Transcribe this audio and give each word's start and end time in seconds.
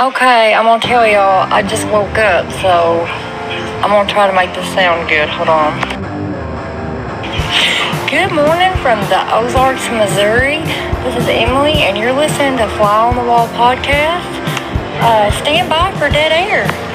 Okay, 0.00 0.54
I'm 0.54 0.64
gonna 0.64 0.80
tell 0.80 1.06
y'all, 1.06 1.44
I 1.52 1.60
just 1.60 1.84
woke 1.88 2.16
up, 2.16 2.50
so 2.64 3.04
I'm 3.84 3.90
gonna 3.90 4.08
try 4.08 4.26
to 4.26 4.32
make 4.32 4.54
this 4.54 4.64
sound 4.72 5.06
good. 5.10 5.28
Hold 5.28 5.50
on. 5.50 5.76
Good 8.08 8.32
morning 8.32 8.72
from 8.80 8.96
the 9.12 9.20
Ozarks, 9.28 9.90
Missouri. 9.90 10.64
This 11.04 11.20
is 11.20 11.28
Emily, 11.28 11.84
and 11.84 11.98
you're 11.98 12.14
listening 12.14 12.56
to 12.56 12.66
Fly 12.78 13.12
on 13.12 13.14
the 13.14 13.24
Wall 13.28 13.46
podcast. 13.48 14.24
Uh, 15.04 15.30
stand 15.42 15.68
by 15.68 15.92
for 15.98 16.08
dead 16.08 16.32
air. 16.32 16.89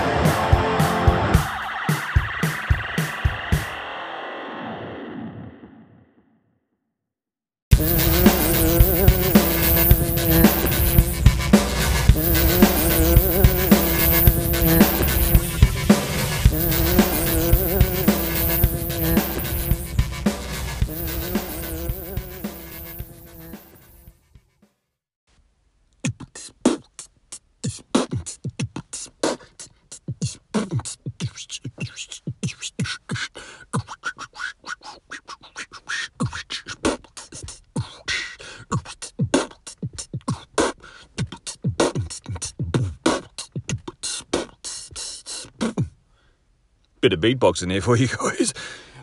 Bit 47.05 47.13
of 47.13 47.19
beatboxing 47.19 47.67
there 47.67 47.81
for 47.83 47.95
you 47.95 48.07
guys. 48.07 48.51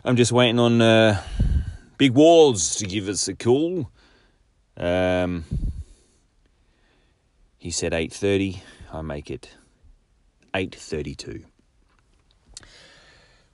I'm 0.05 0.17
just 0.17 0.33
waiting 0.33 0.58
on 0.58 0.83
uh, 0.83 1.22
Big 1.98 2.11
Waz 2.14 2.75
to 2.78 2.84
give 2.84 3.08
us 3.08 3.28
a 3.28 3.34
call. 3.34 3.92
Um, 4.77 5.45
he 7.58 7.70
said 7.70 7.92
8.30. 7.92 8.58
I 8.92 9.03
make 9.03 9.30
it 9.30 9.50
8.32. 10.53 11.45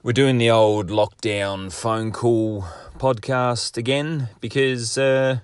We're 0.03 0.13
doing 0.15 0.39
the 0.39 0.49
old 0.49 0.89
lockdown 0.89 1.71
phone 1.71 2.11
call 2.11 2.65
podcast 2.97 3.77
again 3.77 4.31
because, 4.41 4.97
uh, 4.97 5.41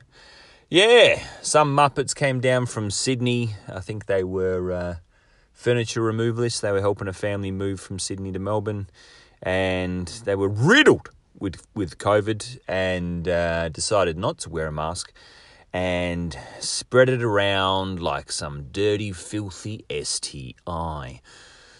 yeah, 0.70 1.22
some 1.42 1.76
Muppets 1.76 2.14
came 2.14 2.40
down 2.40 2.64
from 2.64 2.90
Sydney. 2.90 3.56
I 3.68 3.80
think 3.80 4.06
they 4.06 4.24
were... 4.24 4.72
Uh, 4.72 4.94
furniture 5.64 6.02
removalists. 6.02 6.60
They 6.60 6.72
were 6.72 6.82
helping 6.82 7.08
a 7.08 7.14
family 7.14 7.50
move 7.50 7.80
from 7.80 7.98
Sydney 7.98 8.30
to 8.32 8.38
Melbourne, 8.38 8.86
and 9.42 10.06
they 10.26 10.34
were 10.34 10.48
riddled 10.48 11.08
with 11.38 11.66
with 11.74 11.96
COVID 11.96 12.58
and 12.68 13.26
uh, 13.26 13.70
decided 13.70 14.18
not 14.18 14.36
to 14.40 14.50
wear 14.50 14.66
a 14.66 14.72
mask 14.72 15.10
and 15.72 16.38
spread 16.60 17.08
it 17.08 17.22
around 17.22 18.02
like 18.02 18.30
some 18.30 18.66
dirty, 18.72 19.10
filthy 19.10 19.86
STI. 19.88 21.22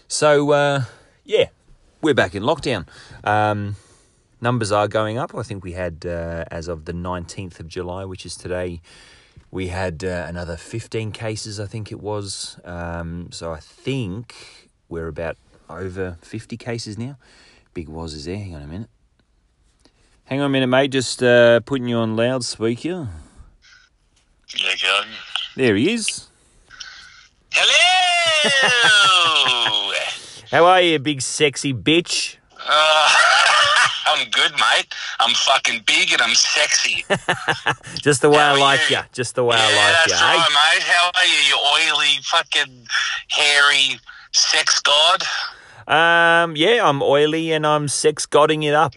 So 0.09 0.53
uh, 0.53 0.85
yeah, 1.23 1.49
we're 2.01 2.15
back 2.15 2.35
in 2.35 2.43
lockdown. 2.43 2.89
Um, 3.23 3.77
numbers 4.41 4.73
are 4.73 4.89
going 4.89 5.19
up. 5.19 5.35
I 5.35 5.43
think 5.43 5.63
we 5.63 5.73
had 5.73 6.07
uh, 6.07 6.47
as 6.51 6.69
of 6.69 6.87
the 6.87 6.95
nineteenth 6.95 7.61
of 7.61 7.69
July, 7.69 8.07
which 8.07 8.25
is 8.25 8.35
today 8.35 8.81
we 9.55 9.69
had 9.69 10.03
uh, 10.03 10.27
another 10.29 10.57
15 10.57 11.13
cases, 11.13 11.61
I 11.61 11.67
think 11.67 11.93
it 11.93 12.01
was. 12.01 12.59
Um, 12.65 13.29
so 13.31 13.53
I 13.53 13.61
think 13.61 14.69
we're 14.89 15.07
about 15.07 15.37
over 15.71 16.19
50 16.23 16.57
cases 16.57 16.99
now. 16.99 17.17
Big 17.73 17.89
Waz 17.89 18.15
is 18.15 18.25
there. 18.25 18.37
Hang 18.37 18.57
on 18.57 18.63
a 18.63 18.67
minute. 18.67 18.91
Hang 20.25 20.41
on 20.41 20.47
a 20.47 20.49
minute, 20.49 20.67
mate. 20.67 20.89
Just 20.89 21.23
uh, 21.23 21.61
putting 21.61 21.87
you 21.87 21.99
on 21.99 22.17
loudspeaker. 22.17 23.09
There 24.61 24.73
you 24.73 24.77
go. 24.83 25.03
There 25.55 25.77
he 25.77 25.93
is. 25.93 26.27
Hello! 27.53 27.93
How 30.51 30.65
are 30.65 30.81
you, 30.81 30.99
big 30.99 31.23
sexy 31.23 31.73
bitch? 31.73 32.39
uh, 32.59 33.09
I'm 34.07 34.29
good, 34.31 34.53
mate. 34.53 34.87
I'm 35.21 35.35
fucking 35.35 35.83
big 35.87 36.13
and 36.13 36.21
I'm 36.23 36.35
sexy. 36.35 37.05
Just 38.01 38.23
the 38.23 38.31
way 38.31 38.39
How 38.39 38.55
I 38.55 38.59
like 38.59 38.91
you? 38.91 38.97
you. 38.97 39.03
Just 39.13 39.35
the 39.35 39.45
way 39.45 39.57
yeah, 39.57 39.63
I 39.63 39.67
like 39.67 39.95
that's 40.07 40.21
you. 40.21 40.27
right, 40.27 40.37
eh? 40.37 40.75
mate. 40.75 40.83
How 40.85 41.11
are 41.15 41.27
you, 41.27 41.41
you 41.49 41.59
oily, 42.01 42.19
fucking, 42.23 42.87
hairy 43.29 44.01
sex 44.33 44.81
god? 44.81 45.23
Um, 45.87 46.57
yeah, 46.57 46.87
I'm 46.89 47.03
oily 47.03 47.53
and 47.53 47.67
I'm 47.67 47.89
sex 47.89 48.27
godding 48.27 48.63
it 48.63 48.75
up. 48.75 48.95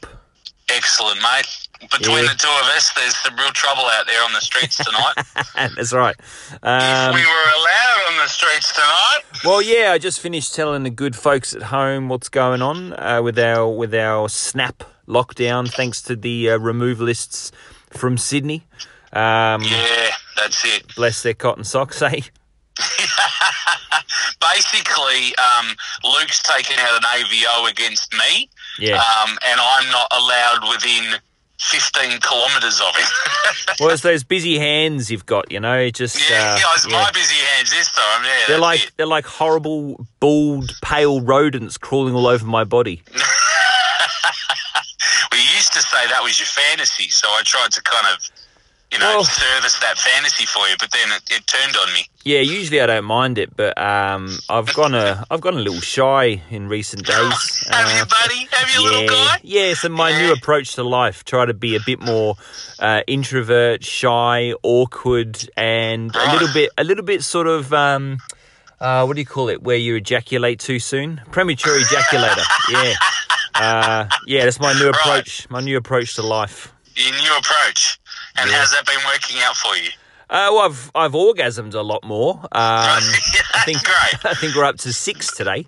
Excellent, 0.69 1.21
mate. 1.21 1.47
Between 1.91 2.17
Yeah. 2.25 2.33
the 2.33 2.37
two 2.39 2.49
of 2.49 2.65
us, 2.75 2.91
there's 2.93 3.15
some 3.17 3.35
real 3.37 3.51
trouble 3.51 3.85
out 3.85 4.07
there 4.07 4.21
on 4.23 4.33
the 4.33 4.41
streets 4.41 4.77
tonight. 4.83 5.13
That's 5.75 5.93
right. 5.93 6.15
if 6.17 6.63
Um, 6.63 7.13
we 7.15 7.21
were 7.21 7.45
allowed 7.57 8.11
on 8.11 8.17
the 8.17 8.27
streets 8.27 8.73
tonight, 8.73 9.19
Well, 9.45 9.61
yeah, 9.61 9.91
I 9.91 9.97
just 9.99 10.19
finished 10.19 10.55
telling 10.55 10.83
the 10.83 10.89
good 10.89 11.15
folks 11.15 11.53
at 11.53 11.63
home 11.63 12.09
what's 12.09 12.29
going 12.29 12.61
on 12.63 12.93
uh, 12.93 13.21
with 13.21 13.37
our 13.37 13.67
with 13.69 13.93
our 13.93 14.27
snap 14.27 14.83
lockdown, 15.07 15.71
thanks 15.71 16.01
to 16.03 16.15
the 16.15 16.51
uh, 16.51 16.59
removalists 16.59 17.51
from 17.89 18.17
Sydney. 18.17 18.67
Um, 19.13 19.63
yeah, 19.63 20.11
that's 20.35 20.65
it. 20.65 20.95
Bless 20.95 21.23
their 21.23 21.33
cotton 21.33 21.63
socks, 21.63 22.01
eh? 22.01 22.09
Basically, 24.39 25.35
um, 25.37 25.75
Luke's 26.03 26.41
taken 26.43 26.77
out 26.79 26.95
an 26.95 27.03
AVO 27.03 27.69
against 27.69 28.13
me. 28.13 28.49
Yeah. 28.79 28.95
um, 28.95 29.37
and 29.47 29.59
I'm 29.59 29.91
not 29.91 30.07
allowed 30.11 30.69
within 30.69 31.19
15 31.59 32.19
kilometres 32.21 32.79
of 32.79 32.95
him. 32.95 33.07
well, 33.79 33.89
it's 33.89 34.03
those 34.03 34.23
busy 34.23 34.59
hands 34.59 35.09
you've 35.09 35.25
got, 35.25 35.51
you 35.51 35.59
know. 35.59 35.89
Just 35.89 36.29
yeah, 36.29 36.35
uh, 36.35 36.57
yeah, 36.57 36.63
it's 36.75 36.87
yeah. 36.87 37.01
my 37.01 37.11
busy 37.11 37.35
hands 37.35 37.71
this 37.71 37.91
time. 37.91 38.23
Yeah, 38.23 38.43
they're 38.47 38.59
like 38.59 38.83
it. 38.83 38.91
they're 38.97 39.07
like 39.07 39.25
horrible, 39.25 40.05
bald, 40.19 40.71
pale 40.83 41.21
rodents 41.21 41.77
crawling 41.77 42.13
all 42.13 42.27
over 42.27 42.45
my 42.45 42.63
body. 42.63 43.01
We 45.31 45.39
used 45.39 45.73
to 45.73 45.81
say 45.81 46.07
that 46.09 46.21
was 46.23 46.39
your 46.39 46.47
fantasy, 46.47 47.09
so 47.09 47.27
I 47.29 47.41
tried 47.43 47.71
to 47.71 47.81
kind 47.81 48.07
of, 48.13 48.19
you 48.91 48.99
know, 48.99 49.05
Well- 49.17 49.23
service 49.23 49.77
that 49.79 49.97
fantasy 49.97 50.45
for 50.45 50.67
you, 50.67 50.75
but 50.79 50.91
then 50.91 51.11
it, 51.11 51.21
it 51.29 51.47
turned 51.47 51.75
on 51.77 51.93
me. 51.93 52.07
Yeah, 52.23 52.39
usually 52.39 52.81
I 52.81 52.87
don't 52.87 53.05
mind 53.05 53.37
it, 53.37 53.55
but 53.55 53.77
um, 53.77 54.37
I've 54.49 54.73
gone 54.73 54.95
a 54.95 55.23
I've 55.31 55.39
gone 55.41 55.53
a 55.55 55.59
little 55.59 55.79
shy 55.81 56.41
in 56.49 56.67
recent 56.67 57.05
days. 57.05 57.67
Have 57.69 57.89
you, 57.95 58.01
Uh, 58.01 58.05
buddy? 58.05 58.47
Have 58.51 58.69
you, 58.75 58.83
little 58.83 59.07
guy? 59.07 59.37
yeah. 59.43 59.73
So 59.75 59.89
my 59.89 60.11
new 60.17 60.33
approach 60.33 60.73
to 60.73 60.83
life: 60.83 61.23
try 61.23 61.45
to 61.45 61.53
be 61.53 61.75
a 61.75 61.79
bit 61.85 61.99
more 62.01 62.35
uh, 62.79 63.01
introvert, 63.07 63.83
shy, 63.85 64.53
awkward, 64.63 65.49
and 65.55 66.13
a 66.15 66.31
little 66.33 66.49
bit, 66.53 66.69
a 66.77 66.83
little 66.83 67.05
bit 67.05 67.23
sort 67.23 67.47
of, 67.47 67.71
um, 67.73 68.17
uh, 68.81 69.05
what 69.05 69.15
do 69.15 69.21
you 69.21 69.25
call 69.27 69.47
it? 69.49 69.61
Where 69.63 69.77
you 69.77 69.95
ejaculate 69.95 70.59
too 70.59 70.79
soon, 70.79 71.21
premature 71.31 71.77
ejaculator. 71.79 72.43
Yeah, 72.69 72.93
uh, 73.61 74.07
yeah. 74.25 74.43
That's 74.45 74.59
my 74.59 74.73
new 74.73 74.89
approach. 74.89 75.49
My 75.49 75.61
new 75.61 75.77
approach 75.77 76.15
to 76.15 76.21
life. 76.23 76.73
Your 76.95 77.11
new 77.13 77.37
approach. 77.37 77.99
And 78.37 78.49
Yeah. 78.49 78.57
how's 78.57 78.71
that 78.71 78.85
been 78.85 78.99
working 79.05 79.37
out 79.41 79.55
for 79.55 79.75
you? 79.75 79.89
Uh, 80.29 80.51
well, 80.51 80.59
I've 80.59 80.91
I've 80.93 81.11
orgasmed 81.13 81.73
a 81.73 81.81
lot 81.81 82.03
more. 82.03 82.33
Um, 82.35 82.47
I 82.51 83.61
think 83.65 83.83
Great. 83.83 84.25
I 84.25 84.33
think 84.33 84.55
we're 84.55 84.65
up 84.65 84.77
to 84.79 84.91
six 84.91 85.33
today. 85.35 85.65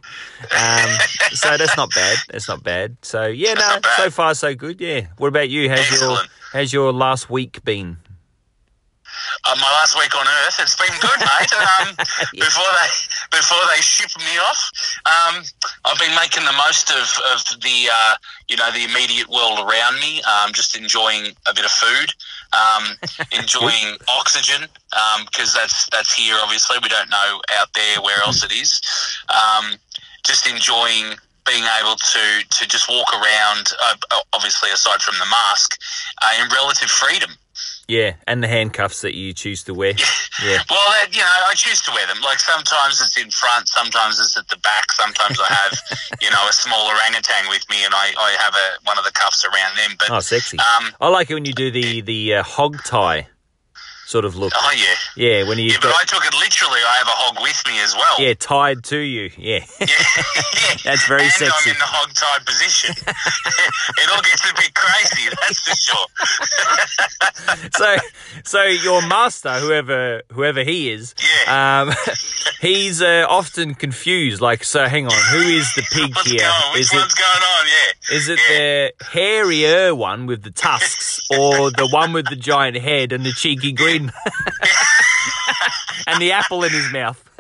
Um, 0.57 0.89
so 1.31 1.55
that's 1.57 1.77
not 1.77 1.89
bad. 1.95 2.17
That's 2.29 2.47
not 2.50 2.61
bad. 2.63 2.97
So 3.01 3.25
yeah, 3.27 3.53
That's 3.55 3.85
no, 4.00 4.03
so 4.06 4.09
far 4.11 4.33
so 4.35 4.53
good. 4.56 4.81
Yeah. 4.81 5.07
What 5.17 5.27
about 5.29 5.50
you? 5.50 5.69
How's 5.69 6.00
your 6.01 6.17
How's 6.51 6.73
your 6.73 6.91
last 6.91 7.29
week 7.29 7.63
been? 7.63 7.97
Uh, 9.45 9.55
my 9.55 9.72
last 9.79 9.97
week 9.97 10.16
on 10.16 10.25
Earth, 10.45 10.57
it's 10.59 10.75
been 10.75 11.00
good, 11.00 11.19
mate. 11.19 11.51
Um, 11.79 11.95
Before 12.33 12.66
they 12.81 12.89
before 13.31 13.59
they 13.74 13.81
ship 13.81 14.09
me 14.18 14.38
off, 14.39 14.71
um, 15.06 15.44
I've 15.86 16.00
been 16.00 16.15
making 16.15 16.44
the 16.45 16.51
most 16.53 16.89
of, 16.91 17.07
of 17.33 17.62
the 17.62 17.89
uh, 17.91 18.15
you 18.47 18.57
know 18.57 18.71
the 18.71 18.83
immediate 18.83 19.30
world 19.30 19.59
around 19.59 20.00
me. 20.00 20.21
Um, 20.24 20.51
just 20.51 20.75
enjoying 20.77 21.27
a 21.47 21.53
bit 21.53 21.65
of 21.65 21.71
food, 21.71 22.13
um, 22.53 22.95
enjoying 23.39 23.97
oxygen 24.18 24.68
because 25.25 25.53
that's 25.53 25.89
that's 25.89 26.13
here. 26.13 26.35
Obviously, 26.42 26.77
we 26.81 26.89
don't 26.89 27.09
know 27.09 27.42
out 27.59 27.74
there 27.74 28.01
where 28.01 28.19
else 28.24 28.44
it 28.44 28.51
is. 28.51 28.81
Um, 29.30 29.75
just 30.25 30.47
enjoying 30.47 31.15
being 31.45 31.63
able 31.80 31.95
to 31.95 32.24
to 32.50 32.68
just 32.68 32.89
walk 32.89 33.13
around. 33.13 33.71
Uh, 33.83 33.95
obviously, 34.33 34.69
aside 34.71 35.01
from 35.01 35.15
the 35.19 35.25
mask, 35.25 35.80
uh, 36.21 36.44
in 36.44 36.50
relative 36.50 36.89
freedom. 36.89 37.31
Yeah, 37.89 38.13
and 38.27 38.44
the 38.44 38.47
handcuffs 38.47 39.01
that 39.01 39.15
you 39.15 39.33
choose 39.33 39.63
to 39.65 39.74
wear. 39.74 39.94
Yeah. 40.41 40.59
Well, 40.69 40.80
that, 40.95 41.09
you 41.12 41.19
know, 41.19 41.27
I 41.50 41.53
choose 41.53 41.81
to 41.81 41.91
wear 41.91 42.07
them. 42.07 42.21
Like 42.24 42.39
sometimes 42.39 43.01
it's 43.01 43.18
in 43.18 43.30
front, 43.30 43.68
sometimes 43.68 44.21
it's 44.21 44.38
at 44.38 44.47
the 44.47 44.56
back. 44.59 44.89
Sometimes 44.94 45.38
I 45.38 45.53
have, 45.53 45.77
you 46.21 46.30
know, 46.30 46.38
a 46.50 46.53
small 46.53 46.88
orangutan 46.88 47.50
with 47.50 47.69
me, 47.69 47.83
and 47.83 47.94
I, 47.94 48.13
I 48.18 48.38
have 48.39 48.56
a 48.56 48.68
one 48.88 48.97
of 48.97 49.03
the 49.03 49.12
cuffs 49.12 49.44
around 49.44 49.75
them. 49.75 49.97
But 50.00 50.12
Oh, 50.12 50.21
sexy. 50.21 50.57
um, 50.59 50.94
I 51.01 51.09
like 51.09 51.30
it 51.30 51.33
when 51.33 51.44
you 51.44 51.51
do 51.51 51.71
the 51.71 52.00
the 52.00 52.36
uh, 52.36 52.44
hog 52.44 52.81
tie. 52.86 53.27
Sort 54.09 54.25
of 54.25 54.35
look. 54.35 54.51
Oh 54.56 54.71
yeah. 54.75 54.95
Yeah, 55.15 55.47
when 55.47 55.59
you've 55.59 55.73
Yeah, 55.73 55.77
but 55.81 55.89
got 55.94 56.01
I 56.01 56.06
took 56.06 56.25
it 56.25 56.33
literally. 56.33 56.81
I 56.81 56.95
have 56.97 57.07
a 57.07 57.11
hog 57.13 57.38
with 57.44 57.61
me 57.67 57.79
as 57.83 57.94
well. 57.94 58.15
yeah 58.17 58.33
tied 58.33 58.83
to 58.85 58.97
you. 58.97 59.29
Yeah, 59.38 59.59
Yeah. 59.79 59.88
That's 60.83 61.06
very 61.07 61.23
and 61.23 61.31
sexy. 61.31 61.69
I'm 61.69 61.73
in 61.75 61.79
the 61.79 61.85
hog 61.85 62.09
tied 62.15 62.44
position. 62.45 62.95
it 63.06 64.09
all 64.11 64.21
gets 64.21 64.50
a 64.50 64.53
bit 64.56 64.73
crazy, 64.73 65.29
that's 65.29 65.59
for 65.61 65.75
sure. 65.77 66.07
so 67.77 67.95
so 68.44 68.63
your 68.63 69.01
master, 69.07 69.53
whoever 69.59 70.21
whoever 70.31 70.63
he 70.63 70.91
is, 70.91 71.13
Yeah. 71.47 71.81
um, 71.81 71.94
he's 72.61 73.01
uh, 73.01 73.25
often 73.29 73.75
confused. 73.75 74.41
Like, 74.41 74.63
so 74.63 74.88
hang 74.88 75.06
on, 75.06 75.11
who 75.31 75.39
is 75.39 75.71
the 75.75 75.83
pig 75.91 76.15
What's 76.15 76.29
here? 76.31 76.39
going? 76.39 76.73
Which 76.73 76.81
Is 76.81 76.94
it 76.94 76.97
one's 76.97 77.13
going 77.13 77.44
on? 77.44 77.65
Yeah. 77.67 78.15
Is 78.17 78.29
it 78.29 78.39
Yeah. 78.50 78.57
the 78.57 78.94
hairier 79.11 79.95
one 79.95 80.25
with 80.25 80.44
the 80.44 80.51
tusks 80.51 81.19
or 81.31 81.69
the 81.71 81.88
one 81.91 82.13
with 82.13 82.27
the 82.29 82.35
giant 82.35 82.77
head 82.77 83.11
and 83.11 83.25
the 83.25 83.31
cheeky 83.31 83.71
grin? 84.07 84.12
and 86.07 86.22
the 86.22 86.31
apple 86.31 86.63
in 86.63 86.72
his 86.72 86.92
mouth. 86.92 87.22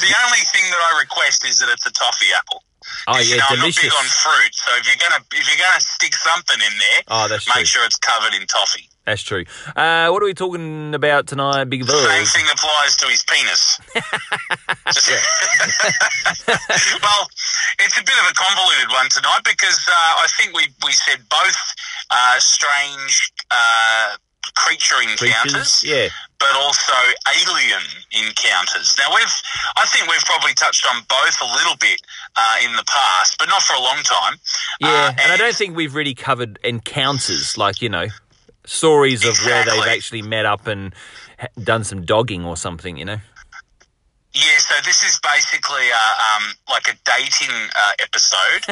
The 0.00 0.12
only 0.26 0.42
thing 0.52 0.64
that 0.70 0.82
I 0.92 0.98
request 0.98 1.44
is 1.46 1.58
that 1.60 1.68
it's 1.70 1.86
a 1.86 1.92
toffee 1.92 2.26
apple. 2.36 2.62
Oh 3.06 3.18
you 3.18 3.30
yeah, 3.30 3.36
know, 3.36 3.44
I'm 3.50 3.58
not 3.60 3.74
big 3.76 3.92
on 3.92 4.04
fruit, 4.04 4.52
so 4.52 4.74
if 4.76 4.86
you're 4.86 4.98
gonna 4.98 5.22
if 5.32 5.46
you're 5.46 5.62
gonna 5.64 5.80
stick 5.80 6.14
something 6.14 6.58
in 6.58 6.74
there, 6.78 7.02
Oh, 7.08 7.28
that's 7.28 7.46
make 7.46 7.64
true. 7.64 7.80
sure 7.80 7.84
it's 7.86 7.96
covered 7.96 8.34
in 8.34 8.46
toffee. 8.46 8.88
That's 9.06 9.22
true. 9.22 9.44
Uh, 9.74 10.08
what 10.10 10.22
are 10.22 10.26
we 10.26 10.34
talking 10.34 10.94
about 10.94 11.26
tonight, 11.26 11.64
Big 11.64 11.82
Same 11.84 11.96
Buzz? 11.96 12.32
thing 12.32 12.44
applies 12.52 12.96
to 12.98 13.06
his 13.06 13.22
penis. 13.24 13.80
Well, 17.02 17.28
it's 17.80 17.98
a 17.98 18.02
bit 18.04 18.14
of 18.22 18.30
a 18.30 18.34
convoluted 18.34 18.90
one 18.90 19.08
tonight 19.08 19.40
because 19.44 19.86
uh, 19.88 19.92
I 20.22 20.26
think 20.38 20.54
we 20.54 20.66
we 20.84 20.92
said 20.92 21.20
both 21.28 21.56
uh, 22.10 22.38
strange 22.38 23.32
uh, 23.50 24.16
creature 24.54 24.96
encounters, 25.02 25.80
Creatures? 25.80 25.82
Yeah. 25.84 26.08
but 26.38 26.54
also 26.56 26.92
alien 27.40 27.82
encounters. 28.12 28.94
Now 28.98 29.14
we've, 29.14 29.34
I 29.76 29.86
think 29.86 30.10
we've 30.10 30.24
probably 30.24 30.54
touched 30.54 30.86
on 30.92 31.02
both 31.08 31.36
a 31.42 31.46
little 31.56 31.76
bit 31.80 32.00
uh, 32.36 32.56
in 32.64 32.72
the 32.76 32.84
past, 32.84 33.36
but 33.38 33.48
not 33.48 33.62
for 33.62 33.74
a 33.74 33.80
long 33.80 33.98
time. 34.02 34.34
Yeah, 34.80 34.88
Uh, 34.88 35.22
and 35.22 35.32
I 35.32 35.36
don't 35.36 35.54
think 35.56 35.76
we've 35.76 35.94
really 35.94 36.14
covered 36.14 36.58
encounters, 36.64 37.56
like, 37.56 37.80
you 37.82 37.88
know, 37.88 38.06
stories 38.64 39.24
of 39.26 39.36
where 39.44 39.64
they've 39.64 39.88
actually 39.88 40.22
met 40.22 40.46
up 40.46 40.66
and 40.66 40.94
done 41.62 41.84
some 41.84 42.04
dogging 42.04 42.44
or 42.44 42.56
something, 42.56 42.96
you 42.96 43.04
know? 43.04 43.18
Yeah, 44.32 44.58
so 44.58 44.74
this 44.84 45.02
is 45.02 45.18
basically 45.26 45.90
uh, 45.90 46.14
um, 46.22 46.54
like 46.70 46.86
a 46.86 46.94
dating 47.02 47.50
uh, 47.50 47.92
episode 47.98 48.62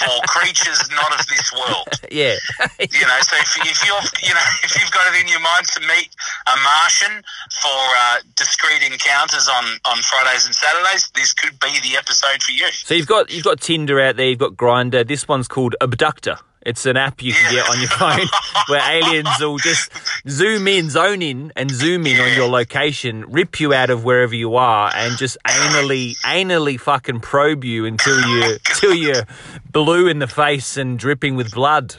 for 0.00 0.08
creatures 0.26 0.88
not 0.90 1.12
of 1.12 1.26
this 1.26 1.52
world. 1.52 1.88
Yeah. 2.10 2.36
You 2.92 3.06
know, 3.06 3.18
so 3.20 3.36
if, 3.36 3.56
if 3.60 3.86
you're, 3.86 4.28
you 4.28 4.34
know, 4.34 4.40
if 4.64 4.80
you've 4.80 4.90
got 4.90 5.14
it 5.14 5.20
in 5.20 5.28
your 5.28 5.40
mind 5.40 5.66
to 5.66 5.80
meet 5.80 6.08
a 6.46 6.56
Martian 6.62 7.22
for 7.60 7.68
uh, 7.70 8.16
discreet 8.36 8.82
encounters 8.82 9.48
on, 9.48 9.64
on 9.84 9.98
Fridays 10.02 10.46
and 10.46 10.54
Saturdays, 10.54 11.10
this 11.14 11.32
could 11.32 11.58
be 11.60 11.78
the 11.82 11.96
episode 11.96 12.42
for 12.42 12.52
you. 12.52 12.68
So 12.72 12.94
you've 12.94 13.06
got 13.06 13.30
you've 13.30 13.44
got 13.44 13.60
Tinder 13.60 14.00
out 14.00 14.16
there, 14.16 14.28
you've 14.28 14.38
got 14.38 14.52
Grindr. 14.52 15.06
This 15.06 15.28
one's 15.28 15.48
called 15.48 15.76
Abductor. 15.80 16.38
It's 16.64 16.86
an 16.86 16.96
app 16.96 17.22
you 17.22 17.32
can 17.32 17.52
Yeah. 17.54 17.62
get 17.62 17.70
on 17.70 17.78
your 17.80 17.88
phone 17.88 18.26
where 18.68 18.92
aliens 18.92 19.28
will 19.40 19.58
just 19.58 19.90
zoom 20.28 20.68
in, 20.68 20.90
zone 20.90 21.20
in, 21.22 21.52
and 21.56 21.70
zoom 21.70 22.06
in 22.06 22.20
on 22.20 22.32
your 22.34 22.48
location, 22.48 23.24
rip 23.28 23.58
you 23.58 23.74
out 23.74 23.90
of 23.90 24.04
wherever 24.04 24.34
you 24.34 24.54
are, 24.56 24.92
and 24.94 25.18
just 25.18 25.36
anally, 25.46 26.16
anally 26.24 26.78
fucking 26.78 27.20
probe 27.20 27.64
you 27.64 27.84
until 27.84 28.20
you 28.28 28.58
till 28.76 28.94
you're 28.94 29.24
blue 29.72 30.06
in 30.06 30.20
the 30.20 30.28
face 30.28 30.76
and 30.76 30.98
dripping 30.98 31.34
with 31.36 31.52
blood. 31.52 31.96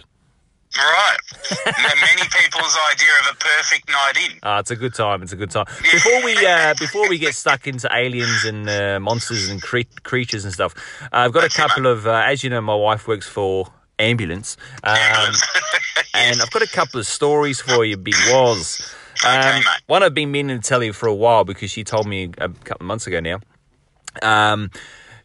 Right. 0.75 1.18
Now, 1.68 1.74
Many 2.01 2.24
people's 2.30 2.75
idea 2.92 3.09
of 3.21 3.36
a 3.36 3.38
perfect 3.38 3.89
night 3.89 4.13
in. 4.31 4.39
Ah, 4.42 4.57
it's 4.59 4.71
a 4.71 4.75
good 4.75 4.95
time. 4.95 5.21
It's 5.21 5.31
a 5.31 5.36
good 5.36 5.51
time. 5.51 5.66
Before 5.92 6.24
we 6.24 6.33
uh, 6.44 6.74
before 6.80 7.07
we 7.09 7.19
get 7.19 7.36
stuck 7.36 7.68
into 7.68 7.88
aliens 7.94 8.44
and 8.44 8.68
uh, 8.68 9.00
monsters 9.00 9.50
and 9.50 9.62
cre- 9.62 9.81
creatures 10.01 10.45
and 10.45 10.54
stuff, 10.54 10.74
uh, 11.04 11.07
I've 11.12 11.31
got 11.31 11.42
a 11.42 11.42
That's 11.44 11.59
it, 11.59 11.62
couple 11.62 11.86
of. 11.86 12.07
Uh, 12.07 12.24
as 12.25 12.44
you 12.44 12.50
know, 12.50 12.59
my 12.62 12.74
wife 12.74 13.07
works 13.07 13.27
for 13.27 13.68
ambulance, 14.04 14.58
um, 14.84 14.98
and 16.14 16.42
I've 16.42 16.52
got 16.52 16.62
a 16.62 16.68
couple 16.68 17.00
of 17.00 17.08
stories 17.08 17.60
for 17.62 17.84
you, 17.86 17.98
Big 17.98 18.14
Waz. 18.30 18.96
Okay, 19.24 19.36
Um, 19.38 19.56
mate. 19.60 19.66
one 19.88 20.04
I've 20.04 20.14
been 20.14 20.32
meaning 20.32 20.60
to 20.60 20.68
tell 20.68 20.84
you 20.84 20.94
for 20.94 21.08
a 21.08 21.14
while 21.16 21.44
because 21.44 21.72
she 21.72 21.84
told 21.84 22.08
me 22.08 22.26
a 22.38 22.50
couple 22.50 22.78
of 22.82 22.88
months 22.88 23.08
ago 23.08 23.20
now. 23.20 23.40
Um, 24.22 24.70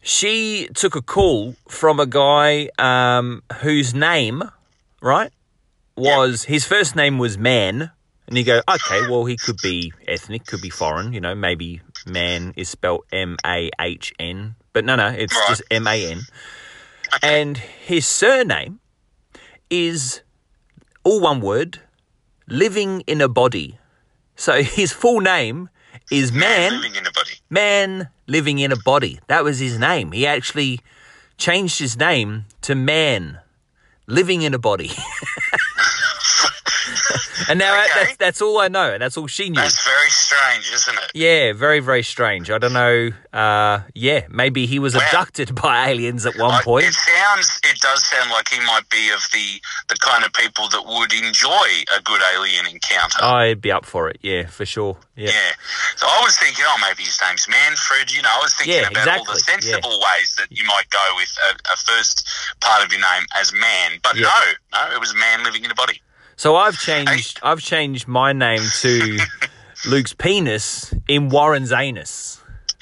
she 0.01 0.69
took 0.73 0.95
a 0.95 1.01
call 1.01 1.55
from 1.67 1.99
a 1.99 2.05
guy 2.05 2.69
um, 2.79 3.43
whose 3.61 3.93
name, 3.93 4.43
right, 5.01 5.31
was 5.97 6.45
his 6.45 6.65
first 6.65 6.95
name 6.95 7.17
was 7.17 7.37
Man, 7.37 7.91
and 8.27 8.37
you 8.37 8.43
go, 8.45 8.61
okay, 8.69 9.01
well 9.01 9.25
he 9.25 9.35
could 9.37 9.59
be 9.59 9.91
ethnic, 10.07 10.45
could 10.45 10.61
be 10.61 10.69
foreign, 10.69 11.11
you 11.13 11.19
know, 11.19 11.35
maybe 11.35 11.81
Man 12.05 12.53
is 12.55 12.69
spelled 12.69 13.03
M 13.11 13.37
A 13.45 13.69
H 13.79 14.13
N, 14.17 14.55
but 14.71 14.85
no, 14.85 14.95
no, 14.95 15.07
it's 15.09 15.35
Right. 15.35 15.49
just 15.49 15.61
M 15.69 15.85
A 15.87 16.09
N, 16.09 16.25
and 17.21 17.57
his 17.57 18.05
surname 18.07 18.79
is 19.69 20.21
all 21.03 21.21
one 21.21 21.41
word, 21.41 21.79
living 22.47 23.01
in 23.01 23.21
a 23.21 23.27
body. 23.27 23.77
So 24.35 24.61
his 24.63 24.91
full 24.91 25.19
name 25.21 25.69
is 26.11 26.31
Man 26.31 26.73
Living 26.73 26.95
in 26.95 27.05
a 27.07 27.11
body. 27.11 27.31
man 27.49 28.09
living 28.27 28.59
in 28.59 28.71
a 28.71 28.75
body. 28.77 29.19
That 29.27 29.43
was 29.43 29.59
his 29.59 29.77
name. 29.77 30.11
He 30.11 30.25
actually 30.25 30.79
changed 31.37 31.79
his 31.79 31.97
name 31.97 32.45
to 32.61 32.75
man 32.75 33.39
living 34.07 34.41
in 34.41 34.53
a 34.53 34.59
body. 34.59 34.91
and 37.49 37.59
now 37.59 37.73
Okay. 37.79 37.89
that's, 37.95 38.17
that's 38.17 38.41
all 38.41 38.59
I 38.59 38.67
know. 38.67 38.93
And 38.93 39.01
that's 39.01 39.17
all 39.17 39.27
she 39.27 39.49
knew. 39.49 39.55
That's 39.61 39.83
very 39.85 40.09
strange, 40.09 40.71
isn't 40.73 40.95
it? 40.97 41.11
Yeah, 41.13 41.53
very, 41.53 41.79
very 41.79 42.03
strange. 42.03 42.49
I 42.51 42.57
don't 42.57 42.73
know. 42.73 43.09
Uh, 43.33 43.81
yeah, 43.93 44.25
maybe 44.29 44.65
he 44.65 44.79
was 44.79 44.95
Wow. 44.95 45.01
abducted 45.05 45.53
by 45.61 45.89
aliens 45.89 46.25
at 46.25 46.35
one 46.37 46.49
Like, 46.51 46.65
point. 46.65 46.85
It 46.87 46.93
sounds, 46.93 47.59
it 47.63 47.79
does 47.79 48.03
sound 48.05 48.29
like 48.31 48.49
he 48.49 48.59
might 48.61 48.87
be 48.89 49.09
of 49.11 49.21
the 49.33 49.61
the 49.89 49.95
kind 49.99 50.23
of 50.23 50.33
people 50.33 50.67
that 50.69 50.85
would 50.85 51.13
enjoy 51.13 51.67
a 51.97 52.01
good 52.03 52.21
alien 52.35 52.67
encounter. 52.67 53.23
I'd 53.23 53.61
be 53.61 53.71
up 53.71 53.85
for 53.85 54.09
it. 54.09 54.17
Yeah, 54.21 54.47
for 54.47 54.65
sure. 54.65 54.97
Yeah. 55.15 55.29
Yeah. 55.29 55.51
So 55.95 56.07
I 56.07 56.21
was 56.23 56.37
thinking, 56.37 56.65
oh, 56.67 56.77
maybe 56.81 57.03
his 57.03 57.19
name's 57.27 57.47
Manfred. 57.49 58.11
You 58.15 58.21
know, 58.21 58.29
I 58.31 58.39
was 58.41 58.53
thinking 58.53 58.75
Yeah, 58.75 58.89
about 58.89 59.07
all 59.19 59.25
the 59.25 59.31
exactly, 59.33 59.69
yeah. 59.69 59.75
sensible 59.77 59.99
ways 59.99 60.35
that 60.37 60.47
you 60.51 60.63
might 60.65 60.89
go 60.89 61.03
with 61.15 61.35
a, 61.51 61.73
a 61.73 61.77
first 61.77 62.27
part 62.61 62.85
of 62.85 62.91
your 62.91 63.01
name 63.01 63.25
as 63.35 63.51
man. 63.53 63.99
But 64.03 64.15
no, 64.17 64.39
no, 64.73 64.91
it 64.93 64.99
was 64.99 65.11
a 65.11 65.17
man 65.17 65.43
living 65.43 65.63
in 65.63 65.71
a 65.71 65.75
body. 65.75 66.01
So 66.35 66.55
I've 66.55 66.77
changed. 66.77 67.39
I've 67.43 67.59
changed 67.61 68.07
my 68.07 68.31
name 68.33 68.61
to 68.81 69.17
Luke's 69.87 70.13
penis 70.13 70.93
in 71.07 71.29
Warren's 71.29 71.71
anus. 71.71 72.41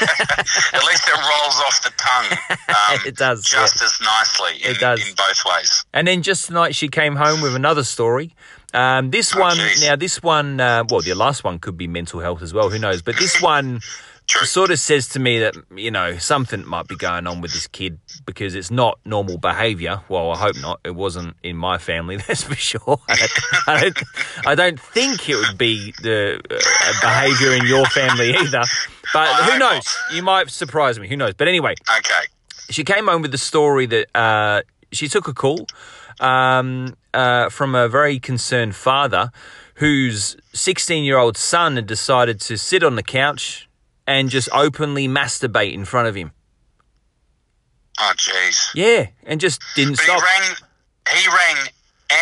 At 0.00 0.84
least 0.86 1.06
it 1.06 1.12
rolls 1.14 1.56
off 1.66 1.82
the 1.82 1.92
tongue. 1.98 2.38
Um, 2.68 3.00
It 3.06 3.16
does, 3.16 3.44
Just 3.44 3.82
as 3.82 3.98
nicely 4.00 4.62
in, 4.64 4.70
It 4.74 4.78
does. 4.80 5.06
in 5.06 5.14
both 5.14 5.44
ways. 5.44 5.84
And 5.92 6.08
then 6.08 6.22
just 6.22 6.46
tonight 6.46 6.74
she 6.74 6.88
came 6.88 7.14
home 7.16 7.42
with 7.42 7.54
another 7.54 7.84
story. 7.84 8.34
Um, 8.72 9.10
this 9.10 9.36
Oh, 9.36 9.40
one, 9.40 9.56
jeez. 9.58 9.82
now 9.86 9.96
this 9.96 10.22
one, 10.22 10.60
uh, 10.60 10.84
well, 10.88 11.00
the 11.02 11.14
last 11.14 11.44
one 11.44 11.58
could 11.58 11.76
be 11.76 11.86
mental 11.86 12.20
health 12.20 12.40
as 12.42 12.54
well. 12.54 12.70
Who 12.70 12.78
knows? 12.78 13.02
But 13.02 13.16
this 13.18 13.40
one 13.42 13.80
True. 14.26 14.46
sort 14.46 14.70
of 14.70 14.78
says 14.78 15.08
to 15.10 15.20
me 15.20 15.38
that 15.40 15.54
you 15.76 15.90
know 15.90 16.16
something 16.18 16.66
might 16.66 16.88
be 16.88 16.96
going 16.96 17.26
on 17.26 17.40
with 17.40 17.52
this 17.52 17.66
kid 17.66 17.98
because 18.24 18.54
it's 18.54 18.70
not 18.70 18.98
normal 19.04 19.36
behaviour. 19.38 20.00
Well, 20.08 20.30
I 20.32 20.38
hope 20.38 20.56
not. 20.60 20.80
It 20.84 20.94
wasn't 20.94 21.36
in 21.42 21.56
my 21.56 21.78
family, 21.78 22.16
that's 22.26 22.42
for 22.42 22.54
sure. 22.54 22.98
I 23.08 23.16
don't, 23.16 23.68
I 23.68 23.80
don't, 23.80 24.02
I 24.46 24.54
don't 24.54 24.80
think 24.80 25.28
it 25.28 25.36
would 25.36 25.58
be 25.58 25.92
the 26.02 26.40
uh, 26.50 26.92
behaviour 27.00 27.52
in 27.54 27.66
your 27.66 27.84
family 27.86 28.30
either. 28.34 28.62
But 29.12 29.28
I 29.28 29.50
who 29.50 29.58
knows? 29.58 29.86
You 30.12 30.22
might 30.22 30.50
surprise 30.50 30.98
me. 30.98 31.06
Who 31.08 31.16
knows? 31.16 31.34
But 31.34 31.48
anyway, 31.48 31.74
Okay. 31.98 32.24
she 32.70 32.82
came 32.82 33.06
home 33.06 33.22
with 33.22 33.30
the 33.32 33.38
story 33.38 33.86
that 33.86 34.06
uh, 34.18 34.62
she 34.90 35.06
took 35.08 35.28
a 35.28 35.34
call 35.34 35.66
um, 36.20 36.96
uh, 37.12 37.50
from 37.50 37.74
a 37.74 37.88
very 37.88 38.18
concerned 38.18 38.74
father 38.74 39.30
whose 39.76 40.36
16 40.52 41.04
year 41.04 41.18
old 41.18 41.36
son 41.36 41.76
had 41.76 41.86
decided 41.86 42.40
to 42.40 42.56
sit 42.56 42.82
on 42.82 42.94
the 42.96 43.02
couch 43.02 43.68
and 44.06 44.28
just 44.30 44.48
openly 44.52 45.08
masturbate 45.08 45.72
in 45.74 45.84
front 45.84 46.08
of 46.08 46.14
him. 46.14 46.32
Oh, 48.00 48.12
jeez. 48.16 48.68
Yeah, 48.74 49.06
and 49.24 49.40
just 49.40 49.62
didn't 49.76 49.96
But 49.96 50.00
he 50.00 50.06
stop. 50.06 50.22
rang. 50.22 50.56
He 51.16 51.28
rang 51.28 51.66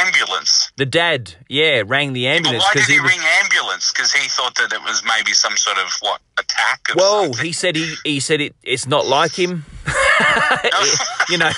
ambulance. 0.00 0.72
The 0.76 0.86
dad, 0.86 1.34
yeah, 1.48 1.82
rang 1.86 2.12
the 2.12 2.26
ambulance 2.26 2.64
why 2.64 2.72
did 2.74 2.84
he, 2.84 2.94
he 2.94 3.00
was. 3.00 3.10
ring 3.10 3.20
ambulance? 3.42 3.92
Because 3.92 4.12
he 4.12 4.28
thought 4.28 4.54
that 4.56 4.72
it 4.72 4.82
was 4.82 5.02
maybe 5.04 5.32
some 5.32 5.56
sort 5.56 5.78
of 5.78 5.90
what 6.00 6.20
attack. 6.38 6.80
Whoa, 6.94 7.24
something. 7.24 7.44
he 7.44 7.52
said 7.52 7.76
he 7.76 7.94
he 8.04 8.20
said 8.20 8.40
it. 8.40 8.54
It's 8.62 8.86
not 8.86 9.06
like 9.06 9.32
him. 9.38 9.64
you 11.28 11.38
know, 11.38 11.50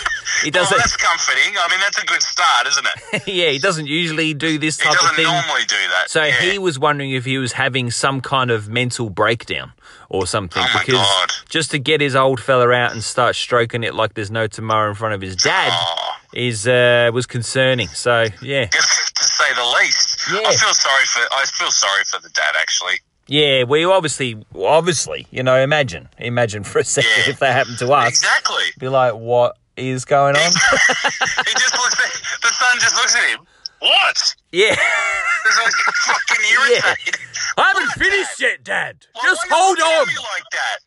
he 0.42 0.50
doesn't. 0.50 0.76
that's 0.76 0.96
comforting. 0.96 1.54
I 1.58 1.68
mean, 1.70 1.80
that's 1.80 2.02
a 2.02 2.06
good 2.06 2.22
start, 2.22 2.66
isn't 2.66 2.86
it? 2.86 3.26
yeah, 3.28 3.50
he 3.50 3.58
doesn't 3.58 3.86
usually 3.86 4.34
do 4.34 4.58
this 4.58 4.76
type 4.78 4.92
of 4.92 4.98
doesn't 5.00 5.16
thing. 5.16 5.24
normally 5.24 5.62
do 5.68 5.76
that. 5.90 6.08
So 6.10 6.22
yeah. 6.24 6.32
he 6.40 6.58
was 6.58 6.78
wondering 6.78 7.10
if 7.12 7.24
he 7.24 7.38
was 7.38 7.52
having 7.52 7.90
some 7.90 8.20
kind 8.20 8.50
of 8.50 8.68
mental 8.68 9.10
breakdown 9.10 9.72
or 10.08 10.26
something 10.26 10.62
Oh 10.62 10.70
my 10.74 10.80
because 10.80 10.94
God. 11.00 11.32
just 11.48 11.70
to 11.72 11.78
get 11.78 12.00
his 12.00 12.14
old 12.16 12.40
fella 12.40 12.70
out 12.72 12.92
and 12.92 13.02
start 13.02 13.36
stroking 13.36 13.82
it 13.84 13.94
like 13.94 14.14
there's 14.14 14.30
no 14.30 14.46
tomorrow 14.46 14.88
in 14.90 14.94
front 14.94 15.14
of 15.14 15.20
his 15.20 15.36
dad 15.36 15.70
Oh. 15.72 16.10
Is 16.34 16.66
uh, 16.68 17.10
was 17.14 17.26
concerning. 17.26 17.88
So 17.88 18.26
yeah, 18.42 18.66
to 18.66 18.82
say 19.24 19.54
the 19.54 19.64
least. 19.80 20.20
I 20.28 20.54
feel 20.56 20.74
sorry 20.74 21.04
for 21.06 21.20
I 21.32 21.44
feel 21.46 21.70
sorry 21.70 22.04
for 22.04 22.20
the 22.20 22.28
dad 22.30 22.54
actually. 22.60 22.94
Yeah, 23.26 23.64
we 23.64 23.86
obviously, 23.86 24.44
obviously, 24.54 25.26
you 25.30 25.42
know, 25.42 25.56
imagine, 25.56 26.10
imagine 26.18 26.62
for 26.62 26.80
a 26.80 26.84
second 26.84 27.10
Yeah. 27.24 27.30
if 27.32 27.38
that 27.38 27.54
happened 27.54 27.78
to 27.78 27.90
us. 27.90 28.08
Exactly. 28.10 28.64
Be 28.78 28.88
like, 28.88 29.14
what 29.14 29.56
is 29.78 30.04
going 30.04 30.36
on? 30.36 30.42
he 30.52 31.52
just 31.54 31.72
looks 31.74 31.94
at 32.04 32.12
the 32.42 32.48
son 32.52 32.78
just 32.80 32.94
looks 32.96 33.16
at 33.16 33.24
him. 33.30 33.46
What? 33.80 34.34
yeah. 34.52 34.76
He's 34.76 35.56
like 35.58 35.72
fucking 35.72 36.44
irritated. 36.52 37.16
I 37.56 37.72
haven't 37.74 37.90
finished 37.92 38.40
yet, 38.40 38.62
Dad. 38.62 38.96
Why- 39.14 39.22
Just 39.24 39.40
hold 39.50 39.78
on. 39.78 40.06
me 40.06 40.14
like 40.16 40.44
that. 40.52 40.78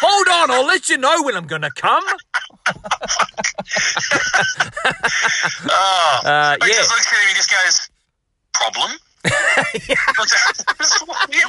Hold 0.00 0.28
on. 0.28 0.50
I'll 0.52 0.66
let 0.74 0.88
you 0.88 0.98
know 0.98 1.22
when 1.24 1.34
I'm 1.36 1.46
to 1.62 1.70
come. 1.74 2.04
Oh. 5.70 6.20
Uh, 6.24 6.56
he 6.62 6.70
yeah. 6.70 6.76
just 6.76 6.90
looks 6.90 7.06
at 7.06 7.12
him 7.12 7.28
and 7.28 7.36
just 7.36 7.50
goes, 7.50 7.90
problem? 8.52 8.90
yeah, 9.88 9.96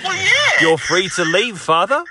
well, 0.03 0.15
yeah. 0.15 0.61
You're 0.61 0.77
free 0.77 1.09
to 1.09 1.25
leave, 1.25 1.59
Father. 1.59 2.03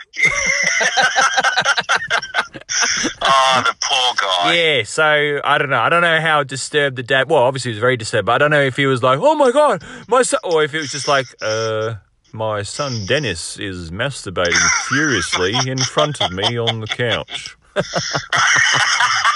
oh, 3.23 3.63
the 3.65 3.75
poor 3.83 4.15
guy. 4.21 4.55
Yeah, 4.55 4.83
so 4.85 5.41
I 5.43 5.57
don't 5.59 5.71
know. 5.71 5.81
I 5.81 5.89
don't 5.89 6.03
know 6.03 6.21
how 6.21 6.43
disturbed 6.43 6.97
the 6.97 7.03
dad. 7.03 7.31
Well, 7.31 7.43
obviously 7.43 7.71
he 7.71 7.77
was 7.77 7.81
very 7.81 7.97
disturbed, 7.97 8.27
but 8.27 8.33
I 8.33 8.39
don't 8.39 8.51
know 8.51 8.61
if 8.61 8.77
he 8.77 8.85
was 8.85 9.03
like, 9.03 9.19
"Oh 9.23 9.35
my 9.35 9.53
god, 9.53 9.83
my 10.07 10.21
son," 10.23 10.41
or 10.45 10.63
if 10.65 10.75
it 10.75 10.81
was 10.81 10.91
just 10.91 11.09
like, 11.09 11.27
"Uh, 11.41 11.95
my 12.33 12.63
son 12.63 13.07
Dennis 13.07 13.59
is 13.59 13.91
masturbating 13.91 14.69
furiously 14.89 15.55
in 15.67 15.79
front 15.79 16.21
of 16.21 16.31
me 16.31 16.59
on 16.59 16.81
the 16.81 16.87
couch." 16.87 17.57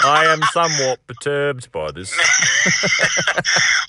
I 0.01 0.25
am 0.27 0.41
somewhat 0.53 1.05
perturbed 1.07 1.71
by 1.71 1.91
this. 1.91 2.13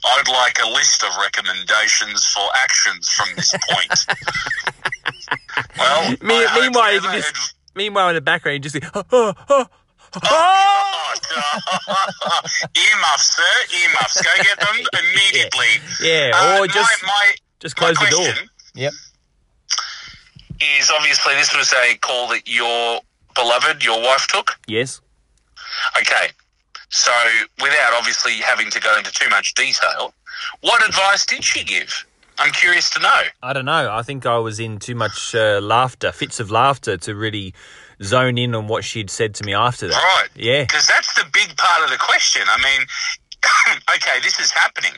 I'd 0.05 0.29
like 0.29 0.59
a 0.65 0.69
list 0.69 1.03
of 1.05 1.11
recommendations 1.23 2.25
for 2.27 2.43
actions 2.57 3.09
from 3.11 3.29
this 3.37 3.55
point. 3.71 4.07
well, 5.79 6.11
Me- 6.23 6.47
meanwhile, 6.61 6.93
you 6.93 7.01
can 7.01 7.13
just- 7.15 7.29
adv- 7.31 7.55
Meanwhile, 7.77 8.09
in 8.09 8.15
the 8.17 8.21
background, 8.21 8.55
you 8.65 8.69
just 8.71 8.75
see, 8.75 8.83
oh, 8.95 9.05
oh, 9.13 9.33
oh, 9.49 9.67
oh. 10.25 11.15
Earmuffs, 12.77 13.37
sir. 13.37 13.77
Earmuffs. 13.79 14.21
Go 14.21 14.31
get 14.43 14.59
them 14.59 14.77
immediately. 15.05 15.69
yeah, 16.03 16.33
Uh, 16.35 16.59
or 16.61 16.67
just 16.67 16.91
my, 17.03 17.07
my, 17.09 17.35
just 17.61 17.81
my 17.81 17.93
close 17.93 17.99
the 18.11 18.11
door. 18.17 18.27
Yep. 18.75 18.93
is 20.81 20.91
obviously 20.91 21.35
this 21.35 21.55
was 21.57 21.73
a 21.73 21.95
call 21.99 22.27
that 22.29 22.49
your 22.49 23.01
beloved, 23.35 23.85
your 23.85 24.01
wife 24.01 24.27
took. 24.27 24.53
Yes. 24.67 25.01
Okay. 25.97 26.29
So, 26.89 27.13
without 27.63 27.93
obviously 27.97 28.35
having 28.35 28.71
to 28.71 28.81
go 28.81 28.97
into 28.99 29.13
too 29.13 29.29
much 29.29 29.55
detail, 29.55 30.13
what 30.61 30.87
advice 30.87 31.25
did 31.25 31.45
she 31.45 31.65
give? 31.65 32.05
I'm 32.39 32.53
curious 32.53 32.91
to 32.91 33.01
know. 33.01 33.23
I 33.43 33.53
don't 33.53 33.67
know. 33.67 33.91
I 33.93 34.03
think 34.03 34.27
I 34.27 34.39
was 34.39 34.59
in 34.59 34.79
too 34.79 34.95
much 34.95 35.35
uh, 35.35 35.61
laughter, 35.61 36.11
fits 36.11 36.41
of 36.41 36.51
laughter, 36.51 36.97
to 36.97 37.15
really 37.15 37.55
zone 38.03 38.39
in 38.39 38.55
on 38.55 38.67
what 38.67 38.83
she'd 38.83 39.11
said 39.11 39.35
to 39.37 39.45
me 39.45 39.55
after 39.55 39.89
that. 39.89 39.95
Right. 39.95 40.29
Yeah. 40.35 40.63
Because 40.63 40.87
that's 40.87 41.15
the 41.15 41.27
big 41.33 41.57
part 41.57 41.85
of 41.85 41.91
the 41.91 41.99
question. 41.99 42.43
I 42.49 42.57
mean, 42.57 42.87
okay, 43.95 44.21
this 44.23 44.39
is 44.41 44.51
happening. 44.51 44.93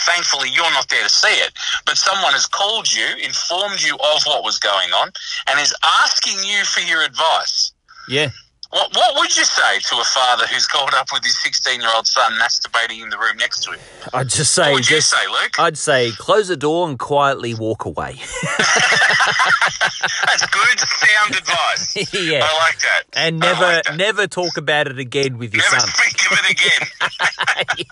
Thankfully, 0.00 0.50
you're 0.50 0.70
not 0.72 0.88
there 0.88 1.02
to 1.02 1.08
see 1.08 1.28
it, 1.28 1.52
but 1.86 1.96
someone 1.96 2.32
has 2.32 2.46
called 2.46 2.92
you, 2.92 3.06
informed 3.22 3.80
you 3.82 3.94
of 3.94 4.22
what 4.24 4.44
was 4.44 4.58
going 4.58 4.90
on, 4.90 5.10
and 5.48 5.60
is 5.60 5.74
asking 6.02 6.42
you 6.44 6.64
for 6.64 6.80
your 6.80 7.02
advice. 7.02 7.72
Yeah. 8.08 8.30
What, 8.70 8.94
what 8.94 9.16
would 9.16 9.36
you 9.36 9.44
say 9.44 9.78
to 9.80 9.96
a 10.00 10.04
father 10.04 10.46
who's 10.46 10.66
called 10.68 10.90
up 10.94 11.08
with 11.12 11.24
his 11.24 11.36
16 11.42 11.80
year 11.80 11.90
old 11.94 12.06
son 12.06 12.32
masturbating 12.34 13.02
in 13.02 13.08
the 13.10 13.18
room 13.18 13.36
next 13.36 13.64
to 13.64 13.72
him? 13.72 13.80
I'd 14.14 14.28
just 14.28 14.52
say, 14.54 14.70
What 14.70 14.74
would 14.74 14.90
you 14.90 15.00
say, 15.00 15.26
Luke? 15.28 15.58
I'd 15.58 15.76
say, 15.76 16.12
close 16.12 16.46
the 16.48 16.56
door 16.56 16.88
and 16.88 16.96
quietly 16.98 17.54
walk 17.54 17.84
away. 17.84 18.12
That's 20.26 20.46
good, 20.46 20.78
sound 20.78 21.36
advice. 21.36 22.14
yeah. 22.14 22.40
I 22.44 22.58
like 22.64 22.78
that. 22.80 23.02
And 23.14 23.38
never, 23.40 23.60
like 23.62 23.84
that. 23.84 23.96
never 23.96 24.26
talk 24.26 24.56
about 24.56 24.86
it 24.86 24.98
again 24.98 25.38
with 25.38 25.52
your 25.54 25.62
Never 25.64 25.80
son. 25.80 25.88
speak 25.88 26.30
of 26.30 26.38
it 26.44 26.50
again. 27.76 27.86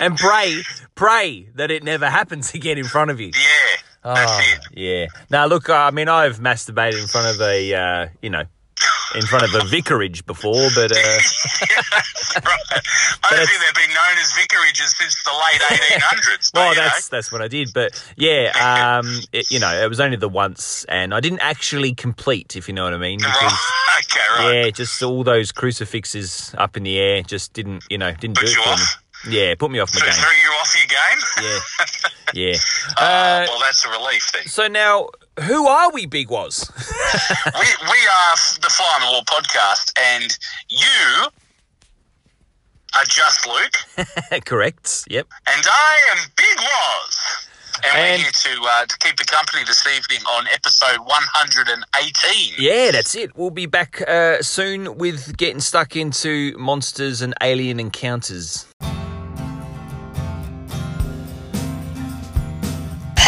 and 0.00 0.16
pray, 0.16 0.62
pray 0.94 1.48
that 1.54 1.70
it 1.70 1.82
never 1.82 2.10
happens 2.10 2.52
again 2.54 2.78
in 2.78 2.84
front 2.84 3.10
of 3.10 3.20
you. 3.20 3.28
yeah, 3.34 3.76
that's 4.04 4.30
Oh, 4.32 4.40
it. 4.42 4.78
Yeah. 4.78 5.06
Now, 5.30 5.46
look, 5.46 5.70
I 5.70 5.90
mean, 5.90 6.08
I've 6.08 6.38
masturbated 6.40 7.00
in 7.00 7.06
front 7.08 7.28
of 7.34 7.40
a, 7.40 7.74
uh, 7.74 8.08
you 8.22 8.30
know, 8.30 8.44
in 9.14 9.22
front 9.22 9.44
of 9.44 9.54
a 9.54 9.64
vicarage 9.66 10.24
before, 10.26 10.68
but 10.74 10.92
uh, 10.92 10.96
right. 12.44 12.58
I 13.24 13.30
don't 13.30 13.46
think 13.46 13.60
they've 13.60 13.74
been 13.86 13.94
known 13.94 14.18
as 14.18 14.32
vicarages 14.32 14.96
since 14.96 15.22
the 15.24 15.32
late 15.32 15.80
1800s. 16.00 16.50
Well, 16.54 16.70
you 16.70 16.76
know. 16.76 16.82
that's 16.84 17.08
that's 17.08 17.30
what 17.32 17.42
I 17.42 17.48
did. 17.48 17.70
But 17.74 17.92
yeah, 18.16 18.98
um, 19.00 19.06
it, 19.32 19.50
you 19.50 19.58
know, 19.60 19.72
it 19.72 19.88
was 19.88 20.00
only 20.00 20.16
the 20.16 20.28
once, 20.28 20.84
and 20.88 21.14
I 21.14 21.20
didn't 21.20 21.40
actually 21.40 21.94
complete, 21.94 22.56
if 22.56 22.68
you 22.68 22.74
know 22.74 22.84
what 22.84 22.94
I 22.94 22.98
mean. 22.98 23.18
Because, 23.18 23.52
Okay, 23.98 24.20
right. 24.38 24.64
yeah, 24.66 24.70
just 24.70 25.02
all 25.02 25.24
those 25.24 25.52
crucifixes 25.52 26.54
up 26.58 26.76
in 26.76 26.82
the 26.84 26.98
air 26.98 27.22
just 27.22 27.52
didn't, 27.52 27.84
you 27.90 27.98
know, 27.98 28.12
didn't 28.12 28.36
Put 28.36 28.46
do 28.46 28.52
it 28.52 28.54
for 28.56 28.68
off? 28.70 28.78
me. 29.26 29.36
Yeah, 29.36 29.54
put 29.56 29.70
me 29.72 29.80
off 29.80 29.92
my 29.94 30.00
Threw 30.00 30.10
game. 30.10 30.38
you 30.42 30.50
off 30.50 30.74
your 30.76 30.86
game? 30.86 31.60
Yeah, 32.34 32.50
yeah. 32.52 32.56
Uh, 32.96 33.00
Uh, 33.02 33.46
well, 33.48 33.58
that's 33.60 33.84
a 33.84 33.90
relief 33.90 34.30
then. 34.32 34.46
so 34.46 34.68
now, 34.68 35.08
who 35.42 35.66
are 35.66 35.90
we, 35.92 36.06
Big 36.06 36.28
Waz? 36.30 36.70
we, 37.46 37.50
we 37.60 37.98
are 38.06 38.36
the 38.60 38.68
Fly 38.70 38.92
on 38.96 39.00
the 39.02 39.06
Wall 39.12 39.22
podcast, 39.24 39.92
and 39.98 40.36
you 40.68 41.26
are 42.98 43.04
just 43.04 43.46
Luke, 43.46 44.44
Correct. 44.44 45.04
Yep. 45.10 45.26
and 45.46 45.66
I 45.66 45.98
am 46.12 46.18
Big 46.36 46.58
Waz. 46.58 47.46
And, 47.84 47.96
And- 47.96 48.10
we're 48.22 48.24
here 48.24 48.30
to, 48.32 48.62
uh, 48.68 48.86
to 48.86 48.98
keep 48.98 49.16
the 49.16 49.24
company 49.24 49.62
this 49.64 49.86
evening 49.86 50.18
on 50.26 50.46
episode 50.48 50.98
118. 50.98 52.54
Yeah, 52.58 52.90
that's 52.90 53.14
it. 53.14 53.36
We'll 53.36 53.50
be 53.50 53.66
back 53.66 54.02
uh, 54.08 54.42
soon 54.42 54.96
with 54.98 55.36
getting 55.36 55.60
stuck 55.60 55.94
into 55.94 56.56
monsters 56.58 57.22
and 57.22 57.34
alien 57.40 57.78
encounters. 57.78 58.66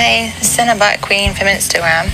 Hey, 0.00 0.32
Cenobite 0.40 1.02
Queen 1.02 1.34
from 1.34 1.46
Instagram. 1.46 2.08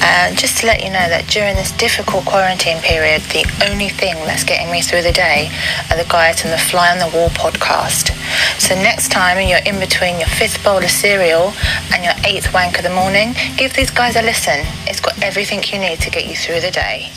Uh, 0.00 0.34
just 0.34 0.60
to 0.60 0.66
let 0.66 0.82
you 0.82 0.88
know 0.88 1.12
that 1.12 1.28
during 1.28 1.56
this 1.56 1.72
difficult 1.72 2.24
quarantine 2.24 2.80
period, 2.80 3.20
the 3.36 3.44
only 3.68 3.90
thing 3.90 4.14
that's 4.24 4.44
getting 4.44 4.72
me 4.72 4.80
through 4.80 5.02
the 5.02 5.12
day 5.12 5.52
are 5.90 5.98
the 5.98 6.08
guys 6.08 6.40
from 6.40 6.52
the 6.52 6.56
Fly 6.56 6.90
on 6.90 6.96
the 6.96 7.14
Wall 7.14 7.28
podcast. 7.28 8.16
So 8.58 8.74
next 8.76 9.12
time 9.12 9.36
you're 9.46 9.60
in 9.66 9.78
between 9.78 10.18
your 10.18 10.32
fifth 10.40 10.64
bowl 10.64 10.82
of 10.82 10.88
cereal 10.88 11.52
and 11.92 12.02
your 12.02 12.16
eighth 12.24 12.54
wank 12.54 12.78
of 12.78 12.82
the 12.82 12.96
morning, 12.96 13.34
give 13.58 13.74
these 13.74 13.90
guys 13.90 14.16
a 14.16 14.22
listen. 14.22 14.64
It's 14.88 15.00
got 15.00 15.22
everything 15.22 15.60
you 15.68 15.78
need 15.78 16.00
to 16.00 16.10
get 16.10 16.24
you 16.24 16.34
through 16.34 16.62
the 16.62 16.70
day. 16.70 17.12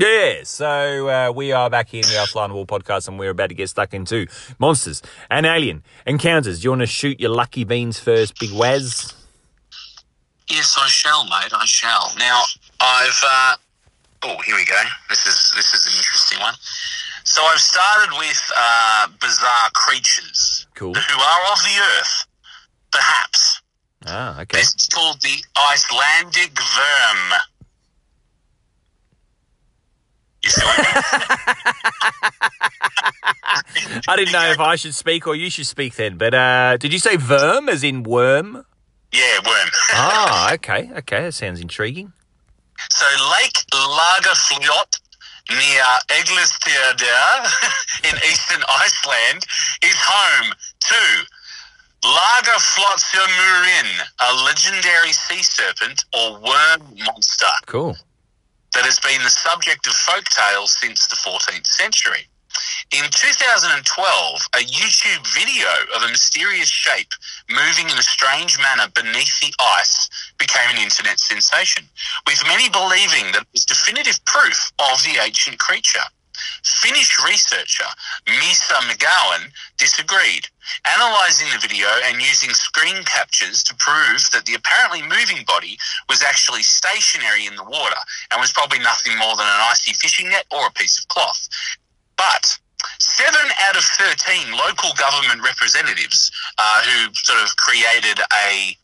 Yeah, 0.00 0.44
so 0.44 1.08
uh, 1.10 1.30
we 1.30 1.52
are 1.52 1.68
back 1.68 1.90
here 1.90 2.00
in 2.02 2.08
the 2.08 2.26
the 2.32 2.54
Wall 2.54 2.64
podcast 2.64 3.06
and 3.06 3.18
we're 3.18 3.28
about 3.32 3.50
to 3.50 3.54
get 3.54 3.68
stuck 3.68 3.92
into 3.92 4.26
monsters 4.58 5.02
and 5.28 5.44
alien 5.44 5.82
encounters. 6.06 6.60
Do 6.60 6.64
you 6.64 6.70
want 6.70 6.80
to 6.80 6.86
shoot 6.86 7.20
your 7.20 7.28
lucky 7.28 7.64
beans 7.64 8.00
first, 8.00 8.40
Big 8.40 8.50
Waz? 8.50 9.12
Yes, 10.48 10.74
I 10.80 10.88
shall, 10.88 11.24
mate. 11.24 11.52
I 11.52 11.66
shall. 11.66 12.14
Now, 12.18 12.40
I've. 12.80 13.22
Uh, 13.22 13.56
oh, 14.22 14.38
here 14.46 14.56
we 14.56 14.64
go. 14.64 14.80
This 15.10 15.26
is 15.26 15.52
this 15.54 15.74
is 15.74 15.86
an 15.86 15.92
interesting 15.98 16.40
one. 16.40 16.54
So 17.24 17.42
I've 17.42 17.60
started 17.60 18.16
with 18.18 18.52
uh, 18.56 19.08
bizarre 19.20 19.70
creatures 19.74 20.66
Cool. 20.76 20.94
who 20.94 21.20
are 21.20 21.52
of 21.52 21.58
the 21.58 21.78
earth, 21.98 22.24
perhaps. 22.90 23.60
Ah, 24.06 24.40
okay. 24.40 24.60
This 24.60 24.74
is 24.76 24.86
called 24.86 25.20
the 25.20 25.36
Icelandic 25.58 26.58
worm. 26.58 27.40
You 30.50 30.62
see 30.62 30.66
what 30.66 32.40
I 34.08 34.16
didn't 34.16 34.32
know 34.32 34.50
if 34.50 34.58
I 34.60 34.76
should 34.76 34.94
speak 34.94 35.26
or 35.26 35.34
you 35.34 35.50
should 35.50 35.66
speak 35.66 35.94
then, 35.94 36.16
but 36.18 36.34
uh, 36.34 36.76
did 36.76 36.92
you 36.92 36.98
say 36.98 37.16
verm 37.16 37.68
as 37.68 37.84
in 37.84 38.02
worm? 38.02 38.64
Yeah, 39.12 39.38
worm. 39.46 39.68
Ah, 39.92 40.54
okay, 40.54 40.90
okay, 40.98 41.22
that 41.22 41.34
sounds 41.34 41.60
intriguing. 41.60 42.12
So 42.90 43.06
Lake 43.38 43.64
Lagarfljót 43.74 45.00
near 45.50 45.84
Eglisfjörður 46.06 47.42
in 48.08 48.16
eastern 48.30 48.62
Iceland 48.84 49.44
is 49.82 49.96
home 49.98 50.52
to 50.88 51.26
Lagerfljótsjömurin, 52.02 53.88
a 54.20 54.44
legendary 54.44 55.12
sea 55.12 55.42
serpent 55.42 56.04
or 56.14 56.40
worm 56.40 56.94
monster 57.04 57.46
Cool. 57.66 57.96
That 58.74 58.84
has 58.84 58.98
been 59.00 59.22
the 59.22 59.30
subject 59.30 59.86
of 59.86 59.94
folk 59.94 60.24
tales 60.24 60.76
since 60.80 61.06
the 61.06 61.16
14th 61.16 61.66
century. 61.66 62.28
In 62.92 63.04
2012, 63.10 64.48
a 64.54 64.58
YouTube 64.58 65.26
video 65.34 65.68
of 65.94 66.02
a 66.02 66.08
mysterious 66.08 66.68
shape 66.68 67.12
moving 67.48 67.88
in 67.88 67.96
a 67.96 68.02
strange 68.02 68.58
manner 68.58 68.90
beneath 68.94 69.38
the 69.40 69.54
ice 69.78 70.08
became 70.38 70.70
an 70.70 70.82
internet 70.82 71.20
sensation, 71.20 71.84
with 72.26 72.42
many 72.48 72.68
believing 72.68 73.30
that 73.32 73.42
it 73.42 73.52
was 73.52 73.64
definitive 73.64 74.24
proof 74.24 74.72
of 74.78 75.02
the 75.04 75.22
ancient 75.22 75.58
creature. 75.58 76.02
Finnish 76.64 77.16
researcher 77.24 77.84
Misa 78.26 78.76
McGowan 78.88 79.50
disagreed, 79.76 80.46
analysing 80.96 81.48
the 81.52 81.58
video 81.58 81.88
and 82.04 82.20
using 82.20 82.50
screen 82.50 83.02
captures 83.04 83.62
to 83.64 83.74
prove 83.76 84.28
that 84.32 84.44
the 84.46 84.54
apparently 84.54 85.02
moving 85.02 85.44
body 85.46 85.78
was 86.08 86.22
actually 86.22 86.62
stationary 86.62 87.46
in 87.46 87.56
the 87.56 87.64
water 87.64 87.96
and 88.30 88.40
was 88.40 88.52
probably 88.52 88.78
nothing 88.78 89.16
more 89.18 89.36
than 89.36 89.46
an 89.46 89.60
icy 89.70 89.92
fishing 89.94 90.28
net 90.28 90.44
or 90.50 90.66
a 90.66 90.72
piece 90.72 90.98
of 90.98 91.08
cloth. 91.08 91.48
But 92.16 92.58
seven 92.98 93.50
out 93.68 93.76
of 93.76 93.82
13 93.84 94.52
local 94.52 94.90
government 94.94 95.42
representatives 95.42 96.30
uh, 96.58 96.82
who 96.82 97.14
sort 97.14 97.42
of 97.42 97.56
created 97.56 98.20
a 98.46 98.76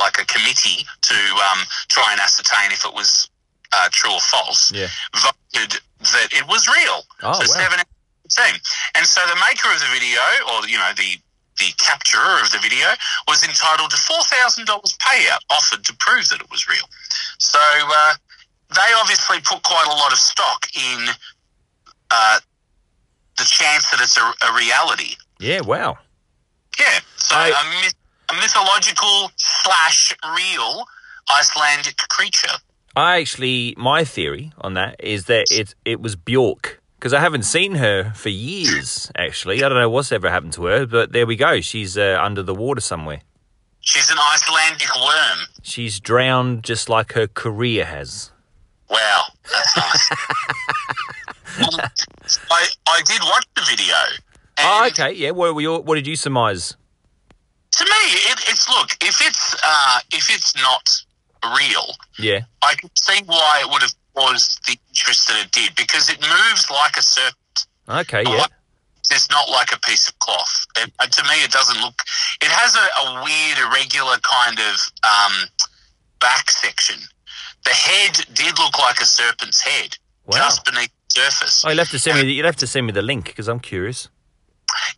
like 0.00 0.18
a 0.18 0.24
committee 0.26 0.84
to 1.02 1.14
um, 1.14 1.60
try 1.88 2.10
and 2.10 2.20
ascertain 2.20 2.72
if 2.72 2.84
it 2.84 2.92
was 2.92 3.28
uh, 3.72 3.88
true 3.92 4.12
or 4.12 4.20
false, 4.20 4.72
Yeah. 4.72 4.88
voted 5.14 5.36
that 5.54 6.28
it 6.32 6.46
was 6.48 6.66
real. 6.68 7.02
Oh, 7.22 7.32
so 7.32 7.40
wow. 7.46 7.60
seven 7.62 7.78
out 7.80 7.86
of 7.86 8.32
13. 8.32 8.60
And 8.96 9.06
so 9.06 9.20
the 9.28 9.36
maker 9.48 9.68
of 9.72 9.78
the 9.80 9.90
video, 9.92 10.20
or 10.52 10.66
you 10.68 10.78
know 10.78 10.92
the 10.96 11.16
the 11.58 11.70
capturer 11.78 12.42
of 12.42 12.50
the 12.50 12.58
video, 12.58 12.86
was 13.28 13.44
entitled 13.46 13.90
to 13.90 13.96
four 13.96 14.20
thousand 14.24 14.66
dollars 14.66 14.96
payout 14.98 15.38
offered 15.50 15.84
to 15.84 15.94
prove 15.98 16.28
that 16.30 16.40
it 16.40 16.50
was 16.50 16.66
real. 16.68 16.84
So 17.38 17.58
uh, 17.60 18.14
they 18.74 18.90
obviously 19.00 19.38
put 19.40 19.62
quite 19.62 19.86
a 19.86 19.94
lot 19.94 20.12
of 20.12 20.18
stock 20.18 20.66
in 20.74 21.08
uh, 22.10 22.38
the 23.38 23.44
chance 23.44 23.90
that 23.90 24.00
it's 24.00 24.16
a, 24.18 24.22
a 24.50 24.54
reality. 24.56 25.14
Yeah, 25.40 25.60
wow. 25.60 25.96
Yeah. 26.78 26.98
So 27.16 27.36
I- 27.36 27.48
a, 27.48 27.82
myth- 27.82 27.94
a 28.30 28.34
mythological 28.34 29.30
slash 29.36 30.12
real 30.34 30.84
Icelandic 31.30 31.96
creature. 32.08 32.56
I 32.96 33.20
actually, 33.20 33.74
my 33.76 34.04
theory 34.04 34.52
on 34.58 34.74
that 34.74 34.96
is 35.00 35.24
that 35.26 35.46
it 35.50 35.74
it 35.84 36.00
was 36.00 36.14
Bjork 36.16 36.80
because 36.98 37.12
I 37.12 37.20
haven't 37.20 37.42
seen 37.42 37.74
her 37.74 38.12
for 38.14 38.28
years. 38.28 39.10
Actually, 39.16 39.62
I 39.64 39.68
don't 39.68 39.78
know 39.78 39.90
what's 39.90 40.12
ever 40.12 40.30
happened 40.30 40.52
to 40.54 40.64
her, 40.66 40.86
but 40.86 41.12
there 41.12 41.26
we 41.26 41.36
go. 41.36 41.60
She's 41.60 41.98
uh, 41.98 42.18
under 42.20 42.42
the 42.42 42.54
water 42.54 42.80
somewhere. 42.80 43.20
She's 43.80 44.10
an 44.10 44.16
Icelandic 44.32 44.88
worm. 44.96 45.38
She's 45.62 46.00
drowned 46.00 46.64
just 46.64 46.88
like 46.88 47.12
her 47.12 47.26
career 47.26 47.84
has. 47.84 48.30
Wow, 48.88 49.22
that's 49.50 49.76
nice. 49.76 50.10
um, 51.58 51.80
I 52.50 52.68
I 52.86 53.02
did 53.04 53.20
watch 53.22 53.44
the 53.56 53.62
video. 53.68 53.94
Oh, 54.60 54.88
okay, 54.90 55.12
yeah. 55.12 55.32
What 55.32 55.54
were 55.54 55.60
your, 55.60 55.82
What 55.82 55.96
did 55.96 56.06
you 56.06 56.16
surmise? 56.16 56.76
To 57.72 57.84
me, 57.84 57.90
it, 57.90 58.38
it's 58.48 58.68
look 58.68 58.90
if 59.02 59.20
it's 59.20 59.56
uh, 59.66 59.98
if 60.12 60.30
it's 60.30 60.54
not 60.62 61.03
real, 61.58 61.86
Yeah, 62.18 62.40
I 62.62 62.74
can 62.74 62.90
see 62.96 63.20
why 63.26 63.60
it 63.64 63.70
would 63.70 63.82
have 63.82 63.94
caused 64.14 64.64
the 64.66 64.76
interest 64.88 65.28
that 65.28 65.44
it 65.44 65.50
did 65.52 65.74
because 65.76 66.08
it 66.08 66.20
moves 66.20 66.70
like 66.70 66.96
a 66.96 67.02
serpent. 67.02 67.66
okay, 67.88 68.22
yeah, 68.24 68.46
It's 69.10 69.28
not 69.30 69.48
like 69.50 69.72
a 69.74 69.80
piece 69.80 70.08
of 70.08 70.18
cloth. 70.20 70.66
It, 70.78 70.92
uh, 70.98 71.06
to 71.06 71.22
me, 71.24 71.42
it 71.44 71.50
doesn't 71.50 71.80
look. 71.80 72.00
It 72.42 72.48
has 72.50 72.74
a, 72.76 72.86
a 73.06 73.22
weird, 73.24 73.58
irregular 73.66 74.16
kind 74.22 74.58
of 74.58 74.76
um, 75.04 75.48
back 76.20 76.50
section. 76.50 77.00
The 77.64 77.70
head 77.70 78.12
did 78.34 78.58
look 78.58 78.78
like 78.78 79.00
a 79.00 79.06
serpent's 79.06 79.60
head, 79.62 79.96
Wow. 80.26 80.36
just 80.38 80.64
beneath 80.64 80.90
the 81.14 81.20
surface. 81.22 81.64
Oh, 81.64 81.68
you'll 81.70 81.78
have 81.78 81.90
to 81.90 81.98
send 81.98 82.18
me. 82.18 82.24
The, 82.24 82.32
you'll 82.32 82.46
have 82.46 82.56
to 82.56 82.66
send 82.66 82.86
me 82.86 82.92
the 82.92 83.02
link 83.02 83.26
because 83.26 83.48
I'm 83.48 83.60
curious. 83.60 84.08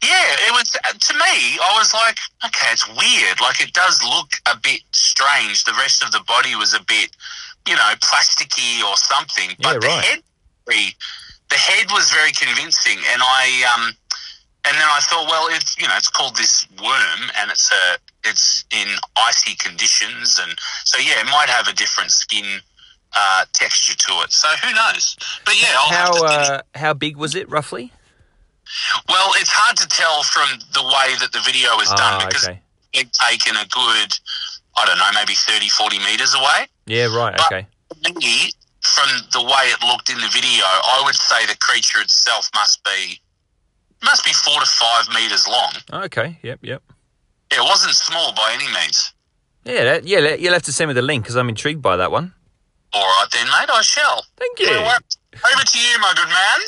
Yeah, 0.03 0.49
it 0.49 0.53
was 0.53 0.71
to 0.71 1.15
me. 1.15 1.59
I 1.59 1.75
was 1.79 1.93
like, 1.93 2.19
okay, 2.45 2.69
it's 2.73 2.87
weird. 2.89 3.41
Like 3.41 3.61
it 3.61 3.73
does 3.73 4.03
look 4.03 4.31
a 4.47 4.57
bit 4.57 4.81
strange. 4.93 5.65
The 5.65 5.75
rest 5.75 6.03
of 6.03 6.13
the 6.13 6.21
body 6.27 6.55
was 6.55 6.75
a 6.75 6.83
bit, 6.85 7.11
you 7.67 7.75
know, 7.75 7.93
plasticky 8.01 8.83
or 8.85 8.97
something. 8.97 9.57
But 9.63 9.83
Yeah, 9.83 9.91
the 9.91 9.91
head, 9.91 10.23
the 11.51 11.57
head 11.57 11.87
was 11.93 12.11
very 12.11 12.33
convincing. 12.33 12.99
And 13.13 13.23
I, 13.23 13.75
um, 13.75 13.97
and 14.67 14.77
then 14.77 14.89
I 14.89 15.01
thought, 15.01 15.29
well, 15.29 15.47
it's 15.51 15.79
you 15.81 15.87
know, 15.87 15.95
it's 15.97 16.11
called 16.11 16.37
this 16.37 16.67
worm, 16.83 17.31
and 17.39 17.51
it's 17.51 17.71
a, 17.71 17.99
it's 18.29 18.65
in 18.73 18.89
icy 19.17 19.55
conditions, 19.57 20.41
and 20.43 20.59
so 20.85 20.99
yeah, 20.99 21.21
it 21.21 21.27
might 21.27 21.49
have 21.49 21.69
a 21.69 21.73
different 21.73 22.11
skin. 22.11 22.61
Uh, 23.19 23.47
texture 23.55 23.97
to 23.97 24.13
it, 24.25 24.31
so 24.31 24.47
who 24.63 24.75
knows? 24.75 25.17
But 25.47 25.55
yeah, 25.63 25.69
I'll 25.79 25.91
have 25.91 26.09
How 26.09 26.13
to 26.13 26.25
uh, 26.25 26.63
how 26.75 26.93
big 26.93 27.17
was 27.17 27.35
it 27.35 27.49
roughly? 27.49 27.91
Well, 29.09 29.33
it's 29.37 29.51
hard 29.51 29.77
to 29.79 29.87
tell 29.89 30.23
from 30.23 30.49
the 30.75 30.83
way 30.83 31.15
that 31.21 31.33
the 31.33 31.41
video 31.41 31.79
is 31.81 31.89
done 31.91 32.21
Ah, 32.21 32.27
because 32.27 32.49
okay. 32.49 32.61
it's 32.93 33.19
taken 33.19 33.57
a 33.57 33.67
good, 33.67 34.11
I 34.77 34.85
don't 34.87 34.99
know, 34.99 35.11
maybe 35.15 35.35
30, 35.35 35.69
40 35.69 35.99
metres 36.01 36.35
away. 36.35 36.67
Yeah, 36.87 37.07
right. 37.15 37.35
But- 37.37 37.47
Okay. 37.47 37.67
Me, 38.19 38.51
from 38.83 39.09
the 39.33 39.43
way 39.43 39.65
it 39.71 39.83
looked 39.87 40.11
in 40.11 40.19
the 40.19 40.29
video, 40.29 40.65
I 40.65 41.03
would 41.05 41.15
say 41.15 41.47
the 41.47 41.57
creature 41.59 42.01
itself 42.01 42.49
must 42.55 42.83
be 42.85 43.21
must 44.05 44.25
be 44.25 44.33
four 44.33 44.61
to 44.61 44.67
five 44.67 45.09
metres 45.15 45.49
long. 45.49 45.73
Okay. 46.05 46.39
Yep. 46.43 46.59
Yep. 46.63 46.83
It 47.51 47.61
wasn't 47.61 47.95
small 47.95 48.33
by 48.35 48.53
any 48.53 48.67
means. 48.73 49.13
Yeah. 49.65 49.85
That, 49.85 50.07
yeah. 50.07 50.35
You'll 50.35 50.53
have 50.53 50.63
to 50.65 50.73
send 50.73 50.89
me 50.89 50.95
the 50.95 51.03
link 51.03 51.25
because 51.25 51.37
I'm 51.37 51.49
intrigued 51.49 51.81
by 51.83 51.97
that 51.97 52.11
one. 52.13 52.35
All 52.93 53.03
right 53.03 53.27
then, 53.33 53.47
mate, 53.47 53.71
I 53.71 53.83
shall. 53.83 54.25
Thank 54.37 54.61
you. 54.61 54.69
Over 54.69 55.65
to 55.65 55.79
you, 55.79 55.99
my 56.01 56.13
good 56.15 56.29
man. 56.29 56.61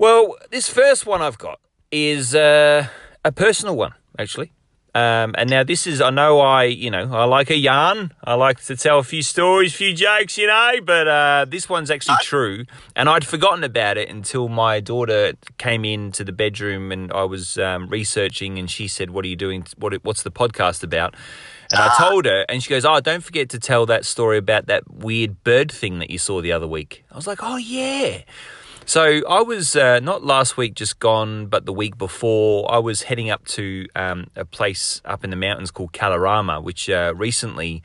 Well, 0.00 0.36
this 0.50 0.66
first 0.66 1.04
one 1.04 1.20
I've 1.20 1.36
got 1.36 1.60
is 1.92 2.34
uh, 2.34 2.86
a 3.22 3.32
personal 3.32 3.76
one, 3.76 3.92
actually. 4.18 4.50
Um, 4.94 5.34
and 5.36 5.50
now 5.50 5.62
this 5.62 5.86
is, 5.86 6.00
I 6.00 6.08
know 6.08 6.40
I, 6.40 6.64
you 6.64 6.90
know, 6.90 7.12
I 7.12 7.24
like 7.24 7.50
a 7.50 7.56
yarn. 7.56 8.14
I 8.24 8.32
like 8.32 8.64
to 8.64 8.76
tell 8.78 8.98
a 8.98 9.02
few 9.02 9.20
stories, 9.20 9.74
a 9.74 9.76
few 9.76 9.94
jokes, 9.94 10.38
you 10.38 10.46
know, 10.46 10.72
but 10.82 11.06
uh, 11.06 11.44
this 11.46 11.68
one's 11.68 11.90
actually 11.90 12.16
true. 12.22 12.64
And 12.96 13.10
I'd 13.10 13.26
forgotten 13.26 13.62
about 13.62 13.98
it 13.98 14.08
until 14.08 14.48
my 14.48 14.80
daughter 14.80 15.34
came 15.58 15.84
into 15.84 16.24
the 16.24 16.32
bedroom 16.32 16.92
and 16.92 17.12
I 17.12 17.24
was 17.24 17.58
um, 17.58 17.86
researching 17.90 18.58
and 18.58 18.70
she 18.70 18.88
said, 18.88 19.10
what 19.10 19.26
are 19.26 19.28
you 19.28 19.36
doing? 19.36 19.66
What, 19.76 19.92
what's 20.02 20.22
the 20.22 20.30
podcast 20.30 20.82
about? 20.82 21.14
And 21.72 21.78
I 21.78 21.94
told 21.98 22.24
her, 22.24 22.46
and 22.48 22.62
she 22.62 22.70
goes, 22.70 22.84
"Oh, 22.84 22.98
don't 22.98 23.22
forget 23.22 23.48
to 23.50 23.60
tell 23.60 23.86
that 23.86 24.04
story 24.04 24.38
about 24.38 24.66
that 24.66 24.90
weird 24.90 25.44
bird 25.44 25.70
thing 25.70 26.00
that 26.00 26.10
you 26.10 26.18
saw 26.18 26.40
the 26.40 26.50
other 26.50 26.66
week." 26.66 27.04
I 27.12 27.14
was 27.14 27.28
like, 27.28 27.44
"Oh 27.44 27.58
yeah." 27.58 28.22
So 28.90 29.20
I 29.28 29.40
was 29.42 29.76
uh, 29.76 30.00
not 30.00 30.24
last 30.24 30.56
week, 30.56 30.74
just 30.74 30.98
gone, 30.98 31.46
but 31.46 31.64
the 31.64 31.72
week 31.72 31.96
before. 31.96 32.68
I 32.68 32.78
was 32.78 33.02
heading 33.02 33.30
up 33.30 33.46
to 33.54 33.86
um, 33.94 34.26
a 34.34 34.44
place 34.44 35.00
up 35.04 35.22
in 35.22 35.30
the 35.30 35.36
mountains 35.36 35.70
called 35.70 35.92
Kalorama, 35.92 36.60
which 36.60 36.90
uh, 36.90 37.14
recently, 37.14 37.84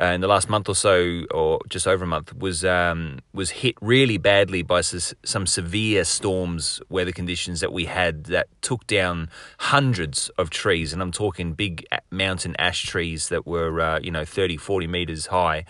uh, 0.00 0.04
in 0.04 0.20
the 0.20 0.28
last 0.28 0.48
month 0.48 0.68
or 0.68 0.76
so, 0.76 1.24
or 1.32 1.58
just 1.68 1.88
over 1.88 2.04
a 2.04 2.06
month, 2.06 2.32
was 2.36 2.64
um, 2.64 3.18
was 3.32 3.50
hit 3.50 3.74
really 3.80 4.16
badly 4.16 4.62
by 4.62 4.78
s- 4.78 5.12
some 5.24 5.44
severe 5.44 6.04
storms, 6.04 6.80
weather 6.88 7.10
conditions 7.10 7.58
that 7.58 7.72
we 7.72 7.86
had 7.86 8.26
that 8.26 8.46
took 8.62 8.86
down 8.86 9.30
hundreds 9.58 10.28
of 10.38 10.50
trees, 10.50 10.92
and 10.92 11.02
I'm 11.02 11.10
talking 11.10 11.54
big 11.54 11.84
mountain 12.12 12.54
ash 12.60 12.84
trees 12.84 13.28
that 13.28 13.44
were, 13.44 13.80
uh, 13.80 13.98
you 13.98 14.12
know, 14.12 14.24
30, 14.24 14.56
40 14.58 14.86
meters 14.86 15.26
high. 15.26 15.64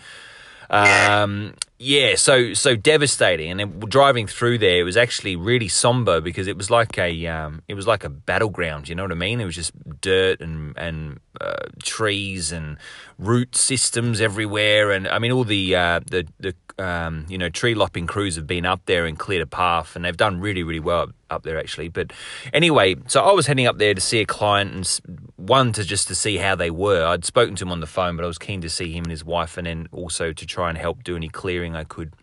Um, 0.69 1.55
yeah, 1.77 2.15
so 2.15 2.53
so 2.53 2.75
devastating, 2.77 3.51
and 3.51 3.59
then 3.59 3.79
driving 3.89 4.27
through 4.27 4.59
there, 4.59 4.79
it 4.79 4.83
was 4.83 4.95
actually 4.95 5.35
really 5.35 5.67
somber 5.67 6.21
because 6.21 6.47
it 6.47 6.55
was 6.55 6.71
like 6.71 6.97
a 6.97 7.27
um, 7.27 7.63
it 7.67 7.73
was 7.73 7.85
like 7.85 8.05
a 8.05 8.09
battleground. 8.09 8.87
You 8.87 8.95
know 8.95 9.03
what 9.03 9.11
I 9.11 9.15
mean? 9.15 9.41
It 9.41 9.45
was 9.45 9.55
just 9.55 9.73
dirt 9.99 10.39
and 10.39 10.77
and 10.77 11.19
uh, 11.41 11.67
trees 11.83 12.53
and 12.53 12.77
root 13.17 13.55
systems 13.55 14.21
everywhere, 14.21 14.91
and 14.91 15.07
I 15.07 15.19
mean 15.19 15.31
all 15.31 15.43
the 15.43 15.75
uh, 15.75 15.99
the 16.05 16.27
the 16.39 16.55
um, 16.77 17.25
you 17.29 17.37
know 17.37 17.49
tree 17.49 17.75
lopping 17.75 18.07
crews 18.07 18.35
have 18.35 18.47
been 18.47 18.65
up 18.65 18.81
there 18.85 19.05
and 19.05 19.17
cleared 19.17 19.41
a 19.41 19.47
path, 19.47 19.95
and 19.95 20.03
they've 20.03 20.17
done 20.17 20.39
really 20.39 20.63
really 20.63 20.79
well 20.79 21.11
up 21.29 21.43
there 21.43 21.59
actually. 21.59 21.87
But 21.87 22.11
anyway, 22.53 22.95
so 23.07 23.23
I 23.23 23.31
was 23.31 23.47
heading 23.47 23.67
up 23.67 23.77
there 23.77 23.93
to 23.93 24.01
see 24.01 24.19
a 24.19 24.25
client 24.25 24.73
and 24.73 25.25
one 25.35 25.71
to 25.73 25.83
just 25.83 26.07
to 26.09 26.15
see 26.15 26.37
how 26.37 26.55
they 26.55 26.71
were. 26.71 27.05
I'd 27.05 27.25
spoken 27.25 27.55
to 27.55 27.65
him 27.65 27.71
on 27.71 27.79
the 27.79 27.87
phone, 27.87 28.15
but 28.15 28.23
I 28.23 28.27
was 28.27 28.37
keen 28.37 28.61
to 28.61 28.69
see 28.69 28.91
him 28.91 29.05
and 29.05 29.11
his 29.11 29.23
wife, 29.23 29.57
and 29.57 29.67
then 29.67 29.87
also 29.91 30.33
to 30.33 30.45
try 30.45 30.69
and 30.69 30.77
help 30.77 31.03
do 31.03 31.15
any 31.15 31.29
clearing 31.29 31.75
I 31.75 31.83
could. 31.83 32.13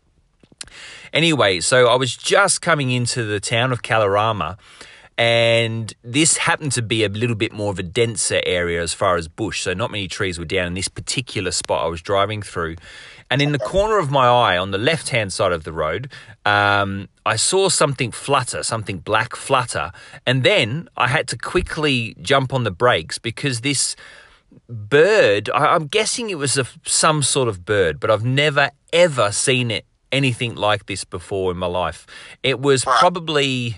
Anyway, 1.12 1.60
so 1.60 1.88
I 1.88 1.96
was 1.96 2.16
just 2.16 2.62
coming 2.62 2.90
into 2.90 3.24
the 3.24 3.40
town 3.40 3.72
of 3.72 3.82
Kalorama, 3.82 4.56
and 5.22 5.94
this 6.02 6.36
happened 6.36 6.72
to 6.72 6.82
be 6.82 7.04
a 7.04 7.08
little 7.08 7.36
bit 7.36 7.52
more 7.52 7.70
of 7.70 7.78
a 7.78 7.84
denser 7.84 8.40
area 8.44 8.82
as 8.82 8.92
far 8.92 9.14
as 9.14 9.28
bush. 9.28 9.62
So 9.62 9.72
not 9.72 9.92
many 9.92 10.08
trees 10.08 10.36
were 10.36 10.44
down 10.44 10.66
in 10.66 10.74
this 10.74 10.88
particular 10.88 11.52
spot 11.52 11.84
I 11.84 11.88
was 11.88 12.02
driving 12.02 12.42
through. 12.42 12.74
And 13.30 13.40
in 13.40 13.52
the 13.52 13.60
corner 13.60 14.00
of 14.00 14.10
my 14.10 14.26
eye, 14.26 14.58
on 14.58 14.72
the 14.72 14.78
left 14.78 15.10
hand 15.10 15.32
side 15.32 15.52
of 15.52 15.62
the 15.62 15.72
road, 15.72 16.10
um, 16.44 17.08
I 17.24 17.36
saw 17.36 17.68
something 17.68 18.10
flutter, 18.10 18.64
something 18.64 18.98
black 18.98 19.36
flutter. 19.36 19.92
And 20.26 20.42
then 20.42 20.88
I 20.96 21.06
had 21.06 21.28
to 21.28 21.38
quickly 21.38 22.16
jump 22.20 22.52
on 22.52 22.64
the 22.64 22.72
brakes 22.72 23.18
because 23.18 23.60
this 23.60 23.94
bird, 24.68 25.48
I, 25.50 25.76
I'm 25.76 25.86
guessing 25.86 26.30
it 26.30 26.38
was 26.38 26.58
a, 26.58 26.66
some 26.84 27.22
sort 27.22 27.46
of 27.46 27.64
bird, 27.64 28.00
but 28.00 28.10
I've 28.10 28.24
never 28.24 28.72
ever 28.92 29.30
seen 29.30 29.70
it 29.70 29.86
anything 30.10 30.56
like 30.56 30.86
this 30.86 31.04
before 31.04 31.52
in 31.52 31.58
my 31.58 31.68
life. 31.68 32.08
It 32.42 32.58
was 32.60 32.84
probably 32.84 33.76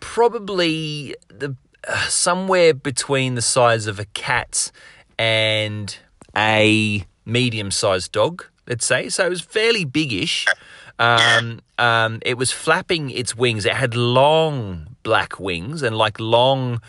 probably 0.00 1.14
the 1.28 1.56
uh, 1.86 2.08
somewhere 2.08 2.74
between 2.74 3.34
the 3.34 3.42
size 3.42 3.86
of 3.86 3.98
a 3.98 4.04
cat 4.06 4.70
and 5.18 5.96
a 6.36 7.04
medium-sized 7.24 8.12
dog, 8.12 8.44
let's 8.66 8.84
say. 8.86 9.08
So 9.08 9.26
it 9.26 9.30
was 9.30 9.40
fairly 9.40 9.84
biggish. 9.84 10.50
Um, 10.98 11.60
um, 11.78 12.18
it 12.24 12.36
was 12.36 12.50
flapping 12.50 13.10
its 13.10 13.36
wings. 13.36 13.64
It 13.64 13.74
had 13.74 13.94
long 13.94 14.96
black 15.02 15.38
wings 15.38 15.82
and 15.82 15.96
like 15.96 16.18
long, 16.18 16.80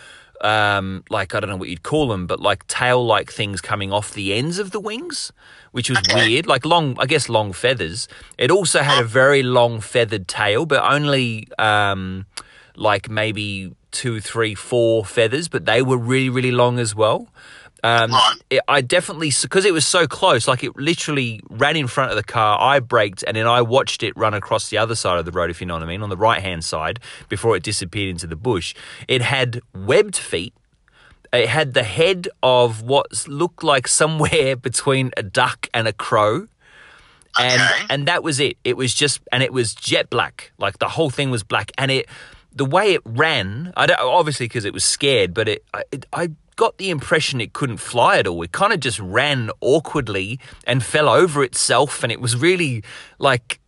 um, 0.42 1.04
like 1.10 1.36
I 1.36 1.40
don't 1.40 1.50
know 1.50 1.58
what 1.58 1.70
you'd 1.70 1.84
call 1.84 2.08
them, 2.08 2.26
but 2.26 2.40
like 2.40 2.66
tail-like 2.68 3.32
things 3.32 3.62
coming 3.62 3.94
off 3.94 4.12
the 4.14 4.34
ends 4.34 4.58
of 4.58 4.72
the 4.72 4.80
wings, 4.80 5.32
which 5.72 5.90
was 5.90 6.00
Okay. 6.00 6.12
weird. 6.14 6.48
Like 6.48 6.66
long, 6.66 6.96
I 7.00 7.06
guess, 7.06 7.30
long 7.30 7.54
feathers. 7.54 8.08
It 8.38 8.50
also 8.50 8.82
had 8.82 8.98
a 8.98 9.04
very 9.04 9.44
long 9.44 9.80
feathered 9.80 10.28
tail, 10.28 10.66
but 10.66 10.84
only 10.84 11.48
um, 11.60 12.26
like 12.80 13.10
maybe 13.10 13.76
two, 13.92 14.20
three, 14.22 14.56
four 14.56 15.04
feathers, 15.06 15.48
but 15.48 15.66
they 15.66 15.82
were 15.82 15.98
really, 15.98 16.30
really 16.30 16.52
long 16.52 16.80
as 16.80 16.96
well. 16.96 17.28
Um, 17.82 18.12
it, 18.50 18.62
I 18.68 18.82
definitely 18.82 19.32
because 19.42 19.64
it 19.66 19.72
was 19.74 19.86
so 19.86 20.06
close, 20.06 20.48
like 20.48 20.64
it 20.64 20.76
literally 20.76 21.40
ran 21.50 21.78
in 21.78 21.88
front 21.88 22.12
of 22.12 22.18
the 22.18 22.24
car. 22.24 22.60
I 22.60 22.80
braked 22.80 23.24
and 23.26 23.38
then 23.38 23.48
I 23.48 23.62
watched 23.62 24.04
it 24.04 24.16
run 24.18 24.34
across 24.34 24.70
the 24.70 24.78
other 24.78 24.96
side 24.96 25.18
of 25.18 25.26
the 25.26 25.32
road, 25.32 25.50
if 25.50 25.62
you 25.62 25.68
know 25.68 25.76
what 25.76 25.84
I 25.84 25.86
mean, 25.86 26.02
on 26.02 26.10
the 26.10 26.18
right 26.18 26.42
hand 26.42 26.66
side 26.66 27.00
before 27.30 27.56
it 27.56 27.64
disappeared 27.64 28.10
into 28.10 28.28
the 28.28 28.36
bush. 28.36 28.76
It 29.08 29.22
had 29.22 29.62
webbed 29.74 30.18
feet. 30.18 30.54
It 31.32 31.48
had 31.48 31.74
the 31.74 31.84
head 31.84 32.28
of 32.44 32.82
what 32.82 33.28
looked 33.28 33.64
like 33.64 33.88
somewhere 33.88 34.56
between 34.70 35.12
a 35.16 35.24
duck 35.24 35.68
and 35.74 35.88
a 35.88 35.94
crow 35.94 36.48
and 37.40 37.62
Okay. 37.62 37.86
and 37.90 38.08
that 38.08 38.24
was 38.24 38.40
it. 38.42 38.58
It 38.66 38.76
was 38.76 38.94
just 38.94 39.22
and 39.32 39.42
it 39.42 39.54
was 39.54 39.74
jet 39.74 40.10
black. 40.10 40.52
Like 40.58 40.80
the 40.80 40.90
whole 40.90 41.10
thing 41.10 41.30
was 41.32 41.44
black, 41.44 41.72
and 41.78 41.92
it 41.92 42.08
the 42.60 42.66
way 42.66 42.94
it 42.94 43.02
ran. 43.06 43.72
I 43.78 43.88
don't, 43.88 44.00
obviously 44.00 44.46
because 44.46 44.66
it 44.66 44.74
was 44.74 44.84
scared, 44.84 45.34
but 45.34 45.48
it 45.48 45.64
I, 45.74 45.84
it 45.92 46.06
I 46.12 46.32
got 46.58 46.78
the 46.78 46.90
impression 46.90 47.40
it 47.40 47.54
couldn't 47.54 47.78
fly 47.78 48.20
at 48.20 48.28
all. 48.28 48.44
It 48.44 48.52
kind 48.52 48.74
of 48.74 48.82
just 48.82 49.00
ran 49.00 49.50
awkwardly 49.62 50.40
and 50.66 50.84
fell 50.84 51.08
over 51.08 51.42
itself, 51.42 52.04
and 52.04 52.12
it 52.12 52.20
was 52.20 52.36
really 52.36 52.84
like 53.18 53.62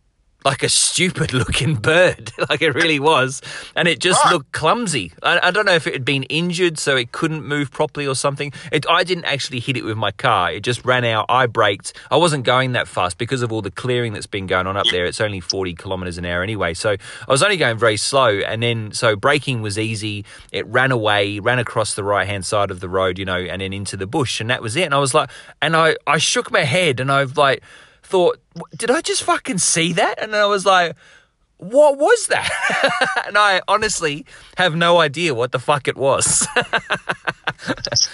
like 0.44 0.62
a 0.62 0.68
stupid 0.68 1.32
looking 1.42 1.74
bird, 1.76 2.32
like 2.50 2.62
it 2.62 2.72
really 2.74 2.98
was, 3.00 3.42
and 3.76 3.88
it 3.88 3.98
just 4.00 4.22
Right. 4.24 4.32
looked 4.34 4.52
clumsy. 4.52 5.12
I, 5.22 5.48
I 5.48 5.50
don't 5.50 5.66
know 5.66 5.74
if 5.74 5.86
it 5.86 5.92
had 5.94 6.04
been 6.04 6.22
injured, 6.24 6.78
so 6.78 6.96
it 6.96 7.12
couldn't 7.12 7.44
move 7.44 7.70
properly 7.70 8.06
or 8.06 8.14
something. 8.14 8.52
It, 8.70 8.84
I 8.88 9.04
didn't 9.04 9.24
actually 9.24 9.60
hit 9.60 9.76
it 9.76 9.84
with 9.84 9.96
my 9.96 10.10
car. 10.10 10.52
It 10.52 10.60
just 10.62 10.84
ran 10.84 11.04
out. 11.04 11.26
I 11.28 11.46
braked. 11.46 11.92
I 12.10 12.16
wasn't 12.16 12.44
going 12.44 12.72
that 12.72 12.88
fast 12.88 13.18
because 13.18 13.42
of 13.42 13.52
all 13.52 13.62
the 13.62 13.70
clearing 13.70 14.12
that's 14.12 14.26
been 14.26 14.46
going 14.46 14.66
on 14.66 14.76
up 14.76 14.86
there. 14.90 15.06
It's 15.06 15.20
only 15.20 15.40
forty 15.40 15.74
kilometers 15.74 16.18
an 16.18 16.24
hour 16.24 16.42
anyway, 16.42 16.74
so 16.74 16.90
I 16.90 17.30
was 17.30 17.42
only 17.42 17.56
going 17.56 17.78
very 17.78 17.96
slow. 17.96 18.28
And 18.40 18.62
then 18.62 18.92
so 18.92 19.16
braking 19.16 19.62
was 19.62 19.78
easy. 19.78 20.24
It 20.52 20.66
ran 20.66 20.92
away, 20.92 21.38
ran 21.40 21.58
across 21.58 21.94
the 21.94 22.04
right 22.04 22.26
hand 22.26 22.44
side 22.44 22.70
of 22.70 22.80
the 22.80 22.88
road, 22.88 23.18
you 23.18 23.24
know, 23.24 23.38
and 23.38 23.62
then 23.62 23.72
into 23.72 23.96
the 23.96 24.06
bush, 24.06 24.40
and 24.40 24.50
that 24.50 24.62
was 24.62 24.76
it. 24.76 24.82
And 24.82 24.94
I 24.94 24.98
was 24.98 25.14
like, 25.14 25.30
and 25.60 25.74
I 25.76 25.96
I 26.06 26.18
shook 26.18 26.50
my 26.50 26.64
head, 26.64 27.00
and 27.00 27.10
I've 27.10 27.36
like 27.36 27.62
thought, 28.12 28.38
did 28.76 28.90
I 28.90 29.00
just 29.00 29.22
fucking 29.22 29.56
see 29.56 29.94
that? 29.94 30.22
And 30.22 30.36
I 30.36 30.44
was 30.44 30.66
like, 30.66 30.94
what 31.56 31.96
was 31.96 32.26
that? 32.26 32.50
and 33.26 33.38
I 33.38 33.62
honestly 33.66 34.26
have 34.58 34.74
no 34.76 35.00
idea 35.00 35.32
what 35.34 35.52
the 35.52 35.58
fuck 35.58 35.88
it 35.88 35.96
was. 35.96 36.46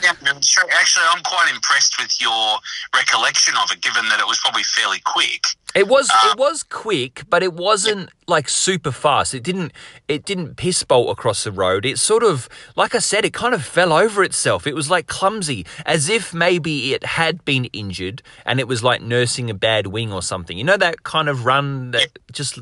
Yeah, 0.02 0.12
Actually, 0.12 1.06
I'm 1.10 1.22
quite 1.22 1.50
impressed 1.54 1.98
with 1.98 2.20
your 2.20 2.58
recollection 2.94 3.54
of 3.56 3.70
it, 3.72 3.80
given 3.80 4.06
that 4.10 4.20
it 4.20 4.26
was 4.26 4.38
probably 4.40 4.62
fairly 4.62 5.00
quick. 5.06 5.46
It 5.78 5.86
was 5.86 6.10
it 6.24 6.38
was 6.38 6.64
quick, 6.64 7.22
but 7.30 7.44
it 7.44 7.52
wasn't 7.52 8.10
like 8.26 8.48
super 8.48 8.90
fast. 8.90 9.32
It 9.32 9.44
didn't 9.44 9.72
it 10.08 10.24
didn't 10.24 10.56
piss 10.56 10.82
bolt 10.82 11.08
across 11.08 11.44
the 11.44 11.52
road. 11.52 11.84
It 11.86 11.98
sort 11.98 12.24
of 12.24 12.48
like 12.74 12.96
I 12.96 12.98
said, 12.98 13.24
it 13.24 13.32
kind 13.32 13.54
of 13.54 13.64
fell 13.64 13.92
over 13.92 14.24
itself. 14.24 14.66
It 14.66 14.74
was 14.74 14.90
like 14.90 15.06
clumsy, 15.06 15.64
as 15.86 16.08
if 16.08 16.34
maybe 16.34 16.94
it 16.94 17.04
had 17.04 17.44
been 17.44 17.66
injured 17.66 18.22
and 18.44 18.58
it 18.58 18.66
was 18.66 18.82
like 18.82 19.02
nursing 19.02 19.50
a 19.50 19.54
bad 19.54 19.86
wing 19.86 20.12
or 20.12 20.20
something. 20.20 20.58
You 20.58 20.64
know 20.64 20.76
that 20.76 21.04
kind 21.04 21.28
of 21.28 21.44
run 21.44 21.92
that 21.92 22.08
just 22.32 22.58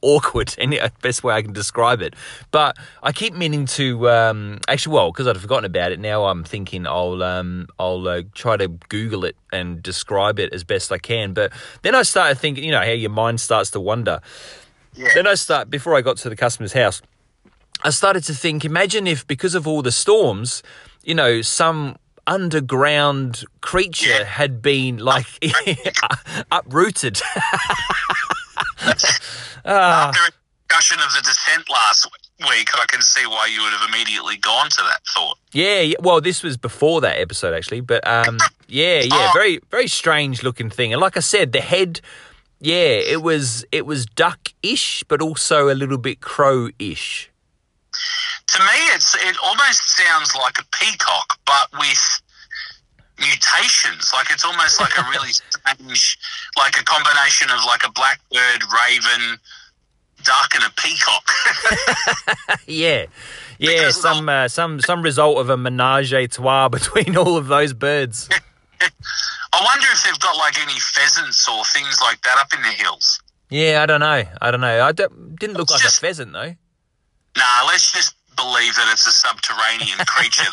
awkward. 0.00 0.54
Any 0.56 0.78
best 1.02 1.24
way 1.24 1.34
I 1.34 1.42
can 1.42 1.52
describe 1.52 2.00
it. 2.02 2.14
But 2.52 2.76
I 3.02 3.10
keep 3.10 3.34
meaning 3.34 3.66
to 3.66 4.08
um, 4.08 4.60
actually, 4.68 4.94
well, 4.94 5.10
because 5.10 5.26
I'd 5.26 5.38
forgotten 5.38 5.64
about 5.64 5.90
it. 5.90 5.98
Now 5.98 6.26
I'm 6.26 6.44
thinking 6.44 6.86
I'll 6.86 7.20
um, 7.24 7.66
I'll 7.80 8.06
uh, 8.06 8.22
try 8.34 8.56
to 8.56 8.68
Google 8.68 9.24
it 9.24 9.34
and 9.52 9.82
describe 9.82 10.38
it 10.38 10.52
as 10.52 10.64
best 10.64 10.90
I 10.92 10.98
can. 10.98 11.32
But 11.34 11.52
then 11.82 11.94
I 11.94 12.02
started 12.02 12.38
thinking, 12.38 12.64
you 12.64 12.70
know, 12.72 12.80
how 12.80 12.90
your 12.92 13.10
mind 13.10 13.40
starts 13.40 13.70
to 13.72 13.80
wonder. 13.80 14.20
Then 15.14 15.26
I 15.26 15.34
start 15.34 15.70
before 15.70 15.94
I 15.96 16.00
got 16.02 16.16
to 16.18 16.28
the 16.28 16.36
customer's 16.36 16.72
house. 16.72 17.00
I 17.82 17.90
started 17.90 18.24
to 18.24 18.34
think, 18.34 18.64
imagine 18.64 19.06
if 19.06 19.26
because 19.26 19.54
of 19.54 19.66
all 19.66 19.82
the 19.82 19.92
storms, 19.92 20.62
you 21.02 21.14
know, 21.14 21.40
some 21.42 21.96
underground 22.26 23.44
creature 23.62 24.10
Yeah. 24.10 24.24
had 24.24 24.60
been 24.60 24.98
like 24.98 25.26
uprooted. 26.52 27.20
After 29.64 30.20
a 30.28 30.30
discussion 30.68 30.98
of 31.00 31.12
the 31.14 31.22
descent 31.22 31.68
last 31.70 32.08
week, 32.40 32.68
I 32.74 32.84
can 32.88 33.02
see 33.02 33.26
why 33.26 33.46
you 33.46 33.62
would 33.62 33.72
have 33.72 33.88
immediately 33.88 34.36
gone 34.36 34.68
to 34.70 34.76
that 34.82 35.00
thought. 35.14 35.38
Yeah, 35.52 35.80
yeah, 35.80 35.96
well, 36.00 36.20
this 36.20 36.42
was 36.42 36.56
before 36.56 37.00
that 37.02 37.18
episode 37.18 37.54
actually, 37.54 37.80
but 37.80 38.06
um, 38.06 38.38
yeah, 38.70 39.00
yeah, 39.00 39.08
Oh. 39.12 39.30
very, 39.34 39.60
very 39.70 39.88
strange 39.88 40.42
looking 40.42 40.70
thing. 40.70 40.92
And 40.92 41.00
like 41.00 41.16
I 41.16 41.20
said, 41.20 41.52
the 41.52 41.60
head, 41.60 42.00
yeah, 42.60 42.74
it 43.14 43.22
was, 43.22 43.64
it 43.72 43.84
was 43.86 44.06
duck-ish, 44.06 45.02
but 45.08 45.20
also 45.20 45.68
a 45.68 45.74
little 45.74 45.98
bit 45.98 46.20
crow-ish. 46.20 47.30
To 48.46 48.58
me, 48.60 48.78
it's 48.94 49.14
it 49.14 49.36
almost 49.44 49.96
sounds 49.96 50.34
like 50.34 50.58
a 50.58 50.64
peacock, 50.76 51.38
but 51.46 51.68
with 51.78 52.20
mutations. 53.18 54.10
Like 54.12 54.30
it's 54.30 54.44
almost 54.44 54.80
like 54.80 54.96
a 54.98 55.02
really 55.10 55.30
strange, 55.32 56.18
like 56.56 56.78
a 56.80 56.84
combination 56.84 57.50
of 57.50 57.58
like 57.66 57.84
a 57.86 57.92
blackbird, 57.92 58.62
raven, 58.72 59.38
duck, 60.24 60.52
and 60.54 60.64
a 60.64 60.70
peacock. 60.76 62.58
yeah, 62.66 63.06
yeah, 63.58 63.70
Because 63.70 64.00
some, 64.00 64.28
uh, 64.28 64.48
some, 64.48 64.80
some 64.80 65.02
result 65.02 65.38
of 65.38 65.50
a 65.50 65.56
menage 65.56 66.12
a 66.12 66.26
trois 66.26 66.68
between 66.70 67.16
all 67.16 67.36
of 67.36 67.46
those 67.46 67.72
birds. 67.72 68.28
I 69.52 69.62
wonder 69.64 69.86
if 69.92 70.02
they've 70.04 70.18
got 70.20 70.36
like 70.36 70.60
any 70.60 70.78
pheasants 70.78 71.48
or 71.48 71.64
things 71.66 72.00
like 72.00 72.20
that 72.22 72.38
up 72.38 72.52
in 72.54 72.62
the 72.62 72.68
hills. 72.68 73.20
Yeah, 73.50 73.82
I 73.82 73.86
don't 73.86 74.00
know, 74.00 74.22
I 74.40 74.50
don't 74.50 74.60
know. 74.60 74.84
I 74.84 74.92
don't, 74.92 75.36
didn't 75.36 75.56
look 75.56 75.70
like 75.70 75.84
a 75.84 75.88
pheasant 75.90 76.32
though. 76.32 76.54
Nah, 77.36 77.64
let's 77.66 77.92
just 77.92 78.14
believe 78.36 78.74
that 78.76 78.88
it's 78.92 79.06
a 79.06 79.12
subterranean 79.12 79.98
creature. 80.06 80.50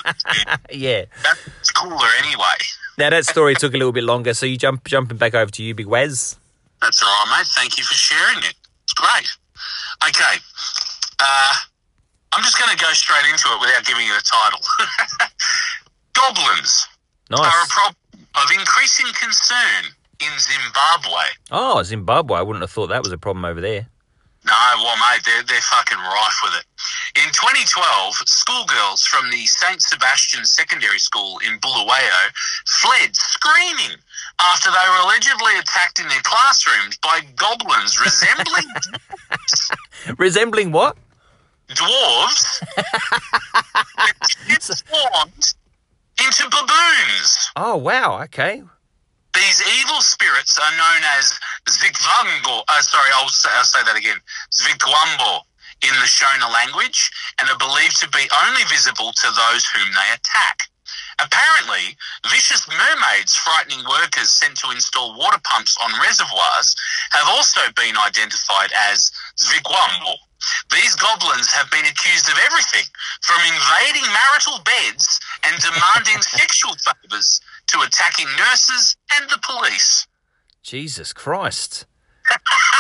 Yeah. 0.72 1.06
That's 1.24 1.72
cooler 1.72 2.08
anyway. 2.20 2.58
Now 2.98 3.12
that 3.12 3.26
story 3.26 3.54
took 3.56 3.74
a 3.74 3.78
little 3.78 3.92
bit 3.94 4.04
longer, 4.04 4.34
so 4.34 4.46
you 4.46 4.58
jump 4.58 4.84
jumping 4.86 5.18
back 5.18 5.36
over 5.36 5.52
to 5.52 5.64
you, 5.64 5.76
Big 5.76 5.86
Waz. 5.88 6.38
That's 6.82 7.02
all 7.04 7.08
right, 7.10 7.38
mate. 7.40 7.48
Thank 7.48 7.78
you 7.78 7.84
for 7.84 7.94
sharing 7.94 8.40
it. 8.40 8.54
It's 8.84 8.94
great. 8.94 9.28
Okay. 10.08 10.38
Uh, 11.20 11.54
I'm 12.34 12.44
just 12.44 12.58
going 12.60 12.76
to 12.76 12.84
go 12.84 12.92
straight 12.94 13.26
into 13.32 13.48
it 13.50 13.62
without 13.62 13.86
giving 13.86 14.06
it 14.06 14.12
a 14.18 14.24
title. 14.24 14.60
Goblins 16.14 16.88
are 17.32 17.38
a 17.38 17.42
Nice. 17.44 17.74
problem 17.74 17.96
of 18.44 18.52
increasing 18.52 19.08
concern 19.14 19.86
in 20.22 20.32
Zimbabwe. 20.40 21.24
Oh, 21.52 21.84
Zimbabwe. 21.84 22.38
I 22.38 22.42
wouldn't 22.42 22.64
have 22.64 22.72
thought 22.72 22.88
that 22.88 23.04
was 23.04 23.12
a 23.12 23.18
problem 23.18 23.46
over 23.46 23.62
there. 23.62 23.88
No, 24.46 24.54
well, 24.78 24.96
mate, 24.98 25.22
they're, 25.26 25.44
they're 25.44 25.60
fucking 25.62 25.98
rife 25.98 26.40
with 26.44 26.54
it. 26.56 26.66
In 27.22 27.34
2012, 27.34 28.14
schoolgirls 28.26 29.04
from 29.06 29.30
the 29.30 29.46
St. 29.46 29.82
Sebastian 29.82 30.46
Secondary 30.46 31.00
School 31.00 31.40
in 31.46 31.60
Bulawayo 31.60 32.32
fled 32.66 33.14
screaming 33.14 33.98
after 34.40 34.70
they 34.70 34.90
were 34.90 35.04
allegedly 35.04 35.58
attacked 35.60 36.00
in 36.00 36.08
their 36.08 36.22
classrooms 36.24 36.98
by 37.00 37.20
goblins 37.36 38.00
resembling 38.00 38.66
Resembling 40.18 40.72
what? 40.72 40.96
dwarves 41.70 42.64
transformed 44.48 45.54
into 46.24 46.44
baboons. 46.50 47.52
Oh, 47.56 47.76
wow. 47.78 48.22
Okay. 48.24 48.64
These 49.34 49.62
evil 49.80 50.02
spirits 50.02 50.58
are 50.58 50.72
known 50.72 51.04
as 51.18 51.40
Zikvango. 51.70 52.64
Uh, 52.68 52.82
sorry, 52.82 53.12
I'll 53.14 53.30
say, 53.30 53.50
I'll 53.54 53.66
say 53.66 53.84
that 53.84 53.96
again. 53.96 54.18
Zvikwambo 54.52 55.42
in 55.84 55.94
the 56.02 56.10
Shona 56.10 56.52
language 56.52 57.12
and 57.40 57.50
are 57.50 57.58
believed 57.58 58.02
to 58.02 58.10
be 58.10 58.26
only 58.48 58.64
visible 58.66 59.12
to 59.14 59.28
those 59.30 59.66
whom 59.66 59.94
they 59.94 60.10
attack. 60.14 60.70
Apparently, 61.20 61.98
vicious 62.30 62.68
mermaids 62.68 63.36
frightening 63.36 63.86
workers 63.86 64.32
sent 64.32 64.58
to 64.58 64.72
install 64.72 65.18
water 65.18 65.40
pumps 65.44 65.78
on 65.82 66.02
reservoirs 66.02 66.76
have 67.12 67.28
also 67.28 67.62
been 67.76 67.98
identified 67.98 68.72
as 68.90 69.12
Zvikwambo. 69.38 70.14
These 70.72 70.96
goblins 70.96 71.48
have 71.52 71.70
been 71.72 71.86
accused 71.86 72.30
of 72.30 72.38
everything 72.46 72.86
from 73.22 73.40
invading 73.42 74.06
marital 74.12 74.60
beds 74.64 75.20
and 75.44 75.56
demanding 75.62 76.22
sexual 76.38 76.74
favours 76.76 77.42
to 77.68 77.82
attacking 77.82 78.28
nurses 78.38 78.96
and 79.20 79.30
the 79.30 79.40
police. 79.42 80.08
Jesus 80.64 81.14
Christ. 81.14 81.86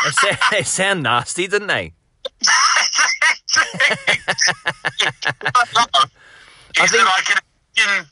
they, 0.04 0.12
sound, 0.12 0.38
they 0.52 0.64
sound 0.64 1.04
nasty, 1.04 1.48
didn't 1.48 1.68
they? 1.68 1.94
I 6.80 6.86
think- 6.88 7.08
I 7.08 7.22
can 7.26 7.38
imagine, 7.78 8.06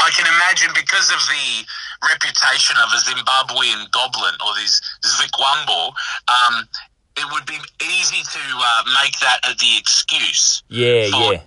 I 0.00 0.10
can 0.10 0.26
imagine 0.26 0.70
because 0.74 1.10
of 1.10 1.18
the 1.26 1.64
reputation 2.08 2.76
of 2.78 2.92
a 2.92 2.98
Zimbabwean 3.02 3.90
goblin 3.90 4.34
or 4.46 4.54
this 4.54 4.80
Zikwambo, 5.04 5.88
um, 6.28 6.68
it 7.18 7.26
would 7.32 7.46
be 7.46 7.58
easy 7.82 8.22
to 8.22 8.42
uh, 8.54 8.82
make 9.02 9.18
that 9.20 9.40
the 9.58 9.78
excuse. 9.78 10.62
Yeah, 10.68 11.10
for 11.10 11.34
yeah. 11.34 11.42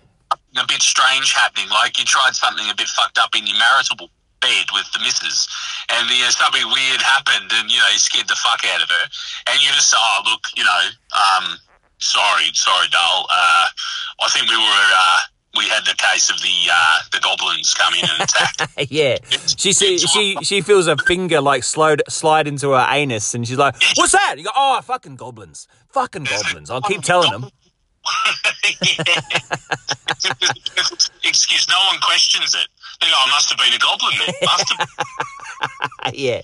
A 0.59 0.67
bit 0.67 0.81
strange 0.81 1.31
happening, 1.33 1.69
like 1.69 1.97
you 1.97 2.05
tried 2.05 2.35
something 2.35 2.67
a 2.69 2.75
bit 2.75 2.87
fucked 2.87 3.17
up 3.17 3.35
in 3.35 3.47
your 3.47 3.57
marital 3.57 4.11
bed 4.41 4.65
with 4.73 4.91
the 4.91 4.99
missus, 4.99 5.47
and 5.89 6.09
you 6.09 6.23
know 6.23 6.29
something 6.29 6.65
weird 6.67 7.01
happened, 7.01 7.51
and 7.55 7.71
you 7.71 7.79
know 7.79 7.87
you 7.91 7.99
scared 7.99 8.27
the 8.27 8.35
fuck 8.35 8.59
out 8.67 8.83
of 8.83 8.89
her, 8.89 9.05
and 9.47 9.61
you 9.61 9.69
just 9.71 9.93
oh 9.95 10.21
look, 10.25 10.43
you 10.55 10.63
know, 10.63 10.83
um, 11.15 11.55
sorry, 11.99 12.51
sorry, 12.53 12.87
doll. 12.91 13.27
Uh, 13.29 13.67
I 14.21 14.29
think 14.29 14.49
we 14.49 14.57
were 14.57 14.87
uh, 14.91 15.19
we 15.57 15.67
had 15.67 15.83
the 15.85 15.95
case 15.97 16.29
of 16.29 16.41
the 16.41 16.69
uh, 16.71 16.99
the 17.11 17.19
goblins 17.19 17.73
come 17.73 17.93
in 17.93 18.05
and 18.09 18.21
attack. 18.21 18.69
yeah, 18.89 19.17
she 19.57 19.73
see, 19.73 19.97
she 19.97 20.37
she 20.43 20.61
feels 20.61 20.87
a 20.87 20.95
finger 20.97 21.41
like 21.41 21.63
slide 21.63 22.01
slide 22.07 22.47
into 22.47 22.71
her 22.71 22.85
anus, 22.89 23.33
and 23.33 23.47
she's 23.47 23.57
like, 23.57 23.75
"What's 23.95 24.13
that?" 24.13 24.35
You 24.37 24.45
go, 24.45 24.51
"Oh, 24.55 24.81
fucking 24.81 25.17
goblins, 25.17 25.67
fucking 25.89 26.23
goblins." 26.23 26.69
I'll 26.69 26.81
keep 26.81 27.01
telling 27.01 27.31
them. 27.31 27.49
Excuse, 31.23 31.67
no 31.69 31.75
one 31.91 31.99
questions 32.01 32.55
it. 32.55 32.67
They 32.99 33.07
go, 33.07 33.13
I 33.15 33.29
must 33.29 33.49
have 33.49 33.57
been 33.57 33.73
a 33.73 33.79
goblin 33.79 34.13
then. 34.19 34.33
Must 34.43 34.73
have. 34.73 36.13
yeah, 36.15 36.41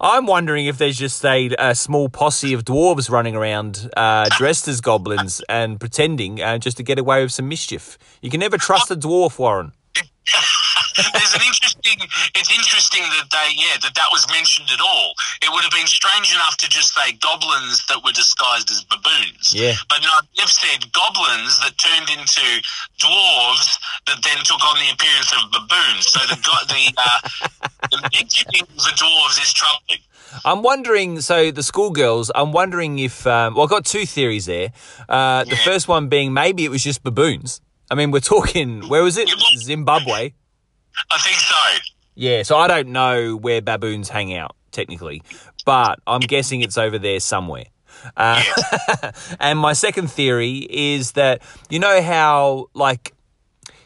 I'm 0.00 0.26
wondering 0.26 0.66
if 0.66 0.78
there's 0.78 0.96
just 0.96 1.24
a, 1.24 1.54
a 1.58 1.74
small 1.74 2.08
posse 2.08 2.52
of 2.52 2.64
dwarves 2.64 3.10
running 3.10 3.36
around 3.36 3.90
uh, 3.96 4.28
dressed 4.36 4.68
as 4.68 4.80
goblins 4.80 5.42
and 5.48 5.78
pretending 5.80 6.42
uh, 6.42 6.58
just 6.58 6.76
to 6.78 6.82
get 6.82 6.98
away 6.98 7.22
with 7.22 7.32
some 7.32 7.48
mischief. 7.48 7.98
You 8.24 8.30
can 8.30 8.40
never 8.40 8.56
trust 8.56 8.90
a 8.90 8.96
dwarf, 8.96 9.38
Warren. 9.38 9.72
There's 10.96 11.34
an 11.34 11.42
interesting. 11.44 11.98
It's 12.34 12.48
interesting 12.48 13.02
that 13.02 13.28
they, 13.30 13.52
yeah, 13.52 13.76
that 13.82 13.92
that 13.96 14.08
was 14.12 14.24
mentioned 14.32 14.68
at 14.72 14.80
all. 14.80 15.12
It 15.42 15.52
would 15.52 15.60
have 15.62 15.72
been 15.72 15.86
strange 15.86 16.32
enough 16.32 16.56
to 16.64 16.68
just 16.70 16.94
say 16.94 17.12
goblins 17.20 17.84
that 17.88 18.00
were 18.02 18.12
disguised 18.12 18.70
as 18.70 18.82
baboons. 18.84 19.52
Yeah. 19.52 19.74
But 19.90 20.00
no, 20.00 20.08
they've 20.38 20.48
said 20.48 20.90
goblins 20.92 21.60
that 21.60 21.76
turned 21.76 22.08
into 22.16 22.40
dwarves 22.98 23.76
that 24.06 24.22
then 24.24 24.38
took 24.44 24.62
on 24.64 24.78
the 24.80 24.88
appearance 24.94 25.30
of 25.36 25.50
baboons. 25.52 26.08
So 26.08 26.20
the 26.24 26.36
the 26.40 26.84
uh, 26.96 27.58
the 27.90 28.00
mentioning 28.14 28.62
of 28.62 28.68
the 28.88 28.94
dwarves 28.96 29.36
is 29.42 29.52
troubling. 29.52 30.00
I'm 30.46 30.62
wondering, 30.62 31.20
so 31.20 31.50
the 31.50 31.62
schoolgirls, 31.62 32.30
I'm 32.34 32.50
wondering 32.52 32.98
if, 32.98 33.24
um, 33.26 33.54
well, 33.54 33.64
I've 33.64 33.70
got 33.70 33.84
two 33.84 34.04
theories 34.06 34.46
there. 34.46 34.72
Uh, 35.08 35.44
the 35.44 35.50
Yeah. 35.50 35.64
first 35.64 35.86
one 35.86 36.08
being 36.08 36.32
maybe 36.32 36.64
it 36.64 36.70
was 36.70 36.82
just 36.82 37.04
baboons. 37.04 37.60
I 37.90 37.94
mean, 37.94 38.10
we're 38.10 38.20
talking, 38.20 38.88
where 38.88 39.02
was 39.02 39.18
it? 39.18 39.28
Zimbabwe. 39.58 40.32
I 41.10 41.18
think 41.18 41.36
so. 41.36 41.90
Yeah, 42.14 42.42
so 42.42 42.56
I 42.56 42.68
don't 42.68 42.88
know 42.88 43.36
where 43.36 43.60
baboons 43.60 44.08
hang 44.08 44.34
out, 44.34 44.56
technically, 44.70 45.22
but 45.66 45.98
I'm 46.06 46.20
guessing 46.20 46.60
it's 46.60 46.78
over 46.78 46.98
there 46.98 47.20
somewhere. 47.20 47.64
Uh, 48.16 48.42
and 49.40 49.58
my 49.58 49.72
second 49.72 50.10
theory 50.10 50.66
is 50.70 51.12
that, 51.12 51.42
you 51.70 51.78
know 51.78 52.00
how, 52.02 52.66
like, 52.74 53.14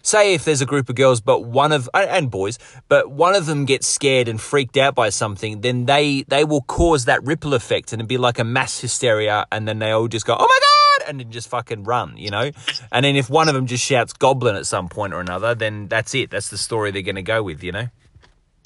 say 0.02 0.34
if 0.34 0.44
there's 0.44 0.60
a 0.60 0.66
group 0.66 0.88
of 0.88 0.94
girls, 0.94 1.20
but 1.20 1.44
one 1.44 1.72
of, 1.72 1.88
and 1.94 2.30
boys, 2.30 2.58
but 2.88 3.10
one 3.10 3.34
of 3.34 3.46
them 3.46 3.64
gets 3.64 3.86
scared 3.86 4.28
and 4.28 4.40
freaked 4.40 4.76
out 4.76 4.94
by 4.94 5.08
something, 5.08 5.62
then 5.62 5.86
they, 5.86 6.22
they 6.28 6.44
will 6.44 6.62
cause 6.62 7.06
that 7.06 7.24
ripple 7.24 7.54
effect 7.54 7.92
and 7.92 8.00
it'd 8.00 8.08
be 8.08 8.18
like 8.18 8.38
a 8.38 8.44
mass 8.44 8.80
hysteria, 8.80 9.46
and 9.50 9.66
then 9.66 9.78
they 9.78 9.90
all 9.90 10.08
just 10.08 10.26
go, 10.26 10.34
oh 10.38 10.46
my 10.46 10.58
God! 10.60 10.77
And 11.08 11.18
then 11.18 11.30
just 11.30 11.48
fucking 11.48 11.84
run, 11.84 12.16
you 12.16 12.30
know? 12.30 12.50
And 12.92 13.04
then 13.04 13.16
if 13.16 13.30
one 13.30 13.48
of 13.48 13.54
them 13.54 13.66
just 13.66 13.84
shouts 13.84 14.12
goblin 14.12 14.56
at 14.56 14.66
some 14.66 14.88
point 14.88 15.14
or 15.14 15.20
another, 15.20 15.54
then 15.54 15.88
that's 15.88 16.14
it. 16.14 16.30
That's 16.30 16.50
the 16.50 16.58
story 16.58 16.90
they're 16.90 17.02
going 17.02 17.16
to 17.16 17.22
go 17.22 17.42
with, 17.42 17.64
you 17.64 17.72
know? 17.72 17.88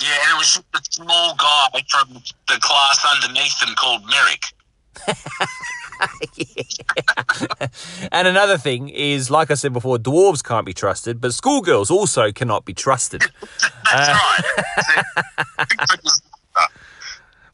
Yeah, 0.02 0.18
and 0.24 0.35
it 0.35 0.38
was 0.38 0.62
a 0.74 0.81
small 0.90 1.35
guy 1.37 1.83
from 1.88 2.14
the 2.48 2.59
class 2.61 3.07
underneath 3.14 3.61
them 3.61 3.74
called 3.76 4.02
Merrick. 4.07 4.46
And 8.11 8.26
another 8.26 8.59
thing 8.59 8.88
is, 8.88 9.31
like 9.31 9.50
I 9.50 9.55
said 9.55 9.72
before, 9.72 9.98
dwarves 9.98 10.42
can't 10.42 10.66
be 10.66 10.72
trusted, 10.72 11.20
but 11.20 11.33
schoolgirls 11.33 11.90
also 11.90 12.33
cannot 12.33 12.64
be 12.64 12.74
trusted. 12.74 13.22
That's 13.85 14.09
uh, 14.09 14.18
right. 15.59 15.68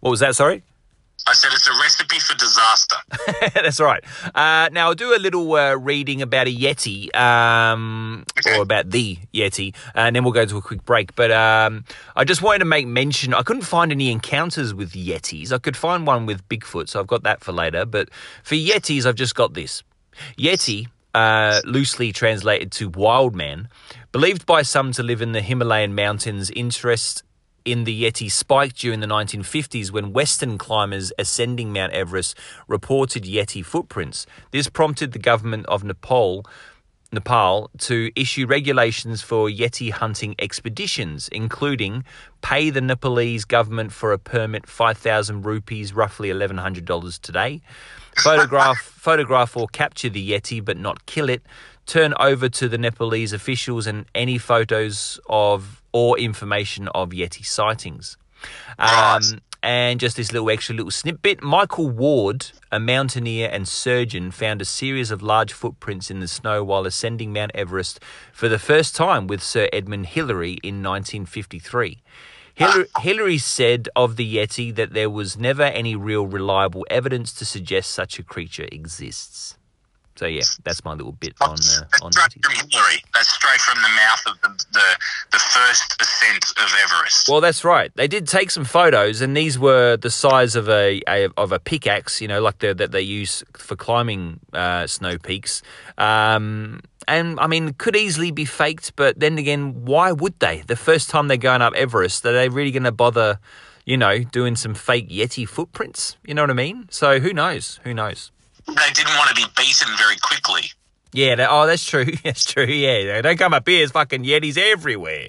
What 0.00 0.10
was 0.10 0.20
that? 0.20 0.36
Sorry? 0.36 0.62
I 1.28 1.34
said 1.34 1.50
it's 1.52 1.68
a 1.68 1.72
recipe 1.72 2.18
for 2.20 2.34
disaster. 2.38 2.96
That's 3.62 3.80
right. 3.80 4.02
Uh, 4.34 4.70
now, 4.72 4.86
I'll 4.88 4.94
do 4.94 5.14
a 5.14 5.20
little 5.20 5.52
uh, 5.52 5.74
reading 5.74 6.22
about 6.22 6.46
a 6.46 6.54
Yeti, 6.54 7.14
um, 7.14 8.24
or 8.46 8.62
about 8.62 8.88
the 8.88 9.18
Yeti, 9.34 9.74
and 9.94 10.16
then 10.16 10.24
we'll 10.24 10.32
go 10.32 10.46
to 10.46 10.56
a 10.56 10.62
quick 10.62 10.86
break. 10.86 11.14
But 11.14 11.30
um, 11.30 11.84
I 12.16 12.24
just 12.24 12.40
wanted 12.40 12.60
to 12.60 12.64
make 12.64 12.86
mention 12.86 13.34
I 13.34 13.42
couldn't 13.42 13.64
find 13.64 13.92
any 13.92 14.10
encounters 14.10 14.72
with 14.72 14.92
Yetis. 14.92 15.52
I 15.52 15.58
could 15.58 15.76
find 15.76 16.06
one 16.06 16.24
with 16.24 16.48
Bigfoot, 16.48 16.88
so 16.88 16.98
I've 16.98 17.06
got 17.06 17.24
that 17.24 17.44
for 17.44 17.52
later. 17.52 17.84
But 17.84 18.08
for 18.42 18.54
Yetis, 18.54 19.04
I've 19.04 19.14
just 19.14 19.34
got 19.34 19.52
this 19.52 19.82
Yeti. 20.38 20.86
Uh, 21.14 21.60
loosely 21.64 22.12
translated 22.12 22.70
to 22.70 22.88
wild 22.90 23.34
man, 23.34 23.68
believed 24.12 24.46
by 24.46 24.62
some 24.62 24.92
to 24.92 25.02
live 25.02 25.20
in 25.20 25.32
the 25.32 25.40
Himalayan 25.40 25.94
mountains, 25.94 26.50
interest 26.50 27.24
in 27.64 27.84
the 27.84 28.02
Yeti 28.04 28.30
spiked 28.30 28.76
during 28.78 29.00
the 29.00 29.06
1950s 29.06 29.90
when 29.90 30.12
Western 30.12 30.58
climbers 30.58 31.12
ascending 31.18 31.72
Mount 31.72 31.92
Everest 31.92 32.36
reported 32.66 33.24
Yeti 33.24 33.64
footprints. 33.64 34.26
This 34.50 34.68
prompted 34.68 35.12
the 35.12 35.18
government 35.18 35.66
of 35.66 35.84
Nepal. 35.84 36.44
Nepal 37.10 37.70
to 37.78 38.10
issue 38.14 38.46
regulations 38.46 39.22
for 39.22 39.48
Yeti 39.48 39.90
hunting 39.90 40.34
expeditions, 40.38 41.28
including 41.28 42.04
pay 42.42 42.68
the 42.68 42.82
Nepalese 42.82 43.46
government 43.46 43.92
for 43.92 44.12
a 44.12 44.18
permit 44.18 44.66
5,000 44.66 45.46
rupees, 45.46 45.94
roughly 45.94 46.28
$1,100 46.28 47.20
today, 47.20 47.62
photograph, 48.16 48.78
photograph 48.96 49.56
or 49.56 49.68
capture 49.68 50.10
the 50.10 50.30
Yeti 50.30 50.62
but 50.62 50.76
not 50.76 51.06
kill 51.06 51.30
it, 51.30 51.42
turn 51.86 52.12
over 52.20 52.50
to 52.50 52.68
the 52.68 52.76
Nepalese 52.76 53.32
officials 53.32 53.86
and 53.86 54.04
any 54.14 54.36
photos 54.36 55.18
of 55.30 55.77
or 55.92 56.18
information 56.18 56.88
of 56.88 57.10
Yeti 57.10 57.44
sightings. 57.44 58.16
Um, 58.78 59.40
and 59.62 59.98
just 59.98 60.16
this 60.16 60.32
little 60.32 60.50
extra 60.50 60.74
little 60.74 60.90
snippet 60.90 61.42
Michael 61.42 61.88
Ward, 61.90 62.46
a 62.70 62.78
mountaineer 62.78 63.48
and 63.50 63.66
surgeon, 63.66 64.30
found 64.30 64.62
a 64.62 64.64
series 64.64 65.10
of 65.10 65.22
large 65.22 65.52
footprints 65.52 66.10
in 66.10 66.20
the 66.20 66.28
snow 66.28 66.62
while 66.62 66.86
ascending 66.86 67.32
Mount 67.32 67.50
Everest 67.54 68.00
for 68.32 68.48
the 68.48 68.58
first 68.58 68.94
time 68.94 69.26
with 69.26 69.42
Sir 69.42 69.68
Edmund 69.72 70.06
Hillary 70.06 70.58
in 70.62 70.82
1953. 70.82 72.00
Hillary, 72.54 72.86
Hillary 73.00 73.38
said 73.38 73.88
of 73.94 74.16
the 74.16 74.36
Yeti 74.36 74.74
that 74.74 74.92
there 74.92 75.10
was 75.10 75.36
never 75.36 75.62
any 75.62 75.94
real 75.94 76.26
reliable 76.26 76.84
evidence 76.90 77.32
to 77.34 77.44
suggest 77.44 77.90
such 77.90 78.18
a 78.18 78.24
creature 78.24 78.68
exists. 78.72 79.57
So 80.18 80.26
yeah, 80.26 80.42
that's 80.64 80.84
my 80.84 80.94
little 80.94 81.12
bit 81.12 81.34
on 81.40 81.50
uh, 81.50 81.86
on 82.02 82.10
straight 82.10 82.44
from 82.44 82.68
Hillary. 82.70 83.04
That's 83.14 83.28
straight 83.28 83.60
from 83.60 83.80
the 83.80 83.88
mouth 83.88 84.22
of 84.26 84.40
the, 84.42 84.64
the, 84.72 84.96
the 85.30 85.38
first 85.38 86.02
ascent 86.02 86.44
of 86.58 86.74
Everest. 86.82 87.28
Well, 87.28 87.40
that's 87.40 87.64
right. 87.64 87.92
They 87.94 88.08
did 88.08 88.26
take 88.26 88.50
some 88.50 88.64
photos, 88.64 89.20
and 89.20 89.36
these 89.36 89.60
were 89.60 89.96
the 89.96 90.10
size 90.10 90.56
of 90.56 90.68
a, 90.68 91.00
a 91.06 91.28
of 91.36 91.52
a 91.52 91.60
pickaxe, 91.60 92.20
you 92.20 92.26
know, 92.26 92.40
like 92.40 92.58
the 92.58 92.74
that 92.74 92.90
they 92.90 93.00
use 93.00 93.44
for 93.52 93.76
climbing 93.76 94.40
uh, 94.52 94.88
snow 94.88 95.18
peaks. 95.18 95.62
Um, 95.98 96.80
and 97.06 97.38
I 97.38 97.46
mean, 97.46 97.74
could 97.74 97.94
easily 97.94 98.32
be 98.32 98.44
faked, 98.44 98.96
but 98.96 99.20
then 99.20 99.38
again, 99.38 99.84
why 99.84 100.10
would 100.10 100.40
they? 100.40 100.64
The 100.66 100.74
first 100.74 101.10
time 101.10 101.28
they're 101.28 101.36
going 101.36 101.62
up 101.62 101.74
Everest, 101.74 102.26
are 102.26 102.32
they 102.32 102.48
really 102.48 102.72
going 102.72 102.82
to 102.82 102.92
bother, 102.92 103.38
you 103.86 103.96
know, 103.96 104.18
doing 104.18 104.56
some 104.56 104.74
fake 104.74 105.10
Yeti 105.10 105.48
footprints? 105.48 106.16
You 106.26 106.34
know 106.34 106.42
what 106.42 106.50
I 106.50 106.54
mean? 106.54 106.88
So 106.90 107.20
who 107.20 107.32
knows? 107.32 107.78
Who 107.84 107.94
knows? 107.94 108.32
They 108.68 108.92
didn't 108.94 109.16
want 109.16 109.30
to 109.30 109.34
be 109.34 109.44
beaten 109.56 109.88
very 109.96 110.16
quickly. 110.16 110.70
Yeah. 111.12 111.34
That, 111.36 111.48
oh, 111.50 111.66
that's 111.66 111.84
true. 111.84 112.04
That's 112.24 112.44
true. 112.44 112.64
Yeah. 112.64 113.14
They 113.14 113.22
don't 113.22 113.38
come 113.38 113.54
up 113.54 113.66
here. 113.66 113.78
There's 113.78 113.92
fucking 113.92 114.24
Yetis 114.24 114.58
everywhere. 114.58 115.28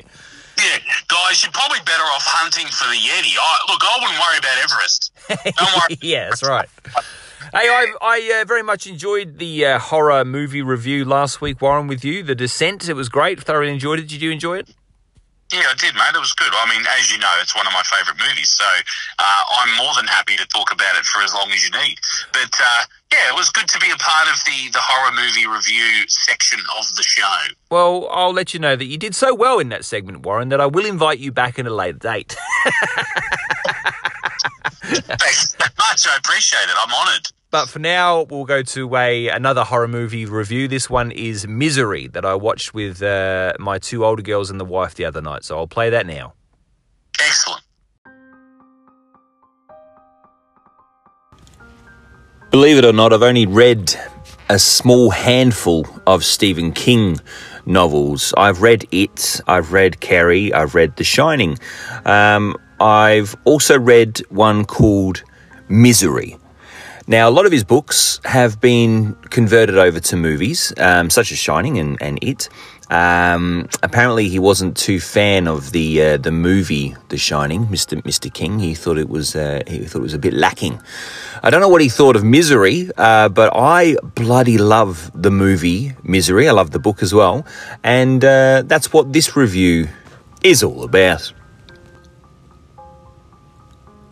Yeah, 0.60 0.78
guys, 1.08 1.42
you're 1.42 1.54
probably 1.54 1.80
better 1.86 2.04
off 2.04 2.26
hunting 2.26 2.68
for 2.68 2.84
the 2.90 3.00
Yeti. 3.00 3.38
I, 3.40 3.72
look, 3.72 3.82
I 3.82 3.98
wouldn't 4.02 4.20
worry 4.20 4.38
about 4.40 4.58
Everest. 4.62 5.12
Don't 5.58 5.76
worry. 5.78 5.98
yeah, 6.02 6.28
that's 6.28 6.44
right. 6.44 6.68
Hey, 7.54 7.70
I, 7.70 7.94
I 8.02 8.42
uh, 8.42 8.46
very 8.46 8.62
much 8.62 8.86
enjoyed 8.86 9.38
the 9.38 9.66
uh, 9.66 9.80
horror 9.80 10.26
movie 10.26 10.62
review 10.62 11.06
last 11.06 11.40
week, 11.40 11.62
Warren, 11.62 11.88
with 11.88 12.04
you. 12.04 12.24
The 12.24 12.36
Descent, 12.36 12.90
it 12.90 12.94
was 12.94 13.08
great. 13.08 13.42
Thoroughly 13.42 13.72
enjoyed 13.72 14.00
it. 14.00 14.10
Did 14.10 14.22
you 14.22 14.32
enjoy 14.32 14.58
it? 14.58 14.76
Yeah, 15.52 15.66
I 15.66 15.74
did, 15.74 15.96
mate. 15.96 16.14
It 16.14 16.20
was 16.20 16.34
good. 16.34 16.54
I 16.54 16.70
mean, 16.70 16.86
as 17.00 17.12
you 17.12 17.18
know, 17.18 17.32
it's 17.42 17.56
one 17.56 17.66
of 17.66 17.74
my 17.74 17.82
favourite 17.82 18.20
movies, 18.22 18.50
so 18.50 18.66
uh, 19.18 19.44
I'm 19.58 19.76
more 19.78 19.94
than 19.96 20.06
happy 20.06 20.36
to 20.38 20.46
talk 20.48 20.72
about 20.72 20.96
it 20.96 21.06
for 21.06 21.24
as 21.24 21.34
long 21.34 21.50
as 21.52 21.64
you 21.66 21.72
need. 21.72 21.98
But 22.34 22.54
uh, 22.62 22.84
yeah, 23.12 23.30
it 23.30 23.36
was 23.36 23.50
good 23.50 23.68
to 23.68 23.80
be 23.80 23.90
a 23.90 23.98
part 23.98 24.30
of 24.30 24.38
the 24.46 24.70
the 24.72 24.80
horror 24.80 25.12
movie 25.12 25.48
review 25.48 26.08
section 26.08 26.60
of 26.78 26.86
the 26.96 27.02
show. 27.02 27.38
Well, 27.72 28.08
I'll 28.12 28.34
let 28.34 28.54
you 28.54 28.60
know 28.60 28.76
that 28.76 28.86
you 28.86 28.98
did 28.98 29.16
so 29.16 29.34
well 29.34 29.58
in 29.58 29.70
that 29.70 29.86
segment, 29.86 30.24
Warren, 30.24 30.50
that 30.50 30.62
I 30.62 30.68
will 30.68 30.86
invite 30.86 31.18
you 31.18 31.32
back 31.32 31.58
at 31.58 31.66
a 31.66 31.74
later 31.74 31.98
date. 31.98 32.36
Thanks 34.86 35.56
so 35.58 35.66
much. 35.78 36.08
I 36.08 36.16
appreciate 36.18 36.70
it. 36.70 36.76
I'm 36.78 36.94
honoured. 36.94 37.32
But 37.52 37.68
for 37.68 37.80
now, 37.80 38.24
we'll 38.30 38.46
go 38.46 38.62
to 38.62 38.96
a 38.96 39.28
another 39.30 39.64
horror 39.64 39.88
movie 39.88 40.26
review. 40.28 40.68
This 40.68 40.88
one 40.88 41.10
is 41.10 41.48
Misery 41.48 42.08
that 42.10 42.24
I 42.24 42.36
watched 42.36 42.76
with 42.76 43.02
uh, 43.02 43.54
my 43.60 43.80
two 43.80 44.06
older 44.06 44.22
girls 44.22 44.52
and 44.52 44.60
the 44.60 44.66
wife 44.66 44.94
the 44.94 45.06
other 45.06 45.22
night. 45.22 45.44
So 45.44 45.58
I'll 45.58 45.68
play 45.68 45.90
that 45.90 46.06
now. 46.06 46.34
Excellent. 47.20 47.64
Believe 52.52 52.78
it 52.78 52.86
or 52.86 52.94
not, 52.94 53.14
I've 53.14 53.24
only 53.24 53.48
read 53.48 53.96
a 54.50 54.60
small 54.60 55.10
handful 55.10 55.88
of 56.06 56.24
Stephen 56.24 56.72
King 56.72 57.18
novels. 57.66 58.32
I've 58.38 58.62
read 58.62 58.86
It, 58.92 59.42
I've 59.48 59.72
read 59.72 60.02
Carrie, 60.02 60.54
I've 60.54 60.76
read 60.76 60.96
The 60.98 61.04
Shining. 61.04 61.58
Um, 62.06 62.56
I've 62.80 63.36
also 63.46 63.80
read 63.80 64.20
one 64.30 64.66
called 64.66 65.24
Misery 65.68 66.38
now, 67.10 67.28
a 67.28 67.32
lot 67.32 67.48
of 67.48 67.52
his 67.52 67.64
books 67.64 68.22
have 68.24 68.62
been 68.62 69.16
converted 69.32 69.80
over 69.80 70.00
to 70.00 70.16
movies, 70.16 70.72
um, 70.78 71.10
such 71.10 71.32
as 71.32 71.40
Shining 71.40 71.80
and, 71.80 71.98
and 72.00 72.20
It. 72.22 72.50
Um, 72.92 73.68
apparently, 73.82 74.30
he 74.30 74.38
wasn't 74.38 74.78
too 74.78 75.00
fan 75.00 75.48
of 75.48 75.72
the 75.72 76.04
uh, 76.04 76.18
the 76.18 76.32
movie 76.32 76.96
The 77.08 77.18
Shining, 77.18 77.68
Mister 77.72 78.00
Mister 78.06 78.30
King. 78.30 78.60
He 78.60 78.76
thought 78.76 79.00
it 79.00 79.10
was 79.10 79.36
uh, 79.36 79.64
he 79.66 79.80
thought 79.86 80.00
it 80.00 80.04
was 80.04 80.14
a 80.14 80.20
bit 80.20 80.34
lacking. 80.34 80.80
I 81.42 81.50
don't 81.50 81.62
know 81.62 81.68
what 81.68 81.82
he 81.82 81.90
thought 81.90 82.16
of 82.16 82.24
Misery, 82.24 82.92
uh, 82.96 83.30
but 83.30 83.52
I 83.56 83.96
bloody 84.14 84.60
love 84.60 85.12
the 85.16 85.32
movie 85.32 85.96
Misery. 86.04 86.48
I 86.48 86.52
love 86.52 86.70
the 86.70 86.80
book 86.80 87.02
as 87.02 87.12
well, 87.12 87.44
and 87.84 88.24
uh, 88.24 88.62
that's 88.68 88.94
what 88.94 89.14
this 89.14 89.36
review 89.36 89.88
is 90.44 90.62
all 90.62 90.84
about. 90.84 91.34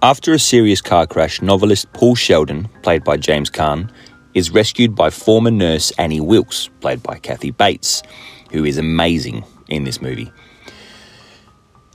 After 0.04 0.32
a 0.32 0.38
serious 0.38 0.80
car 0.80 1.08
crash, 1.08 1.42
novelist 1.42 1.92
Paul 1.94 2.14
Sheldon, 2.14 2.70
played 2.84 3.04
by 3.04 3.18
James 3.18 3.50
Caan, 3.50 3.90
is 4.36 4.52
rescued 4.52 4.94
by 4.94 5.10
former 5.10 5.50
nurse 5.50 5.90
Annie 5.98 6.22
Wilkes, 6.22 6.70
played 6.82 7.02
by 7.02 7.18
Kathy 7.18 7.50
Bates, 7.50 8.04
who 8.52 8.64
is 8.64 8.78
amazing 8.78 9.44
in 9.70 9.86
this 9.86 10.00
movie. 10.00 10.32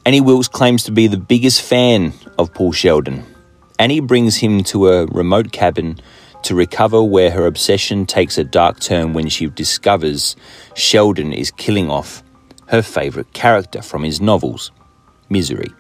Annie 0.05 0.21
Wilkes 0.21 0.49
claims 0.49 0.83
to 0.83 0.91
be 0.91 1.07
the 1.07 1.17
biggest 1.17 1.63
fan 1.63 2.13
of 2.41 2.53
Paul 2.53 2.73
Sheldon. 2.73 3.25
Annie 3.79 4.01
brings 4.01 4.37
him 4.37 4.65
to 4.65 4.89
a 4.89 5.07
remote 5.07 5.53
cabin 5.53 6.01
to 6.43 6.57
recover 6.57 7.01
where 7.05 7.31
her 7.31 7.47
obsession 7.47 8.05
takes 8.05 8.37
a 8.37 8.43
dark 8.43 8.81
turn 8.81 9.13
when 9.13 9.29
she 9.29 9.47
discovers 9.47 10.35
Sheldon 10.75 11.33
is 11.33 11.53
killing 11.53 11.89
off 11.89 12.25
her 12.67 12.83
favourite 12.83 13.33
character 13.33 13.81
from 13.81 14.03
his 14.03 14.21
novels, 14.21 14.73
Misery. 15.29 15.73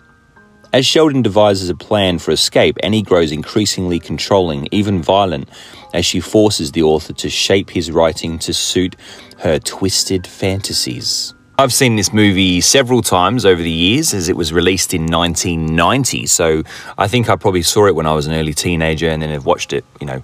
As 0.72 0.86
Sheldon 0.86 1.20
devises 1.20 1.68
a 1.68 1.74
plan 1.74 2.18
for 2.18 2.30
escape, 2.30 2.78
Annie 2.82 3.02
grows 3.02 3.30
increasingly 3.30 4.00
controlling, 4.00 4.68
even 4.70 5.02
violent, 5.02 5.50
as 5.92 6.06
she 6.06 6.18
forces 6.18 6.72
the 6.72 6.82
author 6.82 7.12
to 7.12 7.28
shape 7.28 7.68
his 7.68 7.90
writing 7.90 8.38
to 8.38 8.54
suit 8.54 8.96
her 9.40 9.58
twisted 9.58 10.26
fantasies. 10.26 11.34
I've 11.58 11.74
seen 11.74 11.96
this 11.96 12.14
movie 12.14 12.62
several 12.62 13.02
times 13.02 13.44
over 13.44 13.60
the 13.60 13.70
years 13.70 14.14
as 14.14 14.30
it 14.30 14.36
was 14.36 14.50
released 14.50 14.94
in 14.94 15.02
1990. 15.02 16.24
So 16.24 16.62
I 16.96 17.06
think 17.06 17.28
I 17.28 17.36
probably 17.36 17.60
saw 17.60 17.86
it 17.86 17.94
when 17.94 18.06
I 18.06 18.14
was 18.14 18.26
an 18.26 18.32
early 18.32 18.54
teenager 18.54 19.10
and 19.10 19.20
then 19.20 19.28
have 19.28 19.44
watched 19.44 19.74
it, 19.74 19.84
you 20.00 20.06
know, 20.06 20.22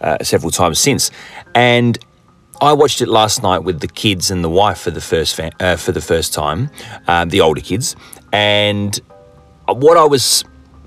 uh, 0.00 0.24
several 0.24 0.50
times 0.50 0.78
since. 0.78 1.10
And 1.54 1.98
I 2.62 2.72
watched 2.72 3.02
it 3.02 3.08
last 3.08 3.42
night 3.42 3.58
with 3.58 3.80
the 3.80 3.88
kids 3.88 4.30
and 4.30 4.42
the 4.42 4.48
wife 4.48 4.78
for 4.80 4.90
the 4.90 5.02
first 5.02 5.36
fa- 5.36 5.52
uh, 5.60 5.76
for 5.76 5.92
the 5.92 6.00
first 6.00 6.32
time, 6.32 6.70
um, 7.06 7.28
the 7.28 7.42
older 7.42 7.60
kids, 7.60 7.96
and 8.32 8.98
what 9.66 9.96
I 9.96 10.04
was 10.04 10.44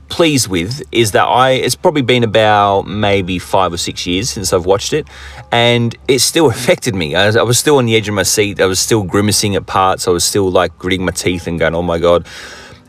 pleased 0.10 0.48
with 0.48 0.84
is 0.92 1.12
that 1.14 1.24
I 1.24 1.52
it's 1.52 1.74
probably 1.76 2.04
been 2.04 2.24
about 2.24 2.84
maybe 2.84 3.40
five 3.40 3.74
or 3.74 3.78
six 3.78 4.06
years 4.06 4.30
since 4.30 4.54
I've 4.54 4.66
watched 4.66 4.94
it, 4.94 5.08
and 5.52 5.96
it 6.08 6.20
still 6.20 6.50
affected 6.56 6.96
me. 6.96 7.16
I 7.16 7.26
was, 7.26 7.36
I 7.36 7.44
was, 7.44 7.58
still 7.58 7.78
on 7.78 7.86
the 7.86 7.96
edge 7.96 8.08
of 8.08 8.14
my 8.14 8.24
seat. 8.24 8.62
I 8.62 8.66
was 8.66 8.80
still 8.80 9.04
grimacing 9.04 9.56
at 9.56 9.66
parts. 9.66 10.08
I 10.08 10.12
was 10.12 10.24
still 10.24 10.52
like 10.52 10.78
gritting 10.78 11.06
my 11.06 11.12
teeth 11.12 11.48
and 11.48 11.60
going, 11.60 11.76
"Oh 11.76 11.82
my 11.82 12.00
god." 12.00 12.28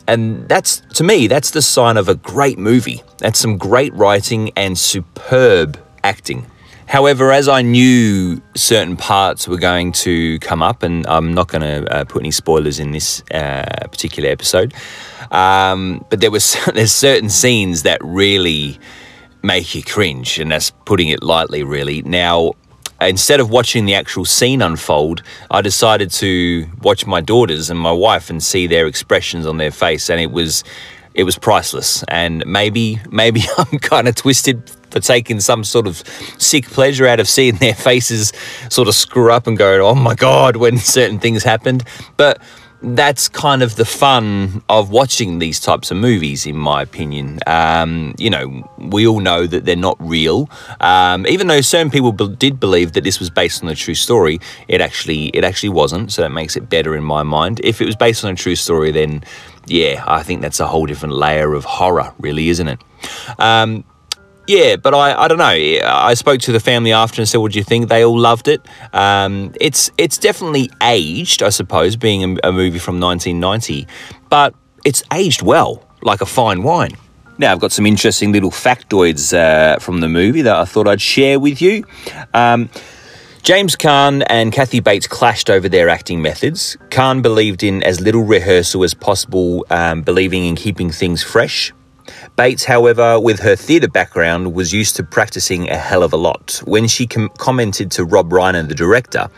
And 0.07 0.47
that's 0.47 0.81
to 0.95 1.03
me, 1.03 1.25
that's 1.25 1.49
the 1.51 1.63
sign 1.63 1.97
of 1.97 2.07
a 2.07 2.15
great 2.15 2.59
movie. 2.59 3.01
That's 3.17 3.39
some 3.39 3.57
great 3.57 3.91
writing 3.93 4.51
and 4.55 4.77
superb 4.77 5.79
acting. 6.03 6.45
However, 6.87 7.31
as 7.31 7.47
I 7.47 7.61
knew 7.61 8.41
certain 8.55 8.95
parts 8.95 9.47
were 9.47 9.57
going 9.57 9.91
to 9.93 10.37
come 10.39 10.61
up, 10.61 10.83
and 10.83 11.05
I'm 11.07 11.33
not 11.33 11.47
going 11.47 11.61
to 11.61 11.91
uh, 11.93 12.03
put 12.05 12.21
any 12.21 12.31
spoilers 12.31 12.79
in 12.79 12.91
this 12.91 13.23
uh, 13.31 13.87
particular 13.91 14.29
episode, 14.29 14.73
um, 15.31 16.05
but 16.09 16.21
there 16.21 16.31
was 16.31 16.55
there's 16.73 16.91
certain 16.91 17.29
scenes 17.29 17.83
that 17.83 17.99
really 18.03 18.79
make 19.41 19.73
you 19.73 19.83
cringe, 19.83 20.39
and 20.39 20.51
that's 20.51 20.71
putting 20.85 21.09
it 21.09 21.23
lightly, 21.23 21.63
really. 21.63 22.01
Now, 22.03 22.53
instead 23.01 23.39
of 23.39 23.49
watching 23.49 23.85
the 23.85 23.95
actual 23.95 24.25
scene 24.25 24.61
unfold, 24.61 25.23
I 25.51 25.61
decided 25.61 26.11
to 26.11 26.67
watch 26.81 27.05
my 27.05 27.21
daughters 27.21 27.69
and 27.69 27.79
my 27.79 27.91
wife 27.91 28.29
and 28.29 28.41
see 28.41 28.67
their 28.67 28.87
expressions 28.87 29.45
on 29.45 29.57
their 29.57 29.71
face, 29.71 30.09
and 30.09 30.21
it 30.21 30.31
was 30.31 30.63
it 31.15 31.23
was 31.23 31.37
priceless. 31.37 32.03
And 32.09 32.45
maybe 32.45 32.99
maybe 33.09 33.43
I'm 33.57 33.79
kind 33.79 34.07
of 34.07 34.15
twisted 34.15 34.69
for 34.95 35.01
taking 35.01 35.41
some 35.41 35.65
sort 35.65 35.87
of 35.87 35.97
sick 36.37 36.65
pleasure 36.67 37.05
out 37.05 37.19
of 37.19 37.27
seeing 37.27 37.55
their 37.65 37.75
faces 37.75 38.31
sort 38.69 38.87
of 38.87 38.95
screw 38.95 39.29
up 39.29 39.45
and 39.45 39.57
go, 39.57 39.85
oh 39.85 39.93
my 39.93 40.15
god, 40.15 40.55
when 40.55 40.77
certain 40.95 41.19
things 41.19 41.43
happened, 41.43 41.83
but 42.15 42.41
that's 42.81 43.27
kind 43.27 43.61
of 43.61 43.75
the 43.75 43.83
fun 43.83 44.63
of 44.69 44.91
watching 44.91 45.39
these 45.39 45.59
types 45.59 45.91
of 45.91 45.97
movies, 45.97 46.45
in 46.45 46.55
my 46.55 46.81
opinion. 46.81 47.39
Um, 47.47 48.13
you 48.17 48.29
know, 48.29 48.69
we 48.77 49.05
all 49.07 49.19
know 49.19 49.47
that 49.47 49.65
they're 49.65 49.75
not 49.75 49.97
real. 49.99 50.49
Um, 50.79 51.25
even 51.27 51.47
though 51.47 51.61
certain 51.61 51.89
people 51.89 52.11
be- 52.11 52.35
did 52.35 52.59
believe 52.59 52.93
that 52.93 53.03
this 53.03 53.19
was 53.19 53.29
based 53.29 53.63
on 53.63 53.69
a 53.69 53.75
true 53.75 53.95
story, 53.95 54.39
it 54.67 54.81
actually 54.81 55.27
it 55.29 55.43
actually 55.43 55.69
wasn't. 55.69 56.11
So 56.11 56.21
that 56.21 56.31
makes 56.31 56.55
it 56.55 56.69
better 56.69 56.95
in 56.95 57.03
my 57.03 57.23
mind. 57.23 57.59
If 57.63 57.81
it 57.81 57.85
was 57.85 57.95
based 57.95 58.23
on 58.23 58.31
a 58.31 58.35
true 58.35 58.55
story, 58.55 58.91
then 58.91 59.23
yeah, 59.65 60.03
I 60.07 60.21
think 60.21 60.41
that's 60.41 60.59
a 60.59 60.67
whole 60.67 60.85
different 60.85 61.15
layer 61.15 61.53
of 61.53 61.65
horror, 61.65 62.13
really, 62.19 62.49
isn't 62.49 62.67
it? 62.67 62.79
Um, 63.39 63.83
yeah, 64.47 64.75
but 64.75 64.93
I, 64.93 65.23
I 65.23 65.27
don't 65.27 65.37
know. 65.37 65.45
I 65.45 66.13
spoke 66.13 66.41
to 66.41 66.51
the 66.51 66.59
family 66.59 66.91
after 66.93 67.21
and 67.21 67.27
said, 67.27 67.39
"What 67.39 67.51
do 67.53 67.57
you 67.57 67.63
think?" 67.63 67.89
They 67.89 68.03
all 68.03 68.17
loved 68.17 68.47
it. 68.47 68.61
Um, 68.93 69.53
it's 69.59 69.91
it's 69.97 70.17
definitely 70.17 70.69
aged, 70.81 71.43
I 71.43 71.49
suppose, 71.49 71.95
being 71.95 72.37
a, 72.43 72.49
a 72.49 72.51
movie 72.51 72.79
from 72.79 72.99
1990, 72.99 73.87
but 74.29 74.53
it's 74.85 75.03
aged 75.13 75.41
well, 75.41 75.83
like 76.01 76.21
a 76.21 76.25
fine 76.25 76.63
wine. 76.63 76.95
Now, 77.37 77.51
I've 77.51 77.59
got 77.59 77.73
some 77.73 77.85
interesting 77.85 78.31
little 78.31 78.51
factoids 78.51 79.37
uh, 79.37 79.79
from 79.79 79.99
the 79.99 80.07
movie 80.07 80.41
that 80.43 80.55
I 80.55 80.63
thought 80.63 80.87
I'd 80.87 81.01
share 81.01 81.37
with 81.37 81.61
you. 81.61 81.83
Um, 82.33 82.69
James 83.43 83.75
Caan 83.75 84.23
and 84.27 84.51
Kathy 84.53 84.79
Bates 84.79 85.05
clashed 85.05 85.49
over 85.49 85.67
their 85.67 85.89
acting 85.89 86.21
methods. 86.21 86.77
Caan 86.89 87.21
believed 87.21 87.61
in 87.61 87.83
as 87.83 87.99
little 87.99 88.23
rehearsal 88.23 88.83
as 88.83 88.93
possible, 88.93 89.65
um, 89.69 90.01
believing 90.01 90.45
in 90.45 90.55
keeping 90.55 90.89
things 90.89 91.21
fresh. 91.21 91.73
Bates, 92.35 92.65
however, 92.65 93.17
with 93.17 93.39
her 93.39 93.55
theatre 93.55 93.87
background, 93.87 94.53
was 94.53 94.73
used 94.73 94.97
to 94.97 95.03
practicing 95.03 95.69
a 95.69 95.77
hell 95.77 96.03
of 96.03 96.11
a 96.11 96.17
lot. 96.17 96.61
When 96.65 96.87
she 96.87 97.07
com- 97.07 97.29
commented 97.37 97.91
to 97.91 98.03
Rob 98.03 98.29
Reiner, 98.29 98.67
the 98.67 98.75
director, 98.75 99.29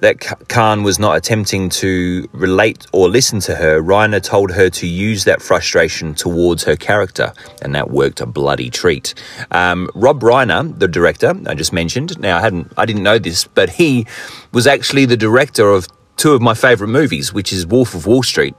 that 0.00 0.18
Caan 0.18 0.84
was 0.84 0.98
not 0.98 1.16
attempting 1.16 1.68
to 1.70 2.28
relate 2.32 2.86
or 2.92 3.08
listen 3.08 3.38
to 3.40 3.54
her, 3.54 3.80
Reiner 3.80 4.22
told 4.22 4.50
her 4.50 4.68
to 4.70 4.86
use 4.86 5.24
that 5.24 5.40
frustration 5.40 6.14
towards 6.14 6.64
her 6.64 6.74
character, 6.74 7.32
and 7.62 7.74
that 7.76 7.90
worked 7.90 8.20
a 8.20 8.26
bloody 8.26 8.70
treat. 8.70 9.14
Um, 9.52 9.88
Rob 9.94 10.20
Reiner, 10.20 10.76
the 10.78 10.88
director 10.88 11.32
I 11.46 11.54
just 11.54 11.72
mentioned, 11.72 12.18
now 12.18 12.38
I 12.38 12.40
hadn't, 12.40 12.72
I 12.76 12.86
didn't 12.86 13.04
know 13.04 13.18
this, 13.18 13.44
but 13.44 13.70
he 13.70 14.04
was 14.52 14.66
actually 14.66 15.06
the 15.06 15.16
director 15.16 15.70
of 15.70 15.86
two 16.16 16.32
of 16.32 16.42
my 16.42 16.54
favourite 16.54 16.90
movies, 16.90 17.32
which 17.32 17.52
is 17.52 17.66
Wolf 17.66 17.94
of 17.94 18.06
Wall 18.06 18.22
Street 18.22 18.54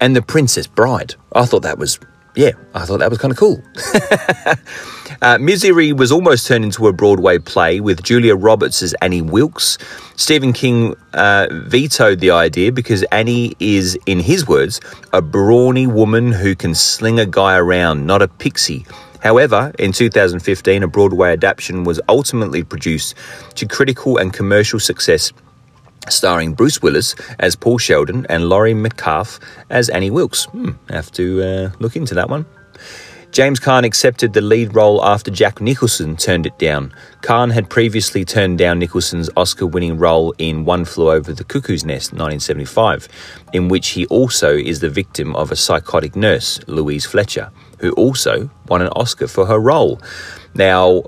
and 0.00 0.16
The 0.16 0.22
Princess 0.22 0.66
Bride. 0.66 1.14
I 1.32 1.44
thought 1.44 1.62
that 1.62 1.78
was 1.78 1.98
yeah, 2.34 2.52
I 2.74 2.84
thought 2.84 2.98
that 2.98 3.10
was 3.10 3.18
kind 3.18 3.32
of 3.32 3.38
cool. 3.38 3.62
uh, 5.22 5.38
Misery 5.38 5.92
was 5.92 6.12
almost 6.12 6.46
turned 6.46 6.64
into 6.64 6.86
a 6.86 6.92
Broadway 6.92 7.38
play 7.38 7.80
with 7.80 8.02
Julia 8.02 8.36
Roberts 8.36 8.82
as 8.82 8.94
Annie 9.02 9.22
Wilkes. 9.22 9.78
Stephen 10.16 10.52
King 10.52 10.94
uh, 11.14 11.48
vetoed 11.50 12.20
the 12.20 12.30
idea 12.30 12.72
because 12.72 13.02
Annie 13.04 13.54
is, 13.58 13.98
in 14.06 14.20
his 14.20 14.46
words, 14.46 14.80
a 15.12 15.20
brawny 15.20 15.86
woman 15.86 16.32
who 16.32 16.54
can 16.54 16.74
sling 16.74 17.18
a 17.18 17.26
guy 17.26 17.56
around, 17.56 18.06
not 18.06 18.22
a 18.22 18.28
pixie. 18.28 18.86
However, 19.20 19.72
in 19.78 19.92
2015, 19.92 20.82
a 20.82 20.88
Broadway 20.88 21.32
adaptation 21.32 21.84
was 21.84 22.00
ultimately 22.08 22.62
produced 22.62 23.14
to 23.56 23.66
critical 23.66 24.16
and 24.16 24.32
commercial 24.32 24.80
success 24.80 25.32
starring 26.08 26.54
Bruce 26.54 26.80
Willis 26.82 27.14
as 27.38 27.56
Paul 27.56 27.78
Sheldon 27.78 28.26
and 28.28 28.48
Laurie 28.48 28.74
Metcalf 28.74 29.38
as 29.68 29.88
Annie 29.88 30.10
Wilkes. 30.10 30.44
Hmm, 30.46 30.70
have 30.88 31.10
to 31.12 31.42
uh, 31.42 31.70
look 31.78 31.96
into 31.96 32.14
that 32.14 32.30
one. 32.30 32.46
James 33.32 33.60
Caan 33.60 33.84
accepted 33.84 34.32
the 34.32 34.40
lead 34.40 34.74
role 34.74 35.04
after 35.04 35.30
Jack 35.30 35.60
Nicholson 35.60 36.16
turned 36.16 36.46
it 36.46 36.58
down. 36.58 36.92
Caan 37.22 37.52
had 37.52 37.70
previously 37.70 38.24
turned 38.24 38.58
down 38.58 38.80
Nicholson's 38.80 39.30
Oscar 39.36 39.66
winning 39.66 39.98
role 39.98 40.34
in 40.38 40.64
One 40.64 40.84
Flew 40.84 41.12
Over 41.12 41.32
the 41.32 41.44
Cuckoo's 41.44 41.84
Nest 41.84 42.12
1975, 42.12 43.08
in 43.52 43.68
which 43.68 43.90
he 43.90 44.04
also 44.06 44.56
is 44.56 44.80
the 44.80 44.90
victim 44.90 45.36
of 45.36 45.52
a 45.52 45.56
psychotic 45.56 46.16
nurse, 46.16 46.58
Louise 46.66 47.06
Fletcher, 47.06 47.52
who 47.78 47.92
also 47.92 48.50
won 48.66 48.82
an 48.82 48.88
Oscar 48.96 49.28
for 49.28 49.46
her 49.46 49.60
role. 49.60 50.00
Now, 50.54 51.04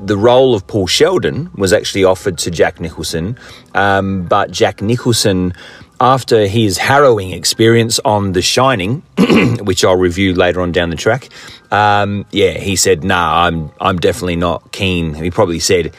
the 0.00 0.16
role 0.16 0.54
of 0.54 0.66
Paul 0.66 0.86
Sheldon 0.86 1.50
was 1.56 1.72
actually 1.72 2.04
offered 2.04 2.38
to 2.38 2.50
Jack 2.50 2.80
Nicholson, 2.80 3.38
um, 3.74 4.24
but 4.24 4.50
Jack 4.50 4.82
Nicholson 4.82 5.54
After 6.00 6.46
his 6.48 6.76
harrowing 6.76 7.30
experience 7.30 8.00
on 8.04 8.32
The 8.32 8.42
Shining, 8.42 9.02
which 9.62 9.84
I'll 9.84 9.96
review 9.96 10.34
later 10.34 10.60
on 10.60 10.72
down 10.72 10.90
the 10.90 10.96
track, 10.96 11.28
um, 11.70 12.26
yeah, 12.32 12.58
he 12.58 12.74
said, 12.74 13.04
"Nah, 13.04 13.46
I'm 13.46 13.70
I'm 13.80 13.98
definitely 13.98 14.36
not 14.36 14.72
keen." 14.72 15.14
He 15.14 15.30
probably 15.30 15.60
said, 15.60 15.94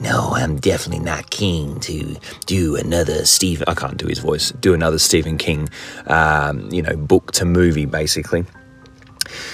"No, 0.00 0.30
I'm 0.34 0.56
definitely 0.60 1.04
not 1.04 1.30
keen 1.30 1.80
to 1.80 2.16
do 2.46 2.76
another 2.76 3.24
Stephen." 3.26 3.64
I 3.66 3.74
can't 3.74 3.96
do 3.96 4.06
his 4.06 4.20
voice. 4.20 4.52
Do 4.52 4.72
another 4.72 4.98
Stephen 4.98 5.36
King, 5.36 5.68
um, 6.06 6.70
you 6.72 6.80
know, 6.80 6.96
book 6.96 7.32
to 7.32 7.44
movie, 7.44 7.86
basically. 7.86 8.44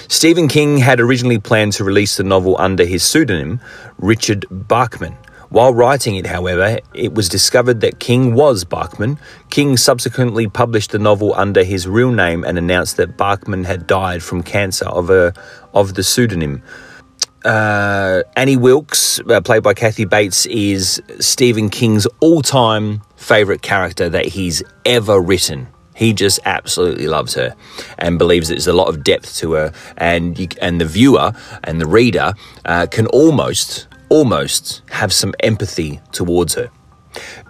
Stephen 0.08 0.48
King 0.48 0.78
had 0.78 1.00
originally 1.00 1.38
planned 1.38 1.72
to 1.74 1.84
release 1.84 2.16
the 2.16 2.24
novel 2.24 2.56
under 2.58 2.84
his 2.84 3.02
pseudonym, 3.02 3.60
Richard 3.98 4.46
Bachman. 4.50 5.16
While 5.48 5.74
writing 5.74 6.16
it, 6.16 6.26
however, 6.26 6.80
it 6.92 7.14
was 7.14 7.28
discovered 7.28 7.80
that 7.80 8.00
King 8.00 8.34
was 8.34 8.64
Bachman. 8.64 9.18
King 9.50 9.76
subsequently 9.76 10.48
published 10.48 10.90
the 10.90 10.98
novel 10.98 11.34
under 11.34 11.62
his 11.62 11.86
real 11.86 12.10
name 12.10 12.44
and 12.44 12.58
announced 12.58 12.96
that 12.96 13.16
Bachman 13.16 13.64
had 13.64 13.86
died 13.86 14.22
from 14.22 14.42
cancer 14.42 14.86
of 14.86 15.08
a 15.08 15.32
of 15.72 15.94
the 15.94 16.02
pseudonym. 16.02 16.62
Uh, 17.44 18.22
Annie 18.34 18.56
Wilkes, 18.56 19.20
uh, 19.20 19.40
played 19.40 19.62
by 19.62 19.72
Kathy 19.72 20.04
Bates, 20.04 20.46
is 20.46 21.00
Stephen 21.20 21.70
King's 21.70 22.06
all-time 22.18 23.02
favorite 23.14 23.62
character 23.62 24.08
that 24.08 24.26
he's 24.26 24.64
ever 24.84 25.20
written. 25.20 25.68
He 25.96 26.12
just 26.12 26.38
absolutely 26.44 27.08
loves 27.08 27.34
her 27.34 27.56
and 27.98 28.18
believes 28.18 28.48
there's 28.48 28.66
a 28.66 28.72
lot 28.72 28.88
of 28.88 29.02
depth 29.02 29.36
to 29.38 29.52
her, 29.54 29.72
and 29.96 30.38
you, 30.38 30.48
and 30.60 30.80
the 30.80 30.84
viewer 30.84 31.32
and 31.64 31.80
the 31.80 31.86
reader 31.86 32.34
uh, 32.64 32.86
can 32.86 33.06
almost 33.06 33.88
almost 34.08 34.82
have 34.90 35.12
some 35.12 35.34
empathy 35.40 36.00
towards 36.12 36.54
her. 36.54 36.70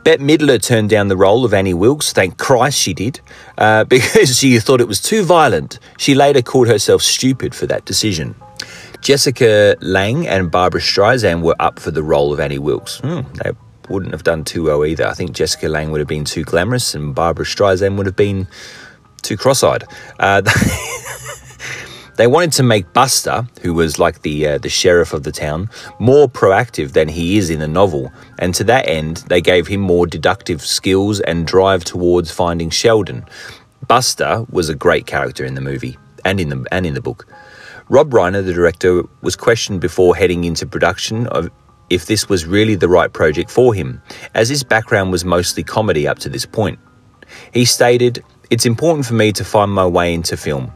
Bette 0.05 0.23
Midler 0.23 0.63
turned 0.63 0.89
down 0.89 1.09
the 1.09 1.17
role 1.17 1.45
of 1.45 1.53
Annie 1.53 1.75
Wilkes, 1.75 2.13
thank 2.13 2.39
Christ 2.39 2.79
she 2.79 2.95
did, 2.95 3.21
uh, 3.59 3.85
because 3.85 4.39
she 4.39 4.59
thought 4.61 4.81
it 4.81 4.89
was 4.89 5.01
too 5.01 5.25
violent. 5.25 5.79
She 5.99 6.15
later 6.15 6.41
called 6.41 6.69
herself 6.69 7.03
stupid 7.03 7.55
for 7.55 7.67
that 7.67 7.85
decision. 7.85 8.37
Jessica 9.01 9.77
Lange 9.81 10.27
and 10.27 10.51
Barbra 10.51 10.81
Streisand 10.81 11.43
were 11.43 11.57
up 11.61 11.79
for 11.79 11.91
the 11.91 12.03
role 12.03 12.33
of 12.33 12.41
Annie 12.41 12.59
Wilkes. 12.59 12.99
Hmm, 13.01 13.21
they 13.43 13.51
wouldn't 13.91 14.13
have 14.13 14.25
done 14.25 14.45
too 14.45 14.65
well 14.65 14.85
either. 14.85 15.07
I 15.07 15.15
think 15.15 15.33
Jessica 15.33 15.69
Lange 15.69 15.91
would 15.91 16.01
have 16.01 16.09
been 16.09 16.25
too 16.25 16.45
glamorous 16.45 16.95
and 16.95 17.15
Barbra 17.15 17.45
Streisand 17.45 17.97
would 17.97 18.07
have 18.07 18.17
been 18.17 18.47
too 19.23 19.37
cross 19.37 19.63
eyed. 19.63 19.85
Uh, 20.19 20.43
They 22.17 22.27
wanted 22.27 22.53
to 22.53 22.63
make 22.63 22.95
Buster, 22.95 23.47
who 23.61 23.75
was 23.75 23.99
like 23.99 24.23
the 24.23 24.47
uh, 24.47 24.59
the 24.59 24.71
sheriff 24.71 25.13
of 25.13 25.23
the 25.23 25.33
town, 25.33 25.69
more 25.99 26.29
proactive 26.29 26.93
than 26.93 27.09
he 27.09 27.37
is 27.37 27.51
in 27.51 27.59
the 27.59 27.69
novel, 27.69 28.11
and 28.39 28.55
to 28.55 28.65
that 28.65 28.89
end, 28.89 29.19
they 29.29 29.43
gave 29.43 29.67
him 29.67 29.81
more 29.81 30.07
deductive 30.07 30.63
skills 30.63 31.21
and 31.21 31.47
drive 31.47 31.85
towards 31.85 32.31
finding 32.31 32.71
Sheldon. 32.71 33.27
Buster 33.87 34.47
was 34.49 34.71
a 34.71 34.75
great 34.75 35.07
character 35.07 35.45
in 35.45 35.55
the 35.55 35.61
movie 35.61 35.99
and 36.25 36.41
in 36.41 36.49
the 36.49 36.65
and 36.73 36.87
in 36.87 36.95
the 36.95 37.03
book. 37.03 37.27
Rob 37.91 38.11
Reiner, 38.11 38.43
the 38.43 38.55
director, 38.55 39.03
was 39.21 39.37
questioned 39.37 39.83
before 39.83 40.17
heading 40.17 40.45
into 40.45 40.67
production 40.67 41.27
of 41.27 41.51
if 41.91 42.07
this 42.07 42.29
was 42.29 42.47
really 42.47 42.75
the 42.75 42.89
right 42.89 43.13
project 43.13 43.51
for 43.51 43.75
him, 43.75 44.03
as 44.35 44.49
his 44.49 44.63
background 44.63 45.13
was 45.13 45.25
mostly 45.25 45.63
comedy 45.63 46.07
up 46.07 46.19
to 46.21 46.29
this 46.29 46.47
point. 46.47 46.79
He 47.53 47.65
stated, 47.65 48.25
It's 48.51 48.67
important 48.67 49.07
for 49.07 49.15
me 49.15 49.33
to 49.33 49.45
find 49.45 49.71
my 49.71 49.87
way 49.87 50.15
into 50.15 50.37
film. 50.37 50.73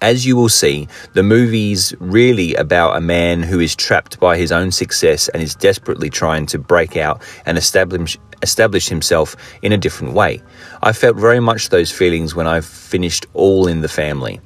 As 0.00 0.24
you 0.24 0.36
will 0.36 0.48
see, 0.48 0.86
the 1.14 1.24
movie's 1.24 1.92
really 1.98 2.54
about 2.54 2.96
a 2.96 3.00
man 3.00 3.42
who 3.42 3.58
is 3.58 3.74
trapped 3.74 4.20
by 4.20 4.36
his 4.36 4.52
own 4.52 4.70
success 4.70 5.28
and 5.28 5.42
is 5.42 5.56
desperately 5.56 6.08
trying 6.08 6.46
to 6.46 6.58
break 6.58 6.96
out 6.96 7.20
and 7.46 7.58
establish 7.58 8.16
establish 8.40 8.88
himself 8.88 9.34
in 9.62 9.72
a 9.72 9.76
different 9.76 10.14
way. 10.14 10.40
I 10.80 10.92
felt 10.92 11.16
very 11.16 11.40
much 11.40 11.70
those 11.70 11.90
feelings 11.90 12.36
when 12.36 12.46
I 12.46 12.60
finished 12.60 13.26
All 13.34 13.66
in 13.66 13.80
the 13.80 13.88
Family. 13.88 14.40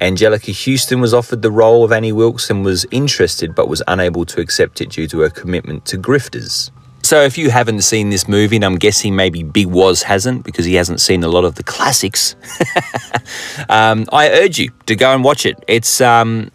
Anjelica 0.00 0.52
Huston 0.52 1.00
was 1.00 1.14
offered 1.14 1.42
the 1.42 1.50
role 1.50 1.84
of 1.84 1.92
Annie 1.92 2.12
Wilkes 2.12 2.50
and 2.50 2.64
was 2.64 2.86
interested 2.90 3.54
but 3.54 3.68
was 3.68 3.82
unable 3.88 4.24
to 4.26 4.40
accept 4.40 4.80
it 4.80 4.90
due 4.90 5.08
to 5.08 5.20
her 5.20 5.30
commitment 5.30 5.84
to 5.86 5.98
grifters. 5.98 6.70
So, 7.02 7.22
if 7.22 7.38
you 7.38 7.50
haven't 7.50 7.82
seen 7.82 8.10
this 8.10 8.26
movie, 8.26 8.56
and 8.56 8.64
I'm 8.64 8.78
guessing 8.78 9.14
maybe 9.14 9.44
Big 9.44 9.68
Waz 9.68 10.02
hasn't 10.02 10.42
because 10.42 10.64
he 10.64 10.74
hasn't 10.74 11.00
seen 11.00 11.22
a 11.22 11.28
lot 11.28 11.44
of 11.44 11.54
the 11.54 11.62
classics, 11.62 12.34
um, 13.68 14.06
I 14.12 14.28
urge 14.28 14.58
you 14.58 14.70
to 14.86 14.96
go 14.96 15.14
and 15.14 15.22
watch 15.22 15.46
it. 15.46 15.62
It's 15.68 16.00
um, 16.00 16.50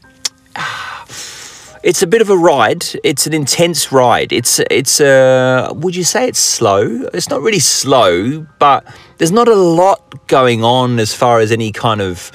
it's 1.83 2.01
a 2.01 2.07
bit 2.07 2.21
of 2.21 2.29
a 2.29 2.35
ride. 2.35 2.85
It's 3.01 3.25
an 3.25 3.33
intense 3.33 3.93
ride. 3.93 4.33
It's 4.33 4.59
it's 4.69 4.99
a 4.99 5.69
uh, 5.69 5.73
would 5.73 5.95
you 5.95 6.03
say 6.03 6.27
it's 6.27 6.39
slow? 6.39 7.07
It's 7.13 7.29
not 7.29 7.41
really 7.41 7.59
slow, 7.59 8.45
but 8.59 8.85
there's 9.19 9.31
not 9.31 9.47
a 9.47 9.55
lot 9.55 10.27
going 10.27 10.65
on 10.65 10.99
as 10.99 11.13
far 11.13 11.39
as 11.39 11.53
any 11.53 11.71
kind 11.71 12.01
of 12.01 12.29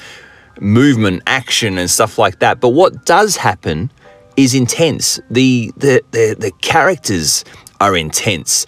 movement, 0.60 1.22
action, 1.26 1.78
and 1.78 1.90
stuff 1.90 2.18
like 2.18 2.38
that. 2.40 2.60
But 2.60 2.70
what 2.70 3.04
does 3.04 3.36
happen 3.36 3.90
is 4.36 4.54
intense. 4.54 5.20
The 5.30 5.72
the 5.76 6.02
the, 6.10 6.36
the 6.38 6.52
characters 6.62 7.44
are 7.80 7.96
intense. 7.96 8.66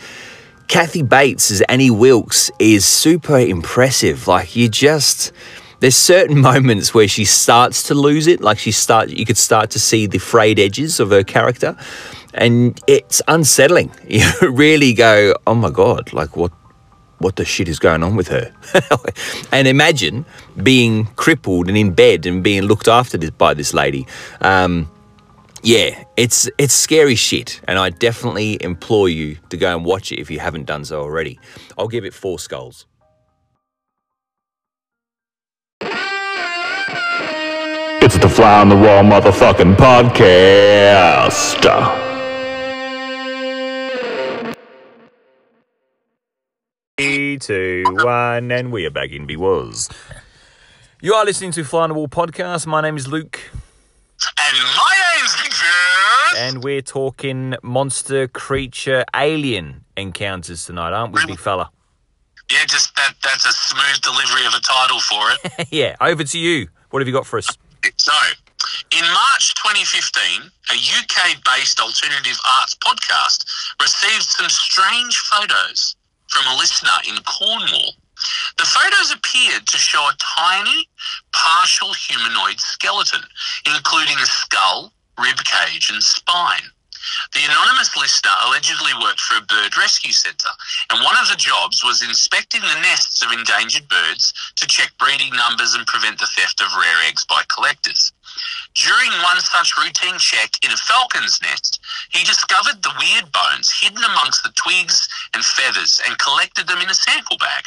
Kathy 0.68 1.03
Bates 1.03 1.51
as 1.51 1.62
Annie 1.62 1.91
Wilkes 1.91 2.51
is 2.59 2.84
super 2.84 3.39
impressive. 3.39 4.26
Like 4.28 4.55
you 4.55 4.68
just 4.68 5.32
there's 5.80 5.97
certain 5.97 6.41
moments 6.53 6.93
where 6.93 7.09
she 7.09 7.24
starts 7.24 7.84
to 7.84 7.95
lose 7.95 8.26
it, 8.26 8.41
like 8.41 8.59
she 8.59 8.72
start 8.72 9.11
you 9.11 9.24
could 9.24 9.39
start 9.39 9.70
to 9.70 9.78
see 9.78 10.07
the 10.07 10.18
frayed 10.18 10.59
edges 10.59 11.01
of 11.01 11.11
her 11.11 11.24
character 11.24 11.76
and 12.34 12.80
it's 12.86 13.22
unsettling. 13.28 13.91
You 14.09 14.30
really 14.51 14.95
go, 14.95 15.34
"Oh 15.47 15.55
my 15.55 15.70
god, 15.70 16.12
like 16.12 16.36
what 16.36 16.53
what 17.18 17.36
the 17.36 17.44
shit 17.44 17.68
is 17.68 17.78
going 17.78 18.02
on 18.02 18.16
with 18.16 18.28
her? 18.28 18.52
and 19.52 19.68
imagine 19.68 20.24
being 20.62 21.06
crippled 21.16 21.68
and 21.68 21.76
in 21.76 21.92
bed 21.92 22.26
and 22.26 22.42
being 22.42 22.62
looked 22.62 22.88
after 22.88 23.18
by 23.32 23.54
this 23.54 23.74
lady. 23.74 24.06
Um, 24.40 24.90
yeah, 25.62 26.04
it's 26.16 26.48
it's 26.56 26.74
scary 26.74 27.16
shit, 27.16 27.60
and 27.66 27.78
I 27.78 27.90
definitely 27.90 28.58
implore 28.60 29.08
you 29.08 29.38
to 29.50 29.56
go 29.56 29.74
and 29.74 29.84
watch 29.84 30.12
it 30.12 30.20
if 30.20 30.30
you 30.30 30.38
haven't 30.38 30.66
done 30.66 30.84
so 30.84 31.00
already. 31.00 31.38
I'll 31.76 31.88
give 31.88 32.04
it 32.04 32.14
four 32.14 32.38
skulls. 32.38 32.86
It's 38.00 38.16
the 38.16 38.28
Fly 38.28 38.60
on 38.60 38.68
the 38.68 38.76
Wall 38.76 39.02
motherfucking 39.02 39.74
podcast. 39.76 41.58
Three, 46.99 47.38
two, 47.38 47.84
one, 47.86 48.51
and 48.51 48.72
we 48.72 48.84
are 48.84 48.90
back 48.90 49.12
in 49.12 49.24
was. 49.38 49.88
You 51.01 51.14
are 51.14 51.24
listening 51.24 51.53
to 51.53 51.62
Fly 51.62 51.84
on 51.84 51.90
the 51.90 51.94
Wall 51.94 52.09
podcast. 52.09 52.66
My 52.66 52.80
name 52.80 52.96
is 52.96 53.07
Luke. 53.07 53.38
And 54.36 54.57
my 54.76 55.14
name's 55.16 55.40
Big 55.40 55.53
And 56.38 56.64
we're 56.64 56.82
talking 56.82 57.55
monster, 57.62 58.26
creature, 58.26 59.05
alien 59.14 59.84
encounters 59.96 60.66
tonight, 60.66 60.92
aren't 60.92 61.14
we, 61.14 61.24
big 61.24 61.38
fella? 61.38 61.70
Yeah, 62.51 62.64
just 62.66 62.96
that 62.96 63.14
that's 63.22 63.46
a 63.46 63.53
smooth 63.53 64.01
delivery 64.01 64.44
of 64.46 64.55
a 64.55 64.61
title 64.61 64.99
for 64.99 65.22
it. 65.30 65.68
yeah, 65.70 65.94
over 66.01 66.24
to 66.24 66.38
you. 66.38 66.66
What 66.90 66.99
have 66.99 67.07
you 67.07 67.14
got 67.14 67.26
for 67.26 67.38
us? 67.38 67.46
So, 67.96 68.12
in 68.90 69.05
March 69.05 69.55
2015, 69.55 70.51
a 70.72 70.74
UK 70.74 71.44
based 71.44 71.78
alternative 71.78 72.40
arts 72.59 72.74
podcast 72.74 73.44
received 73.80 74.24
some 74.24 74.49
strange 74.49 75.16
photos 75.18 75.94
from 76.28 76.46
a 76.46 76.56
listener 76.56 76.96
in 77.08 77.16
Cornwall. 77.24 77.94
The 78.58 78.64
photos 78.64 79.12
appeared 79.12 79.66
to 79.66 79.78
show 79.78 80.02
a 80.02 80.16
tiny, 80.18 80.88
partial 81.32 81.92
humanoid 81.92 82.58
skeleton, 82.58 83.22
including 83.66 84.18
a 84.18 84.26
skull, 84.26 84.92
rib 85.18 85.38
cage, 85.44 85.90
and 85.90 86.02
spine. 86.02 86.66
The 87.32 87.44
anonymous 87.44 87.96
listener 87.96 88.32
allegedly 88.44 88.92
worked 89.00 89.20
for 89.20 89.38
a 89.38 89.46
bird 89.46 89.76
rescue 89.76 90.12
centre, 90.12 90.50
and 90.90 91.04
one 91.04 91.16
of 91.16 91.28
the 91.28 91.36
jobs 91.36 91.84
was 91.84 92.02
inspecting 92.02 92.60
the 92.60 92.80
nests 92.80 93.22
of 93.22 93.30
endangered 93.32 93.88
birds 93.88 94.34
to 94.56 94.66
check 94.66 94.90
breeding 94.98 95.32
numbers 95.34 95.74
and 95.74 95.86
prevent 95.86 96.18
the 96.18 96.26
theft 96.26 96.60
of 96.60 96.74
rare 96.76 97.00
eggs 97.06 97.24
by 97.24 97.44
collectors. 97.48 98.12
During 98.78 99.10
one 99.22 99.40
such 99.40 99.76
routine 99.76 100.18
check 100.18 100.50
in 100.64 100.70
a 100.70 100.76
falcon's 100.76 101.40
nest, 101.42 101.80
he 102.10 102.22
discovered 102.22 102.80
the 102.82 102.92
weird 102.98 103.32
bones 103.32 103.72
hidden 103.80 104.04
amongst 104.04 104.44
the 104.44 104.52
twigs 104.54 105.08
and 105.34 105.44
feathers 105.44 106.00
and 106.06 106.16
collected 106.18 106.68
them 106.68 106.78
in 106.78 106.88
a 106.88 106.94
sample 106.94 107.36
bag. 107.38 107.64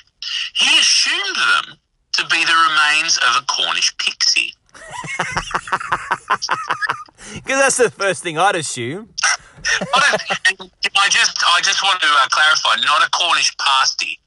He 0.55 0.79
assumed 0.79 1.35
them 1.35 1.77
to 2.13 2.25
be 2.27 2.45
the 2.45 2.55
remains 2.69 3.17
of 3.17 3.43
a 3.43 3.45
Cornish 3.45 3.95
pixie. 3.97 4.53
Because 7.35 7.59
that's 7.59 7.77
the 7.77 7.91
first 7.91 8.23
thing 8.23 8.37
I'd 8.37 8.55
assume. 8.55 9.09
I 9.93 10.17
just, 11.09 11.43
I 11.47 11.61
just 11.61 11.83
want 11.83 12.01
to 12.01 12.07
uh, 12.07 12.27
clarify, 12.29 12.75
not 12.83 13.05
a 13.05 13.09
Cornish 13.11 13.55
pasty. 13.57 14.19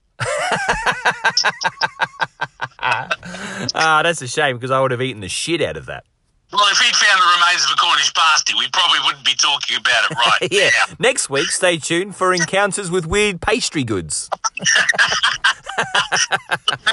ah, 3.74 4.03
that's 4.03 4.22
a 4.22 4.28
shame 4.28 4.57
because 4.57 4.70
I 4.70 4.80
would 4.80 4.93
have 4.93 5.03
eaten 5.03 5.20
the 5.20 5.28
shit 5.28 5.61
out 5.61 5.76
of 5.76 5.87
that. 5.87 6.05
Well, 6.55 6.71
if 6.71 6.79
he'd 6.79 6.95
found 6.95 7.19
the 7.19 7.27
remains 7.35 7.67
of 7.67 7.73
a 7.73 7.77
Cornish 7.83 8.15
pasty, 8.15 8.55
we 8.55 8.69
probably 8.71 9.01
wouldn't 9.05 9.27
be 9.27 9.35
talking 9.35 9.77
about 9.77 10.09
it 10.09 10.15
right 10.15 10.53
yeah. 10.53 10.71
now. 10.71 10.95
Next 11.01 11.29
week, 11.29 11.51
stay 11.51 11.79
tuned 11.79 12.15
for 12.15 12.33
encounters 12.33 12.93
with 12.93 13.07
weird 13.07 13.41
pastry 13.41 13.83
goods. 13.83 14.31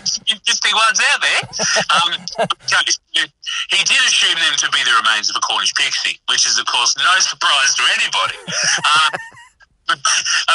some 0.01 0.25
interesting 0.25 0.73
ones 0.73 0.97
out 1.13 1.21
there. 1.21 1.41
Um, 1.93 2.09
he 3.69 3.83
did 3.85 4.01
assume 4.09 4.33
them 4.33 4.57
to 4.57 4.67
be 4.73 4.81
the 4.81 4.97
remains 4.97 5.29
of 5.29 5.35
a 5.37 5.41
Cornish 5.45 5.75
pixie, 5.75 6.17
which 6.27 6.47
is, 6.47 6.57
of 6.57 6.65
course, 6.65 6.97
no 6.97 7.19
surprise 7.19 7.75
to 7.75 7.83
anybody. 8.01 8.41
Uh, 8.81 9.09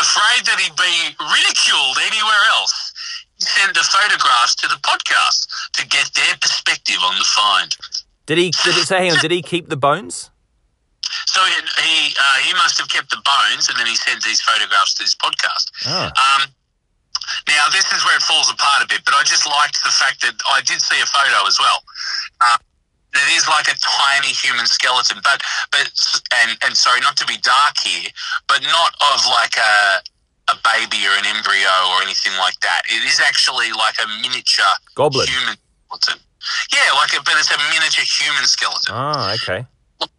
afraid 0.03 0.43
that 0.51 0.59
he'd 0.59 0.75
be 0.75 1.15
ridiculed 1.23 1.99
anywhere 2.11 2.45
else, 2.59 2.93
he 3.39 3.45
sent 3.45 3.75
the 3.75 3.87
photographs 3.87 4.57
to 4.57 4.67
the 4.67 4.81
podcast 4.83 5.47
to 5.75 5.87
get 5.87 6.11
their 6.15 6.35
perspective 6.41 6.99
on 7.05 7.15
the 7.19 7.25
find. 7.25 7.77
Did 8.27 8.39
he? 8.39 8.51
Did 8.64 8.77
it 8.77 8.87
say? 8.87 9.07
Hang 9.07 9.12
on. 9.12 9.18
Did 9.18 9.31
he 9.31 9.43
keep 9.43 9.68
the 9.68 9.77
bones? 9.77 10.31
So 11.27 11.41
he 11.45 11.55
he, 11.83 12.14
uh, 12.18 12.37
he 12.43 12.53
must 12.55 12.79
have 12.79 12.89
kept 12.89 13.11
the 13.11 13.22
bones, 13.22 13.68
and 13.68 13.79
then 13.79 13.87
he 13.87 13.95
sent 13.97 14.22
these 14.22 14.43
photographs 14.43 14.95
to 14.95 15.05
this 15.05 15.14
podcast. 15.14 15.70
Oh. 15.87 16.11
Um, 16.11 16.51
now 17.49 17.66
this 17.70 17.87
is 17.93 18.05
where 18.05 18.16
it 18.16 18.22
falls 18.22 18.51
apart 18.51 18.83
a 18.83 18.87
bit, 18.87 19.03
but 19.05 19.14
I 19.14 19.22
just 19.22 19.47
liked 19.47 19.83
the 19.83 19.91
fact 19.91 20.22
that 20.22 20.35
I 20.51 20.61
did 20.62 20.81
see 20.81 21.01
a 21.01 21.07
photo 21.07 21.47
as 21.47 21.59
well. 21.59 21.83
Uh, 22.41 22.59
it 23.14 23.31
is 23.33 23.49
like 23.49 23.68
a 23.68 23.77
tiny 23.79 24.35
human 24.35 24.66
skeleton, 24.66 25.18
but 25.22 25.41
but 25.70 25.91
and 26.43 26.59
and 26.64 26.77
sorry, 26.77 27.01
not 27.01 27.16
to 27.18 27.27
be 27.27 27.39
dark 27.39 27.79
here, 27.79 28.11
but 28.49 28.62
not 28.62 28.95
of 29.14 29.24
like 29.27 29.57
a 29.57 30.03
a 30.49 30.57
baby 30.62 31.03
or 31.07 31.14
an 31.18 31.27
embryo 31.27 31.74
or 31.95 32.03
anything 32.03 32.35
like 32.39 32.59
that. 32.61 32.83
It 32.87 33.03
is 33.07 33.20
actually 33.20 33.72
like 33.72 33.95
a 34.03 34.07
miniature 34.22 34.64
Goblin. 34.95 35.27
human 35.27 35.57
skeleton. 35.87 36.20
Yeah, 36.73 36.93
like 36.95 37.13
a, 37.19 37.23
but 37.23 37.35
it's 37.39 37.51
a 37.53 37.59
miniature 37.71 38.05
human 38.05 38.45
skeleton 38.47 38.95
Oh, 38.95 39.35
okay. 39.43 39.67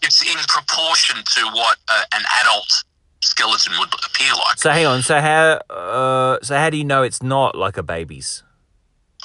it's 0.01 0.21
in 0.21 0.37
proportion 0.47 1.17
to 1.35 1.41
what 1.53 1.77
uh, 1.89 2.03
an 2.15 2.23
adult 2.41 2.83
skeleton 3.21 3.73
would 3.79 3.89
appear 4.05 4.31
like. 4.33 4.57
So 4.57 4.71
hang 4.71 4.85
on. 4.85 5.01
So 5.01 5.19
how? 5.19 5.59
Uh, 5.69 6.37
so 6.43 6.55
how 6.57 6.69
do 6.69 6.77
you 6.77 6.83
know 6.85 7.03
it's 7.03 7.21
not 7.23 7.55
like 7.57 7.77
a 7.77 7.83
baby's? 7.83 8.43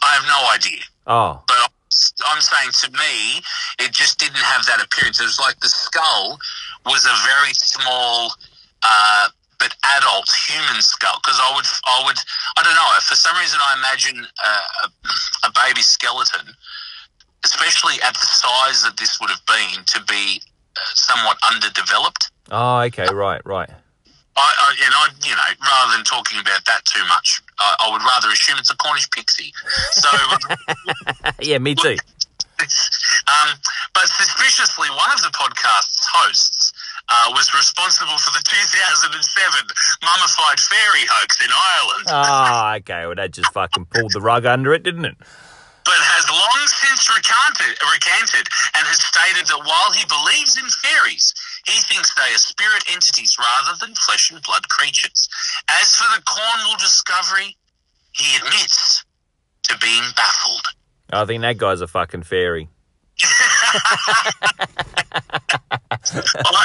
I 0.03 0.15
have 0.15 0.25
no 0.27 0.51
idea, 0.55 0.83
Oh, 1.07 1.43
but 1.47 1.55
I'm- 1.57 1.69
saying 2.41 2.73
to 2.83 2.91
me, 2.99 3.41
it 3.79 3.93
just 3.93 4.19
didn't 4.19 4.35
have 4.43 4.65
that 4.67 4.83
appearance. 4.83 5.21
It 5.21 5.25
was 5.25 5.39
like 5.39 5.61
the 5.61 5.69
skull 5.69 6.39
was 6.87 7.05
a 7.05 7.15
very 7.25 7.53
small, 7.55 8.33
uh, 8.83 9.29
but 9.61 9.73
adult 9.97 10.27
human 10.49 10.81
skull. 10.83 11.21
Because 11.23 11.39
I 11.39 11.55
would, 11.55 11.67
I 11.87 12.03
would, 12.07 12.19
I 12.59 12.63
don't 12.65 12.75
know. 12.75 12.89
For 13.07 13.15
some 13.15 13.37
reason, 13.39 13.61
I 13.63 13.75
imagine 13.79 14.27
uh, 14.45 14.61
a, 14.85 15.47
a 15.49 15.51
baby 15.55 15.83
skeleton, 15.83 16.53
especially 17.45 17.95
at 18.03 18.15
the 18.15 18.27
size 18.27 18.83
that 18.83 18.97
this 18.97 19.21
would 19.21 19.31
have 19.31 19.45
been, 19.47 19.85
to 19.85 20.03
be 20.05 20.41
uh, 20.77 20.81
somewhat 20.95 21.39
underdeveloped. 21.51 22.31
oh, 22.51 22.81
okay. 22.81 23.13
Right, 23.13 23.41
right. 23.45 23.71
I, 24.35 24.41
I, 24.41 24.69
and 24.87 24.95
I, 24.97 25.09
you 25.29 25.37
know, 25.37 25.51
rather 25.61 25.97
than 25.97 26.05
talking 26.05 26.41
about 26.41 26.65
that 26.65 26.85
too 26.87 27.05
much, 27.07 27.43
I, 27.59 27.77
I 27.81 27.93
would 27.93 28.01
rather 28.03 28.29
assume 28.29 28.57
it's 28.59 28.71
a 28.71 28.77
Cornish 28.77 29.11
pixie. 29.11 29.53
So, 29.93 30.09
yeah, 31.43 31.59
me 31.59 31.75
too. 31.75 31.97
um, 32.63 33.49
but 33.93 34.07
suspiciously, 34.09 34.89
one 34.91 35.11
of 35.13 35.21
the 35.21 35.29
podcast's 35.37 36.07
hosts 36.15 36.73
uh, 37.09 37.27
was 37.31 37.53
responsible 37.53 38.17
for 38.19 38.31
the 38.31 38.43
2007 38.45 39.67
mummified 40.03 40.61
fairy 40.61 41.05
hoax 41.11 41.41
in 41.45 41.51
Ireland, 41.53 42.07
Oh, 42.09 42.73
okay. 42.79 43.07
Well, 43.07 43.17
that 43.17 43.33
just 43.33 43.53
fucking 43.53 43.87
pulled 43.87 44.13
the 44.13 44.21
rug 44.21 44.47
under 44.47 44.73
it, 44.73 44.83
didn't 44.83 45.05
it? 45.05 45.17
But 45.85 45.99
has 45.99 46.25
long 46.31 46.63
since 46.67 47.11
recanted, 47.11 47.75
recanted 47.83 48.47
and 48.79 48.87
has 48.87 49.03
stated 49.03 49.47
that 49.51 49.63
while 49.67 49.91
he 49.93 50.05
believes 50.07 50.57
in 50.57 50.67
fairies, 50.83 51.35
he 51.67 51.79
thinks 51.87 52.15
they 52.15 52.35
are 52.35 52.43
spirit 52.43 52.83
entities 52.91 53.39
rather 53.39 53.79
than 53.79 53.95
flesh 53.95 54.31
and 54.31 54.43
blood 54.43 54.69
creatures. 54.69 55.29
As 55.69 55.95
for 55.95 56.07
the 56.15 56.23
Cornwall 56.23 56.77
discovery, 56.79 57.57
he 58.13 58.37
admits 58.37 59.05
to 59.69 59.79
being 59.79 60.05
baffled. 60.15 60.67
I 61.13 61.25
think 61.25 61.43
that 61.43 61.59
guy's 61.59 61.81
a 61.81 61.89
fucking 61.89 62.25
fairy. 62.25 62.69
I, 63.23 63.27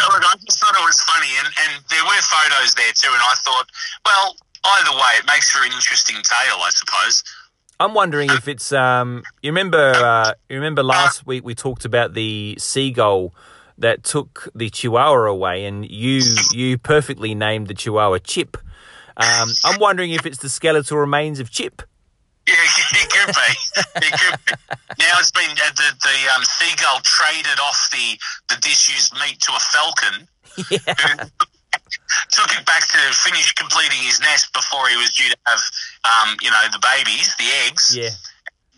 look, 0.10 0.24
I 0.24 0.34
just 0.46 0.60
thought 0.60 0.74
it 0.74 0.86
was 0.86 1.02
funny, 1.04 1.30
and, 1.40 1.48
and 1.48 1.84
there 1.90 2.04
were 2.04 2.22
photos 2.24 2.74
there 2.76 2.92
too, 2.96 3.12
and 3.12 3.22
I 3.22 3.36
thought, 3.44 3.68
well, 4.06 4.36
either 4.80 4.96
way, 4.96 5.20
it 5.20 5.26
makes 5.28 5.52
for 5.52 5.64
an 5.64 5.72
interesting 5.72 6.16
tale, 6.24 6.60
I 6.64 6.70
suppose. 6.72 7.24
I'm 7.80 7.94
wondering 7.94 8.30
if 8.32 8.48
it's 8.48 8.72
um. 8.72 9.24
You 9.42 9.52
remember? 9.52 9.78
Uh, 9.94 10.34
you 10.50 10.56
remember 10.56 10.84
last 10.84 11.26
week 11.28 11.44
we 11.46 11.54
talked 11.56 11.86
about 11.86 12.14
the 12.14 12.56
seagull 12.60 13.34
that 13.78 14.04
took 14.04 14.50
the 14.56 14.70
chihuahua 14.70 15.28
away, 15.28 15.66
and 15.66 15.90
you 15.90 16.22
you 16.52 16.78
perfectly 16.78 17.36
named 17.36 17.68
the 17.68 17.74
chihuahua 17.76 18.18
Chip. 18.20 18.58
Um, 19.18 19.50
I'm 19.66 19.80
wondering 19.80 20.12
if 20.12 20.26
it's 20.26 20.38
the 20.40 20.50
skeletal 20.50 20.98
remains 20.98 21.40
of 21.40 21.50
Chip. 21.52 21.82
Yeah, 22.48 22.56
it 22.56 23.10
could 23.12 23.36
be. 23.36 24.06
It 24.08 24.14
could 24.22 24.40
be. 24.46 24.54
Now 25.00 25.16
it's 25.20 25.32
been 25.32 25.52
uh, 25.52 25.70
the 25.76 25.94
the 26.02 26.34
um, 26.34 26.46
seagull 26.46 27.02
traded 27.04 27.60
off 27.60 27.90
the 27.92 28.18
the 28.48 28.62
disused 28.62 29.14
meat 29.16 29.42
to 29.42 29.52
a 29.52 29.60
falcon. 29.60 30.28
Yeah. 30.72 31.26
who 31.28 31.46
Took 32.32 32.52
it 32.58 32.66
back 32.66 32.88
to 32.88 32.98
finish 33.14 33.54
completing 33.54 34.00
his 34.00 34.20
nest 34.22 34.54
before 34.54 34.88
he 34.88 34.96
was 34.96 35.12
due 35.14 35.30
to 35.30 35.38
have, 35.46 35.60
um, 36.06 36.38
you 36.42 36.50
know, 36.50 36.64
the 36.72 36.80
babies, 36.80 37.34
the 37.38 37.50
eggs. 37.68 37.96
Yeah. 37.96 38.10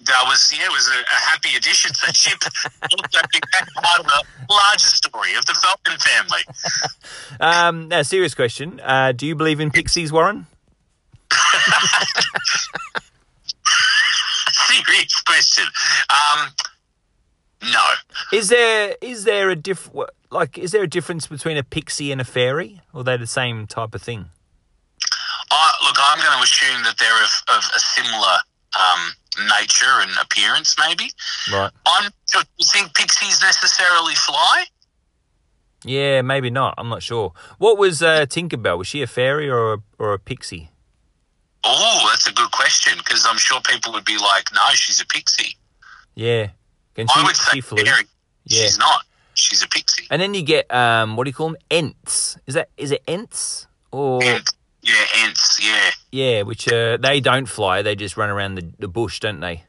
That 0.05 0.23
was 0.25 0.51
yeah, 0.57 0.65
it 0.65 0.71
was 0.71 0.87
a, 0.87 0.99
a 0.99 1.19
happy 1.19 1.55
addition. 1.57 1.93
So 1.93 2.11
Chip 2.13 2.39
also 2.81 3.19
became 3.31 3.67
part 3.75 3.99
of 3.99 4.05
the 4.05 4.23
larger 4.49 4.87
story 4.87 5.35
of 5.35 5.45
the 5.45 5.53
Falcon 5.53 5.99
family. 5.99 6.41
Um, 7.41 7.89
now, 7.89 8.01
serious 8.01 8.33
question. 8.33 8.79
Uh, 8.79 9.11
do 9.11 9.27
you 9.27 9.35
believe 9.35 9.59
in 9.59 9.71
pixies, 9.71 10.11
Warren? 10.11 10.47
Serious 14.51 15.21
question. 15.21 15.65
Um, 16.09 16.49
no. 17.63 17.85
Is 18.31 18.49
there 18.49 18.95
is 19.01 19.23
there 19.23 19.49
a 19.49 19.55
diff 19.55 19.89
like 20.31 20.57
is 20.57 20.71
there 20.71 20.83
a 20.83 20.87
difference 20.87 21.27
between 21.27 21.57
a 21.57 21.63
pixie 21.63 22.11
and 22.11 22.21
a 22.21 22.25
fairy, 22.25 22.81
or 22.93 23.01
are 23.01 23.03
they 23.03 23.17
the 23.17 23.27
same 23.27 23.67
type 23.67 23.95
of 23.95 24.01
thing? 24.01 24.29
I, 25.51 25.73
look, 25.83 25.95
I'm 25.99 26.19
going 26.19 26.37
to 26.37 26.43
assume 26.43 26.83
that 26.83 26.97
they're 26.99 27.23
of, 27.23 27.57
of 27.57 27.71
a 27.75 27.79
similar 27.79 28.37
um, 28.77 29.47
nature 29.59 30.01
and 30.01 30.11
appearance, 30.21 30.75
maybe. 30.77 31.11
Right. 31.51 31.71
I'm, 31.87 32.11
do 32.31 32.39
you 32.57 32.65
think 32.71 32.93
pixies 32.93 33.41
necessarily 33.41 34.13
fly? 34.15 34.65
Yeah, 35.83 36.21
maybe 36.21 36.49
not. 36.49 36.75
I'm 36.77 36.89
not 36.89 37.01
sure. 37.01 37.33
What 37.57 37.77
was 37.77 38.03
uh, 38.03 38.25
Tinkerbell? 38.25 38.77
Was 38.77 38.87
she 38.87 39.01
a 39.01 39.07
fairy 39.07 39.49
or 39.49 39.73
a, 39.73 39.77
or 39.97 40.13
a 40.13 40.19
pixie? 40.19 40.69
Oh, 41.63 42.07
that's 42.11 42.27
a 42.27 42.33
good 42.33 42.51
question 42.51 42.93
because 42.97 43.25
I'm 43.27 43.37
sure 43.37 43.59
people 43.61 43.93
would 43.93 44.05
be 44.05 44.17
like, 44.17 44.45
no, 44.53 44.61
she's 44.73 45.01
a 45.01 45.05
pixie. 45.05 45.57
Yeah. 46.15 46.49
Can 46.95 47.07
she, 47.07 47.19
I 47.19 47.23
would 47.23 47.35
say 47.35 47.51
she 47.53 47.61
flew? 47.61 47.83
fairy. 47.83 48.03
Yeah. 48.45 48.63
She's 48.63 48.77
not. 48.77 49.03
She's 49.39 49.63
a 49.63 49.67
pixie. 49.67 50.05
And 50.09 50.21
then 50.21 50.33
you 50.33 50.43
get 50.43 50.73
um, 50.73 51.15
what 51.15 51.23
do 51.25 51.29
you 51.29 51.33
call 51.33 51.49
them? 51.49 51.57
Ents. 51.69 52.37
Is 52.45 52.55
that 52.55 52.69
is 52.77 52.91
it 52.91 53.03
ents 53.07 53.67
or 53.91 54.23
Ent. 54.23 54.49
Yeah, 54.81 54.93
ants. 55.23 55.59
Yeah. 55.61 55.89
yeah? 56.11 56.41
Which 56.43 56.71
uh, 56.71 56.97
they 56.97 57.19
don't 57.19 57.47
fly. 57.47 57.81
They 57.81 57.95
just 57.95 58.17
run 58.17 58.29
around 58.29 58.55
the, 58.55 58.71
the 58.79 58.87
bush, 58.87 59.19
don't 59.19 59.39
they? 59.39 59.63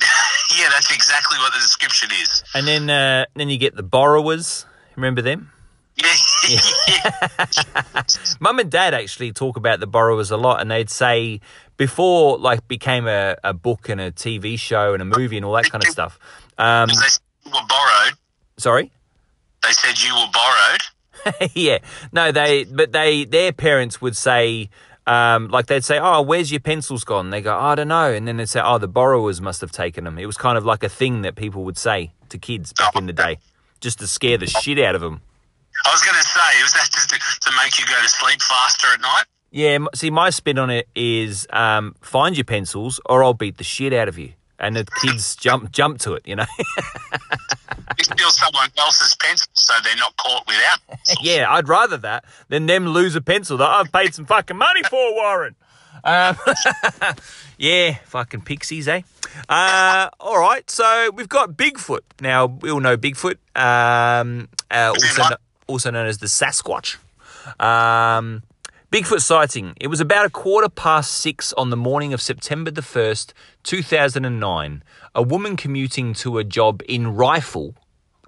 Yeah, 0.56 0.68
that's 0.70 0.94
exactly 0.94 1.36
what 1.38 1.52
the 1.52 1.58
description 1.58 2.08
is. 2.22 2.42
And 2.54 2.66
then 2.66 2.88
uh, 2.88 3.26
then 3.34 3.48
you 3.48 3.58
get 3.58 3.74
the 3.74 3.82
borrowers. 3.82 4.64
Remember 4.94 5.20
them? 5.22 5.50
Yeah. 6.48 6.62
Mum 8.40 8.60
and 8.60 8.70
Dad 8.70 8.94
actually 8.94 9.32
talk 9.32 9.56
about 9.56 9.80
the 9.80 9.88
borrowers 9.88 10.30
a 10.30 10.36
lot, 10.36 10.60
and 10.60 10.70
they'd 10.70 10.88
say 10.90 11.40
before 11.76 12.38
like 12.38 12.66
became 12.68 13.08
a, 13.08 13.36
a 13.42 13.52
book 13.52 13.88
and 13.88 14.00
a 14.00 14.12
TV 14.12 14.56
show 14.58 14.92
and 14.92 15.02
a 15.02 15.04
movie 15.04 15.36
and 15.36 15.44
all 15.44 15.54
that 15.54 15.70
kind 15.70 15.82
of 15.82 15.90
stuff. 15.90 16.18
Um, 16.58 16.88
they 16.88 17.50
were 17.50 17.66
borrowed. 17.68 18.14
Sorry. 18.58 18.90
They 19.62 19.72
said 19.72 20.00
you 20.02 20.14
were 20.14 20.30
borrowed. 20.32 21.50
yeah. 21.54 21.78
No, 22.12 22.32
they 22.32 22.64
but 22.64 22.92
they 22.92 23.24
their 23.24 23.52
parents 23.52 24.00
would 24.00 24.16
say 24.16 24.70
um, 25.06 25.48
like 25.48 25.66
they'd 25.66 25.84
say, 25.84 25.98
"Oh, 26.00 26.22
where's 26.22 26.50
your 26.50 26.60
pencils 26.60 27.04
gone?" 27.04 27.30
They 27.30 27.40
go, 27.40 27.56
"I 27.56 27.74
don't 27.74 27.88
know," 27.88 28.12
and 28.12 28.26
then 28.26 28.38
they'd 28.38 28.48
say, 28.48 28.60
"Oh, 28.62 28.78
the 28.78 28.88
borrowers 28.88 29.40
must 29.40 29.60
have 29.60 29.70
taken 29.70 30.04
them." 30.04 30.18
It 30.18 30.26
was 30.26 30.36
kind 30.36 30.58
of 30.58 30.64
like 30.64 30.82
a 30.82 30.88
thing 30.88 31.22
that 31.22 31.36
people 31.36 31.64
would 31.64 31.78
say 31.78 32.12
to 32.28 32.38
kids 32.38 32.72
back 32.72 32.96
in 32.96 33.06
the 33.06 33.12
day, 33.12 33.38
just 33.80 34.00
to 34.00 34.06
scare 34.06 34.36
the 34.36 34.46
shit 34.46 34.78
out 34.80 34.94
of 34.96 35.00
them. 35.00 35.20
I 35.84 35.92
was 35.92 36.02
going 36.02 36.16
to 36.16 36.22
say, 36.22 36.62
was 36.62 36.72
that 36.72 36.88
just 36.90 37.10
to, 37.10 37.50
to 37.50 37.56
make 37.62 37.78
you 37.78 37.86
go 37.86 38.00
to 38.00 38.08
sleep 38.08 38.40
faster 38.40 38.88
at 38.94 39.00
night? 39.00 39.24
Yeah. 39.50 39.78
See, 39.94 40.10
my 40.10 40.30
spin 40.30 40.58
on 40.58 40.70
it 40.70 40.88
is 40.94 41.46
um, 41.50 41.94
find 42.00 42.36
your 42.36 42.44
pencils, 42.44 43.00
or 43.06 43.22
I'll 43.22 43.34
beat 43.34 43.58
the 43.58 43.64
shit 43.64 43.92
out 43.92 44.08
of 44.08 44.18
you. 44.18 44.32
And 44.58 44.74
the 44.74 44.84
kids 45.02 45.36
jump 45.36 45.70
jump 45.70 45.98
to 46.00 46.14
it, 46.14 46.26
you 46.26 46.36
know. 46.36 46.46
You 47.98 48.04
steal 48.04 48.30
someone 48.30 48.68
else's 48.76 49.14
pencil 49.14 49.48
so 49.54 49.72
they're 49.82 49.96
not 49.96 50.16
caught 50.16 50.46
without. 50.46 50.80
yeah, 51.22 51.46
I'd 51.48 51.68
rather 51.68 51.96
that 51.98 52.24
than 52.48 52.66
them 52.66 52.86
lose 52.88 53.14
a 53.14 53.20
pencil 53.22 53.56
that 53.58 53.68
I've 53.68 53.90
paid 53.90 54.14
some 54.14 54.26
fucking 54.26 54.56
money 54.56 54.82
for, 54.82 55.14
Warren. 55.14 55.54
Um, 56.04 56.36
yeah, 57.58 57.98
fucking 58.04 58.42
pixies, 58.42 58.86
eh? 58.86 59.02
Uh, 59.48 60.10
all 60.20 60.38
right, 60.38 60.70
so 60.70 61.10
we've 61.14 61.28
got 61.28 61.52
Bigfoot. 61.52 62.00
Now, 62.20 62.46
we 62.46 62.70
all 62.70 62.80
know 62.80 62.96
Bigfoot, 62.98 63.36
um, 63.54 64.48
uh, 64.70 64.92
also, 64.94 65.36
also 65.66 65.90
known 65.90 66.06
as 66.06 66.18
the 66.18 66.26
Sasquatch. 66.26 66.96
Um, 67.60 68.42
Bigfoot 68.92 69.20
sighting. 69.20 69.74
It 69.80 69.88
was 69.88 70.00
about 70.00 70.26
a 70.26 70.30
quarter 70.30 70.68
past 70.68 71.10
six 71.10 71.52
on 71.54 71.70
the 71.70 71.76
morning 71.76 72.14
of 72.14 72.22
September 72.22 72.70
the 72.70 72.82
1st, 72.82 73.32
2009. 73.64 74.84
A 75.12 75.22
woman 75.22 75.56
commuting 75.56 76.14
to 76.14 76.38
a 76.38 76.44
job 76.44 76.82
in 76.88 77.08
Rifle, 77.08 77.74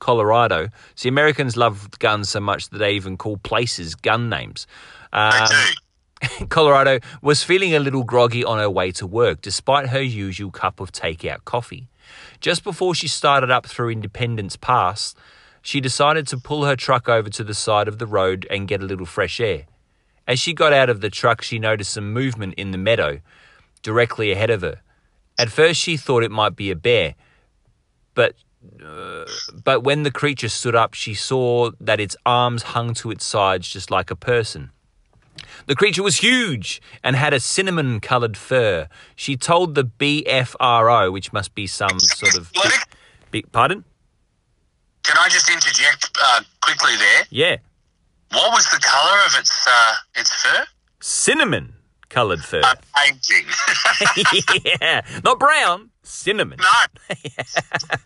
Colorado. 0.00 0.70
See, 0.96 1.08
Americans 1.08 1.56
love 1.56 1.96
guns 2.00 2.30
so 2.30 2.40
much 2.40 2.70
that 2.70 2.78
they 2.78 2.94
even 2.94 3.16
call 3.16 3.36
places 3.36 3.94
gun 3.94 4.28
names. 4.28 4.66
Um. 5.12 5.48
Colorado 6.48 6.98
was 7.22 7.44
feeling 7.44 7.76
a 7.76 7.78
little 7.78 8.02
groggy 8.02 8.44
on 8.44 8.58
her 8.58 8.68
way 8.68 8.90
to 8.90 9.06
work, 9.06 9.40
despite 9.40 9.90
her 9.90 10.02
usual 10.02 10.50
cup 10.50 10.80
of 10.80 10.90
takeout 10.90 11.44
coffee. 11.44 11.88
Just 12.40 12.64
before 12.64 12.96
she 12.96 13.06
started 13.06 13.52
up 13.52 13.66
through 13.66 13.90
Independence 13.90 14.56
Pass, 14.56 15.14
she 15.62 15.80
decided 15.80 16.26
to 16.26 16.36
pull 16.36 16.64
her 16.64 16.74
truck 16.74 17.08
over 17.08 17.30
to 17.30 17.44
the 17.44 17.54
side 17.54 17.86
of 17.86 17.98
the 17.98 18.06
road 18.06 18.48
and 18.50 18.66
get 18.66 18.82
a 18.82 18.86
little 18.86 19.06
fresh 19.06 19.38
air. 19.38 19.66
As 20.28 20.38
she 20.38 20.52
got 20.52 20.74
out 20.74 20.90
of 20.90 21.00
the 21.00 21.08
truck, 21.08 21.40
she 21.40 21.58
noticed 21.58 21.94
some 21.94 22.12
movement 22.12 22.54
in 22.58 22.70
the 22.70 22.78
meadow 22.78 23.20
directly 23.82 24.30
ahead 24.30 24.50
of 24.50 24.60
her. 24.60 24.82
At 25.38 25.50
first, 25.50 25.80
she 25.80 25.96
thought 25.96 26.22
it 26.22 26.30
might 26.30 26.54
be 26.54 26.70
a 26.70 26.76
bear, 26.76 27.14
but 28.14 28.34
uh, 28.84 29.24
but 29.64 29.84
when 29.84 30.02
the 30.02 30.10
creature 30.10 30.48
stood 30.50 30.74
up, 30.74 30.92
she 30.92 31.14
saw 31.14 31.70
that 31.80 31.98
its 31.98 32.14
arms 32.26 32.62
hung 32.74 32.92
to 32.94 33.10
its 33.10 33.24
sides 33.24 33.68
just 33.68 33.90
like 33.90 34.10
a 34.10 34.16
person. 34.16 34.70
The 35.66 35.76
creature 35.76 36.02
was 36.02 36.16
huge 36.16 36.82
and 37.02 37.16
had 37.16 37.32
a 37.32 37.40
cinnamon 37.40 38.00
coloured 38.00 38.36
fur. 38.36 38.88
She 39.16 39.36
told 39.36 39.76
the 39.76 39.84
BFRO, 39.84 41.12
which 41.12 41.32
must 41.32 41.54
be 41.54 41.66
some 41.66 42.00
sort 42.00 42.36
of. 42.36 42.50
Athletic? 42.56 42.88
Big, 43.30 43.52
pardon? 43.52 43.84
Can 45.04 45.16
I 45.18 45.28
just 45.28 45.48
interject 45.48 46.10
uh, 46.20 46.40
quickly 46.60 46.96
there? 46.96 47.24
Yeah. 47.30 47.56
What 48.32 48.52
was 48.52 48.66
the 48.66 48.78
colour 48.80 49.18
of 49.26 49.38
its 49.38 49.66
uh, 49.66 49.94
its 50.14 50.32
fur? 50.42 50.66
Cinnamon 51.00 51.74
coloured 52.08 52.40
fur. 52.40 52.60
Amazing. 52.60 53.46
yeah. 54.80 55.02
Not 55.24 55.38
brown, 55.38 55.90
cinnamon. 56.02 56.58
no. 56.60 57.16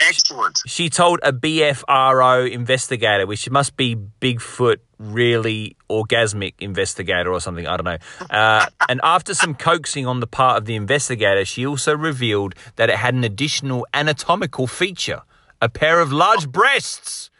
Excellent. 0.00 0.60
She 0.66 0.90
told 0.90 1.20
a 1.22 1.32
BFRO 1.32 2.50
investigator, 2.50 3.26
which 3.26 3.48
must 3.48 3.76
be 3.76 3.96
Bigfoot 4.20 4.78
really 4.98 5.76
orgasmic 5.88 6.54
investigator 6.58 7.32
or 7.32 7.40
something, 7.40 7.66
I 7.66 7.76
don't 7.76 7.84
know. 7.84 7.98
Uh, 8.28 8.66
and 8.88 9.00
after 9.02 9.34
some 9.34 9.54
coaxing 9.54 10.06
on 10.06 10.20
the 10.20 10.26
part 10.26 10.58
of 10.58 10.64
the 10.66 10.74
investigator, 10.74 11.44
she 11.44 11.64
also 11.66 11.96
revealed 11.96 12.54
that 12.76 12.90
it 12.90 12.96
had 12.96 13.14
an 13.14 13.24
additional 13.24 13.86
anatomical 13.94 14.66
feature 14.66 15.22
a 15.62 15.68
pair 15.68 16.00
of 16.00 16.12
large 16.12 16.50
breasts. 16.50 17.30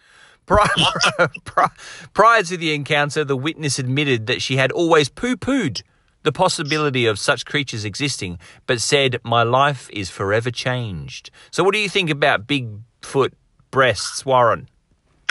Prior, 0.46 0.68
pri- 1.44 1.70
prior 2.12 2.42
to 2.42 2.56
the 2.56 2.74
encounter, 2.74 3.24
the 3.24 3.36
witness 3.36 3.78
admitted 3.78 4.26
that 4.26 4.42
she 4.42 4.56
had 4.56 4.72
always 4.72 5.08
poo 5.08 5.36
pooed 5.36 5.82
the 6.22 6.32
possibility 6.32 7.06
of 7.06 7.18
such 7.18 7.44
creatures 7.44 7.84
existing, 7.84 8.38
but 8.66 8.80
said, 8.80 9.20
My 9.24 9.42
life 9.42 9.88
is 9.92 10.10
forever 10.10 10.50
changed. 10.50 11.30
So, 11.50 11.62
what 11.62 11.72
do 11.74 11.78
you 11.78 11.88
think 11.88 12.10
about 12.10 12.46
Bigfoot 12.46 13.32
breasts, 13.70 14.26
Warren? 14.26 14.68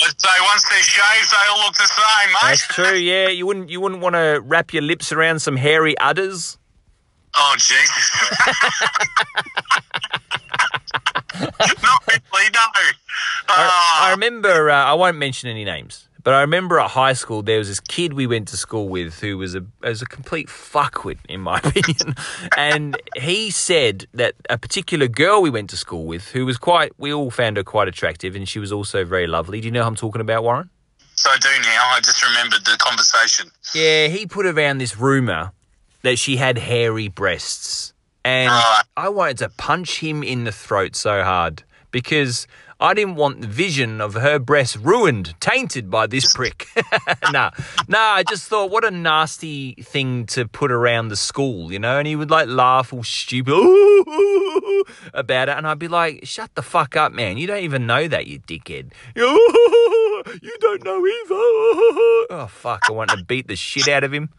Let's 0.00 0.22
say 0.22 0.28
once 0.40 0.68
they're 0.68 0.82
shaved, 0.82 1.30
they 1.30 1.48
all 1.50 1.58
look 1.58 1.74
the 1.74 1.86
same, 1.86 2.28
mate. 2.28 2.38
That's 2.42 2.66
true, 2.68 2.94
yeah. 2.94 3.28
You 3.28 3.46
wouldn't 3.46 3.70
you 3.70 3.80
wouldn't 3.80 4.00
want 4.00 4.14
to 4.14 4.40
wrap 4.44 4.72
your 4.72 4.82
lips 4.82 5.12
around 5.12 5.40
some 5.40 5.56
hairy 5.56 5.96
udders? 5.98 6.58
Oh, 7.36 7.54
Jesus. 7.56 8.10
Not 11.14 12.02
really, 12.08 12.50
no. 12.54 12.60
I 13.48 14.08
Oh, 14.08 14.10
remember, 14.12 14.70
uh, 14.70 14.74
I 14.84 14.94
won't 14.94 15.16
mention 15.16 15.48
any 15.48 15.64
names, 15.64 16.08
but 16.22 16.34
I 16.34 16.40
remember 16.40 16.78
at 16.80 16.90
high 16.90 17.12
school 17.12 17.42
there 17.42 17.58
was 17.58 17.68
this 17.68 17.80
kid 17.80 18.12
we 18.14 18.26
went 18.26 18.48
to 18.48 18.56
school 18.56 18.88
with 18.88 19.20
who 19.20 19.38
was 19.38 19.54
a 19.54 19.64
was 19.82 20.02
a 20.02 20.06
complete 20.06 20.48
fuckwit, 20.48 21.18
in 21.28 21.40
my 21.40 21.58
opinion. 21.64 22.14
and 22.56 22.96
he 23.16 23.50
said 23.50 24.06
that 24.14 24.34
a 24.50 24.58
particular 24.58 25.06
girl 25.08 25.40
we 25.42 25.50
went 25.50 25.70
to 25.70 25.76
school 25.76 26.04
with, 26.04 26.28
who 26.28 26.44
was 26.46 26.58
quite, 26.58 26.92
we 26.98 27.12
all 27.12 27.30
found 27.30 27.56
her 27.56 27.64
quite 27.64 27.88
attractive, 27.88 28.34
and 28.34 28.48
she 28.48 28.58
was 28.58 28.72
also 28.72 29.04
very 29.04 29.26
lovely. 29.26 29.60
Do 29.60 29.66
you 29.66 29.72
know 29.72 29.82
who 29.82 29.88
I'm 29.88 29.96
talking 29.96 30.20
about, 30.20 30.42
Warren? 30.42 30.70
so 31.16 31.30
I 31.30 31.38
do 31.38 31.48
now. 31.62 31.90
I 31.94 32.00
just 32.00 32.22
remembered 32.26 32.64
the 32.64 32.76
conversation. 32.78 33.50
Yeah, 33.74 34.08
he 34.08 34.26
put 34.26 34.46
around 34.46 34.78
this 34.78 34.96
rumor 34.98 35.52
that 36.02 36.18
she 36.18 36.36
had 36.36 36.58
hairy 36.58 37.08
breasts. 37.08 37.93
And 38.24 38.50
Right. 38.50 38.82
I 38.96 39.08
wanted 39.10 39.38
to 39.38 39.48
punch 39.50 39.98
him 40.00 40.22
in 40.22 40.44
the 40.44 40.52
throat 40.52 40.96
so 40.96 41.22
hard 41.22 41.62
because 41.90 42.46
I 42.80 42.92
didn't 42.94 43.14
want 43.14 43.40
the 43.40 43.46
vision 43.46 44.00
of 44.00 44.14
her 44.14 44.38
breasts 44.38 44.76
ruined, 44.76 45.34
tainted 45.40 45.90
by 45.90 46.06
this 46.06 46.32
prick. 46.34 46.66
nah, 47.32 47.50
nah, 47.86 47.98
I 47.98 48.24
just 48.28 48.48
thought, 48.48 48.70
what 48.70 48.84
a 48.84 48.90
nasty 48.90 49.74
thing 49.74 50.26
to 50.26 50.48
put 50.48 50.72
around 50.72 51.08
the 51.08 51.16
school, 51.16 51.70
you 51.70 51.78
know? 51.78 51.98
And 51.98 52.06
he 52.08 52.16
would 52.16 52.30
like 52.30 52.48
laugh 52.48 52.92
all 52.92 53.04
stupid 53.04 53.52
about 55.14 55.48
it. 55.48 55.56
And 55.56 55.66
I'd 55.66 55.78
be 55.78 55.88
like, 55.88 56.26
shut 56.26 56.54
the 56.54 56.62
fuck 56.62 56.96
up, 56.96 57.12
man. 57.12 57.36
You 57.38 57.46
don't 57.46 57.62
even 57.62 57.86
know 57.86 58.08
that, 58.08 58.26
you 58.26 58.40
dickhead. 58.40 58.92
You 60.42 60.56
don't 60.58 60.82
know 60.84 60.98
either. 61.06 61.34
Oh, 62.30 62.46
fuck. 62.50 62.80
I 62.88 62.92
wanted 62.92 63.18
to 63.18 63.24
beat 63.24 63.46
the 63.46 63.56
shit 63.56 63.88
out 63.88 64.04
of 64.04 64.12
him. 64.12 64.30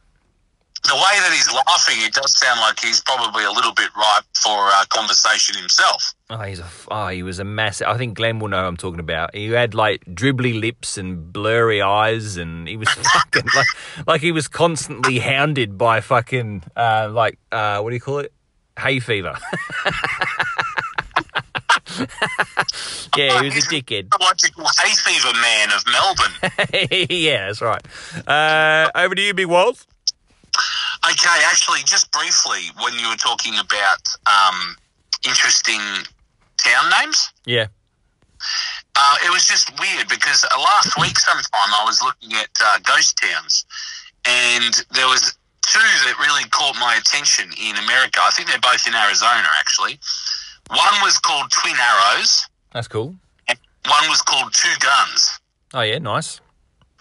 The 0.87 0.93
way 0.93 1.19
that 1.19 1.31
he's 1.33 1.51
laughing, 1.51 1.95
it 2.05 2.13
does 2.13 2.37
sound 2.37 2.59
like 2.59 2.79
he's 2.79 3.01
probably 3.01 3.43
a 3.43 3.51
little 3.51 3.73
bit 3.73 3.89
ripe 3.95 4.23
for 4.35 4.69
uh, 4.69 4.85
conversation 4.89 5.57
himself. 5.57 6.13
Oh, 6.29 6.37
he's 6.39 6.59
a 6.59 6.67
oh, 6.89 7.07
he 7.07 7.23
was 7.23 7.39
a 7.39 7.43
massive. 7.43 7.87
I 7.87 7.97
think 7.97 8.15
Glenn 8.15 8.39
will 8.39 8.49
know 8.49 8.61
who 8.61 8.67
I'm 8.67 8.77
talking 8.77 8.99
about. 8.99 9.33
He 9.33 9.49
had 9.49 9.73
like 9.73 10.05
dribbly 10.05 10.59
lips 10.59 10.97
and 10.97 11.33
blurry 11.33 11.81
eyes, 11.81 12.37
and 12.37 12.67
he 12.67 12.77
was 12.77 12.89
fucking 13.13 13.49
like, 13.55 14.07
like 14.07 14.21
he 14.21 14.31
was 14.31 14.47
constantly 14.47 15.17
hounded 15.19 15.77
by 15.77 16.01
fucking 16.01 16.63
uh, 16.75 17.09
like 17.11 17.39
uh, 17.51 17.79
what 17.81 17.89
do 17.89 17.95
you 17.95 18.01
call 18.01 18.19
it? 18.19 18.31
Hay 18.77 18.99
fever. 18.99 19.35
yeah, 23.17 23.41
he 23.41 23.45
was 23.45 23.57
a 23.57 23.67
dickhead. 23.69 24.09
The 24.09 24.17
logical 24.21 24.65
hay 24.65 24.93
fever 24.95 25.33
man 25.41 25.71
of 25.71 25.83
Melbourne. 25.91 27.07
yeah, 27.09 27.47
that's 27.47 27.61
right. 27.61 27.81
Uh, 28.27 28.91
over 28.95 29.15
to 29.15 29.21
you, 29.21 29.33
Big 29.33 29.47
Waz. 29.47 29.87
Okay, 31.11 31.39
actually, 31.45 31.79
just 31.85 32.11
briefly, 32.11 32.71
when 32.81 32.93
you 32.97 33.07
were 33.09 33.15
talking 33.15 33.53
about 33.59 33.99
um, 34.25 34.75
interesting 35.25 35.79
town 36.57 36.89
names, 36.99 37.31
Yeah. 37.45 37.67
uh, 38.95 39.15
it 39.25 39.31
was 39.31 39.45
just 39.47 39.69
weird 39.79 40.07
because 40.09 40.43
uh, 40.45 40.59
last 40.59 40.97
week 40.99 41.17
sometime 41.19 41.69
I 41.79 41.83
was 41.85 42.01
looking 42.01 42.33
at 42.37 42.49
uh, 42.63 42.79
ghost 42.83 43.17
towns, 43.21 43.65
and 44.25 44.73
there 44.91 45.07
was 45.07 45.35
two 45.61 45.79
that 45.79 46.15
really 46.19 46.43
caught 46.49 46.75
my 46.79 46.95
attention 46.95 47.51
in 47.61 47.75
America. 47.77 48.19
I 48.21 48.31
think 48.31 48.49
they're 48.49 48.59
both 48.59 48.87
in 48.87 48.95
Arizona, 48.95 49.45
actually. 49.59 49.99
One 50.69 51.01
was 51.03 51.19
called 51.19 51.51
Twin 51.51 51.75
Arrows, 51.79 52.41
That's 52.73 52.87
cool. 52.87 53.15
one 53.47 54.09
was 54.09 54.21
called 54.23 54.51
Two 54.53 54.73
Guns. 54.79 55.39
Oh 55.73 55.81
yeah, 55.81 55.99
nice. 55.99 56.39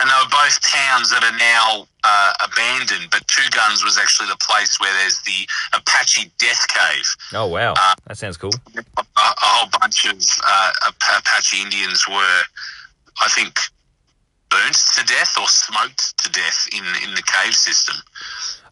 And 0.00 0.10
they 0.10 0.14
were 0.22 0.28
both 0.30 0.60
towns 0.60 1.10
that 1.10 1.22
are 1.22 1.38
now 1.38 1.86
uh, 2.02 2.32
abandoned, 2.44 3.10
but 3.10 3.26
Two 3.28 3.48
Guns 3.50 3.84
was 3.84 3.96
actually 3.96 4.28
the 4.28 4.36
place 4.40 4.78
where 4.80 4.92
there's 4.92 5.20
the 5.22 5.46
Apache 5.78 6.32
Death 6.38 6.66
Cave. 6.68 7.06
Oh 7.32 7.46
wow, 7.46 7.74
that 8.06 8.18
sounds 8.18 8.36
cool. 8.36 8.50
a, 8.76 8.80
a 8.98 9.04
whole 9.16 9.68
bunch 9.80 10.04
of 10.06 10.18
uh, 10.44 10.72
Apache 11.18 11.62
Indians 11.62 12.06
were, 12.08 12.40
I 13.22 13.28
think, 13.28 13.56
burnt 14.50 14.74
to 14.96 15.04
death 15.06 15.38
or 15.40 15.46
smoked 15.48 16.16
to 16.24 16.30
death 16.30 16.68
in 16.72 16.84
in 17.08 17.14
the 17.14 17.22
cave 17.22 17.54
system. 17.54 17.94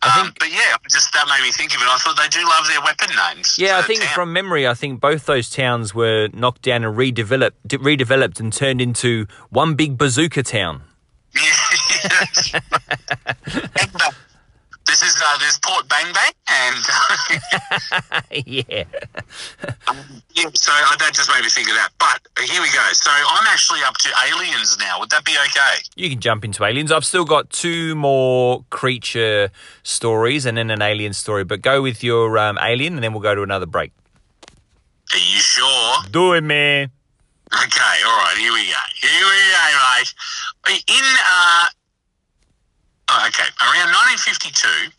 I 0.02 0.18
Um, 0.18 0.26
think- 0.26 0.38
but 0.40 0.50
yeah, 0.50 0.76
just 0.90 1.12
that 1.12 1.26
made 1.28 1.42
me 1.46 1.52
think 1.52 1.74
of 1.74 1.80
it. 1.82 1.88
I 1.88 1.96
thought 1.98 2.16
they 2.16 2.28
do 2.28 2.44
love 2.48 2.66
their 2.66 2.80
weapon 2.82 3.10
names. 3.14 3.56
Yeah, 3.58 3.78
I 3.78 3.82
think 3.82 4.00
town. 4.00 4.14
from 4.14 4.32
memory, 4.32 4.66
I 4.66 4.74
think 4.74 5.00
both 5.00 5.26
those 5.26 5.48
towns 5.48 5.94
were 5.94 6.28
knocked 6.32 6.62
down 6.62 6.82
and 6.84 6.96
redeveloped, 6.96 7.52
redeveloped 7.68 8.40
and 8.40 8.52
turned 8.52 8.80
into 8.80 9.26
one 9.50 9.74
big 9.74 9.96
bazooka 9.96 10.42
town. 10.42 10.82
Yeah. 11.34 12.60
This 14.92 15.02
is 15.02 15.22
uh, 15.24 15.38
there's 15.38 15.58
Port 15.60 15.88
Bang 15.88 16.12
Bang, 16.12 16.32
and 16.48 16.84
yeah. 18.46 18.84
yeah, 20.34 20.50
so 20.52 20.72
uh, 20.72 20.96
that 20.96 21.12
just 21.14 21.30
made 21.30 21.42
me 21.42 21.48
think 21.48 21.68
of 21.68 21.74
that. 21.76 21.90
But 21.98 22.20
uh, 22.36 22.42
here 22.42 22.60
we 22.60 22.68
go. 22.72 22.86
So 22.92 23.10
I'm 23.10 23.46
actually 23.46 23.80
up 23.86 23.96
to 23.98 24.10
aliens 24.26 24.76
now. 24.78 25.00
Would 25.00 25.08
that 25.08 25.24
be 25.24 25.32
okay? 25.32 25.82
You 25.96 26.10
can 26.10 26.20
jump 26.20 26.44
into 26.44 26.62
aliens. 26.64 26.92
I've 26.92 27.06
still 27.06 27.24
got 27.24 27.48
two 27.48 27.94
more 27.94 28.64
creature 28.68 29.50
stories 29.82 30.44
and 30.44 30.58
then 30.58 30.70
an 30.70 30.82
alien 30.82 31.14
story, 31.14 31.44
but 31.44 31.62
go 31.62 31.80
with 31.80 32.04
your 32.04 32.36
um, 32.36 32.58
alien 32.60 32.94
and 32.94 33.02
then 33.02 33.12
we'll 33.14 33.22
go 33.22 33.34
to 33.34 33.42
another 33.42 33.66
break. 33.66 33.92
Are 35.14 35.18
you 35.18 35.40
sure? 35.40 35.94
Do 36.10 36.34
it, 36.34 36.42
man. 36.42 36.90
Okay, 37.54 37.96
all 38.06 38.18
right, 38.18 38.36
here 38.38 38.52
we 38.52 38.66
go. 38.66 38.78
Here 39.00 39.26
we 39.26 39.38
go, 39.52 39.96
mate. 39.96 40.14
In, 40.68 40.76
uh, 40.88 41.66
oh, 43.10 43.24
okay, 43.28 43.50
around 43.60 43.90
1952, 43.90 44.92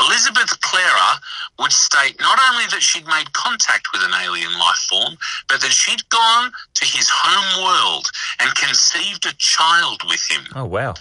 Elizabeth 0.00 0.58
Klarer 0.60 1.18
would 1.58 1.72
state 1.72 2.18
not 2.20 2.38
only 2.50 2.64
that 2.70 2.82
she'd 2.82 3.06
made 3.06 3.32
contact 3.32 3.88
with 3.92 4.02
an 4.02 4.10
alien 4.22 4.52
life 4.58 4.86
form, 4.90 5.16
but 5.48 5.60
that 5.60 5.70
she'd 5.70 6.08
gone 6.08 6.50
to 6.74 6.84
his 6.84 7.08
home 7.08 7.64
world 7.64 8.06
and 8.40 8.54
conceived 8.56 9.26
a 9.26 9.34
child 9.38 10.02
with 10.08 10.22
him. 10.28 10.44
Oh 10.54 10.64
wow. 10.64 10.94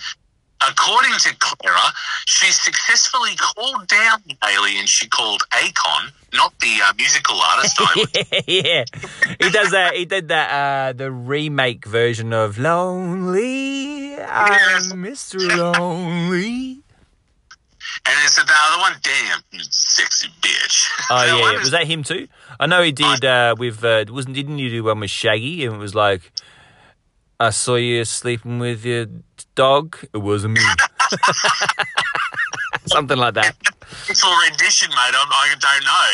According 0.69 1.13
to 1.19 1.29
Klarer, 1.35 1.91
she 2.25 2.51
successfully 2.51 3.35
called 3.35 3.87
down 3.87 4.21
the 4.27 4.35
alien 4.47 4.85
she 4.85 5.07
called 5.07 5.41
Akon, 5.51 6.11
not 6.33 6.53
the 6.59 6.79
uh, 6.85 6.93
musical 6.97 7.35
artist. 7.35 7.79
Yeah, 8.47 8.85
he 9.39 9.49
does 9.49 9.71
that. 9.71 9.95
He 9.95 10.05
did 10.05 10.29
that. 10.29 10.49
Uh, 10.49 10.93
the 10.93 11.11
remake 11.11 11.85
version 11.85 12.33
of 12.33 12.57
"Lonely." 12.57 14.11
Yes. 14.11 14.91
I'm 14.91 15.03
Mr. 15.03 15.57
Lonely. 15.57 16.83
And 18.05 18.15
it's 18.25 18.35
the 18.35 18.43
other 18.43 18.81
one. 18.81 18.93
Damn, 19.01 19.39
you 19.51 19.59
sexy 19.69 20.27
bitch. 20.41 20.89
Oh 21.09 21.23
yeah, 21.25 21.51
yeah. 21.51 21.59
was 21.59 21.71
that 21.71 21.87
him 21.87 22.03
too? 22.03 22.27
I 22.59 22.65
know 22.67 22.81
he 22.81 22.91
did 22.91 23.23
uh, 23.23 23.55
with. 23.57 23.83
Uh, 23.83 24.05
wasn't 24.09 24.35
didn't 24.35 24.59
you 24.59 24.69
do 24.69 24.83
one 24.83 24.99
with 24.99 25.09
Shaggy? 25.09 25.65
And 25.65 25.75
it 25.75 25.79
was 25.79 25.95
like, 25.95 26.31
I 27.39 27.51
saw 27.51 27.75
you 27.75 28.03
sleeping 28.05 28.59
with 28.59 28.83
your 28.85 29.07
dog. 29.55 29.97
It 30.13 30.17
wasn't 30.17 30.53
me. 30.55 30.61
Something 32.85 33.17
like 33.17 33.33
that. 33.35 33.55
It's 34.09 34.21
for 34.21 34.29
rendition, 34.49 34.89
mate. 34.89 35.15
I'm, 35.15 35.31
I 35.31 35.55
don't 35.59 35.83
know. 35.85 36.09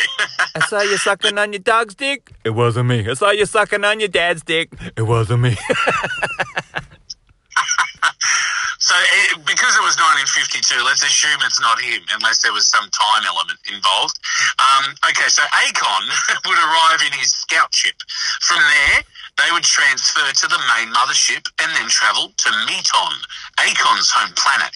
I 0.55 0.59
saw 0.67 0.81
you 0.81 0.97
sucking 0.97 1.37
on 1.37 1.53
your 1.53 1.59
dog's 1.59 1.95
dick. 1.95 2.31
It 2.43 2.51
wasn't 2.51 2.87
me. 2.89 3.09
I 3.09 3.13
saw 3.13 3.31
you 3.31 3.45
sucking 3.45 3.83
on 3.83 3.99
your 3.99 4.09
dad's 4.09 4.43
dick. 4.43 4.69
It 4.95 5.01
wasn't 5.03 5.41
me. 5.41 5.55
so, 8.77 8.95
it, 8.95 9.45
because 9.45 9.73
it 9.73 9.83
was 9.83 9.97
1952, 9.97 10.83
let's 10.85 11.01
assume 11.01 11.39
it's 11.41 11.59
not 11.59 11.81
him, 11.81 12.01
unless 12.13 12.43
there 12.43 12.53
was 12.53 12.67
some 12.67 12.87
time 12.91 13.23
element 13.25 13.59
involved. 13.65 14.19
Um, 14.59 14.93
okay, 15.09 15.29
so 15.29 15.41
Akon 15.65 16.03
would 16.45 16.59
arrive 16.59 17.01
in 17.01 17.17
his 17.17 17.33
scout 17.33 17.73
ship. 17.73 17.95
From 18.41 18.59
there, 18.61 19.01
they 19.37 19.51
would 19.51 19.63
transfer 19.63 20.31
to 20.31 20.47
the 20.47 20.61
main 20.77 20.93
mothership 20.93 21.45
and 21.61 21.71
then 21.75 21.87
travel 21.89 22.31
to 22.35 22.49
Meton, 22.65 23.15
Akon's 23.59 24.11
home 24.11 24.33
planet, 24.35 24.75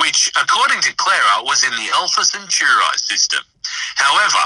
which, 0.00 0.30
according 0.40 0.80
to 0.82 0.94
Klarer, 0.96 1.44
was 1.44 1.64
in 1.64 1.72
the 1.72 1.90
Alpha 1.94 2.24
Centauri 2.24 2.98
system. 2.98 3.42
However, 3.96 4.44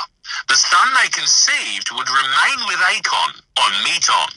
the 0.49 0.55
son 0.55 0.89
they 0.95 1.09
conceived 1.09 1.91
would 1.93 2.09
remain 2.09 2.59
with 2.69 2.81
Akon 2.85 3.33
on 3.65 3.73
Meton. 3.85 4.31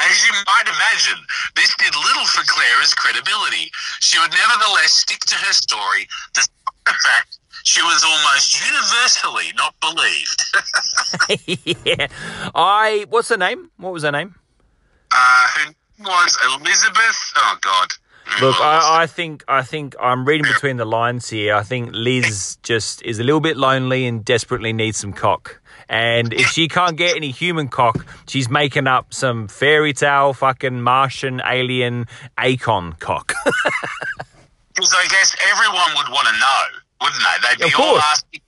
As 0.00 0.26
you 0.26 0.32
might 0.44 0.68
imagine, 0.68 1.20
this 1.56 1.74
did 1.76 1.94
little 1.96 2.26
for 2.26 2.44
Klarer's 2.44 2.94
credibility. 2.94 3.70
She 4.00 4.18
would 4.18 4.30
nevertheless 4.30 4.92
stick 4.92 5.20
to 5.20 5.34
her 5.36 5.52
story, 5.52 6.06
despite 6.34 6.84
the 6.84 6.96
fact 7.04 7.38
she 7.64 7.82
was 7.82 8.04
almost 8.04 8.60
universally 8.60 9.52
not 9.56 9.74
believed. 9.80 10.44
yeah. 11.84 12.08
I. 12.54 13.06
What's 13.08 13.28
her 13.30 13.36
name? 13.36 13.70
What 13.76 13.92
was 13.92 14.02
her 14.02 14.12
name? 14.12 14.34
Uh, 15.18 15.46
her 15.54 15.74
was 16.00 16.38
Elizabeth. 16.60 17.32
Oh, 17.36 17.58
God. 17.60 17.88
Look, 18.40 18.60
I, 18.60 19.02
I 19.02 19.06
think 19.06 19.42
I 19.48 19.62
think 19.62 19.96
I'm 19.98 20.24
reading 20.24 20.46
between 20.52 20.76
the 20.76 20.84
lines 20.84 21.28
here. 21.30 21.54
I 21.54 21.62
think 21.62 21.90
Liz 21.92 22.58
just 22.62 23.02
is 23.02 23.18
a 23.18 23.24
little 23.24 23.40
bit 23.40 23.56
lonely 23.56 24.06
and 24.06 24.24
desperately 24.24 24.72
needs 24.72 24.98
some 24.98 25.12
cock. 25.12 25.60
And 25.88 26.34
if 26.34 26.48
she 26.48 26.68
can't 26.68 26.96
get 26.96 27.16
any 27.16 27.30
human 27.30 27.68
cock, 27.68 28.06
she's 28.28 28.50
making 28.50 28.86
up 28.86 29.14
some 29.14 29.48
fairy 29.48 29.94
tale 29.94 30.34
fucking 30.34 30.82
Martian 30.82 31.40
alien 31.44 32.06
Akon 32.36 32.98
cock. 33.00 33.32
Because 34.74 34.94
I 34.96 35.08
guess 35.08 35.34
everyone 35.50 35.90
would 35.96 36.08
want 36.12 36.28
to 36.28 36.38
know, 36.38 36.62
wouldn't 37.00 37.20
they? 37.20 37.64
They'd 37.64 37.68
be 37.68 37.82
all 37.82 37.98
asking 37.98 38.40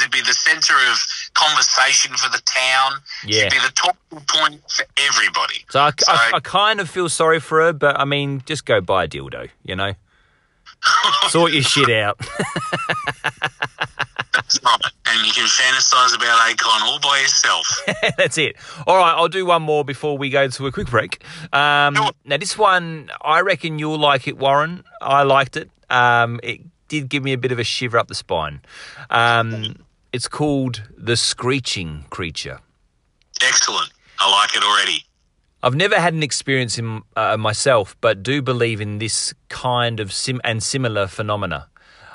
It'd 0.00 0.10
be 0.12 0.20
the 0.20 0.32
centre 0.34 0.74
of 0.74 0.98
conversation 1.34 2.14
for 2.16 2.28
the 2.30 2.40
town. 2.44 2.92
Yeah. 3.24 3.46
It'd 3.46 3.52
be 3.52 3.58
the 3.58 3.72
talking 3.74 4.24
point 4.28 4.60
for 4.70 4.84
everybody. 4.98 5.64
So 5.70 5.80
I, 5.80 5.90
So- 5.98 6.12
I, 6.12 6.30
I 6.34 6.40
kind 6.40 6.80
of 6.80 6.88
feel 6.90 7.08
sorry 7.08 7.40
for 7.40 7.60
her, 7.62 7.72
but 7.72 7.98
I 7.98 8.04
mean, 8.04 8.42
just 8.46 8.64
go 8.66 8.80
buy 8.80 9.04
a 9.04 9.08
dildo, 9.08 9.48
you 9.64 9.76
know? 9.76 9.92
Sort 11.28 11.52
your 11.52 11.62
shit 11.62 11.90
out. 11.90 12.18
That's 14.32 14.60
right. 14.64 14.80
And 15.06 15.26
you 15.26 15.32
can 15.32 15.44
fantasize 15.46 16.14
about 16.16 16.38
Akon 16.48 16.82
all 16.82 17.00
by 17.00 17.18
yourself. 17.20 17.66
That's 18.16 18.38
it. 18.38 18.56
All 18.86 18.96
right, 18.96 19.12
I'll 19.12 19.28
do 19.28 19.44
one 19.44 19.62
more 19.62 19.84
before 19.84 20.16
we 20.16 20.30
go 20.30 20.46
to 20.48 20.66
a 20.66 20.72
quick 20.72 20.88
break. 20.88 21.22
Um, 21.52 21.94
now, 22.24 22.36
this 22.38 22.56
one, 22.56 23.10
I 23.20 23.40
reckon 23.40 23.78
you'll 23.78 23.98
like 23.98 24.28
it, 24.28 24.38
Warren. 24.38 24.84
I 25.02 25.24
liked 25.24 25.56
it. 25.56 25.70
Um, 25.90 26.38
it 26.42 26.60
did 26.90 27.08
give 27.08 27.24
me 27.24 27.32
a 27.32 27.38
bit 27.38 27.52
of 27.52 27.58
a 27.58 27.64
shiver 27.64 27.96
up 27.96 28.08
the 28.08 28.14
spine. 28.14 28.60
Um, 29.08 29.76
it's 30.12 30.28
called 30.28 30.82
The 30.98 31.16
Screeching 31.16 32.04
Creature. 32.10 32.60
Excellent. 33.40 33.90
I 34.18 34.30
like 34.30 34.54
it 34.54 34.62
already. 34.62 35.04
I've 35.62 35.74
never 35.74 35.98
had 35.98 36.14
an 36.14 36.22
experience 36.22 36.78
in 36.78 37.02
uh, 37.16 37.36
myself, 37.36 37.96
but 38.00 38.22
do 38.22 38.42
believe 38.42 38.80
in 38.80 38.98
this 38.98 39.32
kind 39.48 40.00
of 40.00 40.12
sim 40.12 40.40
and 40.42 40.62
similar 40.62 41.06
phenomena. 41.06 41.68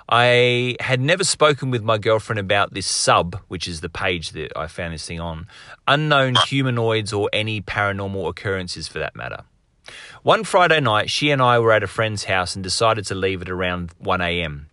I 0.09 0.75
had 0.79 0.99
never 0.99 1.23
spoken 1.23 1.71
with 1.71 1.83
my 1.83 1.97
girlfriend 1.97 2.39
about 2.39 2.73
this 2.73 2.85
sub, 2.85 3.39
which 3.47 3.67
is 3.67 3.81
the 3.81 3.89
page 3.89 4.31
that 4.31 4.55
I 4.55 4.67
found 4.67 4.93
this 4.93 5.07
thing 5.07 5.19
on, 5.19 5.47
unknown 5.87 6.35
humanoids 6.47 7.11
or 7.13 7.29
any 7.33 7.61
paranormal 7.61 8.29
occurrences 8.29 8.87
for 8.87 8.99
that 8.99 9.15
matter. 9.15 9.45
One 10.23 10.43
Friday 10.43 10.79
night, 10.79 11.09
she 11.09 11.31
and 11.31 11.41
I 11.41 11.59
were 11.59 11.71
at 11.71 11.83
a 11.83 11.87
friend's 11.87 12.25
house 12.25 12.55
and 12.55 12.63
decided 12.63 13.05
to 13.07 13.15
leave 13.15 13.41
at 13.41 13.49
around 13.49 13.91
1 13.99 14.21
a.m. 14.21 14.69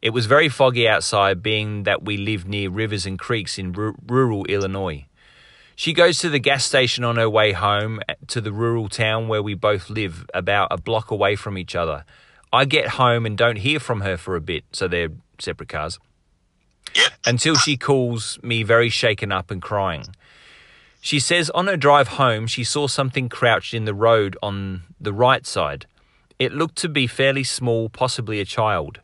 It 0.00 0.10
was 0.10 0.26
very 0.26 0.48
foggy 0.48 0.88
outside, 0.88 1.42
being 1.42 1.84
that 1.84 2.04
we 2.04 2.16
live 2.16 2.46
near 2.46 2.70
rivers 2.70 3.06
and 3.06 3.18
creeks 3.18 3.58
in 3.58 3.72
ru- 3.72 3.96
rural 4.06 4.44
Illinois. 4.46 5.06
She 5.76 5.92
goes 5.92 6.18
to 6.18 6.28
the 6.28 6.38
gas 6.38 6.64
station 6.64 7.04
on 7.04 7.16
her 7.16 7.28
way 7.28 7.52
home 7.52 8.00
eh, 8.08 8.14
to 8.28 8.40
the 8.40 8.52
rural 8.52 8.88
town 8.88 9.28
where 9.28 9.42
we 9.42 9.54
both 9.54 9.90
live, 9.90 10.26
about 10.32 10.68
a 10.70 10.76
block 10.76 11.10
away 11.10 11.36
from 11.36 11.58
each 11.58 11.74
other. 11.74 12.04
I 12.52 12.64
get 12.64 12.90
home 12.90 13.26
and 13.26 13.36
don't 13.36 13.56
hear 13.56 13.80
from 13.80 14.02
her 14.02 14.16
for 14.16 14.36
a 14.36 14.40
bit, 14.40 14.64
so 14.72 14.86
they're 14.86 15.08
separate 15.40 15.68
cars, 15.68 15.98
until 17.26 17.56
she 17.56 17.76
calls 17.76 18.38
me 18.42 18.62
very 18.62 18.88
shaken 18.88 19.32
up 19.32 19.50
and 19.50 19.60
crying. 19.60 20.04
She 21.04 21.20
says 21.20 21.50
on 21.50 21.66
her 21.66 21.76
drive 21.76 22.08
home 22.16 22.46
she 22.46 22.64
saw 22.64 22.86
something 22.86 23.28
crouched 23.28 23.74
in 23.74 23.84
the 23.84 23.92
road 23.92 24.38
on 24.42 24.84
the 24.98 25.12
right 25.12 25.44
side. 25.44 25.84
It 26.38 26.54
looked 26.54 26.76
to 26.76 26.88
be 26.88 27.06
fairly 27.06 27.44
small, 27.44 27.90
possibly 27.90 28.40
a 28.40 28.46
child. 28.46 29.02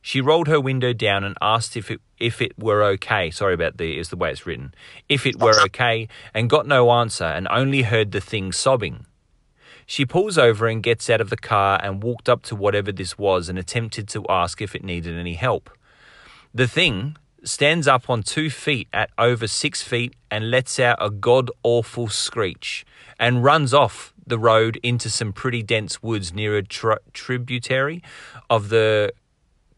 She 0.00 0.22
rolled 0.22 0.48
her 0.48 0.58
window 0.58 0.94
down 0.94 1.24
and 1.24 1.36
asked 1.42 1.76
if 1.76 1.90
it 1.90 2.00
if 2.18 2.40
it 2.40 2.58
were 2.58 2.82
okay. 2.94 3.30
Sorry 3.30 3.52
about 3.52 3.76
the 3.76 3.98
is 3.98 4.08
the 4.08 4.16
way 4.16 4.30
it's 4.30 4.46
written. 4.46 4.72
If 5.10 5.26
it 5.26 5.38
were 5.38 5.60
okay, 5.64 6.08
and 6.32 6.48
got 6.48 6.66
no 6.66 6.90
answer, 6.90 7.26
and 7.26 7.46
only 7.48 7.82
heard 7.82 8.12
the 8.12 8.22
thing 8.22 8.52
sobbing. 8.52 9.04
She 9.84 10.06
pulls 10.06 10.38
over 10.38 10.66
and 10.68 10.82
gets 10.82 11.10
out 11.10 11.20
of 11.20 11.28
the 11.28 11.36
car 11.36 11.78
and 11.82 12.02
walked 12.02 12.30
up 12.30 12.44
to 12.44 12.56
whatever 12.56 12.92
this 12.92 13.18
was 13.18 13.50
and 13.50 13.58
attempted 13.58 14.08
to 14.08 14.24
ask 14.30 14.62
if 14.62 14.74
it 14.74 14.82
needed 14.82 15.18
any 15.18 15.34
help. 15.34 15.68
The 16.54 16.66
thing 16.66 17.18
stands 17.44 17.88
up 17.88 18.08
on 18.08 18.22
two 18.22 18.50
feet 18.50 18.88
at 18.92 19.10
over 19.18 19.46
six 19.46 19.82
feet 19.82 20.14
and 20.30 20.50
lets 20.50 20.78
out 20.78 20.96
a 21.00 21.10
god 21.10 21.50
awful 21.62 22.08
screech 22.08 22.84
and 23.18 23.44
runs 23.44 23.74
off 23.74 24.12
the 24.26 24.38
road 24.38 24.78
into 24.82 25.10
some 25.10 25.32
pretty 25.32 25.62
dense 25.62 26.02
woods 26.02 26.32
near 26.32 26.56
a 26.56 26.62
tr- 26.62 27.02
tributary 27.12 28.02
of 28.48 28.68
the 28.68 29.12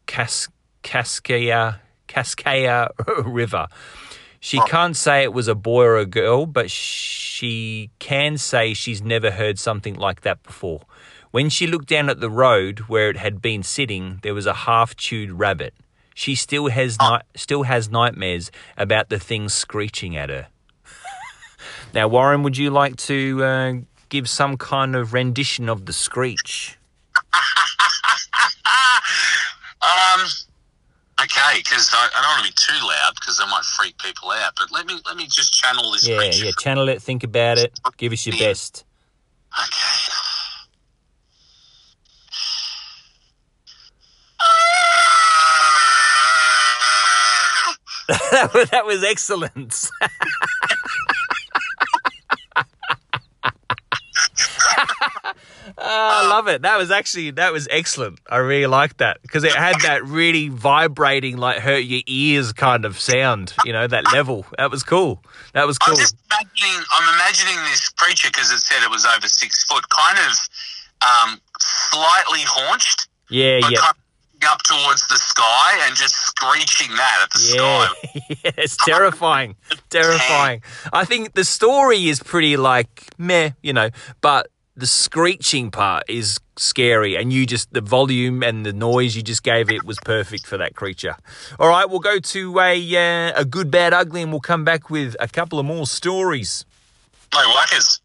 Cas- 0.07 0.49
Cascaya, 0.83 1.81
Cascaya 2.09 2.91
River. 3.25 3.67
She 4.41 4.59
oh. 4.59 4.65
can't 4.65 4.97
say 4.97 5.23
it 5.23 5.33
was 5.33 5.49
a 5.49 5.55
boy 5.55 5.85
or 5.85 5.97
a 5.97 6.07
girl, 6.07 6.45
but 6.45 6.71
she 6.71 7.91
can 7.99 8.37
say 8.37 8.75
she's 8.75 9.03
never 9.03 9.31
heard 9.31 9.59
something 9.59 9.95
like 9.95 10.21
that 10.21 10.43
before. 10.43 10.83
When 11.31 11.49
she 11.49 11.67
looked 11.67 11.89
down 11.89 12.11
at 12.11 12.21
the 12.21 12.31
road 12.31 12.81
where 12.81 13.09
it 13.09 13.17
had 13.17 13.41
been 13.41 13.63
sitting, 13.63 14.21
there 14.23 14.35
was 14.35 14.47
a 14.47 14.53
half-chewed 14.53 15.33
rabbit. 15.33 15.75
She 16.15 16.37
still 16.37 16.69
has 16.69 16.97
ni- 17.01 17.21
still 17.35 17.65
has 17.65 17.91
nightmares 17.91 18.51
about 18.77 19.09
the 19.09 19.19
thing 19.19 19.49
screeching 19.49 20.17
at 20.17 20.31
her. 20.31 20.47
now, 21.93 22.09
Warren, 22.09 22.43
would 22.45 22.57
you 22.57 22.71
like 22.71 22.97
to 22.97 23.45
uh, 23.45 23.73
give 24.09 24.29
some 24.29 24.57
kind 24.57 24.95
of 24.95 25.13
rendition 25.13 25.69
of 25.69 25.87
the 25.87 25.93
screech? 25.93 26.79
Um. 29.85 30.27
Okay, 31.21 31.59
because 31.59 31.91
I, 31.93 32.09
I 32.17 32.23
don't 32.23 32.31
want 32.31 32.47
to 32.47 32.53
be 32.53 32.57
too 32.57 32.87
loud 32.87 33.15
because 33.15 33.41
I 33.41 33.49
might 33.49 33.65
freak 33.65 33.97
people 33.99 34.31
out. 34.31 34.53
But 34.59 34.73
let 34.73 34.87
me 34.87 35.01
let 35.07 35.17
me 35.17 35.27
just 35.27 35.53
channel 35.53 35.93
this. 35.93 36.07
Yeah, 36.07 36.23
yeah. 36.23 36.51
Channel 36.59 36.89
it. 36.89 37.03
Think 37.03 37.23
about 37.23 37.59
it. 37.59 37.79
Give 37.99 38.13
us 38.13 38.27
your 38.27 38.37
best. 38.37 38.85
Okay. 39.59 40.34
that, 48.09 48.83
was, 48.85 49.03
excellent. 49.05 49.91
I 55.79 56.29
love 56.29 56.49
it. 56.49 56.63
That 56.63 56.79
was 56.79 56.91
actually 56.91 57.33
that 57.33 57.53
was 57.53 57.67
excellent. 57.71 58.21
I 58.29 58.37
really 58.37 58.67
liked 58.67 58.99
that 58.99 59.23
because 59.23 59.45
it 59.45 59.53
had 59.53 59.81
that 59.83 60.05
really 60.05 60.49
vibrating, 60.49 61.37
like 61.37 61.59
hurt 61.59 61.85
your 61.85 62.03
ears 62.07 62.53
kind 62.53 62.85
of 62.85 62.99
sound. 63.01 63.55
You 63.65 63.73
know 63.73 63.87
that 63.87 64.13
level. 64.13 64.47
That 64.59 64.71
was 64.71 64.83
cool. 64.83 65.23
That 65.53 65.67
was 65.67 65.79
cool. 65.79 65.95
I'm 65.95 66.01
just 66.01 66.17
imagining. 66.31 66.85
I'm 66.93 67.15
imagining 67.15 67.57
this 67.71 67.89
creature 67.89 68.29
because 68.29 68.51
it 68.51 68.59
said 68.59 68.83
it 68.83 68.91
was 68.91 69.05
over 69.07 69.29
six 69.29 69.65
foot, 69.65 69.89
kind 69.89 70.19
of 70.19 70.49
um, 71.05 71.41
slightly 71.59 72.43
haunched, 72.43 73.09
Yeah, 73.29 73.59
yeah, 73.59 73.79
kind 73.79 73.91
of 73.91 74.04
up 74.51 74.63
towards 74.63 75.07
the 75.09 75.17
sky 75.17 75.87
and 75.87 75.97
just 75.97 76.15
screeching 76.15 76.95
that 76.97 77.21
at 77.23 77.31
the 77.31 77.55
yeah. 77.57 77.87
sky. 77.87 78.23
yeah. 78.45 78.65
It's 78.65 78.77
terrifying. 78.85 79.57
terrifying. 79.91 80.63
I 80.93 81.05
think 81.05 81.35
the 81.35 81.45
story 81.45 82.09
is 82.09 82.23
pretty 82.23 82.57
like 82.57 83.07
meh, 83.19 83.51
you 83.63 83.73
know, 83.73 83.91
but 84.21 84.49
the 84.77 84.87
screeching 84.87 85.71
part 85.71 86.05
is 86.09 86.41
scary 86.57 87.17
and 87.17 87.33
you 87.33 87.47
just 87.47 87.73
the 87.73 87.81
volume 87.81 88.43
and 88.43 88.67
the 88.67 88.73
noise 88.73 89.17
you 89.17 89.23
just 89.23 89.43
gave 89.43 89.71
it 89.71 89.85
was 89.85 89.99
perfect 90.05 90.47
for 90.47 90.57
that 90.57 90.75
creature 90.77 91.17
all 91.59 91.69
right 91.69 91.91
we'll 91.91 91.99
go 91.99 92.19
to 92.21 92.61
a 92.61 92.97
uh, 92.97 93.33
a 93.35 93.45
good 93.45 93.71
bad 93.73 93.93
ugly 93.93 94.23
and 94.23 94.31
we'll 94.31 94.41
come 94.41 94.65
back 94.65 94.89
with 94.91 95.17
a 95.19 95.27
couple 95.27 95.59
of 95.59 95.67
more 95.67 95.87
stories 95.87 96.65
No 97.33 97.41
whackers. 97.55 98.01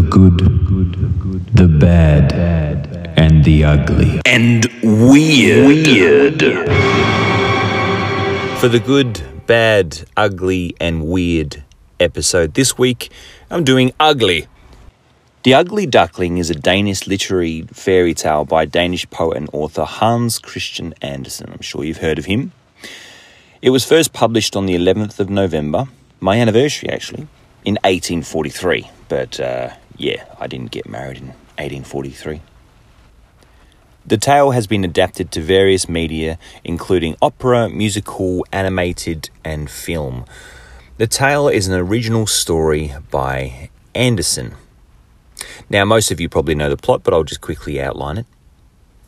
The 0.00 0.08
good, 0.08 0.38
the 1.54 1.68
bad, 1.68 2.32
and 3.18 3.44
the 3.44 3.64
ugly. 3.64 4.22
And 4.24 4.64
weird. 4.82 5.66
Weird. 5.66 6.40
for 8.58 8.68
the 8.68 8.80
good 8.80 9.22
bad 9.46 10.06
ugly 10.16 10.74
and 10.80 11.06
weird 11.06 11.64
episode 11.98 12.54
this 12.54 12.78
week 12.78 13.10
i'm 13.50 13.62
doing 13.62 13.92
ugly 14.00 14.46
the 15.42 15.52
Ugly 15.54 15.86
Duckling 15.86 16.38
is 16.38 16.48
a 16.48 16.54
Danish 16.54 17.06
literary 17.06 17.62
fairy 17.72 18.14
tale 18.14 18.46
by 18.46 18.64
Danish 18.64 19.08
poet 19.10 19.36
and 19.36 19.50
author 19.52 19.84
Hans 19.84 20.38
Christian 20.38 20.92
Andersen. 21.00 21.50
I'm 21.50 21.62
sure 21.62 21.82
you've 21.82 21.96
heard 21.98 22.18
of 22.18 22.26
him. 22.26 22.52
It 23.62 23.70
was 23.70 23.84
first 23.84 24.12
published 24.12 24.54
on 24.54 24.66
the 24.66 24.74
11th 24.74 25.18
of 25.18 25.30
November, 25.30 25.86
my 26.20 26.38
anniversary 26.38 26.90
actually, 26.90 27.26
in 27.64 27.76
1843. 27.84 28.90
But 29.08 29.40
uh, 29.40 29.70
yeah, 30.00 30.24
I 30.40 30.46
didn't 30.46 30.70
get 30.70 30.88
married 30.88 31.18
in 31.18 31.26
1843. 31.58 32.40
The 34.06 34.16
tale 34.16 34.52
has 34.52 34.66
been 34.66 34.82
adapted 34.82 35.30
to 35.32 35.42
various 35.42 35.88
media, 35.88 36.38
including 36.64 37.16
opera, 37.20 37.68
musical, 37.68 38.46
animated, 38.50 39.28
and 39.44 39.70
film. 39.70 40.24
The 40.96 41.06
tale 41.06 41.48
is 41.48 41.68
an 41.68 41.74
original 41.74 42.26
story 42.26 42.94
by 43.10 43.68
Andersen. 43.94 44.54
Now, 45.68 45.84
most 45.84 46.10
of 46.10 46.18
you 46.18 46.30
probably 46.30 46.54
know 46.54 46.70
the 46.70 46.78
plot, 46.78 47.02
but 47.02 47.12
I'll 47.12 47.24
just 47.24 47.42
quickly 47.42 47.80
outline 47.80 48.18
it. 48.18 48.26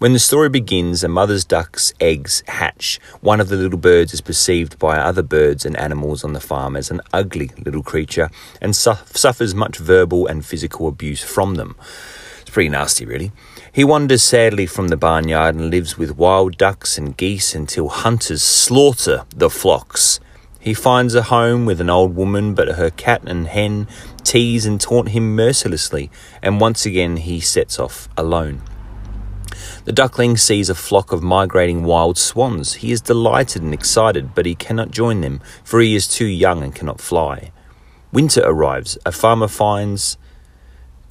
When 0.02 0.14
the 0.14 0.18
story 0.18 0.48
begins, 0.48 1.04
a 1.04 1.08
mother's 1.08 1.44
duck's 1.44 1.94
eggs 2.00 2.42
hatch. 2.48 2.98
One 3.20 3.40
of 3.40 3.48
the 3.48 3.56
little 3.56 3.78
birds 3.78 4.12
is 4.12 4.20
perceived 4.20 4.76
by 4.80 4.98
other 4.98 5.22
birds 5.22 5.64
and 5.64 5.76
animals 5.76 6.24
on 6.24 6.32
the 6.32 6.40
farm 6.40 6.74
as 6.74 6.90
an 6.90 7.02
ugly 7.12 7.52
little 7.64 7.84
creature 7.84 8.28
and 8.60 8.74
su- 8.74 8.94
suffers 9.04 9.54
much 9.54 9.78
verbal 9.78 10.26
and 10.26 10.44
physical 10.44 10.88
abuse 10.88 11.22
from 11.22 11.54
them. 11.54 11.76
It's 12.40 12.50
pretty 12.50 12.68
nasty, 12.68 13.06
really. 13.06 13.30
He 13.70 13.84
wanders 13.84 14.24
sadly 14.24 14.66
from 14.66 14.88
the 14.88 14.96
barnyard 14.96 15.54
and 15.54 15.70
lives 15.70 15.96
with 15.96 16.16
wild 16.16 16.58
ducks 16.58 16.98
and 16.98 17.16
geese 17.16 17.54
until 17.54 17.88
hunters 17.88 18.42
slaughter 18.42 19.24
the 19.32 19.50
flocks. 19.50 20.18
He 20.58 20.74
finds 20.74 21.14
a 21.14 21.22
home 21.22 21.64
with 21.64 21.80
an 21.80 21.90
old 21.90 22.16
woman, 22.16 22.54
but 22.54 22.74
her 22.74 22.90
cat 22.90 23.22
and 23.26 23.46
hen 23.46 23.86
tease 24.24 24.66
and 24.66 24.80
taunt 24.80 25.10
him 25.10 25.36
mercilessly, 25.36 26.10
and 26.42 26.60
once 26.60 26.84
again 26.84 27.18
he 27.18 27.38
sets 27.38 27.78
off 27.78 28.08
alone. 28.16 28.62
The 29.84 29.92
duckling 29.92 30.36
sees 30.36 30.70
a 30.70 30.76
flock 30.76 31.10
of 31.10 31.24
migrating 31.24 31.82
wild 31.82 32.16
swans. 32.16 32.74
He 32.74 32.92
is 32.92 33.00
delighted 33.00 33.62
and 33.62 33.74
excited, 33.74 34.32
but 34.32 34.46
he 34.46 34.54
cannot 34.54 34.92
join 34.92 35.22
them, 35.22 35.40
for 35.64 35.80
he 35.80 35.96
is 35.96 36.06
too 36.06 36.26
young 36.26 36.62
and 36.62 36.72
cannot 36.72 37.00
fly. 37.00 37.50
Winter 38.12 38.42
arrives. 38.44 38.96
A 39.04 39.10
farmer 39.10 39.48
finds 39.48 40.18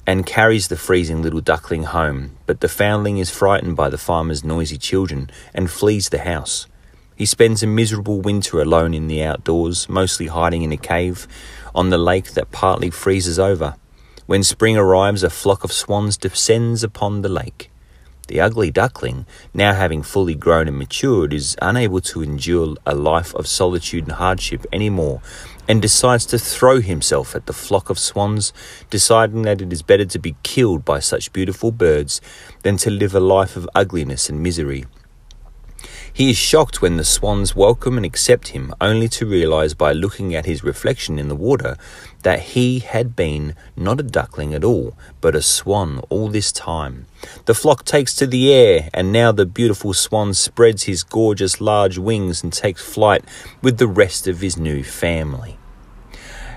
and 0.06 0.24
carries 0.24 0.68
the 0.68 0.76
freezing 0.76 1.20
little 1.20 1.42
duckling 1.42 1.82
home, 1.82 2.36
but 2.46 2.60
the 2.60 2.68
foundling 2.68 3.18
is 3.18 3.28
frightened 3.28 3.76
by 3.76 3.90
the 3.90 3.98
farmer's 3.98 4.42
noisy 4.42 4.78
children 4.78 5.28
and 5.52 5.70
flees 5.70 6.08
the 6.08 6.20
house. 6.20 6.66
He 7.14 7.26
spends 7.26 7.62
a 7.62 7.66
miserable 7.66 8.22
winter 8.22 8.60
alone 8.60 8.94
in 8.94 9.06
the 9.06 9.22
outdoors, 9.22 9.86
mostly 9.88 10.28
hiding 10.28 10.62
in 10.62 10.72
a 10.72 10.78
cave 10.78 11.28
on 11.74 11.90
the 11.90 11.98
lake 11.98 12.32
that 12.32 12.52
partly 12.52 12.88
freezes 12.88 13.38
over. 13.38 13.76
When 14.24 14.42
spring 14.42 14.78
arrives, 14.78 15.22
a 15.22 15.28
flock 15.28 15.62
of 15.62 15.72
swans 15.72 16.16
descends 16.16 16.82
upon 16.82 17.20
the 17.20 17.28
lake. 17.28 17.68
The 18.32 18.40
ugly 18.40 18.70
duckling, 18.70 19.26
now 19.52 19.74
having 19.74 20.02
fully 20.02 20.34
grown 20.34 20.66
and 20.66 20.78
matured, 20.78 21.34
is 21.34 21.54
unable 21.60 22.00
to 22.00 22.22
endure 22.22 22.76
a 22.86 22.94
life 22.94 23.34
of 23.34 23.46
solitude 23.46 24.04
and 24.04 24.12
hardship 24.12 24.64
any 24.72 24.88
more, 24.88 25.20
and 25.68 25.82
decides 25.82 26.24
to 26.26 26.38
throw 26.38 26.80
himself 26.80 27.34
at 27.34 27.44
the 27.44 27.52
flock 27.52 27.90
of 27.90 27.98
swans, 27.98 28.54
deciding 28.88 29.42
that 29.42 29.60
it 29.60 29.70
is 29.70 29.82
better 29.82 30.06
to 30.06 30.18
be 30.18 30.34
killed 30.42 30.82
by 30.82 30.98
such 30.98 31.34
beautiful 31.34 31.72
birds 31.72 32.22
than 32.62 32.78
to 32.78 32.88
live 32.88 33.14
a 33.14 33.20
life 33.20 33.54
of 33.54 33.68
ugliness 33.74 34.30
and 34.30 34.42
misery. 34.42 34.86
He 36.14 36.28
is 36.28 36.36
shocked 36.36 36.82
when 36.82 36.98
the 36.98 37.04
swans 37.04 37.56
welcome 37.56 37.96
and 37.96 38.04
accept 38.04 38.48
him, 38.48 38.74
only 38.82 39.08
to 39.08 39.24
realize 39.24 39.72
by 39.72 39.92
looking 39.92 40.34
at 40.34 40.44
his 40.44 40.62
reflection 40.62 41.18
in 41.18 41.28
the 41.28 41.34
water 41.34 41.78
that 42.22 42.40
he 42.40 42.80
had 42.80 43.16
been 43.16 43.54
not 43.76 43.98
a 43.98 44.02
duckling 44.02 44.52
at 44.52 44.62
all, 44.62 44.94
but 45.22 45.34
a 45.34 45.40
swan 45.40 46.02
all 46.10 46.28
this 46.28 46.52
time. 46.52 47.06
The 47.46 47.54
flock 47.54 47.86
takes 47.86 48.14
to 48.16 48.26
the 48.26 48.52
air, 48.52 48.90
and 48.92 49.10
now 49.10 49.32
the 49.32 49.46
beautiful 49.46 49.94
swan 49.94 50.34
spreads 50.34 50.82
his 50.82 51.02
gorgeous 51.02 51.62
large 51.62 51.96
wings 51.96 52.42
and 52.42 52.52
takes 52.52 52.82
flight 52.82 53.24
with 53.62 53.78
the 53.78 53.88
rest 53.88 54.28
of 54.28 54.42
his 54.42 54.58
new 54.58 54.84
family. 54.84 55.56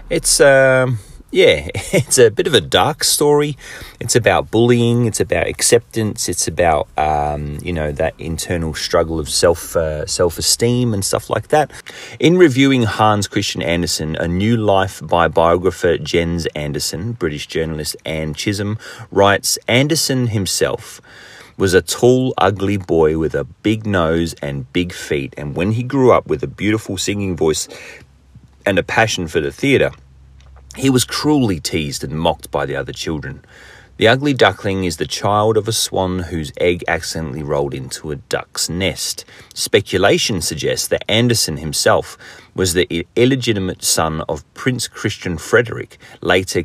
It's 0.09 0.41
um 0.41 0.99
yeah, 1.35 1.67
it's 1.91 2.17
a 2.17 2.31
bit 2.31 2.47
of 2.47 2.53
a 2.53 2.61
dark 2.61 3.03
story. 3.03 3.57
It's 3.99 4.15
about 4.15 4.51
bullying. 4.51 5.05
It's 5.05 5.19
about 5.19 5.47
acceptance. 5.47 6.29
It's 6.29 6.47
about 6.47 6.87
um, 6.97 7.59
you 7.61 7.73
know 7.73 7.91
that 7.91 8.13
internal 8.17 8.73
struggle 8.73 9.19
of 9.19 9.27
self 9.27 9.75
uh, 9.75 10.05
self 10.05 10.37
esteem 10.37 10.93
and 10.93 11.03
stuff 11.03 11.29
like 11.29 11.49
that. 11.49 11.71
In 12.21 12.37
reviewing 12.37 12.83
Hans 12.83 13.27
Christian 13.27 13.61
Andersen, 13.61 14.15
A 14.15 14.29
New 14.29 14.55
Life 14.55 15.05
by 15.05 15.27
biographer 15.27 15.97
Jens 15.97 16.45
Andersen, 16.55 17.11
British 17.11 17.47
journalist 17.47 17.97
Anne 18.05 18.33
Chisholm 18.33 18.79
writes 19.11 19.59
Andersen 19.67 20.27
himself 20.27 21.01
was 21.57 21.73
a 21.73 21.81
tall, 21.81 22.33
ugly 22.37 22.77
boy 22.77 23.17
with 23.17 23.35
a 23.35 23.43
big 23.43 23.85
nose 23.85 24.35
and 24.41 24.71
big 24.71 24.93
feet, 24.93 25.33
and 25.37 25.53
when 25.53 25.73
he 25.73 25.83
grew 25.83 26.13
up 26.13 26.27
with 26.27 26.43
a 26.43 26.47
beautiful 26.47 26.97
singing 26.97 27.35
voice 27.35 27.67
and 28.65 28.79
a 28.79 28.83
passion 28.83 29.27
for 29.27 29.41
the 29.41 29.51
theatre. 29.51 29.91
He 30.75 30.89
was 30.89 31.05
cruelly 31.05 31.61
teased 31.61 32.03
and 32.03 32.19
mocked 32.19 32.51
by 32.51 32.65
the 32.65 32.75
other 32.75 32.91
children. 32.91 33.45
The 33.97 34.09
ugly 34.09 34.33
duckling 34.33 34.83
is 34.83 34.97
the 34.97 35.07
child 35.07 35.55
of 35.55 35.69
a 35.69 35.71
swan 35.71 36.19
whose 36.19 36.51
egg 36.59 36.83
accidentally 36.85 37.43
rolled 37.43 37.73
into 37.73 38.11
a 38.11 38.17
duck's 38.17 38.67
nest. 38.67 39.23
Speculation 39.53 40.41
suggests 40.41 40.89
that 40.89 41.09
Andersen 41.09 41.57
himself 41.57 42.17
was 42.53 42.73
the 42.73 43.07
illegitimate 43.15 43.85
son 43.85 44.21
of 44.27 44.43
Prince 44.53 44.89
Christian 44.89 45.37
Frederick, 45.37 45.97
later 46.19 46.63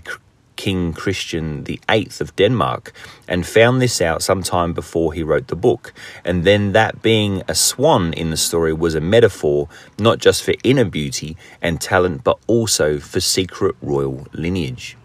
King 0.61 0.92
Christian 0.92 1.64
VIII 1.64 2.11
of 2.20 2.36
Denmark, 2.36 2.92
and 3.26 3.46
found 3.46 3.80
this 3.80 4.02
out 4.02 4.22
sometime 4.22 4.74
before 4.74 5.14
he 5.14 5.22
wrote 5.22 5.48
the 5.48 5.56
book. 5.56 5.94
And 6.22 6.44
then 6.44 6.72
that 6.72 7.00
being 7.00 7.42
a 7.48 7.54
swan 7.54 8.12
in 8.12 8.28
the 8.28 8.36
story 8.36 8.74
was 8.74 8.94
a 8.94 9.00
metaphor 9.00 9.70
not 9.98 10.18
just 10.18 10.42
for 10.42 10.52
inner 10.62 10.84
beauty 10.84 11.34
and 11.62 11.80
talent, 11.80 12.24
but 12.24 12.38
also 12.46 12.98
for 12.98 13.20
secret 13.20 13.74
royal 13.80 14.26
lineage. 14.34 14.98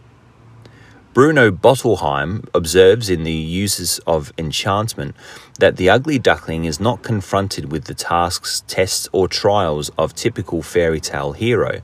Bruno 1.13 1.51
Bettelheim 1.51 2.45
observes 2.53 3.09
in 3.09 3.23
The 3.23 3.31
Uses 3.31 3.99
of 3.99 4.33
Enchantment 4.37 5.15
that 5.59 5.77
the 5.77 5.89
ugly 5.89 6.19
duckling 6.19 6.65
is 6.65 6.81
not 6.81 7.01
confronted 7.01 7.71
with 7.71 7.85
the 7.85 7.93
tasks, 7.93 8.61
tests, 8.67 9.07
or 9.13 9.29
trials 9.29 9.89
of 9.97 10.13
typical 10.13 10.61
fairy 10.61 10.99
tale 10.99 11.31
hero. 11.31 11.79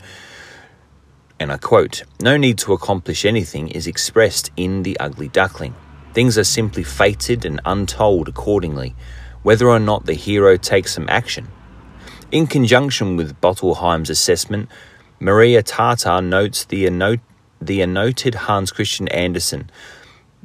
And 1.41 1.51
I 1.51 1.57
quote, 1.57 2.03
No 2.21 2.37
need 2.37 2.59
to 2.59 2.71
accomplish 2.71 3.25
anything 3.25 3.69
is 3.69 3.87
expressed 3.87 4.51
in 4.55 4.83
the 4.83 4.95
ugly 4.99 5.27
duckling. 5.27 5.73
Things 6.13 6.37
are 6.37 6.43
simply 6.43 6.83
fated 6.83 7.45
and 7.45 7.59
untold 7.65 8.29
accordingly. 8.29 8.93
whether 9.41 9.67
or 9.67 9.79
not 9.79 10.05
the 10.05 10.13
hero 10.13 10.55
takes 10.55 10.93
some 10.93 11.09
action. 11.09 11.47
In 12.31 12.45
conjunction 12.45 13.17
with 13.17 13.41
Bettelheim's 13.41 14.11
assessment, 14.11 14.69
Maria 15.19 15.63
Tatar 15.63 16.21
notes 16.21 16.63
the, 16.65 16.85
anno- 16.85 17.17
the 17.59 17.81
Hans 18.35 18.71
Christian 18.71 19.07
Andersen 19.07 19.71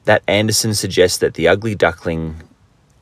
that 0.04 0.22
Andersen 0.26 0.72
suggests 0.72 1.18
that 1.18 1.34
the 1.34 1.46
ugly 1.46 1.74
duckling 1.74 2.42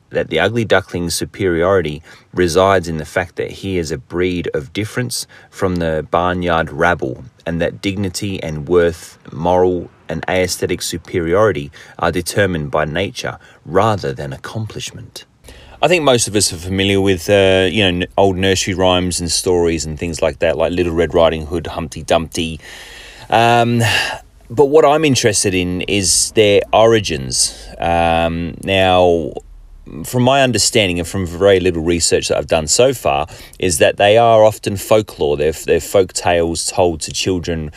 that 0.09 0.29
the 0.29 0.39
ugly 0.39 0.65
duckling's 0.65 1.13
superiority 1.13 2.01
resides 2.33 2.87
in 2.87 2.97
the 2.97 3.05
fact 3.05 3.35
that 3.35 3.51
he 3.51 3.77
is 3.77 3.91
a 3.91 3.97
breed 3.97 4.49
of 4.53 4.71
difference 4.73 5.27
from 5.49 5.77
the 5.77 6.07
barnyard 6.11 6.71
rabble, 6.71 7.25
and 7.45 7.61
that 7.61 7.81
dignity 7.81 8.41
and 8.41 8.67
worth, 8.67 9.17
moral 9.31 9.89
and 10.07 10.23
aesthetic 10.29 10.81
superiority 10.81 11.71
are 11.99 12.11
determined 12.11 12.71
by 12.71 12.85
nature 12.85 13.39
rather 13.65 14.13
than 14.13 14.31
accomplishment. 14.33 15.25
I 15.81 15.87
think 15.87 16.03
most 16.03 16.27
of 16.27 16.35
us 16.35 16.53
are 16.53 16.57
familiar 16.57 17.01
with, 17.01 17.29
uh, 17.29 17.67
you 17.71 17.91
know, 17.91 18.05
old 18.17 18.37
nursery 18.37 18.73
rhymes 18.73 19.19
and 19.19 19.29
stories 19.29 19.85
and 19.85 19.99
things 19.99 20.21
like 20.21 20.39
that, 20.39 20.57
like 20.57 20.71
Little 20.71 20.93
Red 20.93 21.13
Riding 21.13 21.45
Hood, 21.45 21.67
Humpty 21.67 22.01
Dumpty. 22.01 22.59
Um, 23.29 23.81
but 24.49 24.65
what 24.65 24.85
I'm 24.85 25.03
interested 25.03 25.53
in 25.53 25.81
is 25.81 26.31
their 26.31 26.61
origins. 26.71 27.67
Um, 27.77 28.55
now, 28.63 29.33
from 30.03 30.23
my 30.23 30.41
understanding 30.41 30.99
and 30.99 31.07
from 31.07 31.25
very 31.25 31.59
little 31.59 31.83
research 31.83 32.27
that 32.29 32.37
I've 32.37 32.47
done 32.47 32.67
so 32.67 32.93
far, 32.93 33.27
is 33.59 33.77
that 33.79 33.97
they 33.97 34.17
are 34.17 34.43
often 34.43 34.77
folklore. 34.77 35.37
They're, 35.37 35.51
they're 35.51 35.79
folk 35.79 36.13
tales 36.13 36.65
told 36.65 37.01
to 37.01 37.11
children 37.11 37.71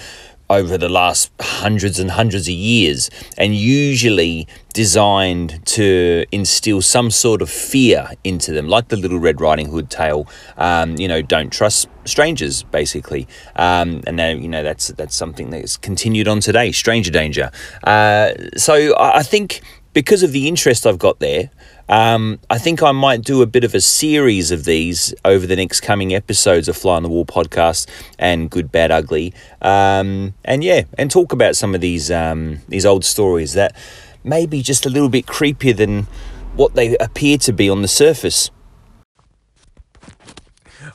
over 0.50 0.78
the 0.78 0.88
last 0.88 1.30
hundreds 1.40 1.98
and 1.98 2.11
hundreds 2.11 2.48
of 2.48 2.54
years, 2.54 3.11
and 3.36 3.54
usually 3.54 4.48
designed 4.72 5.64
to 5.66 6.24
instill 6.32 6.80
some 6.80 7.11
sort 7.11 7.42
of 7.42 7.50
fear 7.50 8.11
into 8.24 8.52
them, 8.52 8.68
like 8.68 8.88
the 8.88 8.96
Little 8.96 9.18
Red 9.18 9.40
Riding 9.40 9.68
Hood 9.68 9.90
tale. 9.90 10.26
Um, 10.56 10.96
you 10.96 11.09
know, 11.09 11.20
don't 11.20 11.52
trust 11.52 11.88
strangers, 12.04 12.62
basically. 12.62 13.28
Um, 13.56 14.02
and 14.06 14.16
now 14.16 14.30
you 14.30 14.48
know 14.48 14.62
that's 14.62 14.88
that's 14.88 15.14
something 15.14 15.50
that's 15.50 15.76
continued 15.76 16.28
on 16.28 16.40
today. 16.40 16.72
Stranger 16.72 17.11
danger. 17.11 17.50
Uh, 17.84 18.32
so 18.56 18.94
I 18.94 19.18
I 19.18 19.22
think 19.22 19.61
because 19.93 20.22
of 20.22 20.32
the 20.32 20.49
interest 20.49 20.86
I've 20.86 20.99
got 20.99 21.18
there, 21.18 21.51
um, 21.89 22.39
I 22.51 22.59
think 22.59 22.82
I 22.82 22.93
might 22.93 23.22
do 23.22 23.43
a 23.43 23.47
bit 23.47 23.64
of 23.64 23.74
a 23.74 23.80
series 23.80 24.51
of 24.51 24.64
these 24.64 25.14
over 25.24 25.47
the 25.47 25.57
next 25.57 25.80
coming 25.80 26.14
episodes 26.14 26.68
of 26.68 26.76
Fly 26.76 26.97
on 26.97 27.03
the 27.03 27.09
Wall 27.09 27.24
podcast 27.24 27.89
and 28.18 28.51
Good, 28.51 28.70
Bad, 28.70 28.91
Ugly. 28.91 29.32
Um, 29.62 30.34
and 30.45 30.62
yeah, 30.62 30.82
and 30.99 31.11
talk 31.11 31.32
about 31.32 31.57
some 31.57 31.74
of 31.74 31.80
these 31.80 32.11
um, 32.11 32.61
these 32.68 32.84
old 32.84 33.05
stories 33.05 33.55
that 33.55 33.74
may 34.22 34.47
be 34.47 34.62
just 34.62 34.84
a 34.84 34.91
little 34.91 35.09
bit 35.09 35.26
creepier 35.26 35.76
than 35.76 36.07
what 36.55 36.74
they 36.74 36.97
appear 36.99 37.39
to 37.39 37.53
be 37.53 37.70
on 37.70 37.82
the 37.82 37.89
surface. 37.89 38.51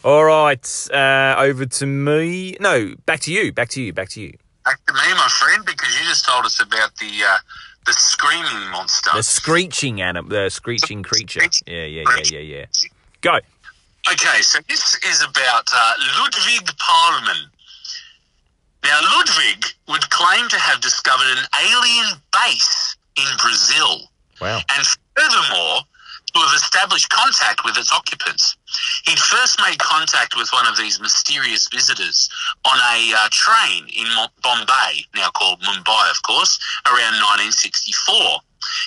All 0.04 0.26
right, 0.26 0.88
uh, 0.94 1.36
over 1.38 1.66
to 1.66 1.86
me. 1.86 2.58
No, 2.60 2.94
back 3.06 3.22
to 3.22 3.32
you. 3.32 3.54
Back 3.54 3.70
to 3.70 3.82
you. 3.82 3.94
Back 3.94 4.10
to 4.10 4.22
you. 4.22 4.38
Back 4.66 4.86
to 4.86 4.94
me, 4.94 5.14
my 5.14 5.28
friend, 5.39 5.66
because 5.66 6.00
you 6.00 6.06
just 6.06 6.26
told 6.26 6.46
us 6.46 6.62
about 6.62 6.96
the 6.98 7.12
uh, 7.26 7.38
the 7.86 7.94
screaming 7.94 8.70
monster. 8.72 9.12
The 9.14 9.24
screeching 9.24 10.02
animal, 10.02 10.30
the 10.30 10.50
screeching 10.50 11.04
creature. 11.04 11.42
Yeah, 11.68 11.86
yeah, 11.86 12.04
yeah, 12.18 12.24
yeah, 12.32 12.40
yeah. 12.40 12.66
Go. 13.22 13.40
Okay, 14.12 14.42
so 14.42 14.60
this 14.68 14.96
is 15.06 15.22
about 15.24 15.68
uh, 15.74 15.94
Ludwig 16.20 16.66
Pallmann. 16.78 17.50
Now, 18.84 19.00
Ludwig 19.16 19.66
would 19.88 20.10
claim 20.10 20.50
to 20.50 20.60
have 20.60 20.82
discovered 20.82 21.38
an 21.38 21.46
alien 21.64 22.20
base 22.34 22.98
in 23.16 23.26
Brazil, 23.42 24.10
Wow. 24.42 24.60
and 24.76 24.86
furthermore, 25.16 25.80
to 26.34 26.40
have 26.40 26.56
established 26.56 27.10
contact 27.10 27.64
with 27.64 27.78
its 27.78 27.92
occupants. 27.92 28.58
He'd 29.06 29.20
first 29.20 29.60
made 29.60 29.78
contact 29.80 30.36
with 30.36 30.50
one 30.52 30.68
of 30.68 30.78
these 30.78 31.00
mysterious 31.00 31.68
visitors 31.68 32.30
on 32.66 32.78
a 32.78 33.14
uh, 33.16 33.30
train 33.32 33.88
in 33.96 34.08
Bombay, 34.42 35.06
now 35.16 35.30
called 35.30 35.62
Mumbai, 35.62 36.12
of 36.12 36.22
course, 36.24 36.58
around 36.88 37.22
1964. 37.22 38.40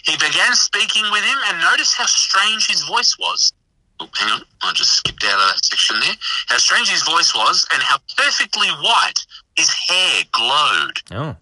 He 0.04 0.16
began 0.16 0.54
speaking 0.54 1.04
with 1.12 1.22
him 1.22 1.38
and 1.48 1.60
noticed 1.60 1.94
how 1.96 2.06
strange 2.06 2.66
his 2.66 2.82
voice 2.82 3.16
was. 3.18 3.52
Oh, 3.98 4.08
hang 4.14 4.32
on, 4.32 4.42
I 4.62 4.72
just 4.72 4.92
skipped 4.92 5.24
out 5.24 5.40
of 5.40 5.54
that 5.54 5.64
section 5.64 6.00
there. 6.00 6.14
How 6.48 6.58
strange 6.58 6.90
his 6.90 7.02
voice 7.02 7.34
was 7.34 7.66
and 7.72 7.82
how 7.82 7.96
perfectly 8.16 8.68
white 8.82 9.24
his 9.56 9.70
hair 9.70 10.22
glowed. 10.32 11.00
Oh. 11.12 11.36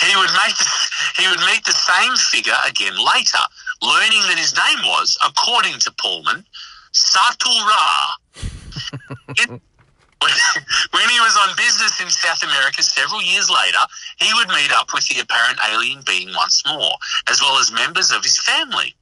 He 0.00 0.16
would 0.16 0.30
make 0.30 0.56
the, 0.58 0.66
he 1.18 1.28
would 1.28 1.40
meet 1.40 1.64
the 1.64 1.72
same 1.72 2.16
figure 2.16 2.58
again 2.66 2.94
later, 2.96 3.38
learning 3.82 4.22
that 4.28 4.38
his 4.38 4.54
name 4.54 4.84
was, 4.84 5.16
according 5.24 5.78
to 5.80 5.92
Pallmann, 5.92 6.44
Satul 6.92 7.60
Ra. 7.66 8.14
When 10.90 11.08
he 11.08 11.20
was 11.20 11.36
on 11.36 11.56
business 11.56 12.00
in 12.00 12.10
South 12.10 12.42
America 12.42 12.82
several 12.82 13.22
years 13.22 13.48
later, 13.48 13.78
he 14.18 14.32
would 14.34 14.48
meet 14.48 14.72
up 14.72 14.92
with 14.92 15.06
the 15.06 15.20
apparent 15.20 15.60
alien 15.70 16.02
being 16.04 16.34
once 16.34 16.62
more, 16.66 16.94
as 17.30 17.40
well 17.40 17.56
as 17.58 17.70
members 17.70 18.10
of 18.10 18.24
his 18.24 18.38
family. 18.38 18.96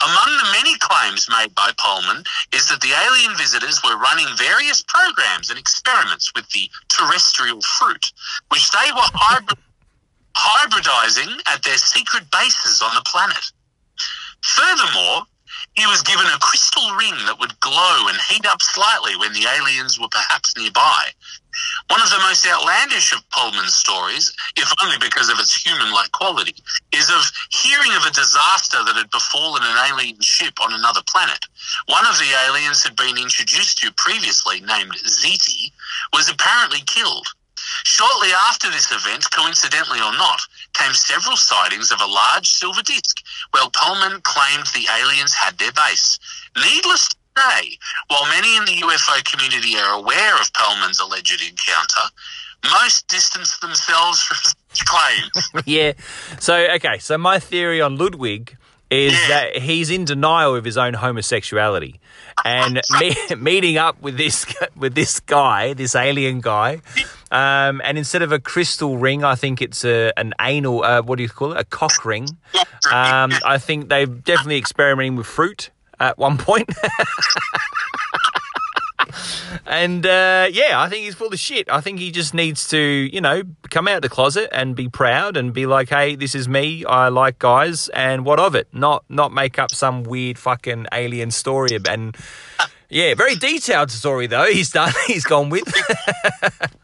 Among 0.00 0.36
the 0.38 0.52
many 0.52 0.76
claims 0.78 1.28
made 1.28 1.54
by 1.54 1.72
Pallmann 1.78 2.24
is 2.52 2.68
that 2.68 2.80
the 2.80 2.92
alien 2.92 3.36
visitors 3.36 3.80
were 3.82 3.96
running 3.96 4.28
various 4.36 4.82
programs 4.82 5.50
and 5.50 5.58
experiments 5.58 6.30
with 6.34 6.48
the 6.50 6.68
terrestrial 6.88 7.60
fruit, 7.62 8.12
which 8.48 8.70
they 8.70 8.92
were 8.92 9.10
hybrid- 9.14 9.58
hybridizing 10.36 11.40
at 11.46 11.62
their 11.64 11.78
secret 11.78 12.30
bases 12.30 12.82
on 12.82 12.94
the 12.94 13.02
planet. 13.02 13.52
Furthermore, 14.42 15.22
he 15.74 15.86
was 15.86 16.02
given 16.02 16.26
a 16.26 16.38
crystal 16.38 16.94
ring 16.96 17.14
that 17.26 17.38
would 17.38 17.58
glow 17.60 18.08
and 18.08 18.18
heat 18.28 18.44
up 18.46 18.60
slightly 18.60 19.16
when 19.16 19.32
the 19.32 19.46
aliens 19.46 19.98
were 19.98 20.08
perhaps 20.08 20.56
nearby. 20.56 21.08
One 21.88 22.02
of 22.02 22.10
the 22.10 22.18
most 22.18 22.46
outlandish 22.46 23.12
of 23.12 23.28
Pallmann's 23.30 23.74
stories, 23.74 24.32
if 24.56 24.72
only 24.82 24.96
because 24.98 25.28
of 25.28 25.38
its 25.38 25.54
human-like 25.54 26.12
quality, 26.12 26.56
is 26.92 27.10
of 27.10 27.30
hearing 27.50 27.92
of 27.92 28.04
a 28.04 28.10
disaster 28.10 28.82
that 28.84 28.96
had 28.96 29.10
befallen 29.10 29.62
an 29.62 29.76
alien 29.92 30.20
ship 30.20 30.54
on 30.62 30.72
another 30.72 31.02
planet. 31.06 31.44
One 31.86 32.06
of 32.06 32.18
the 32.18 32.32
aliens 32.48 32.82
had 32.82 32.96
been 32.96 33.16
introduced 33.18 33.78
to 33.78 33.92
previously, 33.92 34.60
named 34.60 34.96
Ziti, 35.06 35.72
was 36.12 36.28
apparently 36.30 36.80
killed. 36.86 37.28
Shortly 37.84 38.32
after 38.48 38.70
this 38.70 38.90
event, 38.90 39.30
coincidentally 39.30 40.00
or 40.00 40.12
not, 40.12 40.40
came 40.74 40.92
several 40.94 41.36
sightings 41.36 41.90
of 41.92 42.00
a 42.00 42.06
large 42.06 42.48
silver 42.48 42.82
disc 42.82 43.18
where 43.52 43.64
Pallmann 43.70 44.22
claimed 44.22 44.66
the 44.74 44.86
aliens 45.00 45.34
had 45.34 45.58
their 45.58 45.72
base. 45.72 46.18
Needless 46.56 47.08
to 47.08 47.16
say, 47.38 47.78
while 48.08 48.26
many 48.26 48.56
in 48.56 48.64
the 48.64 48.80
UFO 48.86 49.24
community 49.24 49.76
are 49.76 49.94
aware 49.94 50.34
of 50.40 50.52
Pallmann's 50.52 51.00
alleged 51.00 51.42
encounter, 51.42 52.00
most 52.70 53.08
distance 53.08 53.58
themselves 53.58 54.22
from 54.22 54.36
such 54.70 54.84
claims. 54.86 55.64
yeah. 55.66 55.92
So 56.40 56.54
okay. 56.76 56.98
So 56.98 57.18
my 57.18 57.38
theory 57.38 57.80
on 57.80 57.96
Ludwig 57.96 58.56
is 58.90 59.12
Yeah. 59.14 59.28
that 59.28 59.56
he's 59.58 59.90
in 59.90 60.04
denial 60.04 60.54
of 60.54 60.64
his 60.64 60.76
own 60.76 60.94
homosexuality, 60.94 61.98
and 62.44 62.80
me- 63.00 63.16
meeting 63.36 63.78
up 63.78 64.00
with 64.02 64.16
this 64.16 64.46
with 64.76 64.94
this 64.94 65.20
guy, 65.20 65.74
this 65.74 65.94
alien 65.94 66.40
guy. 66.40 66.80
Um, 67.30 67.80
and 67.84 67.96
instead 67.96 68.22
of 68.22 68.32
a 68.32 68.38
crystal 68.38 68.98
ring, 68.98 69.24
I 69.24 69.34
think 69.34 69.62
it's 69.62 69.84
a 69.84 70.12
an 70.16 70.34
anal. 70.40 70.84
Uh, 70.84 71.02
what 71.02 71.16
do 71.16 71.22
you 71.22 71.28
call 71.28 71.52
it? 71.52 71.58
A 71.58 71.64
cock 71.64 72.04
ring. 72.04 72.28
Um, 72.90 73.32
I 73.44 73.58
think 73.58 73.88
they're 73.88 74.06
definitely 74.06 74.58
experimenting 74.58 75.16
with 75.16 75.26
fruit 75.26 75.70
at 75.98 76.18
one 76.18 76.36
point. 76.36 76.68
And 79.66 80.04
uh, 80.04 80.48
yeah, 80.50 80.80
I 80.80 80.88
think 80.88 81.04
he's 81.04 81.14
full 81.14 81.32
of 81.32 81.38
shit. 81.38 81.70
I 81.70 81.80
think 81.80 81.98
he 81.98 82.10
just 82.10 82.34
needs 82.34 82.68
to, 82.68 82.78
you 82.78 83.20
know, 83.20 83.42
come 83.70 83.86
out 83.86 84.02
the 84.02 84.08
closet 84.08 84.48
and 84.52 84.74
be 84.74 84.88
proud 84.88 85.36
and 85.36 85.52
be 85.52 85.66
like, 85.66 85.88
"Hey, 85.88 86.16
this 86.16 86.34
is 86.34 86.48
me. 86.48 86.84
I 86.84 87.08
like 87.08 87.38
guys, 87.38 87.88
and 87.90 88.24
what 88.24 88.38
of 88.38 88.54
it?" 88.54 88.68
Not 88.72 89.04
not 89.08 89.32
make 89.32 89.58
up 89.58 89.70
some 89.72 90.02
weird 90.02 90.38
fucking 90.38 90.86
alien 90.92 91.30
story. 91.30 91.78
And 91.88 92.16
yeah, 92.92 93.14
very 93.14 93.34
detailed 93.34 93.90
story 93.90 94.26
though. 94.26 94.46
He's 94.46 94.70
done. 94.70 94.92
He's 95.06 95.24
gone 95.24 95.48
with. 95.48 95.64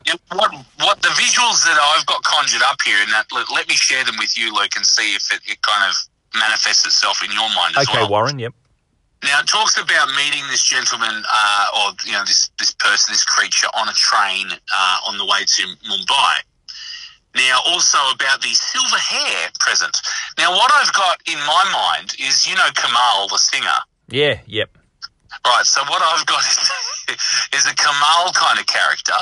Yeah, 0.06 0.14
what 0.32 0.54
what 0.78 1.02
the 1.02 1.08
visuals 1.08 1.64
that 1.64 1.78
I've 1.96 2.06
got 2.06 2.22
conjured 2.22 2.62
up 2.62 2.78
here, 2.84 2.98
and 3.02 3.12
that 3.12 3.26
let, 3.32 3.50
let 3.52 3.68
me 3.68 3.74
share 3.74 4.04
them 4.04 4.16
with 4.18 4.38
you, 4.38 4.54
Luke, 4.54 4.76
and 4.76 4.86
see 4.86 5.14
if 5.14 5.30
it, 5.32 5.40
it 5.46 5.62
kind 5.62 5.84
of 5.90 5.96
manifests 6.38 6.86
itself 6.86 7.22
in 7.22 7.32
your 7.32 7.48
mind 7.54 7.76
as 7.76 7.88
okay, 7.88 7.98
well. 7.98 8.10
Warren. 8.10 8.38
Yep. 8.38 8.54
Now 9.24 9.40
it 9.40 9.46
talks 9.46 9.76
about 9.76 10.08
meeting 10.10 10.42
this 10.48 10.62
gentleman, 10.62 11.10
uh, 11.10 11.66
or 11.76 11.92
you 12.06 12.12
know, 12.12 12.24
this 12.24 12.50
this 12.58 12.72
person, 12.72 13.12
this 13.12 13.24
creature, 13.24 13.66
on 13.76 13.88
a 13.88 13.92
train 13.92 14.46
uh, 14.52 14.98
on 15.08 15.18
the 15.18 15.24
way 15.24 15.40
to 15.44 15.62
Mumbai. 15.88 16.34
Now, 17.34 17.60
also 17.66 17.98
about 18.14 18.40
the 18.40 18.48
silver 18.48 18.96
hair 18.96 19.48
present. 19.60 20.00
Now, 20.38 20.50
what 20.50 20.72
I've 20.74 20.92
got 20.92 21.20
in 21.26 21.38
my 21.38 21.64
mind 21.72 22.14
is, 22.18 22.46
you 22.46 22.56
know, 22.56 22.68
Kamahl, 22.74 23.28
the 23.28 23.38
singer. 23.38 23.78
Yeah. 24.08 24.40
Yep. 24.46 24.76
Right. 25.46 25.64
So 25.64 25.82
what 25.82 26.02
I've 26.02 26.26
got 26.26 26.42
is 27.54 27.66
a 27.70 27.74
Kamahl 27.74 28.34
kind 28.34 28.58
of 28.58 28.66
character, 28.66 29.14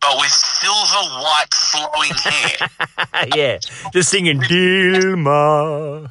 but 0.00 0.16
with 0.16 0.30
silver 0.30 1.20
white 1.20 1.52
flowing 1.52 2.14
hair. 2.14 2.68
yeah. 3.36 3.58
Just 3.92 4.10
singing 4.10 4.40
Dilma. 4.40 6.10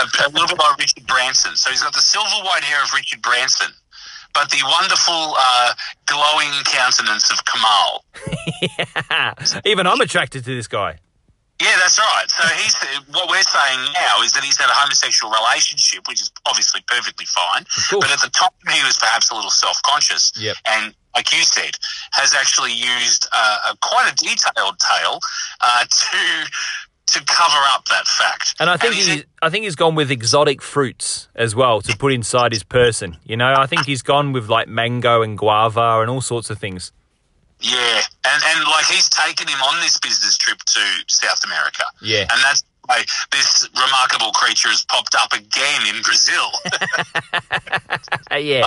A 0.00 0.30
little 0.30 0.48
bit 0.48 0.58
like 0.58 0.78
Richard 0.78 1.06
Branson. 1.06 1.56
So 1.56 1.70
he's 1.70 1.82
got 1.82 1.92
the 1.94 2.00
silver 2.00 2.44
white 2.44 2.64
hair 2.64 2.82
of 2.82 2.92
Richard 2.92 3.22
Branson, 3.22 3.68
but 4.34 4.50
the 4.50 4.58
wonderful 4.64 5.34
uh, 5.38 5.72
glowing 6.06 6.50
countenance 6.64 7.30
of 7.30 7.44
Kamahl. 7.44 8.00
Even 9.64 9.86
I'm 9.86 10.00
attracted 10.00 10.44
to 10.44 10.54
this 10.54 10.66
guy. 10.68 10.98
Yeah, 11.62 11.74
that's 11.80 11.98
right. 11.98 12.26
So 12.28 12.46
he's 12.48 12.74
what 13.16 13.30
we're 13.30 13.40
saying 13.42 13.80
now 13.94 14.20
is 14.22 14.32
that 14.34 14.44
he's 14.44 14.58
had 14.58 14.68
a 14.68 14.74
homosexual 14.74 15.32
relationship, 15.32 16.06
which 16.06 16.20
is 16.20 16.30
obviously 16.46 16.82
perfectly 16.86 17.24
fine. 17.24 17.64
But 17.98 18.10
at 18.12 18.20
the 18.20 18.28
time, 18.28 18.50
he 18.70 18.84
was 18.84 18.98
perhaps 18.98 19.30
a 19.30 19.34
little 19.34 19.48
self-conscious, 19.50 20.32
Yep. 20.36 20.56
and 20.68 20.94
like 21.14 21.32
you 21.32 21.42
said, 21.44 21.78
has 22.12 22.34
actually 22.34 22.72
used 22.74 23.26
uh, 23.32 23.72
a, 23.72 23.76
quite 23.80 24.12
a 24.12 24.14
detailed 24.16 24.76
tale 24.78 25.18
uh, 25.62 25.84
to 25.88 26.46
to 27.08 27.24
cover 27.24 27.58
up 27.72 27.84
that 27.86 28.06
fact. 28.06 28.54
And 28.60 28.68
I 28.68 28.76
think 28.76 28.94
he's- 28.94 29.06
he's, 29.06 29.24
I 29.42 29.48
think 29.50 29.64
he's 29.64 29.76
gone 29.76 29.94
with 29.94 30.10
exotic 30.10 30.60
fruits 30.62 31.28
as 31.34 31.54
well 31.54 31.80
to 31.82 31.96
put 31.96 32.12
inside 32.12 32.52
his 32.52 32.62
person. 32.64 33.16
You 33.24 33.36
know, 33.36 33.54
I 33.56 33.66
think 33.66 33.86
he's 33.86 34.02
gone 34.02 34.32
with 34.32 34.48
like 34.48 34.68
mango 34.68 35.22
and 35.22 35.38
guava 35.38 36.00
and 36.00 36.10
all 36.10 36.20
sorts 36.20 36.50
of 36.50 36.58
things. 36.58 36.92
Yeah, 37.60 38.00
and 38.28 38.42
and 38.44 38.64
like 38.68 38.84
he's 38.86 39.08
taken 39.08 39.48
him 39.48 39.60
on 39.62 39.80
this 39.80 39.98
business 39.98 40.36
trip 40.36 40.58
to 40.58 40.80
South 41.08 41.42
America. 41.44 41.84
Yeah. 42.02 42.20
and 42.30 42.42
that's 42.42 42.62
why 42.84 43.02
this 43.32 43.68
remarkable 43.74 44.30
creature 44.32 44.68
has 44.68 44.84
popped 44.84 45.14
up 45.14 45.32
again 45.32 45.86
in 45.94 46.02
Brazil. 46.02 46.50
Yeah. 48.38 48.66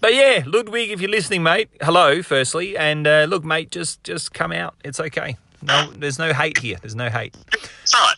But 0.00 0.14
yeah, 0.14 0.42
Ludwig, 0.46 0.90
if 0.90 1.00
you're 1.00 1.10
listening, 1.10 1.42
mate, 1.42 1.68
hello, 1.80 2.22
firstly, 2.22 2.76
and 2.76 3.06
uh, 3.06 3.26
look, 3.28 3.44
mate, 3.44 3.70
just 3.70 4.02
just 4.04 4.32
come 4.34 4.50
out. 4.52 4.74
It's 4.84 4.98
okay. 5.00 5.36
No, 5.62 5.90
there's 5.96 6.18
no 6.18 6.32
hate 6.32 6.58
here. 6.58 6.78
There's 6.80 6.94
no 6.94 7.08
hate. 7.08 7.36
That's 7.50 7.94
right. 7.94 8.14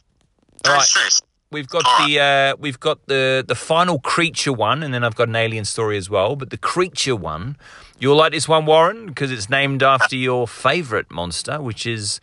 All 0.66 0.74
right. 0.74 0.82
stress. 0.82 1.22
We've 1.52 1.68
got 1.68 1.84
All 1.84 2.06
the 2.06 2.20
uh, 2.20 2.56
we've 2.60 2.78
got 2.78 3.06
the 3.06 3.44
the 3.46 3.56
final 3.56 3.98
creature 3.98 4.52
one, 4.52 4.82
and 4.84 4.94
then 4.94 5.02
I've 5.02 5.16
got 5.16 5.28
an 5.28 5.34
alien 5.36 5.64
story 5.64 5.96
as 5.96 6.08
well. 6.08 6.36
But 6.36 6.50
the 6.50 6.56
creature 6.56 7.16
one, 7.16 7.56
you'll 7.98 8.16
like 8.16 8.30
this 8.32 8.46
one, 8.46 8.66
Warren, 8.66 9.06
because 9.06 9.32
it's 9.32 9.50
named 9.50 9.82
after 9.82 10.14
your 10.14 10.46
favourite 10.46 11.10
monster, 11.10 11.60
which 11.60 11.86
is 11.86 12.20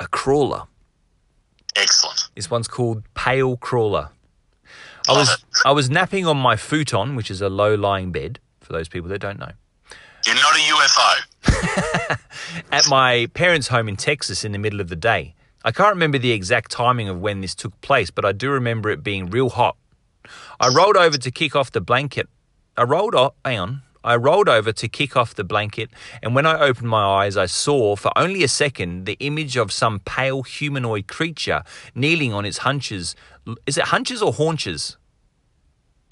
a 0.00 0.06
crawler. 0.06 0.62
Excellent. 1.74 2.28
This 2.34 2.50
one's 2.50 2.68
called 2.68 3.02
Pale 3.14 3.58
Crawler. 3.58 4.08
I 5.08 5.12
was 5.12 5.44
I 5.64 5.72
was 5.72 5.90
napping 5.90 6.26
on 6.26 6.38
my 6.38 6.56
futon, 6.56 7.14
which 7.14 7.30
is 7.30 7.42
a 7.42 7.48
low 7.50 7.74
lying 7.74 8.10
bed. 8.10 8.38
For 8.60 8.72
those 8.72 8.88
people 8.88 9.08
that 9.10 9.20
don't 9.20 9.38
know, 9.38 9.52
You're 10.24 10.34
not 10.34 10.56
a 10.56 10.58
UFO. 10.58 11.14
at 12.72 12.88
my 12.88 13.26
parents' 13.34 13.68
home 13.68 13.88
in 13.88 13.96
Texas 13.96 14.44
in 14.44 14.52
the 14.52 14.58
middle 14.58 14.80
of 14.80 14.88
the 14.88 14.96
day. 14.96 15.34
I 15.64 15.72
can't 15.72 15.94
remember 15.94 16.18
the 16.18 16.32
exact 16.32 16.70
timing 16.70 17.08
of 17.08 17.20
when 17.20 17.40
this 17.40 17.54
took 17.54 17.78
place, 17.80 18.10
but 18.10 18.24
I 18.24 18.32
do 18.32 18.50
remember 18.50 18.90
it 18.90 19.02
being 19.02 19.30
real 19.30 19.50
hot. 19.50 19.76
I 20.60 20.68
rolled 20.68 20.96
over 20.96 21.18
to 21.18 21.30
kick 21.30 21.56
off 21.56 21.72
the 21.72 21.80
blanket. 21.80 22.28
I 22.76 22.82
rolled 22.84 23.14
off, 23.14 23.34
hang 23.44 23.58
on. 23.58 23.82
I 24.04 24.14
rolled 24.14 24.48
over 24.48 24.70
to 24.72 24.88
kick 24.88 25.16
off 25.16 25.34
the 25.34 25.42
blanket, 25.42 25.90
and 26.22 26.32
when 26.36 26.46
I 26.46 26.60
opened 26.60 26.88
my 26.88 27.02
eyes, 27.24 27.36
I 27.36 27.46
saw 27.46 27.96
for 27.96 28.12
only 28.16 28.44
a 28.44 28.48
second 28.48 29.04
the 29.04 29.16
image 29.18 29.56
of 29.56 29.72
some 29.72 29.98
pale 29.98 30.44
humanoid 30.44 31.08
creature 31.08 31.64
kneeling 31.96 32.32
on 32.32 32.44
its 32.44 32.58
hunches. 32.58 33.16
Is 33.66 33.76
it 33.76 33.84
hunches 33.86 34.22
or 34.22 34.32
haunches? 34.32 34.96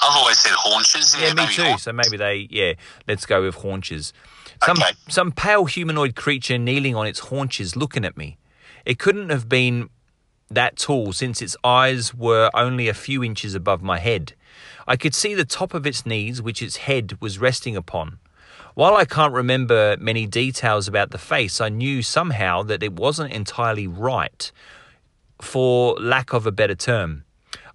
I've 0.00 0.16
always 0.16 0.40
said 0.40 0.52
haunches. 0.56 1.14
Yeah, 1.16 1.28
Yeah, 1.28 1.34
me 1.34 1.46
too. 1.54 1.62
haunch- 1.62 1.82
So 1.82 1.92
maybe 1.92 2.16
they, 2.16 2.48
yeah, 2.50 2.72
let's 3.06 3.26
go 3.26 3.42
with 3.42 3.54
haunches. 3.54 4.12
Some 4.62 4.78
Okay. 4.78 4.92
some 5.08 5.32
pale 5.32 5.64
humanoid 5.64 6.14
creature 6.14 6.58
kneeling 6.58 6.94
on 6.94 7.06
its 7.06 7.18
haunches, 7.20 7.76
looking 7.76 8.04
at 8.04 8.16
me. 8.16 8.38
It 8.84 8.98
couldn't 8.98 9.30
have 9.30 9.48
been 9.48 9.88
that 10.50 10.76
tall 10.76 11.12
since 11.12 11.42
its 11.42 11.56
eyes 11.64 12.14
were 12.14 12.50
only 12.54 12.88
a 12.88 12.94
few 12.94 13.24
inches 13.24 13.54
above 13.54 13.82
my 13.82 13.98
head. 13.98 14.34
I 14.86 14.96
could 14.96 15.14
see 15.14 15.34
the 15.34 15.44
top 15.44 15.74
of 15.74 15.86
its 15.86 16.04
knees, 16.04 16.40
which 16.42 16.62
its 16.62 16.76
head 16.76 17.18
was 17.20 17.38
resting 17.38 17.76
upon. 17.76 18.18
While 18.74 18.96
I 18.96 19.04
can't 19.04 19.32
remember 19.32 19.96
many 19.98 20.26
details 20.26 20.88
about 20.88 21.10
the 21.10 21.18
face, 21.18 21.60
I 21.60 21.68
knew 21.68 22.02
somehow 22.02 22.62
that 22.64 22.82
it 22.82 22.92
wasn't 22.94 23.32
entirely 23.32 23.86
right, 23.86 24.50
for 25.40 25.94
lack 25.94 26.32
of 26.32 26.46
a 26.46 26.52
better 26.52 26.74
term. 26.74 27.24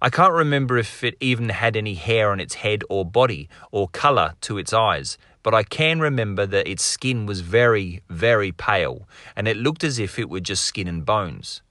I 0.02 0.10
can't 0.10 0.32
remember 0.32 0.78
if 0.78 1.02
it 1.04 1.16
even 1.20 1.50
had 1.50 1.76
any 1.76 1.94
hair 1.94 2.30
on 2.30 2.40
its 2.40 2.54
head 2.54 2.84
or 2.88 3.04
body 3.04 3.48
or 3.70 3.88
colour 3.88 4.34
to 4.42 4.58
its 4.58 4.72
eyes, 4.72 5.18
but 5.42 5.54
I 5.54 5.62
can 5.62 6.00
remember 6.00 6.46
that 6.46 6.68
its 6.68 6.84
skin 6.84 7.26
was 7.26 7.40
very, 7.40 8.02
very 8.08 8.52
pale, 8.52 9.08
and 9.34 9.48
it 9.48 9.56
looked 9.56 9.84
as 9.84 9.98
if 9.98 10.18
it 10.18 10.28
were 10.28 10.40
just 10.40 10.64
skin 10.64 10.88
and 10.88 11.04
bones. 11.04 11.62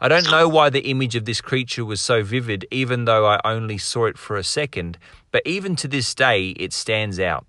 I 0.00 0.08
don't 0.08 0.30
know 0.30 0.48
why 0.48 0.70
the 0.70 0.88
image 0.88 1.14
of 1.14 1.24
this 1.24 1.40
creature 1.40 1.84
was 1.84 2.00
so 2.00 2.22
vivid, 2.22 2.66
even 2.70 3.04
though 3.04 3.26
I 3.26 3.40
only 3.44 3.78
saw 3.78 4.06
it 4.06 4.18
for 4.18 4.36
a 4.36 4.44
second, 4.44 4.98
but 5.30 5.42
even 5.44 5.76
to 5.76 5.88
this 5.88 6.14
day, 6.14 6.50
it 6.50 6.72
stands 6.72 7.20
out. 7.20 7.46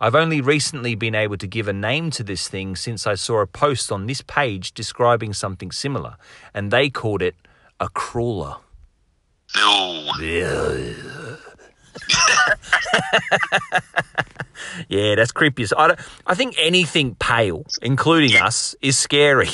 I've 0.00 0.14
only 0.14 0.40
recently 0.40 0.94
been 0.94 1.14
able 1.14 1.36
to 1.36 1.46
give 1.46 1.68
a 1.68 1.72
name 1.72 2.10
to 2.12 2.22
this 2.22 2.48
thing 2.48 2.74
since 2.74 3.06
I 3.06 3.14
saw 3.14 3.40
a 3.40 3.46
post 3.46 3.92
on 3.92 4.06
this 4.06 4.22
page 4.22 4.72
describing 4.72 5.34
something 5.34 5.72
similar, 5.72 6.16
and 6.54 6.70
they 6.70 6.88
called 6.88 7.22
it 7.22 7.34
a 7.78 7.88
crawler. 7.88 8.56
No. 9.56 10.12
Yeah, 10.20 11.36
that's 14.88 15.32
creepy. 15.32 15.66
I, 15.76 15.88
don't, 15.88 16.00
I 16.26 16.34
think 16.34 16.54
anything 16.58 17.14
pale, 17.16 17.64
including 17.82 18.36
us, 18.40 18.74
is 18.80 18.96
scary. 18.96 19.48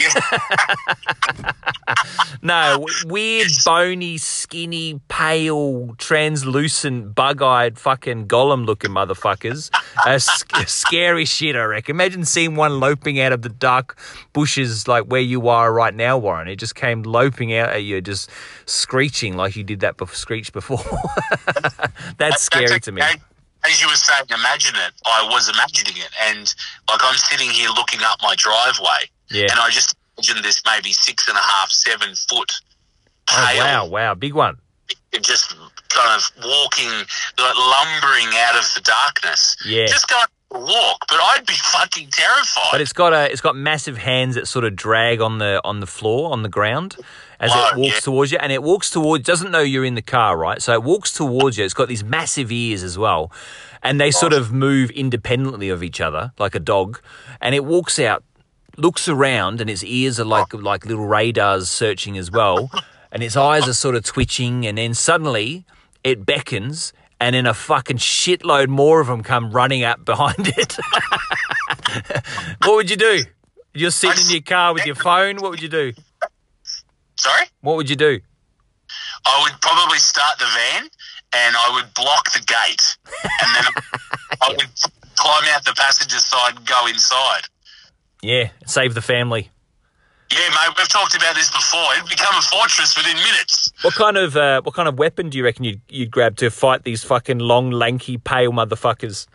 no, 2.43 2.85
weird, 3.05 3.49
bony, 3.65 4.19
skinny, 4.19 5.01
pale, 5.09 5.95
translucent, 5.99 7.15
bug-eyed, 7.15 7.79
fucking 7.79 8.29
Gollum-looking 8.29 8.91
motherfuckers 8.91 9.71
are 10.07 10.19
sc- 10.19 10.69
scary 10.69 11.25
shit. 11.25 11.57
I 11.57 11.65
reckon. 11.65 11.97
Imagine 11.97 12.25
seeing 12.25 12.57
one 12.57 12.81
loping 12.81 13.21
out 13.21 13.33
of 13.33 13.43
the 13.43 13.49
dark 13.49 13.99
bushes, 14.33 14.89
like 14.89 15.05
where 15.05 15.21
you 15.21 15.49
are 15.49 15.73
right 15.73 15.95
now, 15.95 16.19
Warren. 16.19 16.49
It 16.49 16.57
just 16.57 16.75
came 16.75 17.03
loping 17.03 17.55
out 17.55 17.71
at 17.71 17.85
you, 17.85 18.01
just 18.01 18.31
screeching 18.67 19.37
like 19.37 19.57
you 19.57 19.65
did 19.65 19.81
that 19.81 19.97
before, 19.97 20.15
screech 20.15 20.53
before. 20.53 20.85
that's 22.19 22.43
scary 22.43 22.81
to 22.81 22.93
me. 22.93 23.03
As 23.69 23.81
you 23.83 23.89
were 23.89 23.95
saying, 23.95 24.25
imagine 24.31 24.75
it. 24.77 24.93
I 25.05 25.27
was 25.31 25.49
imagining 25.49 25.97
it, 25.97 26.11
and 26.29 26.55
like 26.89 27.01
I'm 27.03 27.17
sitting 27.17 27.51
here 27.51 27.69
looking 27.71 28.01
up 28.03 28.19
my 28.23 28.35
driveway, 28.37 29.11
Yeah. 29.31 29.47
and 29.51 29.59
I 29.61 29.71
just 29.71 29.95
imagine 30.19 30.43
this 30.43 30.63
maybe 30.67 30.93
six 30.93 31.29
and 31.29 31.37
a 31.37 31.41
half, 31.41 31.71
seven 31.71 32.15
foot 32.15 32.53
Oh 33.29 33.55
wow, 33.59 33.87
wow, 33.87 34.15
big 34.15 34.35
one. 34.35 34.57
just 35.21 35.51
kind 35.89 36.21
of 36.21 36.31
walking, 36.45 36.89
like 37.39 37.57
lumbering 37.57 38.29
out 38.37 38.57
of 38.57 38.73
the 38.75 38.83
darkness. 38.85 39.57
Yeah. 39.65 39.87
just 39.87 40.09
going 40.09 40.25
walk, 40.53 40.99
but 41.09 41.19
I'd 41.21 41.45
be 41.47 41.55
fucking 41.57 42.09
terrified. 42.13 42.69
But 42.71 42.81
it's 42.81 42.93
got 42.93 43.13
a 43.13 43.31
it's 43.31 43.41
got 43.41 43.57
massive 43.57 43.97
hands 43.99 44.37
that 44.37 44.47
sort 44.47 44.65
of 44.65 44.77
drag 44.77 45.21
on 45.21 45.39
the 45.39 45.61
on 45.65 45.81
the 45.81 45.87
floor 45.87 46.33
on 46.33 46.43
the 46.43 46.49
ground 46.49 46.97
as 47.41 47.51
Oh, 47.55 47.71
it 47.73 47.77
walks 47.79 47.95
yeah. 47.95 48.01
towards 48.01 48.33
you, 48.33 48.39
and 48.39 48.53
it 48.53 48.63
walks 48.63 48.91
towards 48.91 49.25
doesn't 49.25 49.51
know 49.51 49.61
you're 49.61 49.85
in 49.85 49.95
the 49.95 50.03
car, 50.03 50.37
right? 50.37 50.61
So 50.63 50.73
it 50.73 50.83
walks 50.83 51.13
towards 51.13 51.59
you. 51.59 51.65
It's 51.65 51.75
got 51.75 51.89
these 51.89 52.05
massive 52.05 52.51
ears 52.53 52.83
as 52.83 52.97
well, 52.99 53.31
and 53.83 54.01
they 54.01 54.11
sort 54.11 54.33
of 54.33 54.53
move 54.53 54.91
independently 54.91 55.69
of 55.69 55.83
each 55.83 56.01
other 56.01 56.33
like 56.39 56.55
a 56.55 56.61
dog, 56.61 57.01
and 57.41 57.55
it 57.55 57.65
walks 57.65 57.99
out, 57.99 58.25
looks 58.77 59.09
around, 59.09 59.61
and 59.61 59.69
its 59.71 59.85
ears 59.85 60.19
are 60.21 60.25
like 60.25 60.53
like 60.55 60.87
little 60.87 61.07
radars 61.07 61.69
searching 61.69 62.17
as 62.19 62.31
well, 62.31 62.71
and 63.13 63.23
its 63.23 63.37
eyes 63.37 63.69
are 63.69 63.75
sort 63.75 63.95
of 63.97 64.05
twitching, 64.05 64.67
and 64.67 64.79
then 64.79 64.95
suddenly 64.95 65.65
it 66.05 66.25
beckons. 66.27 66.93
And 67.19 67.35
then 67.35 67.47
a 67.47 67.55
fucking 67.55 67.97
shitload 67.97 68.69
more 68.69 69.01
of 69.01 69.07
them 69.07 69.23
come 69.23 69.51
running 69.51 69.83
up 69.83 70.05
behind 70.05 70.49
it. 70.49 70.77
what 72.63 72.75
would 72.77 72.91
you 72.91 72.97
do? 72.97 73.23
You're 73.73 73.91
sitting 73.91 74.27
in 74.27 74.33
your 74.33 74.43
car 74.43 74.75
with 74.75 74.85
your 74.85 74.97
phone. 74.97 75.37
What 75.37 75.51
would 75.51 75.63
you 75.63 75.71
do? 75.71 75.95
Sorry, 77.19 77.47
What 77.61 77.77
would 77.77 77.89
you 77.91 77.97
do? 77.97 78.21
I 79.25 79.41
would 79.43 79.61
probably 79.61 79.99
start 79.99 80.39
the 80.39 80.45
van, 80.47 80.89
and 81.35 81.57
I 81.57 81.71
would 81.75 81.93
block 81.95 82.33
the 82.33 82.41
gate, 82.41 82.97
and 83.25 83.55
then 83.55 83.65
I 84.43 84.49
would 84.51 84.63
climb 85.17 85.45
out 85.55 85.65
the 85.65 85.75
passenger 85.77 86.19
side 86.19 86.57
and 86.57 86.67
go 86.67 86.87
inside. 86.87 87.43
Yeah, 88.23 88.51
save 88.67 88.95
the 88.95 89.03
family. 89.03 89.51
Yeah, 90.31 90.49
mate, 90.51 90.75
we've 90.77 90.89
talked 90.89 91.15
about 91.17 91.35
this 91.37 91.51
before. 91.51 91.87
It'd 91.97 92.09
become 92.09 92.35
a 92.37 92.43
fortress 92.43 92.97
within 92.97 93.17
minutes. 93.17 93.71
What 93.83 93.95
kind 93.95 94.17
of 94.17 94.37
uh, 94.37 94.61
what 94.63 94.75
kind 94.75 94.89
of 94.89 94.99
weapon 94.99 95.31
do 95.31 95.39
you 95.39 95.45
reckon 95.45 95.65
you'd, 95.65 95.81
you'd 95.89 96.11
grab 96.11 96.37
to 96.39 96.51
fight 96.51 96.83
these 96.85 97.05
fucking 97.05 97.39
long, 97.39 97.71
lanky, 97.71 98.19
pale 98.19 98.51
motherfuckers? 98.53 99.27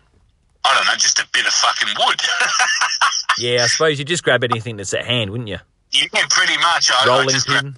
I 0.63 0.75
don't 0.75 0.85
know, 0.85 0.95
just 0.95 1.19
a 1.19 1.27
bit 1.33 1.45
of 1.45 1.53
fucking 1.53 1.89
wood. 1.99 2.21
Yeah, 3.37 3.63
I 3.63 3.67
suppose 3.67 3.97
you'd 3.97 4.09
just 4.09 4.23
grab 4.23 4.43
anything 4.43 4.75
that's 4.75 4.93
at 4.93 5.05
hand, 5.05 5.31
wouldn't 5.31 5.47
you? 5.49 5.57
Yeah, 5.91 6.25
pretty 6.29 6.57
much. 6.57 6.91
I, 6.91 7.03
I 7.03 7.07
Rolling 7.07 7.29
just 7.29 7.47
pin. 7.47 7.75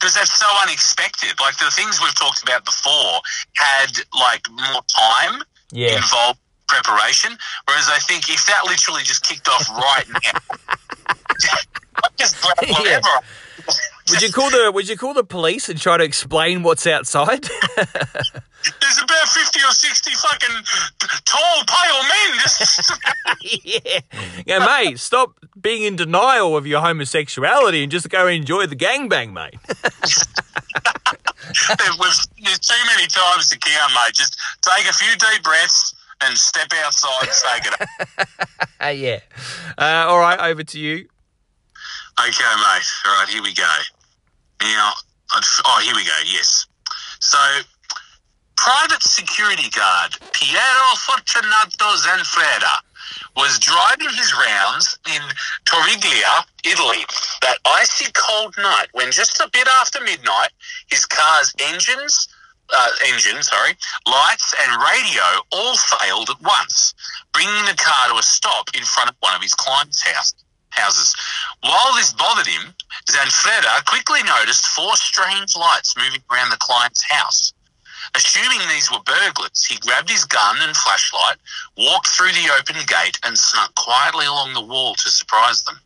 because 0.00 0.14
that's 0.14 0.38
so 0.38 0.46
unexpected. 0.62 1.38
Like 1.40 1.56
the 1.58 1.70
things 1.70 2.00
we've 2.00 2.14
talked 2.14 2.42
about 2.42 2.64
before 2.64 3.20
had 3.54 3.90
like 4.18 4.42
more 4.50 4.82
time 4.88 5.42
Yeah. 5.72 5.96
involved 5.96 6.40
preparation, 6.68 7.36
whereas 7.66 7.88
I 7.88 7.98
think 7.98 8.28
if 8.28 8.44
that 8.46 8.64
literally 8.66 9.02
just 9.02 9.24
kicked 9.26 9.48
off 9.48 9.68
right 9.70 10.04
now, 10.08 10.56
I 11.08 12.08
just 12.18 12.40
grab 12.42 12.56
Yeah. 12.68 12.72
whatever. 12.78 13.08
Would 14.10 14.22
you 14.22 14.32
call 14.32 14.50
the 14.50 14.70
Would 14.72 14.88
you 14.88 14.96
call 14.96 15.12
the 15.14 15.24
police 15.24 15.68
and 15.68 15.78
try 15.80 15.96
to 15.98 16.04
explain 16.04 16.62
what's 16.62 16.86
outside? 16.86 17.46
There's 18.80 18.98
about 19.02 19.28
50 19.28 19.60
or 19.60 19.70
60 19.70 20.10
fucking 20.14 20.56
tall, 21.24 21.62
pale 21.66 22.02
men. 22.02 22.38
Just, 22.40 22.92
yeah. 23.64 24.00
Yeah, 24.46 24.66
mate, 24.66 24.98
stop 24.98 25.38
being 25.60 25.82
in 25.84 25.96
denial 25.96 26.56
of 26.56 26.66
your 26.66 26.80
homosexuality 26.80 27.82
and 27.82 27.90
just 27.92 28.08
go 28.10 28.26
enjoy 28.26 28.66
the 28.66 28.76
gangbang, 28.76 29.32
mate. 29.32 29.54
there's 32.42 32.58
too 32.58 32.74
many 32.86 33.06
times 33.06 33.48
to 33.50 33.58
count, 33.58 33.92
mate. 33.94 34.14
Just 34.14 34.36
take 34.62 34.88
a 34.88 34.92
few 34.92 35.14
deep 35.16 35.42
breaths 35.42 35.94
and 36.22 36.36
step 36.36 36.72
outside 36.84 37.28
and 37.28 37.32
take 37.46 37.72
it 37.72 38.98
yeah. 38.98 39.20
Uh, 39.78 40.06
all 40.08 40.18
right, 40.18 40.40
over 40.40 40.64
to 40.64 40.78
you. 40.80 41.08
Okay, 42.20 42.28
mate. 42.56 42.92
All 43.06 43.20
right, 43.20 43.28
here 43.28 43.42
we 43.42 43.54
go. 43.54 43.72
Now, 44.62 44.92
I'd- 45.34 45.46
oh, 45.64 45.80
here 45.84 45.94
we 45.94 46.04
go. 46.04 46.16
Yes. 46.26 46.66
So, 47.20 47.38
private 48.58 49.02
security 49.02 49.70
guard 49.70 50.10
Piero 50.32 50.90
Fortunato 51.06 51.94
Zanfretta 51.94 52.82
was 53.36 53.60
driving 53.60 54.10
his 54.10 54.34
rounds 54.34 54.98
in 55.06 55.22
Torriglia, 55.64 56.42
Italy, 56.64 57.06
that 57.42 57.58
icy 57.64 58.10
cold 58.12 58.54
night 58.58 58.88
when 58.92 59.12
just 59.12 59.40
a 59.40 59.48
bit 59.52 59.68
after 59.80 60.00
midnight, 60.00 60.50
his 60.90 61.06
car's 61.06 61.54
engines, 61.60 62.26
uh, 62.74 62.90
engine, 63.06 63.40
sorry, 63.44 63.74
lights 64.06 64.52
and 64.66 64.82
radio 64.82 65.22
all 65.52 65.76
failed 65.76 66.28
at 66.28 66.42
once, 66.42 66.94
bringing 67.32 67.64
the 67.64 67.78
car 67.78 68.08
to 68.10 68.18
a 68.18 68.22
stop 68.24 68.68
in 68.74 68.82
front 68.82 69.08
of 69.08 69.16
one 69.20 69.36
of 69.36 69.42
his 69.42 69.54
clients' 69.54 70.02
house, 70.02 70.34
houses. 70.70 71.14
While 71.60 71.94
this 71.94 72.12
bothered 72.12 72.48
him, 72.48 72.74
Zanfretta 73.08 73.84
quickly 73.86 74.24
noticed 74.24 74.66
four 74.66 74.96
strange 74.96 75.56
lights 75.56 75.94
moving 75.96 76.22
around 76.30 76.50
the 76.50 76.58
client's 76.58 77.02
house. 77.08 77.52
Assuming 78.14 78.60
these 78.68 78.90
were 78.90 79.02
burglars, 79.04 79.64
he 79.64 79.76
grabbed 79.78 80.10
his 80.10 80.24
gun 80.24 80.56
and 80.60 80.76
flashlight, 80.76 81.38
walked 81.76 82.08
through 82.08 82.32
the 82.32 82.50
open 82.58 82.76
gate, 82.86 83.18
and 83.24 83.38
snuck 83.38 83.74
quietly 83.74 84.26
along 84.26 84.54
the 84.54 84.64
wall 84.64 84.94
to 84.94 85.10
surprise 85.10 85.62
them. 85.64 85.80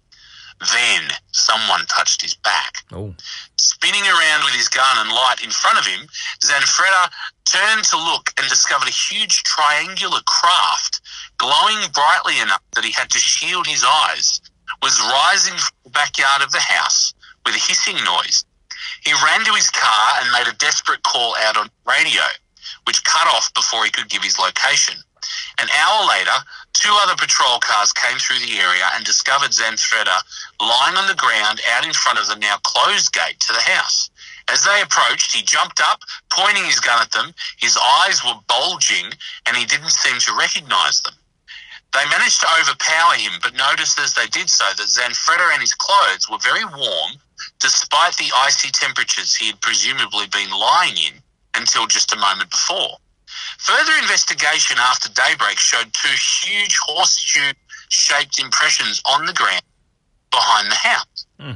Then 0.72 1.10
someone 1.32 1.86
touched 1.86 2.22
his 2.22 2.34
back. 2.34 2.84
Oh, 2.92 3.14
Spinning 3.56 4.06
around 4.06 4.44
with 4.44 4.54
his 4.54 4.68
gun 4.68 4.98
and 4.98 5.10
light 5.10 5.42
in 5.42 5.50
front 5.50 5.78
of 5.78 5.86
him, 5.86 6.06
Zanfretta 6.40 7.10
turned 7.44 7.84
to 7.84 7.96
look 7.96 8.30
and 8.38 8.48
discovered 8.48 8.88
a 8.88 8.92
huge 8.92 9.42
triangular 9.42 10.20
craft, 10.24 11.00
glowing 11.38 11.90
brightly 11.92 12.38
enough 12.40 12.62
that 12.74 12.84
he 12.84 12.92
had 12.92 13.10
to 13.10 13.18
shield 13.18 13.66
his 13.66 13.84
eyes, 13.84 14.40
was 14.82 15.00
rising 15.00 15.54
from 15.54 15.74
the 15.84 15.90
backyard 15.90 16.42
of 16.42 16.52
the 16.52 16.60
house 16.60 17.12
with 17.44 17.56
a 17.56 17.58
hissing 17.58 17.96
noise. 18.04 18.44
He 19.04 19.12
ran 19.12 19.44
to 19.44 19.52
his 19.54 19.70
car 19.70 20.08
and 20.20 20.32
made 20.32 20.46
a 20.46 20.56
desperate 20.58 21.02
call 21.02 21.34
out 21.40 21.56
on 21.56 21.70
radio, 21.86 22.22
which 22.86 23.04
cut 23.04 23.26
off 23.28 23.52
before 23.54 23.84
he 23.84 23.90
could 23.90 24.08
give 24.08 24.22
his 24.22 24.38
location. 24.38 24.96
An 25.58 25.68
hour 25.70 26.06
later, 26.08 26.34
two 26.72 26.94
other 27.02 27.16
patrol 27.16 27.58
cars 27.58 27.92
came 27.92 28.18
through 28.18 28.38
the 28.38 28.58
area 28.58 28.88
and 28.94 29.04
discovered 29.04 29.50
Zanfretta 29.50 30.22
lying 30.60 30.96
on 30.96 31.06
the 31.06 31.14
ground 31.14 31.60
out 31.72 31.84
in 31.84 31.92
front 31.92 32.18
of 32.18 32.28
the 32.28 32.36
now 32.36 32.56
closed 32.62 33.12
gate 33.12 33.40
to 33.40 33.52
the 33.52 33.60
house. 33.60 34.10
As 34.48 34.64
they 34.64 34.80
approached, 34.82 35.32
he 35.32 35.42
jumped 35.42 35.80
up, 35.80 36.02
pointing 36.30 36.64
his 36.64 36.80
gun 36.80 37.00
at 37.00 37.12
them. 37.12 37.34
His 37.58 37.76
eyes 37.76 38.24
were 38.24 38.40
bulging 38.48 39.12
and 39.46 39.56
he 39.56 39.66
didn't 39.66 39.90
seem 39.90 40.18
to 40.20 40.36
recognize 40.36 41.00
them. 41.02 41.14
They 41.92 42.08
managed 42.08 42.40
to 42.40 42.48
overpower 42.58 43.14
him, 43.14 43.32
but 43.42 43.54
noticed 43.54 43.98
as 43.98 44.14
they 44.14 44.26
did 44.28 44.48
so 44.48 44.64
that 44.64 44.88
Zanfretta 44.88 45.52
and 45.52 45.60
his 45.60 45.74
clothes 45.74 46.28
were 46.28 46.38
very 46.38 46.64
warm, 46.64 47.12
despite 47.60 48.16
the 48.16 48.32
icy 48.36 48.70
temperatures 48.70 49.34
he 49.34 49.48
had 49.48 49.60
presumably 49.60 50.26
been 50.28 50.50
lying 50.50 50.96
in 50.96 51.22
until 51.54 51.86
just 51.86 52.12
a 52.12 52.16
moment 52.16 52.50
before. 52.50 52.96
Further 53.58 53.92
investigation 54.00 54.78
after 54.78 55.12
daybreak 55.12 55.58
showed 55.58 55.92
two 55.92 56.16
huge 56.16 56.76
horseshoe 56.78 57.52
shaped 57.88 58.40
impressions 58.40 59.02
on 59.04 59.26
the 59.26 59.32
ground 59.34 59.62
behind 60.30 60.70
the 60.70 60.76
house. 60.76 61.26
Hmm. 61.38 61.52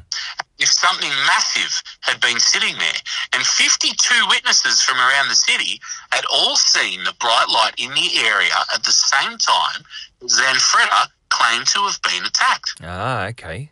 If 0.59 0.69
something 0.69 1.11
massive 1.27 1.83
had 2.01 2.21
been 2.21 2.39
sitting 2.41 2.77
there, 2.79 3.01
and 3.33 3.45
52 3.45 3.93
witnesses 4.29 4.81
from 4.81 4.99
around 4.99 5.29
the 5.29 5.35
city 5.35 5.81
had 6.11 6.25
all 6.33 6.57
seen 6.57 7.05
the 7.05 7.15
bright 7.21 7.49
light 7.49 7.75
in 7.79 7.93
the 7.95 8.25
area 8.25 8.55
at 8.75 8.85
the 8.85 8.93
same 8.93 9.37
time 9.39 9.85
Zanfretta 10.23 11.07
claimed 11.29 11.67
to 11.69 11.81
have 11.81 12.01
been 12.03 12.25
attacked. 12.25 12.75
ah, 12.83 13.27
okay. 13.27 13.71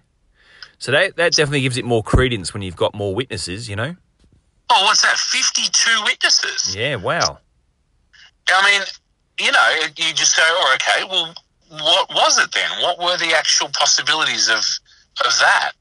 So 0.78 0.92
that 0.92 1.16
that 1.16 1.32
definitely 1.32 1.62
gives 1.62 1.76
it 1.78 1.84
more 1.84 2.02
credence 2.02 2.52
when 2.52 2.62
you've 2.62 2.76
got 2.76 2.94
more 2.94 3.14
witnesses, 3.14 3.68
you 3.68 3.76
know. 3.76 3.96
Oh, 4.70 4.84
what's 4.84 5.02
that? 5.02 5.16
52 5.16 6.02
witnesses? 6.04 6.74
Yeah, 6.74 6.96
wow. 6.96 7.38
I 8.48 8.62
mean, 8.70 8.82
you 9.38 9.52
know, 9.52 9.70
you 9.96 10.12
just 10.14 10.36
go, 10.36 10.42
oh, 10.46 10.76
okay, 10.76 11.04
well, 11.04 11.34
what 11.70 12.08
was 12.14 12.38
it 12.38 12.50
then? 12.52 12.70
What 12.82 12.98
were 12.98 13.16
the 13.16 13.34
actual 13.36 13.68
possibilities 13.68 14.48
of, 14.48 14.58
of 15.24 15.32
that? 15.40 15.72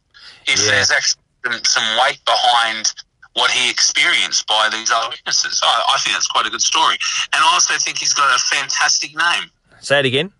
If 0.47 0.59
Yeah. 0.59 0.71
there's 0.71 0.91
actually 0.91 1.21
some- 1.45 1.63
some 1.65 1.97
weight 2.01 2.19
behind 2.25 2.93
what 3.33 3.51
he 3.51 3.69
experienced 3.69 4.45
by 4.47 4.69
these 4.69 4.91
other 4.91 5.09
witnesses. 5.09 5.59
I, 5.63 5.83
I 5.95 5.99
think 5.99 6.15
that's 6.15 6.27
quite 6.27 6.45
a 6.45 6.49
good 6.49 6.61
story. 6.61 6.97
And 7.33 7.43
I 7.43 7.53
also 7.53 7.73
think 7.79 7.97
he's 7.97 8.13
got 8.13 8.33
a 8.33 8.39
fantastic 8.43 9.15
name. 9.15 9.49
Say 9.81 9.99
it 9.99 10.05
again. 10.05 10.31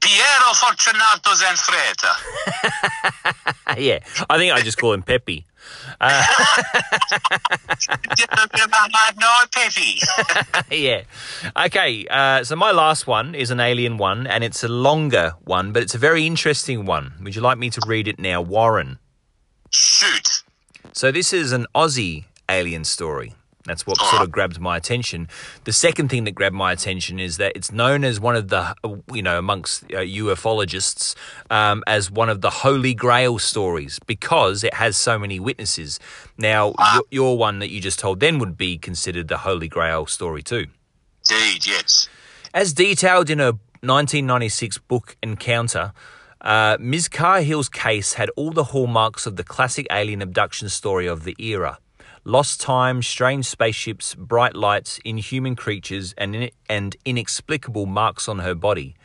Piero 0.00 0.52
Fortunato 0.54 1.30
Zanfretta. 1.34 2.12
yeah, 3.78 3.98
I 4.30 4.38
think 4.38 4.52
I 4.52 4.60
just 4.62 4.78
call 4.78 4.92
him 4.92 5.02
Peppy. 5.02 5.46
no, 6.00 6.08
Peppy. 9.52 10.00
yeah. 10.76 11.02
Okay, 11.56 12.06
uh, 12.08 12.44
so 12.44 12.56
my 12.56 12.70
last 12.70 13.06
one 13.06 13.34
is 13.34 13.50
an 13.50 13.60
alien 13.60 13.96
one, 13.96 14.26
and 14.26 14.44
it's 14.44 14.62
a 14.62 14.68
longer 14.68 15.34
one, 15.44 15.72
but 15.72 15.82
it's 15.82 15.94
a 15.94 15.98
very 15.98 16.26
interesting 16.26 16.86
one. 16.86 17.14
Would 17.22 17.34
you 17.34 17.42
like 17.42 17.58
me 17.58 17.70
to 17.70 17.80
read 17.86 18.08
it 18.08 18.18
now, 18.18 18.40
Warren? 18.42 18.98
Shoot. 19.70 20.42
So 20.92 21.10
this 21.10 21.32
is 21.32 21.52
an 21.52 21.66
Aussie 21.74 22.24
alien 22.48 22.84
story. 22.84 23.34
That's 23.66 23.84
what 23.84 23.98
sort 23.98 24.22
of 24.22 24.30
grabbed 24.30 24.60
my 24.60 24.76
attention. 24.76 25.28
The 25.64 25.72
second 25.72 26.08
thing 26.08 26.24
that 26.24 26.32
grabbed 26.32 26.54
my 26.54 26.72
attention 26.72 27.18
is 27.18 27.36
that 27.38 27.52
it's 27.56 27.72
known 27.72 28.04
as 28.04 28.20
one 28.20 28.36
of 28.36 28.48
the, 28.48 28.74
you 29.12 29.22
know, 29.22 29.38
amongst 29.38 29.84
uh, 29.84 29.98
ufologists, 29.98 31.16
um, 31.50 31.82
as 31.86 32.10
one 32.10 32.28
of 32.28 32.40
the 32.42 32.50
Holy 32.50 32.94
Grail 32.94 33.38
stories 33.38 33.98
because 34.06 34.62
it 34.62 34.74
has 34.74 34.96
so 34.96 35.18
many 35.18 35.40
witnesses. 35.40 35.98
Now, 36.38 36.74
your, 36.94 37.02
your 37.10 37.38
one 37.38 37.58
that 37.58 37.70
you 37.70 37.80
just 37.80 37.98
told 37.98 38.20
then 38.20 38.38
would 38.38 38.56
be 38.56 38.78
considered 38.78 39.26
the 39.26 39.38
Holy 39.38 39.68
Grail 39.68 40.06
story 40.06 40.42
too. 40.42 40.66
Indeed, 41.28 41.66
yes. 41.66 42.08
As 42.54 42.72
detailed 42.72 43.30
in 43.30 43.40
a 43.40 43.52
1996 43.82 44.78
book 44.78 45.16
Encounter, 45.22 45.92
uh, 46.40 46.76
Ms. 46.78 47.08
Cahill's 47.08 47.68
case 47.68 48.14
had 48.14 48.30
all 48.36 48.52
the 48.52 48.64
hallmarks 48.64 49.26
of 49.26 49.34
the 49.34 49.42
classic 49.42 49.86
alien 49.90 50.22
abduction 50.22 50.68
story 50.68 51.06
of 51.06 51.24
the 51.24 51.34
era. 51.38 51.78
Lost 52.26 52.60
time, 52.60 53.02
strange 53.02 53.46
spaceships, 53.46 54.16
bright 54.16 54.56
lights, 54.56 54.98
inhuman 55.04 55.54
creatures, 55.54 56.12
and, 56.18 56.34
in- 56.34 56.50
and 56.68 56.96
inexplicable 57.04 57.86
marks 57.86 58.28
on 58.28 58.40
her 58.40 58.52
body. 58.52 58.96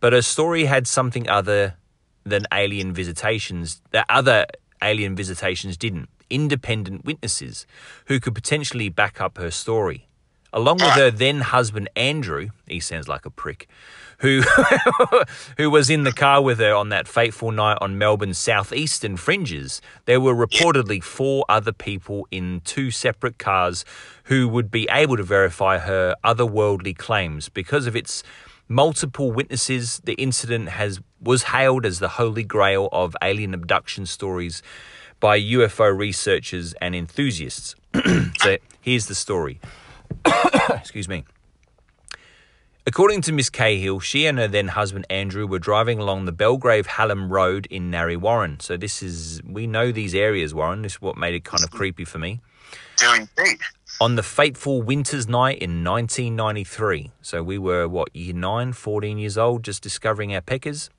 But 0.00 0.12
her 0.12 0.22
story 0.22 0.64
had 0.64 0.88
something 0.88 1.28
other 1.28 1.76
than 2.24 2.48
alien 2.52 2.92
visitations 2.92 3.80
that 3.92 4.06
other 4.08 4.46
alien 4.82 5.14
visitations 5.14 5.76
didn't. 5.76 6.08
Independent 6.28 7.04
witnesses 7.04 7.64
who 8.06 8.18
could 8.18 8.34
potentially 8.34 8.88
back 8.88 9.20
up 9.20 9.38
her 9.38 9.52
story 9.52 10.08
along 10.54 10.76
with 10.76 10.84
ah. 10.84 10.94
her 10.94 11.10
then 11.10 11.40
husband 11.40 11.90
Andrew, 11.96 12.48
he 12.66 12.80
sounds 12.80 13.08
like 13.08 13.26
a 13.26 13.30
prick, 13.30 13.68
who 14.18 14.42
who 15.56 15.70
was 15.70 15.90
in 15.90 16.04
the 16.04 16.12
car 16.12 16.42
with 16.42 16.58
her 16.58 16.74
on 16.74 16.88
that 16.90 17.08
fateful 17.08 17.50
night 17.50 17.78
on 17.80 17.98
Melbourne's 17.98 18.38
southeastern 18.38 19.16
fringes. 19.16 19.80
There 20.04 20.20
were 20.20 20.34
reportedly 20.34 21.02
four 21.02 21.44
other 21.48 21.72
people 21.72 22.26
in 22.30 22.60
two 22.64 22.90
separate 22.90 23.38
cars 23.38 23.84
who 24.24 24.48
would 24.48 24.70
be 24.70 24.88
able 24.90 25.16
to 25.16 25.22
verify 25.22 25.78
her 25.78 26.14
otherworldly 26.24 26.96
claims 26.96 27.48
because 27.48 27.86
of 27.86 27.96
its 27.96 28.22
multiple 28.68 29.32
witnesses. 29.32 30.00
The 30.04 30.14
incident 30.14 30.70
has 30.70 31.00
was 31.20 31.44
hailed 31.44 31.86
as 31.86 31.98
the 31.98 32.08
holy 32.08 32.44
grail 32.44 32.88
of 32.92 33.16
alien 33.22 33.54
abduction 33.54 34.06
stories 34.06 34.62
by 35.20 35.40
UFO 35.40 35.96
researchers 35.96 36.74
and 36.82 36.94
enthusiasts. 36.94 37.74
so 38.38 38.56
here's 38.80 39.06
the 39.06 39.14
story. 39.14 39.60
Excuse 40.70 41.08
me. 41.08 41.24
According 42.86 43.22
to 43.22 43.32
Miss 43.32 43.48
Cahill, 43.48 44.00
she 44.00 44.26
and 44.26 44.38
her 44.38 44.46
then 44.46 44.68
husband 44.68 45.06
Andrew 45.08 45.46
were 45.46 45.58
driving 45.58 45.98
along 45.98 46.26
the 46.26 46.32
Belgrave 46.32 46.86
Hallam 46.86 47.32
Road 47.32 47.66
in 47.70 47.90
Narre 47.90 48.18
Warren. 48.18 48.60
So 48.60 48.76
this 48.76 49.02
is 49.02 49.40
we 49.42 49.66
know 49.66 49.90
these 49.90 50.14
areas, 50.14 50.52
Warren. 50.52 50.82
This 50.82 50.92
is 50.92 51.00
what 51.00 51.16
made 51.16 51.34
it 51.34 51.44
kind 51.44 51.64
of 51.64 51.70
creepy 51.70 52.04
for 52.04 52.18
me. 52.18 52.40
Do 52.98 53.12
indeed. 53.14 53.60
On 54.00 54.16
the 54.16 54.22
fateful 54.22 54.82
winter's 54.82 55.26
night 55.26 55.58
in 55.58 55.82
1993. 55.82 57.12
So 57.22 57.42
we 57.42 57.56
were 57.56 57.88
what 57.88 58.14
year 58.14 58.34
9, 58.34 58.72
14 58.72 59.18
years 59.18 59.38
old 59.38 59.62
just 59.62 59.82
discovering 59.82 60.34
our 60.34 60.42
peckers. 60.42 60.90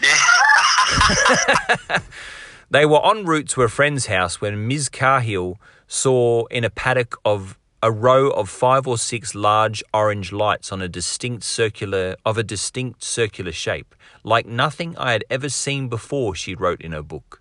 They 2.70 2.84
were 2.84 3.04
en 3.04 3.24
route 3.24 3.48
to 3.50 3.62
a 3.62 3.68
friend's 3.68 4.06
house 4.06 4.42
when 4.42 4.68
Ms. 4.68 4.90
Cahill 4.90 5.58
saw 5.86 6.44
in 6.46 6.64
a 6.64 6.70
paddock 6.70 7.16
of 7.24 7.57
a 7.82 7.92
row 7.92 8.30
of 8.30 8.48
five 8.48 8.88
or 8.88 8.98
six 8.98 9.34
large 9.34 9.84
orange 9.94 10.32
lights 10.32 10.72
on 10.72 10.82
a 10.82 10.88
distinct 10.88 11.44
circular 11.44 12.16
of 12.24 12.36
a 12.36 12.42
distinct 12.42 13.04
circular 13.04 13.52
shape, 13.52 13.94
like 14.24 14.46
nothing 14.46 14.96
I 14.98 15.12
had 15.12 15.24
ever 15.30 15.48
seen 15.48 15.88
before, 15.88 16.34
she 16.34 16.56
wrote 16.56 16.80
in 16.80 16.92
her 16.92 17.02
book. 17.02 17.40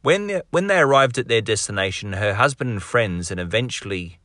When 0.00 0.28
they, 0.28 0.42
when 0.50 0.68
they 0.68 0.78
arrived 0.78 1.18
at 1.18 1.28
their 1.28 1.42
destination, 1.42 2.14
her 2.14 2.34
husband 2.34 2.70
and 2.70 2.82
friends, 2.82 3.30
and 3.30 3.38
eventually 3.38 4.20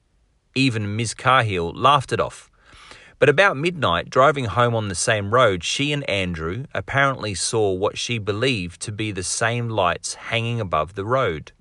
even 0.55 0.95
Ms. 0.95 1.13
Cahill, 1.13 1.73
laughed 1.73 2.13
it 2.13 2.19
off. 2.19 2.49
But 3.19 3.29
about 3.29 3.57
midnight, 3.57 4.09
driving 4.09 4.45
home 4.45 4.75
on 4.75 4.87
the 4.87 4.95
same 4.95 5.33
road, 5.33 5.63
she 5.63 5.91
and 5.91 6.07
Andrew 6.09 6.65
apparently 6.73 7.33
saw 7.33 7.71
what 7.71 7.97
she 7.97 8.17
believed 8.17 8.81
to 8.81 8.91
be 8.91 9.11
the 9.11 9.23
same 9.23 9.69
lights 9.69 10.13
hanging 10.15 10.59
above 10.59 10.95
the 10.95 11.05
road. 11.05 11.51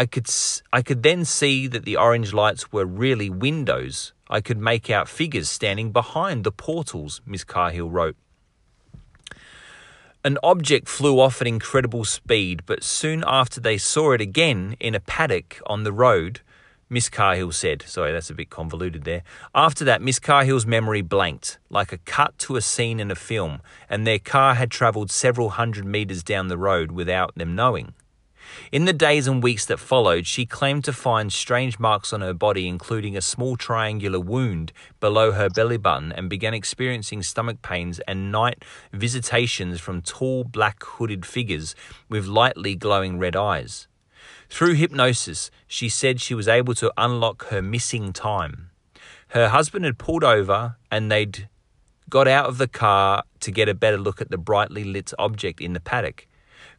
I 0.00 0.06
could 0.06 0.30
I 0.72 0.80
could 0.80 1.02
then 1.02 1.26
see 1.26 1.66
that 1.66 1.84
the 1.84 1.98
orange 1.98 2.32
lights 2.32 2.72
were 2.72 2.86
really 2.86 3.28
windows. 3.28 4.14
I 4.30 4.40
could 4.40 4.56
make 4.56 4.88
out 4.88 5.10
figures 5.10 5.50
standing 5.50 5.92
behind 5.92 6.42
the 6.42 6.50
portals, 6.50 7.20
Miss 7.26 7.44
Cahill 7.44 7.90
wrote. 7.90 8.16
An 10.24 10.38
object 10.42 10.88
flew 10.88 11.20
off 11.20 11.42
at 11.42 11.46
incredible 11.46 12.06
speed, 12.06 12.62
but 12.64 12.82
soon 12.82 13.22
after 13.26 13.60
they 13.60 13.76
saw 13.76 14.12
it 14.12 14.22
again 14.22 14.74
in 14.80 14.94
a 14.94 15.00
paddock 15.00 15.60
on 15.66 15.84
the 15.84 15.92
road, 15.92 16.40
Miss 16.88 17.10
Cahill 17.10 17.52
said. 17.52 17.82
Sorry, 17.86 18.10
that's 18.10 18.30
a 18.30 18.34
bit 18.34 18.48
convoluted 18.48 19.04
there. 19.04 19.22
After 19.54 19.84
that, 19.84 20.00
Miss 20.00 20.18
Cahill's 20.18 20.64
memory 20.64 21.02
blanked, 21.02 21.58
like 21.68 21.92
a 21.92 21.98
cut 21.98 22.38
to 22.38 22.56
a 22.56 22.62
scene 22.62 23.00
in 23.00 23.10
a 23.10 23.14
film, 23.14 23.60
and 23.90 24.06
their 24.06 24.18
car 24.18 24.54
had 24.54 24.70
travelled 24.70 25.10
several 25.10 25.50
hundred 25.50 25.84
metres 25.84 26.22
down 26.22 26.48
the 26.48 26.56
road 26.56 26.90
without 26.90 27.34
them 27.34 27.54
knowing. 27.54 27.92
In 28.72 28.84
the 28.84 28.92
days 28.92 29.26
and 29.26 29.42
weeks 29.42 29.66
that 29.66 29.78
followed, 29.78 30.26
she 30.26 30.46
claimed 30.46 30.84
to 30.84 30.92
find 30.92 31.32
strange 31.32 31.78
marks 31.78 32.12
on 32.12 32.20
her 32.20 32.34
body, 32.34 32.68
including 32.68 33.16
a 33.16 33.22
small 33.22 33.56
triangular 33.56 34.20
wound 34.20 34.72
below 35.00 35.32
her 35.32 35.48
belly 35.48 35.76
button, 35.76 36.12
and 36.12 36.30
began 36.30 36.54
experiencing 36.54 37.22
stomach 37.22 37.62
pains 37.62 38.00
and 38.00 38.30
night 38.30 38.64
visitations 38.92 39.80
from 39.80 40.02
tall 40.02 40.44
black 40.44 40.82
hooded 40.84 41.26
figures 41.26 41.74
with 42.08 42.26
lightly 42.26 42.74
glowing 42.74 43.18
red 43.18 43.36
eyes. 43.36 43.88
Through 44.48 44.74
hypnosis, 44.74 45.50
she 45.66 45.88
said 45.88 46.20
she 46.20 46.34
was 46.34 46.48
able 46.48 46.74
to 46.74 46.92
unlock 46.96 47.46
her 47.46 47.62
missing 47.62 48.12
time. 48.12 48.70
Her 49.28 49.48
husband 49.48 49.84
had 49.84 49.98
pulled 49.98 50.24
over 50.24 50.76
and 50.90 51.10
they'd 51.10 51.48
got 52.08 52.26
out 52.26 52.46
of 52.46 52.58
the 52.58 52.66
car 52.66 53.22
to 53.38 53.50
get 53.52 53.68
a 53.68 53.74
better 53.74 53.96
look 53.96 54.20
at 54.20 54.30
the 54.30 54.38
brightly 54.38 54.82
lit 54.82 55.12
object 55.18 55.60
in 55.60 55.72
the 55.72 55.80
paddock. 55.80 56.26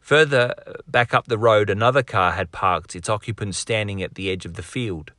Further 0.02 0.54
back 0.88 1.14
up 1.14 1.28
the 1.28 1.38
road, 1.38 1.70
another 1.70 2.02
car 2.02 2.32
had 2.32 2.50
parked, 2.50 2.96
its 2.96 3.08
occupant 3.08 3.54
standing 3.54 4.02
at 4.02 4.16
the 4.16 4.30
edge 4.30 4.44
of 4.44 4.54
the 4.54 4.62
field. 4.62 5.12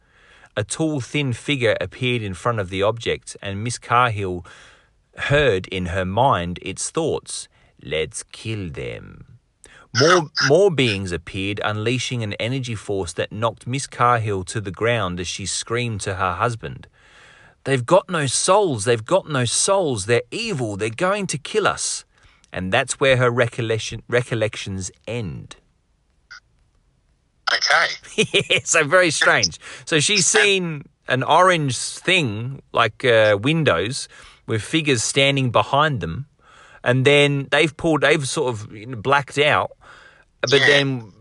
A 0.57 0.63
tall, 0.65 0.99
thin 0.99 1.31
figure 1.31 1.77
appeared 1.79 2.21
in 2.21 2.33
front 2.33 2.59
of 2.59 2.69
the 2.69 2.83
object, 2.83 3.37
and 3.41 3.63
Miss 3.63 3.79
Cahill 3.79 4.45
heard 5.17 5.67
in 5.67 5.87
her 5.87 6.05
mind 6.05 6.59
its 6.61 6.91
thoughts 6.91 7.47
Let's 7.81 8.23
kill 8.23 8.69
them. 8.69 9.39
More, 9.97 10.29
more 10.47 10.69
beings 10.69 11.13
appeared, 11.13 11.61
unleashing 11.63 12.21
an 12.21 12.33
energy 12.33 12.75
force 12.75 13.13
that 13.13 13.31
knocked 13.31 13.65
Miss 13.65 13.87
Cahill 13.87 14.43
to 14.45 14.59
the 14.59 14.71
ground 14.71 15.19
as 15.19 15.27
she 15.27 15.45
screamed 15.45 16.01
to 16.01 16.15
her 16.15 16.33
husband. 16.33 16.87
They've 17.63 17.85
got 17.85 18.09
no 18.09 18.25
souls, 18.25 18.83
they've 18.83 19.05
got 19.05 19.29
no 19.29 19.45
souls, 19.45 20.07
they're 20.07 20.23
evil, 20.29 20.75
they're 20.75 20.89
going 20.89 21.27
to 21.27 21.37
kill 21.37 21.67
us. 21.67 22.03
And 22.53 22.71
that's 22.71 22.99
where 22.99 23.17
her 23.17 23.31
recollection, 23.31 24.03
recollections 24.07 24.91
end. 25.07 25.55
Okay. 27.51 28.25
yeah, 28.51 28.59
so 28.63 28.83
very 28.85 29.09
strange. 29.11 29.59
So 29.85 29.99
she's 29.99 30.25
seen 30.25 30.83
an 31.07 31.23
orange 31.23 31.77
thing, 31.77 32.61
like 32.71 33.03
uh, 33.03 33.37
windows, 33.41 34.07
with 34.47 34.61
figures 34.61 35.03
standing 35.03 35.51
behind 35.51 35.99
them, 35.99 36.27
and 36.83 37.05
then 37.05 37.47
they've 37.51 37.75
pulled, 37.75 38.01
they've 38.01 38.27
sort 38.27 38.53
of 38.53 39.01
blacked 39.01 39.37
out, 39.39 39.71
but 40.41 40.59
Yeah. 40.59 40.67
then 40.67 41.13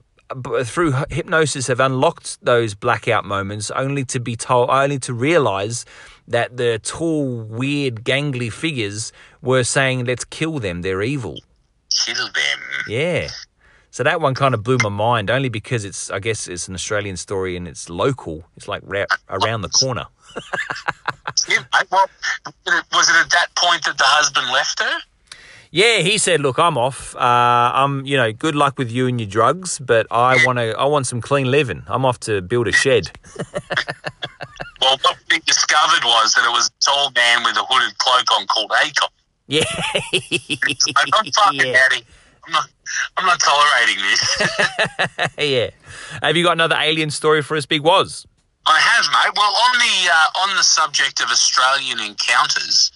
through 0.65 0.93
hypnosis 1.11 1.67
have 1.67 1.81
unlocked 1.81 2.43
those 2.45 2.75
blackout 2.75 3.25
moments, 3.25 3.71
only 3.73 4.05
to 4.07 4.21
be 4.21 4.37
told, 4.37 4.71
only 4.71 4.99
to 5.01 5.13
realize 5.15 5.85
that 6.29 6.57
the 6.57 6.79
tall, 6.83 7.43
weird, 7.43 8.05
gangly 8.05 8.51
figures 8.53 9.13
were 9.43 9.65
saying, 9.65 10.05
"Let's 10.05 10.25
kill 10.25 10.59
them. 10.59 10.83
They're 10.83 11.03
evil." 11.03 11.39
Kill 12.05 12.25
them. 12.27 12.61
Yeah. 12.89 13.29
So 13.91 14.03
that 14.03 14.21
one 14.23 14.35
kind 14.35 14.55
of 14.55 14.63
blew 14.63 14.79
my 14.83 14.89
mind, 14.89 15.31
only 15.31 15.51
because 15.51 15.85
it's, 15.85 16.11
I 16.11 16.19
guess, 16.19 16.49
it's 16.49 16.67
an 16.67 16.75
Australian 16.75 17.19
story 17.19 17.59
and 17.59 17.69
it's 17.69 17.91
local. 17.91 18.45
It's 18.57 18.67
like 18.67 18.81
ra- 18.87 19.05
around 19.29 19.61
the 19.63 19.69
corner. 19.69 20.07
Yeah. 21.49 21.65
Well, 21.91 22.07
was 22.93 23.09
it 23.09 23.17
at 23.17 23.31
that 23.31 23.49
point 23.55 23.85
that 23.85 23.97
the 23.97 24.05
husband 24.05 24.51
left 24.53 24.81
her? 24.81 24.99
Yeah, 25.71 25.99
he 25.99 26.19
said, 26.19 26.41
"Look, 26.41 26.59
I'm 26.59 26.77
off. 26.77 27.15
Uh, 27.17 27.73
I'm, 27.75 28.05
you 28.05 28.17
know, 28.17 28.33
good 28.33 28.55
luck 28.55 28.77
with 28.79 28.91
you 28.91 29.07
and 29.07 29.21
your 29.21 29.29
drugs, 29.29 29.79
but 29.79 30.07
I 30.11 30.45
want 30.45 30.59
to, 30.59 30.77
I 30.79 30.85
want 30.85 31.07
some 31.07 31.21
clean 31.21 31.51
living. 31.51 31.85
I'm 31.87 32.05
off 32.05 32.21
to 32.21 32.43
build 32.43 32.69
a 32.69 32.73
shed." 32.73 33.11
Well, 34.83 34.99
what 35.03 35.17
we 35.31 35.39
discovered 35.47 36.03
was 36.05 36.35
that 36.35 36.45
it 36.45 36.51
was 36.51 36.67
a 36.67 36.85
tall 36.85 37.13
man 37.13 37.45
with 37.45 37.57
a 37.57 37.63
hooded 37.65 37.97
cloak 37.99 38.25
on 38.33 38.47
called 38.49 38.73
Akon. 38.73 39.09
Yeah, 39.49 39.65
I'm 39.75 41.09
not 41.11 41.27
fucking 41.35 41.61
yeah, 41.61 41.73
Daddy. 41.73 42.05
I'm 42.47 42.53
not. 42.53 42.69
I'm 43.17 43.27
not 43.27 43.41
tolerating 43.41 44.03
this. 44.05 45.29
yeah. 45.39 45.71
Have 46.23 46.37
you 46.37 46.45
got 46.45 46.53
another 46.53 46.77
alien 46.79 47.11
story 47.11 47.43
for 47.43 47.57
us, 47.57 47.65
Big 47.67 47.83
Waz? 47.83 48.27
I 48.67 48.79
have, 48.79 49.05
mate. 49.13 49.33
Well, 49.37 49.51
on 49.51 49.79
the 49.79 50.11
uh, 50.11 50.41
on 50.51 50.57
the 50.57 50.63
subject 50.63 51.21
of 51.21 51.31
Australian 51.31 52.01
encounters, 52.01 52.93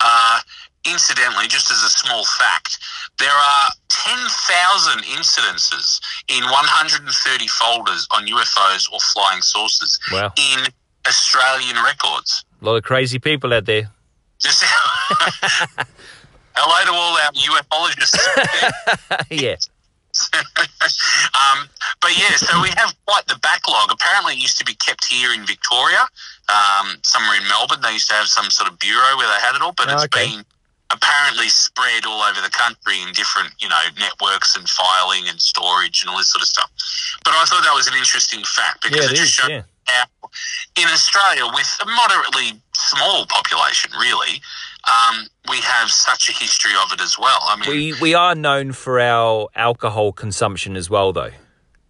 uh, 0.00 0.40
incidentally, 0.86 1.48
just 1.48 1.70
as 1.70 1.82
a 1.82 1.90
small 1.90 2.24
fact, 2.24 2.78
there 3.18 3.30
are 3.32 3.68
ten 3.88 4.18
thousand 4.48 5.04
incidences 5.04 6.00
in 6.28 6.42
130 6.44 7.46
folders 7.48 8.06
on 8.16 8.26
UFOs 8.26 8.90
or 8.92 9.00
flying 9.12 9.42
saucers 9.42 9.98
Wow, 10.12 10.32
in 10.38 10.66
Australian 11.06 11.76
records. 11.84 12.44
a 12.62 12.64
lot 12.64 12.76
of 12.76 12.82
crazy 12.84 13.18
people 13.18 13.52
out 13.52 13.66
there. 13.66 13.90
Just 14.40 14.64
hello 16.56 16.84
to 16.84 16.92
all 16.92 17.16
our 17.18 17.32
ufologists. 17.32 18.16
yeah, 19.30 19.56
um, 21.36 21.68
but 22.00 22.16
yeah, 22.18 22.34
so 22.36 22.60
we 22.62 22.68
have 22.76 22.94
quite 23.06 23.26
the 23.26 23.38
backlog. 23.42 23.90
Apparently, 23.92 24.34
it 24.34 24.40
used 24.40 24.58
to 24.58 24.64
be 24.64 24.74
kept 24.74 25.04
here 25.04 25.32
in 25.32 25.44
Victoria, 25.46 26.00
um, 26.48 26.96
somewhere 27.02 27.36
in 27.36 27.46
Melbourne. 27.48 27.80
They 27.82 27.92
used 27.92 28.08
to 28.08 28.14
have 28.14 28.26
some 28.26 28.50
sort 28.50 28.70
of 28.70 28.78
bureau 28.78 29.16
where 29.16 29.28
they 29.28 29.40
had 29.44 29.54
it 29.54 29.62
all, 29.62 29.72
but 29.72 29.88
Oh, 29.88 29.94
it's 29.94 30.04
okay. 30.04 30.30
been 30.30 30.44
apparently 30.90 31.48
spread 31.48 32.04
all 32.06 32.20
over 32.22 32.40
the 32.40 32.50
country 32.50 33.00
in 33.00 33.12
different, 33.12 33.52
you 33.60 33.68
know, 33.68 33.80
networks 34.00 34.56
and 34.56 34.68
filing 34.68 35.28
and 35.28 35.40
storage 35.40 36.02
and 36.02 36.10
all 36.10 36.16
this 36.18 36.28
sort 36.30 36.42
of 36.42 36.48
stuff. 36.48 36.70
But 37.24 37.34
I 37.34 37.44
thought 37.44 37.62
that 37.62 37.74
was 37.74 37.86
an 37.86 37.94
interesting 37.94 38.42
fact 38.42 38.82
because 38.82 38.98
yeah, 38.98 39.04
it 39.04 39.12
it 39.12 39.16
just 39.16 39.22
is. 39.22 39.30
shows 39.30 39.50
Yeah, 39.50 39.62
how 39.86 40.04
in 40.76 40.88
Australia, 40.88 41.46
with 41.54 41.70
a 41.82 41.86
moderately 41.86 42.58
small 42.80 43.26
population, 43.26 43.92
really, 43.98 44.40
um, 44.88 45.26
we 45.48 45.58
have 45.58 45.90
such 45.90 46.28
a 46.28 46.32
history 46.32 46.72
of 46.82 46.92
it 46.92 47.00
as 47.00 47.18
well. 47.18 47.38
I 47.42 47.56
mean, 47.56 47.70
we 47.70 48.00
we 48.00 48.14
are 48.14 48.34
known 48.34 48.72
for 48.72 49.00
our 49.00 49.48
alcohol 49.54 50.12
consumption 50.12 50.76
as 50.76 50.88
well, 50.88 51.12
though. 51.12 51.30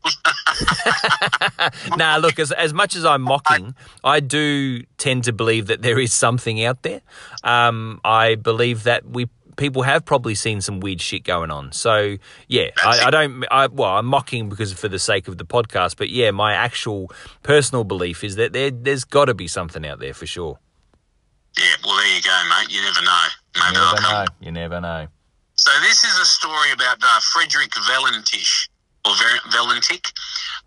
nah, 1.97 2.17
look, 2.17 2.39
as, 2.39 2.53
as 2.53 2.73
much 2.73 2.97
as 2.97 3.05
I'm 3.05 3.21
mocking, 3.23 3.75
I 4.03 4.21
do 4.21 4.83
tend 4.97 5.25
to 5.25 5.33
believe 5.33 5.67
that 5.67 5.83
there 5.83 5.99
is 5.99 6.13
something 6.13 6.65
out 6.65 6.83
there. 6.83 7.03
Um, 7.45 8.01
I 8.03 8.37
believe 8.37 8.85
that 8.85 9.07
we 9.07 9.29
people 9.57 9.83
have 9.83 10.07
probably 10.07 10.35
seen 10.35 10.63
some 10.63 10.81
weird 10.81 11.01
shit 11.03 11.23
going 11.23 11.51
on. 11.51 11.71
So 11.73 12.17
yeah, 12.49 12.71
I, 12.83 13.07
I 13.07 13.11
don't. 13.11 13.45
I, 13.51 13.67
well, 13.67 13.97
I'm 13.97 14.07
mocking 14.07 14.49
because 14.49 14.73
for 14.73 14.89
the 14.89 14.99
sake 14.99 15.29
of 15.29 15.39
the 15.39 15.45
podcast, 15.45 15.97
but 15.97 16.09
yeah, 16.09 16.31
my 16.31 16.55
actual 16.55 17.13
personal 17.43 17.85
belief 17.85 18.25
is 18.25 18.37
that 18.37 18.53
there 18.53 18.71
there's 18.71 19.05
got 19.05 19.27
to 19.27 19.35
be 19.35 19.47
something 19.47 19.87
out 19.87 20.01
there 20.01 20.15
for 20.15 20.27
sure. 20.27 20.59
Yeah, 21.59 21.75
well, 21.85 21.97
there 21.97 22.17
you 22.17 22.23
go, 22.23 22.37
mate. 22.49 22.71
You 22.71 22.83
never 22.83 23.03
know. 23.03 23.27
Maybe 23.57 23.75
they'll 23.75 23.97
come 23.97 24.27
You 24.41 24.53
never 24.53 24.81
know. 24.81 25.07
So 25.55 25.71
this 25.83 26.05
is 26.05 26.19
a 26.19 26.25
story 26.25 26.73
about 26.73 26.99
uh, 27.03 27.21
Frederick 27.21 27.73
Valentich, 27.73 28.69
or 29.05 29.13
Valentic, 29.53 30.09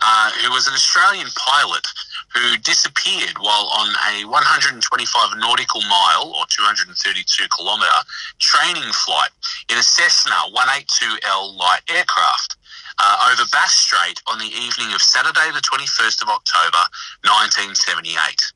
uh, 0.01 0.31
who 0.41 0.51
was 0.51 0.67
an 0.67 0.73
Australian 0.73 1.27
pilot 1.35 1.85
who 2.33 2.57
disappeared 2.57 3.37
while 3.39 3.69
on 3.77 3.89
a 4.13 4.25
125 4.25 5.37
nautical 5.37 5.81
mile 5.81 6.33
or 6.37 6.45
232 6.49 7.45
kilometre 7.57 8.01
training 8.39 8.91
flight 9.05 9.29
in 9.69 9.77
a 9.77 9.83
Cessna 9.83 10.33
182L 10.53 11.57
light 11.57 11.81
aircraft. 11.89 12.57
Uh, 12.99 13.33
over 13.33 13.49
Bass 13.51 13.73
Strait 13.73 14.21
on 14.27 14.37
the 14.37 14.53
evening 14.53 14.93
of 14.93 15.01
Saturday, 15.01 15.49
the 15.53 15.65
21st 15.65 16.21
of 16.21 16.29
October, 16.29 16.85
1978. 17.25 18.52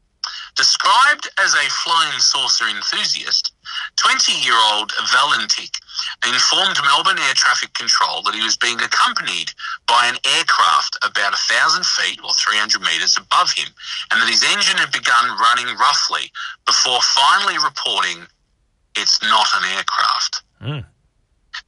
Described 0.57 1.29
as 1.39 1.53
a 1.53 1.69
flying 1.69 2.19
saucer 2.19 2.65
enthusiast, 2.67 3.53
20 3.97 4.33
year 4.41 4.57
old 4.73 4.91
Valentik 5.13 5.77
informed 6.25 6.79
Melbourne 6.81 7.19
Air 7.19 7.35
Traffic 7.35 7.73
Control 7.73 8.23
that 8.23 8.33
he 8.33 8.41
was 8.41 8.57
being 8.57 8.81
accompanied 8.81 9.51
by 9.87 10.07
an 10.07 10.17
aircraft 10.25 10.97
about 11.05 11.33
a 11.33 11.45
thousand 11.53 11.85
feet 11.85 12.19
or 12.23 12.33
300 12.33 12.81
metres 12.81 13.17
above 13.17 13.53
him, 13.53 13.67
and 14.11 14.21
that 14.21 14.29
his 14.29 14.43
engine 14.43 14.77
had 14.77 14.91
begun 14.91 15.37
running 15.37 15.77
roughly 15.77 16.31
before 16.65 16.99
finally 17.01 17.57
reporting 17.61 18.25
it's 18.95 19.21
not 19.21 19.47
an 19.61 19.77
aircraft. 19.77 20.41
Mm. 20.61 20.85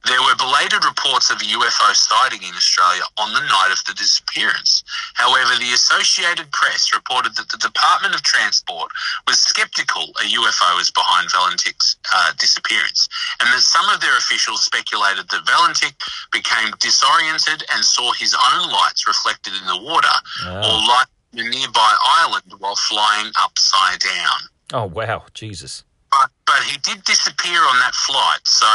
There 0.06 0.20
were 0.22 0.36
belated 0.36 0.84
reports 0.84 1.30
of 1.30 1.40
a 1.40 1.44
UFO 1.44 1.94
sighting 1.94 2.42
in 2.42 2.54
Australia 2.54 3.02
on 3.18 3.32
the 3.32 3.40
night 3.40 3.70
of 3.72 3.84
the 3.84 3.94
disappearance. 3.94 4.82
However, 5.14 5.56
the 5.58 5.72
Associated 5.72 6.50
Press 6.52 6.92
reported 6.94 7.36
that 7.36 7.48
the 7.48 7.58
Department 7.58 8.14
of 8.14 8.22
Transport 8.22 8.90
was 9.26 9.40
sceptical 9.40 10.12
a 10.20 10.26
UFO 10.30 10.76
was 10.76 10.90
behind 10.90 11.28
Valentik's 11.30 11.96
uh, 12.14 12.32
disappearance, 12.38 13.08
and 13.40 13.48
that 13.52 13.62
some 13.62 13.88
of 13.90 14.00
their 14.00 14.16
officials 14.16 14.64
speculated 14.64 15.28
that 15.28 15.44
Valentik 15.44 15.94
became 16.32 16.72
disoriented 16.80 17.64
and 17.72 17.84
saw 17.84 18.12
his 18.12 18.34
own 18.34 18.70
lights 18.70 19.06
reflected 19.06 19.52
in 19.54 19.66
the 19.66 19.82
water 19.82 20.16
or 20.46 20.76
light 20.88 21.06
in 21.32 21.46
a 21.46 21.50
nearby 21.50 21.96
island 22.02 22.52
while 22.58 22.76
flying 22.76 23.30
upside 23.38 24.00
down 24.00 24.50
Oh 24.72 24.84
wow, 24.86 25.24
Jesus. 25.34 25.84
But 26.20 26.30
but 26.46 26.62
he 26.64 26.76
did 26.78 27.04
disappear 27.04 27.60
on 27.60 27.78
that 27.78 27.94
flight. 27.94 28.40
So 28.44 28.66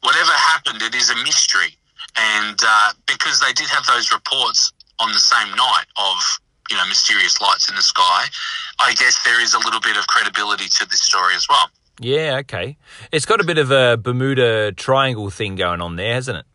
whatever 0.00 0.32
happened, 0.32 0.82
it 0.82 0.94
is 0.94 1.10
a 1.10 1.16
mystery. 1.16 1.76
And 2.16 2.58
uh, 2.66 2.92
because 3.06 3.40
they 3.40 3.52
did 3.52 3.68
have 3.68 3.86
those 3.86 4.10
reports 4.12 4.72
on 4.98 5.12
the 5.12 5.20
same 5.20 5.54
night 5.54 5.84
of 5.96 6.40
you 6.70 6.76
know 6.76 6.86
mysterious 6.86 7.40
lights 7.40 7.68
in 7.68 7.76
the 7.76 7.82
sky, 7.82 8.24
I 8.80 8.94
guess 8.94 9.22
there 9.24 9.40
is 9.42 9.54
a 9.54 9.58
little 9.58 9.80
bit 9.80 9.96
of 9.96 10.06
credibility 10.06 10.68
to 10.80 10.86
this 10.86 11.00
story 11.00 11.34
as 11.34 11.46
well. 11.48 11.70
Yeah, 12.00 12.38
okay. 12.40 12.76
It's 13.10 13.26
got 13.26 13.40
a 13.40 13.44
bit 13.44 13.58
of 13.58 13.70
a 13.70 13.96
Bermuda 13.96 14.72
Triangle 14.72 15.30
thing 15.30 15.56
going 15.56 15.80
on 15.80 15.96
there, 15.96 16.14
hasn't 16.14 16.38
it? 16.38 16.46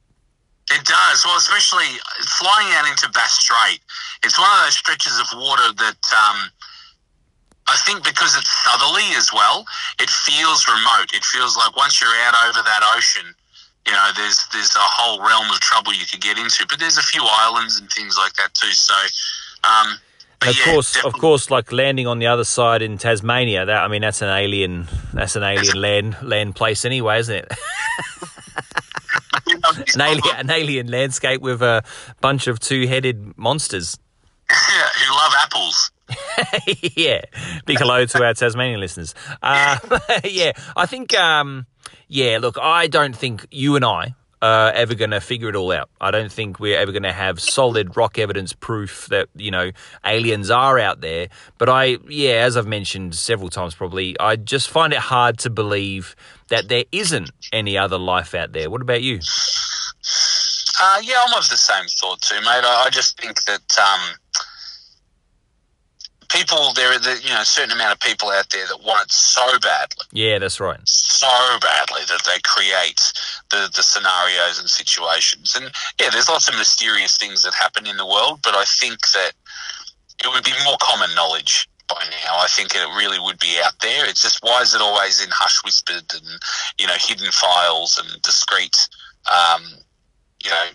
It 0.72 0.86
does. 0.86 1.26
Well, 1.26 1.38
especially 1.38 2.00
flying 2.40 2.74
out 2.74 2.90
into 2.90 3.10
Bass 3.10 3.34
Strait. 3.34 3.82
It's 4.24 4.40
one 4.40 4.50
of 4.50 4.66
those 4.66 4.78
stretches 4.78 5.20
of 5.20 5.28
water 5.36 5.74
that 5.74 6.00
um, 6.16 6.50
I 7.68 7.78
think 7.86 8.04
because 8.04 8.36
it's 8.36 8.50
southerly 8.64 9.16
as 9.16 9.32
well, 9.32 9.66
it 10.00 10.10
feels 10.10 10.68
remote. 10.68 11.14
It 11.14 11.24
feels 11.24 11.56
like 11.56 11.76
once 11.78 12.02
you're 12.02 12.10
out 12.28 12.36
over 12.48 12.60
that 12.64 12.82
ocean, 12.96 13.34
you 13.88 13.94
know, 13.94 14.10
there's 14.16 14.46
there's 14.52 14.76
a 14.76 14.80
whole 14.80 15.20
realm 15.20 15.50
of 15.50 15.60
trouble 15.60 15.94
you 15.94 16.06
could 16.06 16.22
get 16.22 16.38
into. 16.38 16.66
But 16.68 16.80
there's 16.80 16.98
a 16.98 17.04
few 17.04 17.24
islands 17.24 17.80
and 17.80 17.90
things 17.92 18.18
like 18.18 18.34
that 18.34 18.54
too. 18.54 18.72
So, 18.72 18.94
um, 19.64 20.00
of 20.42 20.58
yeah, 20.58 20.66
course, 20.74 21.04
of 21.04 21.14
course, 21.14 21.50
like 21.52 21.72
landing 21.72 22.08
on 22.08 22.20
the 22.20 22.28
other 22.28 22.44
side 22.44 22.82
in 22.82 22.98
Tasmania. 22.98 23.66
That 23.66 23.84
I 23.84 23.88
mean, 23.88 24.02
that's 24.02 24.22
an 24.22 24.30
alien. 24.30 24.88
That's 25.14 25.36
an 25.36 25.44
alien 25.44 25.78
land 25.82 26.18
land 26.22 26.56
place 26.56 26.86
anyway, 26.86 27.20
isn't 27.20 27.36
it? 27.36 27.52
you 29.48 29.58
know, 29.60 29.72
these 29.74 29.96
An 29.96 30.02
alien, 30.02 30.36
an 30.38 30.50
alien 30.50 30.88
landscape 30.88 31.42
with 31.42 31.62
a 31.62 31.84
bunch 32.22 32.48
of 32.48 32.60
two 32.60 32.88
headed 32.88 33.38
monsters. 33.38 33.98
Yeah, 34.52 34.88
who 35.08 35.16
love 35.16 35.34
apples. 35.40 35.92
yeah, 36.96 37.22
big 37.66 37.80
hello 37.80 38.06
to 38.06 38.24
our 38.24 38.34
Tasmanian 38.34 38.80
listeners. 38.80 39.16
Uh, 39.42 39.78
yeah, 40.24 40.52
I 40.76 40.86
think. 40.86 41.14
Um, 41.14 41.66
yeah, 42.08 42.38
look, 42.40 42.58
I 42.62 42.88
don't 42.88 43.16
think 43.16 43.48
you 43.50 43.76
and 43.76 43.84
I 43.84 44.14
are 44.44 44.72
ever 44.74 44.94
going 44.94 45.12
to 45.12 45.22
figure 45.22 45.48
it 45.48 45.56
all 45.56 45.72
out. 45.72 45.90
I 46.02 46.12
don't 46.12 46.32
think 46.32 46.60
we're 46.60 46.78
ever 46.78 46.92
going 46.92 47.04
to 47.04 47.14
have 47.14 47.40
solid 47.40 47.96
rock 47.96 48.20
evidence 48.20 48.52
proof 48.52 49.08
that 49.08 49.30
you 49.36 49.52
know 49.52 49.72
aliens 50.06 50.52
are 50.52 50.78
out 50.78 51.02
there. 51.02 51.30
But 51.58 51.70
I, 51.70 51.98
yeah, 52.10 52.44
as 52.46 52.58
I've 52.58 52.68
mentioned 52.68 53.16
several 53.16 53.50
times, 53.50 53.74
probably, 53.74 54.20
I 54.20 54.36
just 54.36 54.70
find 54.70 54.92
it 54.92 55.00
hard 55.00 55.40
to 55.40 55.50
believe 55.50 56.16
that 56.50 56.68
there 56.68 56.84
isn't 56.92 57.32
any 57.52 57.78
other 57.78 57.98
life 57.98 58.36
out 58.36 58.52
there. 58.52 58.70
What 58.70 58.82
about 58.82 59.02
you? 59.02 59.20
Uh, 60.82 61.00
yeah, 61.02 61.22
I'm 61.26 61.38
of 61.38 61.48
the 61.50 61.56
same 61.56 61.86
thought 61.88 62.22
too, 62.22 62.40
mate. 62.42 62.66
I, 62.66 62.84
I 62.86 62.90
just 62.90 63.20
think 63.20 63.42
that 63.46 63.78
um, 63.80 64.18
people 66.34 66.74
there 66.74 66.92
are 66.92 67.00
the, 67.00 67.20
you 67.24 67.30
know 67.30 67.42
a 67.42 67.46
certain 67.46 67.72
amount 67.72 67.94
of 67.94 68.00
people 68.00 68.30
out 68.30 68.50
there 68.50 68.66
that 68.68 68.82
want 68.84 69.06
it 69.06 69.12
so 69.12 69.46
badly. 69.60 70.06
Yeah, 70.12 70.40
that's 70.40 70.60
right. 70.60 70.80
so 70.86 71.28
badly 71.62 72.02
that 72.08 72.22
they 72.26 72.40
create 72.44 73.14
the, 73.52 73.70
the 73.76 73.84
scenarios 73.84 74.60
and 74.60 74.70
situations. 74.70 75.56
And 75.56 75.72
yeah, 76.00 76.10
there's 76.10 76.30
lots 76.30 76.50
of 76.50 76.56
mysterious 76.56 77.18
things 77.18 77.44
that 77.44 77.54
happen 77.54 77.88
in 77.88 77.98
the 77.98 78.06
world, 78.06 78.40
but 78.44 78.56
I 78.56 78.66
think 78.66 79.00
that 79.12 79.32
it 80.24 80.28
would 80.34 80.44
be 80.44 80.54
more 80.66 80.78
common 80.82 81.14
knowledge 81.16 81.70
by 81.88 82.04
now. 82.10 82.38
I 82.38 82.48
think 82.48 82.76
it 82.76 82.88
really 82.98 83.20
would 83.20 83.40
be 83.40 83.60
out 83.64 83.74
there. 83.82 84.10
It's 84.10 84.22
just 84.22 84.40
why 84.42 84.62
is 84.62 84.74
it 84.74 84.82
always 84.82 85.24
in 85.24 85.30
hush 85.32 85.64
whispered 85.64 86.06
and 86.14 86.28
you 86.80 86.88
know 86.88 86.96
hidden 86.98 87.32
files 87.32 87.98
and 87.98 88.22
discreet, 88.22 88.76
um, 89.30 89.64
you 90.44 90.50
know, 90.50 90.68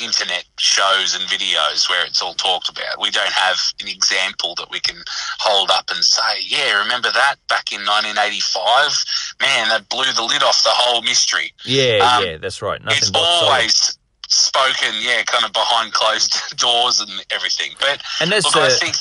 internet 0.00 0.44
shows 0.58 1.14
and 1.14 1.24
videos 1.28 1.88
where 1.88 2.04
it's 2.06 2.20
all 2.22 2.34
talked 2.34 2.68
about. 2.68 3.00
We 3.00 3.10
don't 3.10 3.32
have 3.32 3.58
an 3.80 3.88
example 3.88 4.54
that 4.56 4.70
we 4.70 4.80
can 4.80 4.96
hold 5.40 5.70
up 5.70 5.90
and 5.94 6.04
say, 6.04 6.40
yeah, 6.44 6.78
remember 6.82 7.10
that 7.12 7.36
back 7.48 7.72
in 7.72 7.80
1985? 7.80 9.04
Man, 9.40 9.68
that 9.70 9.88
blew 9.88 10.10
the 10.14 10.22
lid 10.22 10.42
off 10.42 10.62
the 10.64 10.70
whole 10.72 11.02
mystery. 11.02 11.52
Yeah, 11.64 11.98
Um, 12.18 12.24
yeah, 12.24 12.36
that's 12.38 12.62
right. 12.62 12.82
Nothing 12.82 12.98
it's 12.98 13.10
but 13.10 13.24
solid. 13.24 13.50
always 13.52 13.98
spoken, 14.28 14.94
yeah, 15.00 15.22
kind 15.24 15.44
of 15.44 15.52
behind 15.52 15.92
closed 15.92 16.56
doors 16.58 17.00
and 17.00 17.10
everything. 17.30 17.72
But 17.80 18.02
And 18.20 18.30
that's 18.30 18.44
look, 18.44 18.56
I 18.56 18.66
uh, 18.66 18.70
think 18.70 18.94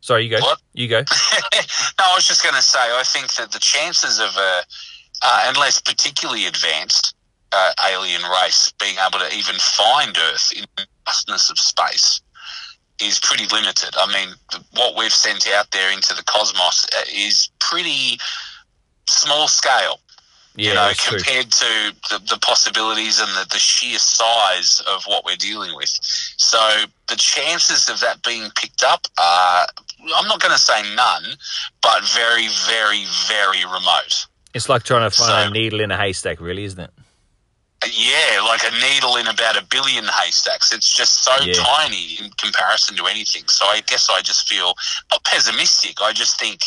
sorry. 0.00 0.24
You 0.24 0.30
go. 0.36 0.40
What? 0.40 0.60
You 0.72 0.88
go. 0.88 1.00
no, 1.00 1.04
I 2.04 2.12
was 2.14 2.26
just 2.26 2.42
going 2.42 2.54
to 2.54 2.62
say, 2.62 2.78
I 2.78 3.02
think 3.04 3.34
that 3.34 3.50
the 3.52 3.58
chances 3.58 4.18
of 4.20 4.36
a, 4.36 4.62
uh, 5.22 5.44
unless 5.48 5.80
particularly 5.80 6.46
advanced 6.46 7.15
uh, 7.52 7.72
alien 7.90 8.22
race 8.42 8.72
being 8.80 8.96
able 9.06 9.18
to 9.18 9.34
even 9.34 9.54
find 9.56 10.16
Earth 10.18 10.52
in 10.56 10.64
the 10.76 10.86
vastness 11.04 11.50
of 11.50 11.58
space 11.58 12.20
is 13.00 13.18
pretty 13.20 13.46
limited. 13.54 13.90
I 13.96 14.06
mean, 14.12 14.34
what 14.74 14.96
we've 14.96 15.12
sent 15.12 15.46
out 15.52 15.70
there 15.70 15.92
into 15.92 16.14
the 16.14 16.22
cosmos 16.24 16.86
uh, 16.96 17.04
is 17.12 17.50
pretty 17.58 18.18
small 19.06 19.48
scale. 19.48 20.00
Yeah, 20.58 20.68
you 20.70 20.74
know, 20.74 20.86
that's 20.86 21.04
true. 21.04 21.18
compared 21.18 21.50
to 21.50 21.92
the, 22.08 22.18
the 22.30 22.38
possibilities 22.40 23.20
and 23.20 23.28
the, 23.28 23.46
the 23.50 23.58
sheer 23.58 23.98
size 23.98 24.80
of 24.88 25.04
what 25.04 25.26
we're 25.26 25.36
dealing 25.36 25.76
with. 25.76 25.90
So 26.00 26.58
the 27.08 27.16
chances 27.16 27.90
of 27.90 28.00
that 28.00 28.22
being 28.22 28.48
picked 28.56 28.82
up 28.82 29.06
are, 29.20 29.66
I'm 30.16 30.26
not 30.26 30.40
going 30.40 30.54
to 30.54 30.58
say 30.58 30.82
none, 30.94 31.24
but 31.82 32.02
very, 32.08 32.48
very, 32.66 33.04
very 33.28 33.64
remote. 33.66 34.26
It's 34.54 34.70
like 34.70 34.84
trying 34.84 35.08
to 35.08 35.14
find 35.14 35.44
So- 35.44 35.50
a 35.50 35.50
needle 35.50 35.80
in 35.80 35.90
a 35.90 35.96
haystack, 35.98 36.40
really, 36.40 36.64
isn't 36.64 36.80
it? 36.80 36.90
Yeah, 37.84 38.40
like 38.48 38.62
a 38.64 38.70
needle 38.80 39.16
in 39.16 39.26
about 39.26 39.56
a 39.56 39.64
billion 39.66 40.04
haystacks. 40.04 40.72
It's 40.72 40.94
just 40.96 41.22
so 41.24 41.36
Yeah. 41.44 41.52
tiny 41.52 42.14
in 42.14 42.30
comparison 42.30 42.96
to 42.96 43.06
anything. 43.06 43.44
So 43.48 43.66
I 43.66 43.80
guess 43.80 44.08
I 44.10 44.22
just 44.22 44.48
feel 44.48 44.74
not 45.10 45.22
pessimistic. 45.24 46.00
I 46.00 46.12
just 46.12 46.40
think, 46.40 46.62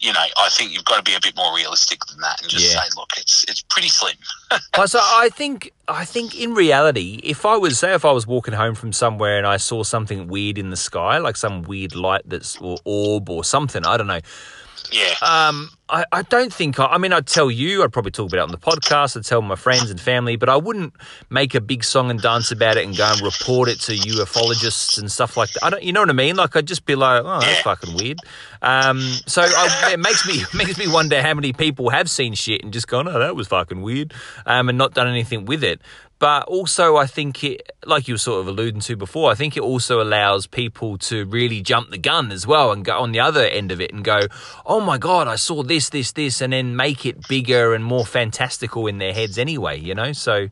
you 0.00 0.12
know, 0.12 0.24
I 0.36 0.48
think 0.50 0.72
you've 0.72 0.84
got 0.84 0.96
to 0.96 1.02
be 1.02 1.14
a 1.14 1.20
bit 1.22 1.36
more 1.36 1.54
realistic 1.54 2.04
than 2.06 2.18
that 2.20 2.42
and 2.42 2.50
just 2.50 2.74
Yeah. 2.74 2.82
say, 2.82 2.88
look, 2.96 3.12
it's 3.16 3.44
it's 3.48 3.62
pretty 3.62 3.88
slim. 3.88 4.16
So 4.86 5.00
I 5.02 5.28
think 5.30 5.72
I 5.88 6.04
think 6.04 6.34
in 6.34 6.54
reality, 6.54 7.20
if 7.24 7.44
I 7.44 7.56
was 7.56 7.78
say 7.78 7.94
if 7.94 8.04
I 8.04 8.12
was 8.12 8.26
walking 8.26 8.54
home 8.54 8.74
from 8.74 8.92
somewhere 8.92 9.36
and 9.38 9.46
I 9.46 9.56
saw 9.58 9.82
something 9.82 10.28
weird 10.28 10.56
in 10.58 10.70
the 10.70 10.76
sky, 10.76 11.18
like 11.18 11.36
some 11.36 11.62
weird 11.62 11.94
light 11.94 12.22
that's 12.26 12.56
or 12.58 12.78
orb 12.84 13.28
or 13.28 13.42
something, 13.44 13.84
I 13.84 13.96
don't 13.96 14.06
know. 14.06 14.20
Yeah. 14.92 15.14
Um, 15.22 15.70
I, 15.90 16.04
I 16.12 16.22
don't 16.22 16.52
think 16.52 16.78
I, 16.78 16.86
I 16.86 16.98
mean 16.98 17.12
I'd 17.12 17.26
tell 17.26 17.50
you, 17.50 17.82
I'd 17.82 17.92
probably 17.92 18.10
talk 18.10 18.28
about 18.28 18.38
it 18.38 18.42
on 18.42 18.50
the 18.50 18.58
podcast, 18.58 19.16
I'd 19.16 19.24
tell 19.24 19.42
my 19.42 19.56
friends 19.56 19.90
and 19.90 20.00
family, 20.00 20.36
but 20.36 20.48
I 20.48 20.56
wouldn't 20.56 20.94
make 21.30 21.54
a 21.54 21.60
big 21.60 21.84
song 21.84 22.10
and 22.10 22.20
dance 22.20 22.50
about 22.50 22.76
it 22.76 22.84
and 22.84 22.96
go 22.96 23.04
and 23.04 23.20
report 23.20 23.68
it 23.68 23.80
to 23.80 23.92
ufologists 23.92 24.98
and 24.98 25.10
stuff 25.10 25.36
like 25.36 25.50
that. 25.52 25.64
I 25.64 25.70
don't, 25.70 25.82
you 25.82 25.92
know 25.92 26.00
what 26.00 26.10
I 26.10 26.14
mean? 26.14 26.36
Like 26.36 26.56
I'd 26.56 26.66
just 26.66 26.84
be 26.84 26.94
like, 26.94 27.22
oh, 27.24 27.40
that's 27.40 27.60
fucking 27.60 27.94
weird. 27.94 28.18
Um, 28.62 29.00
so 29.26 29.42
I, 29.42 29.90
it 29.92 30.00
makes 30.00 30.26
me 30.26 30.42
makes 30.54 30.78
me 30.78 30.88
wonder 30.88 31.22
how 31.22 31.34
many 31.34 31.52
people 31.52 31.90
have 31.90 32.10
seen 32.10 32.34
shit 32.34 32.62
and 32.62 32.72
just 32.72 32.88
gone, 32.88 33.08
oh, 33.08 33.18
that 33.18 33.36
was 33.36 33.48
fucking 33.48 33.82
weird, 33.82 34.12
um, 34.46 34.68
and 34.68 34.78
not 34.78 34.94
done 34.94 35.08
anything 35.08 35.44
with 35.44 35.64
it. 35.64 35.80
But 36.18 36.48
also, 36.48 36.96
I 36.96 37.06
think 37.06 37.44
it, 37.44 37.70
like 37.86 38.08
you 38.08 38.14
were 38.14 38.18
sort 38.18 38.40
of 38.40 38.48
alluding 38.48 38.80
to 38.82 38.96
before, 38.96 39.30
I 39.30 39.36
think 39.36 39.56
it 39.56 39.62
also 39.62 40.00
allows 40.02 40.48
people 40.48 40.98
to 40.98 41.24
really 41.26 41.60
jump 41.60 41.90
the 41.90 41.98
gun 41.98 42.32
as 42.32 42.44
well 42.44 42.72
and 42.72 42.84
go 42.84 42.98
on 42.98 43.12
the 43.12 43.20
other 43.20 43.44
end 43.44 43.70
of 43.70 43.80
it 43.80 43.92
and 43.92 44.02
go, 44.04 44.20
oh 44.66 44.80
my 44.80 44.98
God, 44.98 45.28
I 45.28 45.36
saw 45.36 45.62
this, 45.62 45.90
this, 45.90 46.10
this, 46.12 46.40
and 46.40 46.52
then 46.52 46.74
make 46.74 47.06
it 47.06 47.28
bigger 47.28 47.72
and 47.72 47.84
more 47.84 48.04
fantastical 48.04 48.88
in 48.88 48.98
their 48.98 49.12
heads 49.12 49.38
anyway, 49.38 49.78
you 49.78 49.94
know? 49.94 50.12
So, 50.12 50.48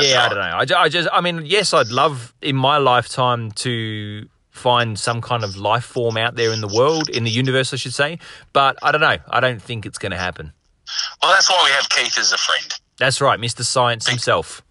yeah, 0.00 0.26
I 0.26 0.28
don't 0.28 0.38
know. 0.70 0.76
I, 0.76 0.82
I 0.82 0.88
just, 0.88 1.08
I 1.12 1.20
mean, 1.20 1.42
yes, 1.44 1.74
I'd 1.74 1.88
love 1.88 2.32
in 2.40 2.54
my 2.54 2.78
lifetime 2.78 3.50
to 3.52 4.28
find 4.50 4.96
some 4.96 5.20
kind 5.20 5.42
of 5.42 5.56
life 5.56 5.84
form 5.84 6.16
out 6.16 6.36
there 6.36 6.52
in 6.52 6.60
the 6.60 6.68
world, 6.68 7.08
in 7.08 7.24
the 7.24 7.30
universe, 7.30 7.72
I 7.72 7.76
should 7.76 7.94
say. 7.94 8.20
But 8.52 8.78
I 8.80 8.92
don't 8.92 9.00
know. 9.00 9.16
I 9.28 9.40
don't 9.40 9.60
think 9.60 9.86
it's 9.86 9.98
going 9.98 10.12
to 10.12 10.18
happen. 10.18 10.52
Well, 11.20 11.32
that's 11.32 11.50
why 11.50 11.60
we 11.64 11.70
have 11.72 11.88
Keith 11.88 12.16
as 12.16 12.32
a 12.32 12.38
friend. 12.38 12.72
That's 12.98 13.20
right, 13.20 13.40
Mr. 13.40 13.64
Science 13.64 14.08
himself. 14.08 14.62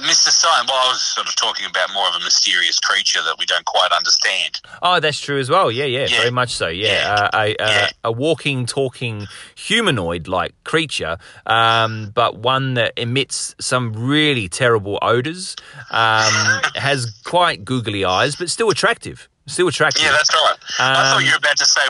Mr. 0.00 0.30
Science. 0.30 0.68
Well, 0.70 0.76
I 0.86 0.88
was 0.92 1.02
sort 1.02 1.28
of 1.28 1.34
talking 1.36 1.66
about 1.66 1.92
more 1.92 2.08
of 2.08 2.14
a 2.14 2.20
mysterious 2.20 2.78
creature 2.78 3.20
that 3.24 3.36
we 3.38 3.44
don't 3.46 3.64
quite 3.64 3.90
understand. 3.92 4.60
Oh, 4.82 5.00
that's 5.00 5.20
true 5.20 5.38
as 5.38 5.50
well. 5.50 5.70
Yeah, 5.70 5.84
yeah, 5.84 6.06
Yeah. 6.08 6.18
very 6.18 6.30
much 6.30 6.50
so. 6.54 6.68
Yeah, 6.68 6.92
Yeah. 6.92 7.12
Uh, 7.14 7.30
a, 7.34 7.44
a, 7.50 7.54
Yeah. 7.58 7.90
a 8.04 8.12
walking, 8.12 8.66
talking 8.66 9.26
humanoid-like 9.56 10.54
creature, 10.64 11.18
um, 11.46 12.10
but 12.14 12.38
one 12.38 12.74
that 12.74 12.92
emits 12.96 13.54
some 13.60 13.92
really 13.92 14.48
terrible 14.48 14.98
odors. 15.02 15.56
Um, 15.90 16.32
has 16.74 17.10
quite 17.24 17.64
googly 17.64 18.04
eyes, 18.04 18.36
but 18.36 18.50
still 18.50 18.70
attractive. 18.70 19.28
Still 19.46 19.68
attractive. 19.68 20.04
Yeah, 20.04 20.12
that's 20.12 20.34
right. 20.34 20.56
I 20.78 20.94
thought 20.94 21.16
Um, 21.18 21.24
you 21.24 21.30
were 21.30 21.36
about 21.38 21.56
to 21.56 21.64
say 21.64 21.82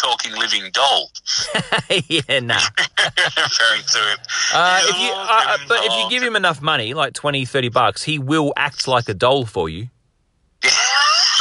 talking 0.00 0.32
living 0.36 0.70
doll, 0.72 1.10
yeah, 2.08 2.40
no. 2.40 2.56
referring 3.36 3.82
to 3.86 3.98
him. 3.98 4.18
Uh, 4.54 4.80
if 4.84 4.98
you, 4.98 5.10
uh, 5.14 5.58
but 5.68 5.84
if 5.84 5.92
you 5.92 6.10
give 6.10 6.22
him 6.22 6.36
enough 6.36 6.62
money, 6.62 6.94
like 6.94 7.12
20, 7.12 7.44
30 7.44 7.68
bucks, 7.68 8.02
he 8.02 8.18
will 8.18 8.52
act 8.56 8.88
like 8.88 9.08
a 9.08 9.14
doll 9.14 9.44
for 9.46 9.68
you. 9.68 9.88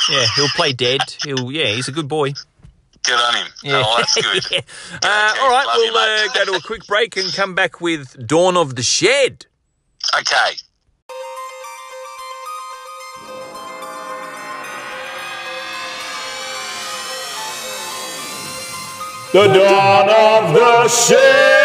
Yeah, 0.09 0.25
he'll 0.35 0.47
play 0.55 0.73
dead. 0.73 1.01
He'll, 1.23 1.51
yeah, 1.51 1.67
he's 1.67 1.87
a 1.87 1.91
good 1.91 2.07
boy. 2.07 2.33
Good 3.03 3.13
on 3.13 3.35
him. 3.35 3.47
Oh, 3.67 3.95
that's 3.97 4.15
good. 4.21 4.43
Yeah. 4.51 4.61
Uh, 5.03 5.35
all 5.39 5.49
right, 5.51 5.65
Love 5.67 5.75
we'll 5.77 5.85
you, 5.85 6.29
uh, 6.29 6.33
go 6.33 6.45
to 6.51 6.57
a 6.57 6.61
quick 6.61 6.87
break 6.87 7.15
and 7.15 7.31
come 7.31 7.53
back 7.53 7.79
with 7.79 8.27
Dawn 8.27 8.57
of 8.57 8.75
the 8.75 8.81
Shed. 8.81 9.45
Okay. 10.17 10.55
The 19.31 19.45
dawn 19.45 20.09
of 20.09 20.55
the 20.55 20.87
shed. 20.87 21.59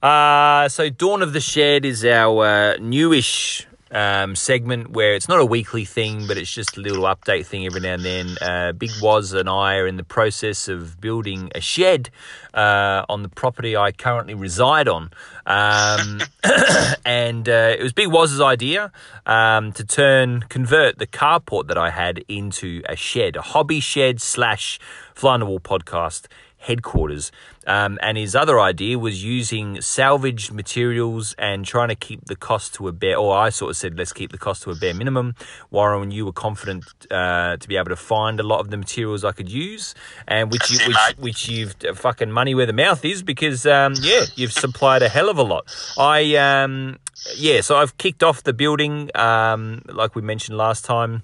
Uh, 0.00 0.68
so 0.68 0.88
Dawn 0.90 1.22
of 1.22 1.32
the 1.32 1.40
Shed 1.40 1.84
is 1.84 2.04
our 2.04 2.44
uh, 2.44 2.76
newish 2.80 3.66
um, 3.92 4.34
segment 4.34 4.90
where 4.90 5.14
it's 5.14 5.28
not 5.28 5.38
a 5.38 5.44
weekly 5.44 5.84
thing, 5.84 6.26
but 6.26 6.38
it's 6.38 6.52
just 6.52 6.76
a 6.76 6.80
little 6.80 7.04
update 7.04 7.46
thing 7.46 7.66
every 7.66 7.80
now 7.80 7.94
and 7.94 8.04
then. 8.04 8.36
Uh, 8.40 8.72
Big 8.72 8.90
Waz 9.00 9.32
and 9.32 9.48
I 9.48 9.76
are 9.76 9.86
in 9.86 9.96
the 9.96 10.04
process 10.04 10.66
of 10.66 11.00
building 11.00 11.50
a 11.54 11.60
shed 11.60 12.10
uh, 12.54 13.04
on 13.08 13.22
the 13.22 13.28
property 13.28 13.76
I 13.76 13.92
currently 13.92 14.34
reside 14.34 14.88
on. 14.88 15.10
Um, 15.46 16.20
and 17.04 17.48
uh, 17.48 17.76
it 17.78 17.82
was 17.82 17.92
Big 17.92 18.08
Waz's 18.08 18.40
idea 18.40 18.90
um, 19.26 19.72
to 19.72 19.84
turn, 19.84 20.42
convert 20.48 20.98
the 20.98 21.06
carport 21.06 21.68
that 21.68 21.78
I 21.78 21.90
had 21.90 22.24
into 22.28 22.82
a 22.88 22.96
shed, 22.96 23.36
a 23.36 23.42
hobby 23.42 23.80
shed 23.80 24.20
slash 24.20 24.80
Fly 25.14 25.34
on 25.34 25.40
the 25.40 25.46
Wall 25.46 25.60
podcast 25.60 26.26
headquarters. 26.62 27.32
Um, 27.66 27.98
and 28.02 28.18
his 28.18 28.34
other 28.34 28.58
idea 28.60 28.98
was 28.98 29.22
using 29.24 29.80
salvaged 29.80 30.52
materials 30.52 31.34
and 31.38 31.64
trying 31.64 31.88
to 31.88 31.94
keep 31.94 32.24
the 32.24 32.36
cost 32.36 32.74
to 32.74 32.88
a 32.88 32.92
bare, 32.92 33.16
or 33.16 33.36
I 33.36 33.50
sort 33.50 33.70
of 33.70 33.76
said, 33.76 33.96
let's 33.96 34.12
keep 34.12 34.32
the 34.32 34.38
cost 34.38 34.62
to 34.62 34.70
a 34.70 34.74
bare 34.74 34.94
minimum. 34.94 35.34
Warren, 35.70 36.10
you 36.10 36.24
were 36.26 36.32
confident 36.32 36.84
uh, 37.10 37.56
to 37.56 37.68
be 37.68 37.76
able 37.76 37.90
to 37.90 37.96
find 37.96 38.40
a 38.40 38.42
lot 38.42 38.60
of 38.60 38.70
the 38.70 38.76
materials 38.76 39.24
I 39.24 39.32
could 39.32 39.50
use, 39.50 39.94
and 40.26 40.50
which 40.50 40.70
you, 40.70 40.78
which, 40.86 41.16
which 41.18 41.48
you've 41.48 41.74
fucking 41.94 42.30
money 42.30 42.54
where 42.54 42.66
the 42.66 42.72
mouth 42.72 43.04
is 43.04 43.22
because, 43.22 43.66
um, 43.66 43.94
yeah, 44.00 44.24
you've 44.34 44.52
supplied 44.52 45.02
a 45.02 45.08
hell 45.08 45.28
of 45.28 45.38
a 45.38 45.42
lot. 45.42 45.74
I, 45.98 46.36
um, 46.36 46.98
yeah, 47.36 47.60
so 47.60 47.76
I've 47.76 47.96
kicked 47.98 48.22
off 48.22 48.42
the 48.42 48.52
building, 48.52 49.10
um, 49.14 49.82
like 49.86 50.14
we 50.14 50.22
mentioned 50.22 50.56
last 50.56 50.84
time. 50.84 51.22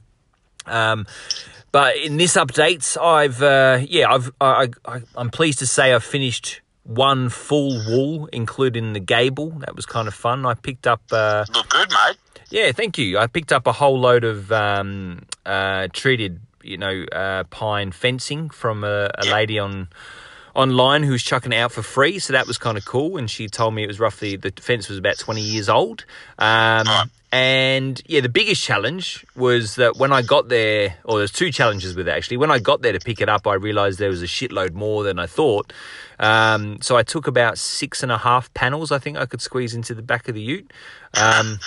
Um, 0.66 1.06
but 1.72 1.96
in 1.96 2.16
this 2.16 2.36
update, 2.36 2.96
I've 3.00 3.42
uh, 3.42 3.78
yeah, 3.88 4.12
I've 4.12 4.30
I, 4.40 4.68
I, 4.84 5.02
I'm 5.16 5.30
pleased 5.30 5.58
to 5.60 5.66
say 5.66 5.92
I've 5.92 6.04
finished 6.04 6.60
one 6.84 7.28
full 7.28 7.78
wall, 7.88 8.28
including 8.32 8.94
the 8.94 9.00
gable. 9.00 9.50
That 9.50 9.76
was 9.76 9.84
kind 9.86 10.08
of 10.08 10.14
fun. 10.14 10.46
I 10.46 10.54
picked 10.54 10.86
up 10.86 11.02
uh, 11.12 11.44
Look 11.52 11.68
good, 11.68 11.90
mate. 11.90 12.16
yeah, 12.50 12.72
thank 12.72 12.96
you. 12.96 13.18
I 13.18 13.26
picked 13.26 13.52
up 13.52 13.66
a 13.66 13.72
whole 13.72 13.98
load 14.00 14.24
of 14.24 14.50
um, 14.50 15.22
uh, 15.44 15.88
treated, 15.92 16.40
you 16.62 16.78
know, 16.78 17.04
uh, 17.12 17.44
pine 17.44 17.92
fencing 17.92 18.48
from 18.48 18.84
a, 18.84 19.10
a 19.18 19.26
lady 19.26 19.58
on 19.58 19.88
online 20.58 21.02
who 21.04 21.12
was 21.12 21.22
chucking 21.22 21.52
it 21.52 21.56
out 21.56 21.72
for 21.72 21.82
free. 21.82 22.18
So 22.18 22.32
that 22.32 22.46
was 22.46 22.58
kind 22.58 22.76
of 22.76 22.84
cool. 22.84 23.16
And 23.16 23.30
she 23.30 23.48
told 23.48 23.74
me 23.74 23.84
it 23.84 23.86
was 23.86 24.00
roughly 24.00 24.36
the 24.36 24.52
fence 24.56 24.88
was 24.88 24.98
about 24.98 25.18
twenty 25.18 25.42
years 25.42 25.68
old. 25.68 26.04
Um, 26.38 26.86
And 27.30 28.00
yeah, 28.06 28.22
the 28.22 28.30
biggest 28.30 28.62
challenge 28.64 29.26
was 29.36 29.74
that 29.74 29.98
when 29.98 30.12
I 30.14 30.22
got 30.22 30.48
there, 30.48 30.96
or 31.04 31.18
there's 31.18 31.30
two 31.32 31.52
challenges 31.52 31.94
with 31.94 32.08
it 32.08 32.10
actually. 32.10 32.38
When 32.38 32.50
I 32.50 32.58
got 32.58 32.80
there 32.80 32.92
to 32.92 33.00
pick 33.00 33.20
it 33.20 33.28
up, 33.28 33.46
I 33.46 33.54
realized 33.54 33.98
there 33.98 34.08
was 34.08 34.22
a 34.22 34.26
shitload 34.26 34.72
more 34.72 35.04
than 35.04 35.18
I 35.18 35.26
thought. 35.26 35.72
Um, 36.18 36.78
so 36.80 36.96
I 36.96 37.02
took 37.02 37.26
about 37.26 37.58
six 37.58 38.02
and 38.02 38.10
a 38.10 38.18
half 38.18 38.52
panels. 38.54 38.90
I 38.90 38.98
think 38.98 39.18
I 39.18 39.26
could 39.26 39.42
squeeze 39.42 39.74
into 39.74 39.94
the 39.94 40.02
back 40.02 40.28
of 40.28 40.34
the 40.34 40.40
Ute. 40.40 40.72
Um, 41.20 41.58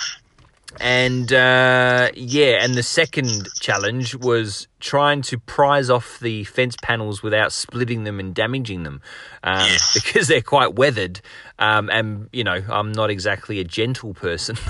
and 0.80 1.32
uh, 1.32 2.10
yeah, 2.14 2.62
and 2.64 2.74
the 2.74 2.82
second 2.82 3.48
challenge 3.60 4.14
was 4.14 4.68
trying 4.80 5.22
to 5.22 5.38
prise 5.38 5.88
off 5.88 6.18
the 6.20 6.44
fence 6.44 6.76
panels 6.82 7.22
without 7.22 7.52
splitting 7.52 8.04
them 8.04 8.18
and 8.18 8.34
damaging 8.34 8.82
them, 8.82 9.00
um, 9.44 9.60
Yes. 9.66 9.94
because 10.04 10.28
they're 10.28 10.42
quite 10.42 10.74
weathered. 10.74 11.20
Um, 11.58 11.88
and 11.90 12.28
you 12.32 12.42
know, 12.42 12.60
I'm 12.68 12.90
not 12.92 13.10
exactly 13.10 13.60
a 13.60 13.64
gentle 13.64 14.14
person. 14.14 14.56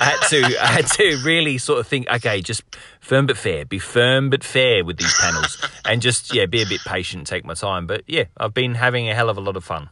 I 0.00 0.04
had 0.04 0.28
to, 0.30 0.42
I 0.60 0.66
had 0.66 0.86
to 0.86 1.20
really 1.24 1.58
sort 1.58 1.78
of 1.80 1.86
think, 1.86 2.08
okay, 2.10 2.40
just 2.40 2.62
firm 3.00 3.26
but 3.26 3.36
fair, 3.36 3.64
be 3.64 3.78
firm 3.78 4.30
but 4.30 4.42
fair 4.42 4.84
with 4.84 4.96
these 4.96 5.14
panels, 5.20 5.64
and 5.84 6.02
just 6.02 6.34
yeah, 6.34 6.46
be 6.46 6.62
a 6.62 6.66
bit 6.66 6.80
patient, 6.84 7.26
take 7.26 7.44
my 7.44 7.54
time. 7.54 7.86
But 7.86 8.02
yeah, 8.06 8.24
I've 8.36 8.54
been 8.54 8.74
having 8.74 9.08
a 9.08 9.14
hell 9.14 9.30
of 9.30 9.36
a 9.36 9.40
lot 9.40 9.56
of 9.56 9.64
fun. 9.64 9.90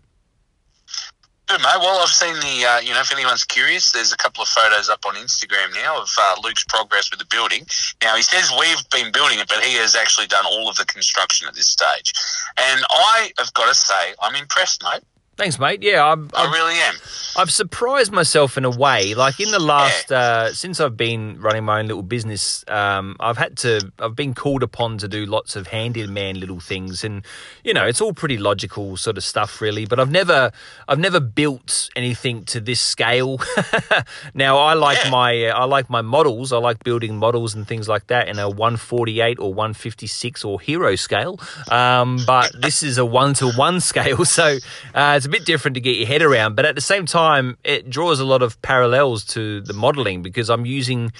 Mate. 1.58 1.80
Well, 1.80 2.00
I've 2.00 2.08
seen 2.08 2.34
the, 2.34 2.66
uh, 2.66 2.80
you 2.80 2.94
know, 2.94 3.00
if 3.00 3.12
anyone's 3.12 3.44
curious, 3.44 3.92
there's 3.92 4.12
a 4.12 4.16
couple 4.16 4.42
of 4.42 4.48
photos 4.48 4.88
up 4.88 5.04
on 5.04 5.14
Instagram 5.16 5.74
now 5.74 6.00
of 6.00 6.08
uh, 6.18 6.36
Luke's 6.42 6.64
progress 6.64 7.10
with 7.10 7.18
the 7.18 7.26
building. 7.26 7.66
Now, 8.02 8.16
he 8.16 8.22
says 8.22 8.50
we've 8.58 8.88
been 8.90 9.12
building 9.12 9.38
it, 9.38 9.48
but 9.48 9.62
he 9.62 9.74
has 9.76 9.94
actually 9.94 10.28
done 10.28 10.46
all 10.46 10.70
of 10.70 10.76
the 10.76 10.86
construction 10.86 11.46
at 11.46 11.54
this 11.54 11.68
stage. 11.68 12.14
And 12.56 12.82
I 12.88 13.32
have 13.38 13.52
got 13.52 13.68
to 13.68 13.74
say, 13.74 14.14
I'm 14.22 14.34
impressed, 14.34 14.82
mate. 14.82 15.02
Thanks, 15.36 15.58
mate. 15.58 15.82
Yeah, 15.82 16.04
I'm, 16.04 16.28
I 16.34 16.44
I'm 16.44 16.52
really 16.52 16.74
am. 16.74 16.94
I've 17.38 17.50
surprised 17.50 18.12
myself 18.12 18.58
in 18.58 18.66
a 18.66 18.70
way. 18.70 19.14
Like 19.14 19.40
in 19.40 19.50
the 19.50 19.58
last, 19.58 20.12
uh, 20.12 20.52
since 20.52 20.78
I've 20.78 20.98
been 20.98 21.40
running 21.40 21.64
my 21.64 21.78
own 21.80 21.86
little 21.86 22.02
business, 22.02 22.62
um, 22.68 23.16
I've 23.18 23.38
had 23.38 23.56
to, 23.58 23.90
I've 23.98 24.14
been 24.14 24.34
called 24.34 24.62
upon 24.62 24.98
to 24.98 25.08
do 25.08 25.24
lots 25.24 25.56
of 25.56 25.68
handyman 25.68 26.38
little 26.38 26.60
things, 26.60 27.02
and 27.02 27.24
you 27.64 27.72
know, 27.72 27.86
it's 27.86 28.02
all 28.02 28.12
pretty 28.12 28.36
logical 28.36 28.98
sort 28.98 29.16
of 29.16 29.24
stuff, 29.24 29.62
really. 29.62 29.86
But 29.86 29.98
I've 29.98 30.10
never, 30.10 30.52
I've 30.86 30.98
never 30.98 31.18
built 31.20 31.88
anything 31.96 32.44
to 32.44 32.60
this 32.60 32.82
scale. 32.82 33.40
now, 34.34 34.58
I 34.58 34.74
like 34.74 35.02
Yeah. 35.04 35.10
my, 35.10 35.44
uh, 35.46 35.58
I 35.60 35.64
like 35.64 35.88
my 35.88 36.02
models. 36.02 36.52
I 36.52 36.58
like 36.58 36.84
building 36.84 37.16
models 37.16 37.54
and 37.54 37.66
things 37.66 37.88
like 37.88 38.08
that 38.08 38.28
in 38.28 38.38
a 38.38 38.50
148 38.50 39.38
or 39.38 39.54
156 39.54 40.44
or 40.44 40.60
hero 40.60 40.94
scale. 40.96 41.40
Um, 41.70 42.18
but 42.26 42.52
this 42.60 42.82
is 42.82 42.98
a 42.98 43.06
one 43.06 43.32
to 43.34 43.50
one 43.52 43.80
scale, 43.80 44.26
so 44.26 44.58
uh, 44.94 45.21
it's 45.22 45.28
a 45.28 45.30
bit 45.30 45.44
different 45.44 45.76
to 45.76 45.80
get 45.80 45.96
your 45.96 46.08
head 46.08 46.20
around. 46.20 46.56
But 46.56 46.64
at 46.64 46.74
the 46.74 46.80
same 46.80 47.06
time, 47.06 47.56
it 47.62 47.88
draws 47.88 48.18
a 48.18 48.24
lot 48.24 48.42
of 48.42 48.60
parallels 48.60 49.24
to 49.26 49.60
the 49.60 49.72
modeling 49.72 50.20
because 50.20 50.50
I'm 50.50 50.66
using 50.66 51.12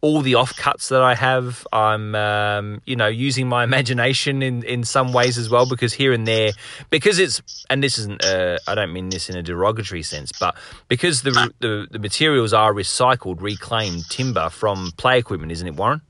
all 0.00 0.20
the 0.20 0.34
offcuts 0.34 0.90
that 0.90 1.02
I 1.02 1.16
have. 1.16 1.66
I'm, 1.72 2.14
um, 2.14 2.80
you 2.86 2.94
know, 2.94 3.08
using 3.08 3.48
my 3.48 3.64
imagination 3.70 4.44
in, 4.44 4.62
in 4.62 4.84
some 4.84 5.12
ways 5.12 5.38
as 5.38 5.50
well 5.50 5.68
because 5.68 5.92
here 5.92 6.12
and 6.12 6.24
there, 6.24 6.52
because 6.88 7.18
it's, 7.18 7.42
and 7.68 7.82
this 7.82 7.98
isn't, 7.98 8.24
uh, 8.24 8.58
I 8.68 8.76
don't 8.76 8.92
mean 8.92 9.08
this 9.08 9.28
in 9.28 9.36
a 9.36 9.42
derogatory 9.42 10.04
sense, 10.04 10.30
but 10.38 10.56
because 10.86 11.22
the, 11.22 11.52
the, 11.58 11.88
the 11.90 11.98
materials 11.98 12.52
are 12.52 12.72
recycled, 12.72 13.42
reclaimed 13.42 14.08
timber 14.08 14.50
from 14.50 14.92
play 14.98 15.18
equipment, 15.18 15.50
isn't 15.50 15.66
it, 15.66 15.74
Warren? 15.74 16.00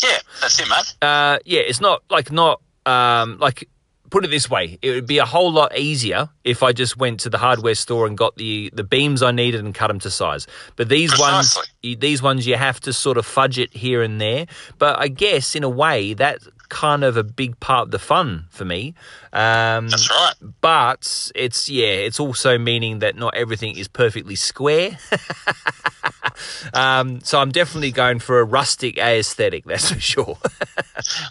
Yeah, 0.00 0.18
that's 0.40 0.60
it, 0.60 0.68
mate. 0.68 0.94
uh, 1.02 1.38
yeah, 1.44 1.62
it's 1.62 1.80
not 1.80 2.04
like 2.08 2.30
not 2.30 2.60
um, 2.86 3.38
like 3.38 3.68
put 4.14 4.24
it 4.24 4.30
this 4.30 4.48
way, 4.48 4.78
it 4.80 4.90
would 4.92 5.06
be 5.06 5.18
a 5.18 5.24
whole 5.24 5.50
lot 5.52 5.76
easier 5.76 6.28
if 6.44 6.62
I 6.62 6.72
just 6.72 6.96
went 6.96 7.18
to 7.20 7.28
the 7.30 7.36
hardware 7.38 7.74
store 7.74 8.06
and 8.06 8.16
got 8.16 8.36
the 8.36 8.70
the 8.72 8.84
beams 8.84 9.22
I 9.22 9.32
needed 9.32 9.64
and 9.64 9.74
cut 9.74 9.88
them 9.88 9.98
to 10.00 10.10
size. 10.10 10.46
But 10.76 10.88
these 10.88 11.10
ones, 11.18 11.54
Precisely. 11.54 11.64
you- 11.82 11.96
these 11.96 12.22
ones, 12.22 12.46
you 12.46 12.56
have 12.56 12.78
to 12.86 12.92
sort 12.92 13.18
of 13.18 13.26
fudge 13.26 13.58
it 13.58 13.74
here 13.76 14.02
and 14.02 14.20
there. 14.20 14.46
But 14.78 15.00
I 15.00 15.08
guess 15.08 15.56
in 15.56 15.64
a 15.64 15.68
way 15.68 16.14
that's 16.14 16.46
kind 16.68 17.04
of 17.04 17.16
a 17.16 17.22
big 17.24 17.58
part 17.60 17.86
of 17.86 17.90
the 17.90 17.98
fun 17.98 18.46
for 18.50 18.64
me. 18.64 18.94
Um, 19.32 19.88
That's 19.88 20.10
right. 20.10 20.34
but 20.60 21.30
it's 21.34 21.68
yeah, 21.68 21.86
it's 21.86 22.18
also 22.20 22.58
meaning 22.58 23.00
that 23.00 23.16
not 23.16 23.34
everything 23.34 23.76
is 23.76 23.88
perfectly 23.88 24.34
square. 24.36 24.98
um, 26.74 27.20
so 27.20 27.40
I'm 27.40 27.50
definitely 27.50 27.92
going 27.92 28.18
for 28.18 28.40
a 28.40 28.44
rustic 28.44 28.98
aesthetic, 28.98 29.64
that's 29.64 29.90
for 29.92 30.00
sure. 30.00 30.38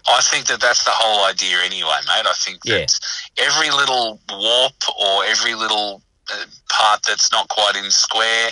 I 0.08 0.22
think 0.22 0.46
that 0.48 0.62
that's 0.62 0.84
the 0.84 0.92
whole 0.94 1.26
idea 1.26 1.58
anyway, 1.64 2.00
mate. 2.08 2.26
I 2.26 2.34
think 2.38 2.62
that 2.64 3.00
Yeah. 3.38 3.46
every 3.46 3.70
little 3.72 4.20
warp 4.32 4.74
or 5.00 5.26
every 5.26 5.56
little 5.56 6.02
uh, 6.32 6.46
part 6.70 7.02
that's 7.04 7.32
not 7.32 7.48
quite 7.50 7.76
in 7.76 7.90
square, 7.92 8.52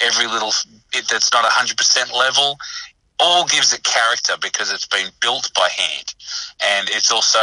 every 0.00 0.26
little 0.26 0.52
bit 0.92 1.06
that's 1.08 1.32
not 1.32 1.44
100% 1.44 2.12
level, 2.12 2.56
all 3.22 3.46
gives 3.46 3.72
it 3.72 3.82
character 3.84 4.34
because 4.42 4.72
it's 4.72 4.86
been 4.86 5.08
built 5.20 5.50
by 5.54 5.68
hand. 5.68 6.14
And 6.60 6.88
it's 6.90 7.12
also 7.12 7.38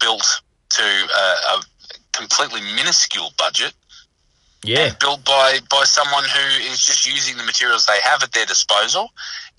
built 0.00 0.40
to 0.70 0.82
a, 0.82 1.26
a 1.56 1.62
completely 2.12 2.60
minuscule 2.76 3.30
budget 3.36 3.72
Yeah. 4.64 4.94
built 5.00 5.24
by, 5.24 5.58
by 5.70 5.84
someone 5.84 6.24
who 6.24 6.46
is 6.70 6.80
just 6.84 7.06
using 7.06 7.36
the 7.36 7.44
materials 7.44 7.86
they 7.86 8.00
have 8.02 8.22
at 8.22 8.32
their 8.32 8.46
disposal 8.46 9.10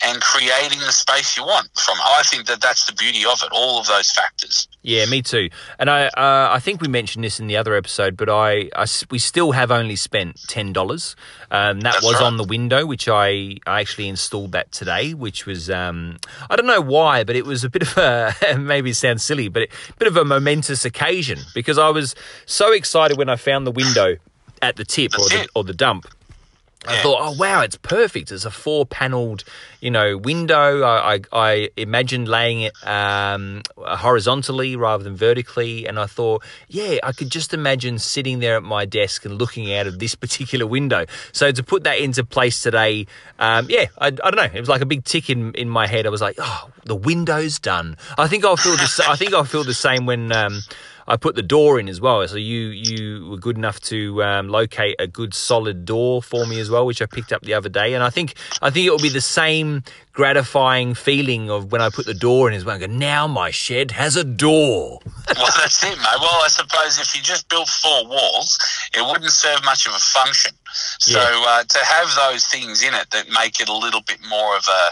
and 0.04 0.22
creating 0.22 0.80
the 0.80 0.92
space 0.92 1.36
you 1.36 1.44
want 1.44 1.70
from. 1.76 1.98
I 2.04 2.22
think 2.24 2.46
that 2.48 2.62
that's 2.62 2.86
the 2.86 2.94
beauty 2.94 3.26
of 3.26 3.42
it, 3.44 3.50
all 3.52 3.80
of 3.80 3.88
those 3.88 4.12
factors. 4.12 4.68
Yeah, 4.84 5.06
me 5.06 5.22
too. 5.22 5.50
And 5.80 5.90
I, 5.90 6.06
uh, 6.08 6.50
I 6.52 6.60
think 6.60 6.82
we 6.82 6.88
mentioned 6.88 7.24
this 7.24 7.40
in 7.40 7.48
the 7.48 7.58
other 7.58 7.76
episode, 7.76 8.16
but 8.16 8.30
I, 8.30 8.70
I 8.76 8.86
we 9.10 9.20
still 9.20 9.54
have 9.54 9.72
only 9.72 9.96
spent 9.96 10.40
ten 10.48 10.72
dollars. 10.72 11.16
Um, 11.50 11.80
that 11.82 11.94
That's 11.94 12.06
was 12.06 12.16
right. 12.16 12.24
on 12.24 12.38
the 12.38 12.44
window, 12.44 12.86
which 12.86 13.08
I, 13.08 13.58
I 13.66 13.82
actually 13.82 14.08
installed 14.08 14.52
that 14.52 14.72
today, 14.72 15.14
which 15.14 15.46
was, 15.46 15.70
um, 15.70 16.18
I 16.50 16.56
don't 16.56 16.68
know 16.68 16.82
why, 16.82 17.24
but 17.24 17.36
it 17.36 17.46
was 17.46 17.64
a 17.64 17.70
bit 17.70 17.84
of 17.84 17.98
a 17.98 18.36
maybe 18.60 18.92
it 18.92 18.96
sounds 18.96 19.24
silly, 19.24 19.48
but 19.48 19.64
a 19.64 19.94
bit 19.98 20.08
of 20.08 20.18
a 20.18 20.26
momentous 20.26 20.86
occasion 20.86 21.40
because 21.54 21.78
I 21.78 21.90
was 21.90 22.16
so 22.46 22.72
excited 22.72 23.18
when 23.18 23.30
I 23.30 23.36
found 23.36 23.66
the 23.66 23.72
window 23.72 24.18
at 24.62 24.76
the 24.76 24.86
tip 24.86 25.14
or 25.18 25.30
the 25.30 25.48
or 25.56 25.64
the 25.64 25.74
dump. 25.74 26.08
I 26.86 27.02
thought, 27.02 27.18
oh 27.20 27.36
wow, 27.38 27.62
it's 27.62 27.76
perfect. 27.76 28.32
It's 28.32 28.46
a 28.46 28.52
four-paneled, 28.52 29.44
you 29.82 29.92
know, 29.92 30.18
window. 30.18 30.84
I, 30.84 31.16
I, 31.16 31.20
I 31.34 31.70
imagined 31.76 32.28
laying 32.28 32.62
it 32.62 32.74
um, 32.86 33.64
horizontally 33.78 34.76
rather 34.76 35.04
than 35.04 35.16
vertically, 35.16 35.86
and 35.88 36.00
I 36.00 36.06
thought, 36.06 36.44
yeah, 36.70 36.98
I 37.04 37.12
could 37.12 37.30
just 37.30 37.54
imagine 37.54 38.00
sitting 38.00 38.40
there 38.40 38.56
at 38.56 38.64
my 38.64 38.86
desk 38.86 39.26
and 39.26 39.38
looking 39.38 39.74
out 39.74 39.88
of 39.88 40.00
this 40.00 40.16
particular 40.16 40.68
window. 40.68 41.06
So 41.32 41.52
to 41.52 41.64
put 41.64 41.84
that 41.84 42.00
into 42.00 42.24
place 42.24 42.62
today, 42.62 43.08
um, 43.40 43.66
yeah, 43.70 43.88
I, 43.98 44.08
I 44.08 44.12
don't 44.12 44.36
know. 44.36 44.44
It 44.44 44.60
was 44.60 44.70
like 44.70 44.82
a 44.82 44.86
big 44.86 45.04
tick 45.04 45.30
in, 45.30 45.54
in 45.56 45.70
my 45.70 45.88
head. 45.88 46.06
I 46.06 46.10
was 46.10 46.22
like, 46.22 46.36
oh, 46.40 46.70
the 46.86 46.96
window's 46.96 47.60
done. 47.60 47.98
I 48.18 48.28
think 48.28 48.46
I'll 48.46 48.56
feel 48.56 48.78
the 48.78 49.06
I 49.08 49.16
think 49.16 49.34
I'll 49.34 49.46
feel 49.46 49.64
the 49.64 49.74
same 49.74 50.06
when. 50.06 50.32
Um, 50.32 50.62
I 51.10 51.16
put 51.18 51.36
the 51.36 51.42
door 51.42 51.80
in 51.80 51.88
as 51.88 52.02
well. 52.02 52.28
So 52.28 52.36
you 52.36 52.60
you 52.68 53.26
were 53.30 53.38
good 53.38 53.58
enough 53.58 53.80
to 53.82 54.22
um, 54.24 54.50
locate 54.50 54.96
a 55.00 55.08
good 55.08 55.34
solid 55.34 55.86
door 55.86 56.22
for 56.22 56.46
me 56.46 56.60
as 56.60 56.70
well, 56.70 56.86
which 56.86 57.02
I 57.02 57.06
picked 57.06 57.32
up 57.32 57.42
the 57.44 57.54
other 57.54 57.70
day. 57.70 57.94
And 57.94 58.04
I 58.04 58.10
think 58.10 58.36
I 58.62 58.70
think 58.70 58.86
it 58.88 58.90
will 58.90 58.98
be 59.00 59.10
the 59.10 59.22
same 59.22 59.84
gratifying 60.12 60.94
feeling 60.96 61.50
of 61.50 61.72
when 61.72 61.82
I 61.82 61.90
put 61.90 62.06
the 62.08 62.14
door 62.14 62.50
in 62.50 62.56
as 62.56 62.66
well. 62.66 62.76
I 62.76 62.80
go, 62.80 62.86
now 62.88 63.28
my 63.28 63.52
shed 63.52 63.92
has 63.92 64.16
a 64.16 64.24
door. 64.24 65.00
well, 65.38 65.48
that's 65.58 65.84
it, 65.84 65.96
mate. 65.98 66.20
Well, 66.20 66.42
I 66.44 66.48
suppose 66.50 67.00
if 67.00 67.16
you 67.16 67.22
just 67.22 67.48
built 67.50 67.70
four 67.70 68.06
walls, 68.08 68.58
it 68.94 69.06
wouldn't 69.06 69.32
serve 69.32 69.64
much 69.64 69.86
of 69.88 69.94
a 69.94 70.00
function. 70.00 70.52
So 71.00 71.20
Yeah. 71.20 71.44
uh, 71.48 71.64
to 71.64 71.80
have 71.86 72.14
those 72.16 72.46
things 72.48 72.84
in 72.84 72.94
it 72.94 73.10
that 73.12 73.30
make 73.30 73.62
it 73.62 73.70
a 73.70 73.74
little 73.78 74.02
bit 74.02 74.18
more 74.28 74.58
of 74.58 74.66
a 74.68 74.92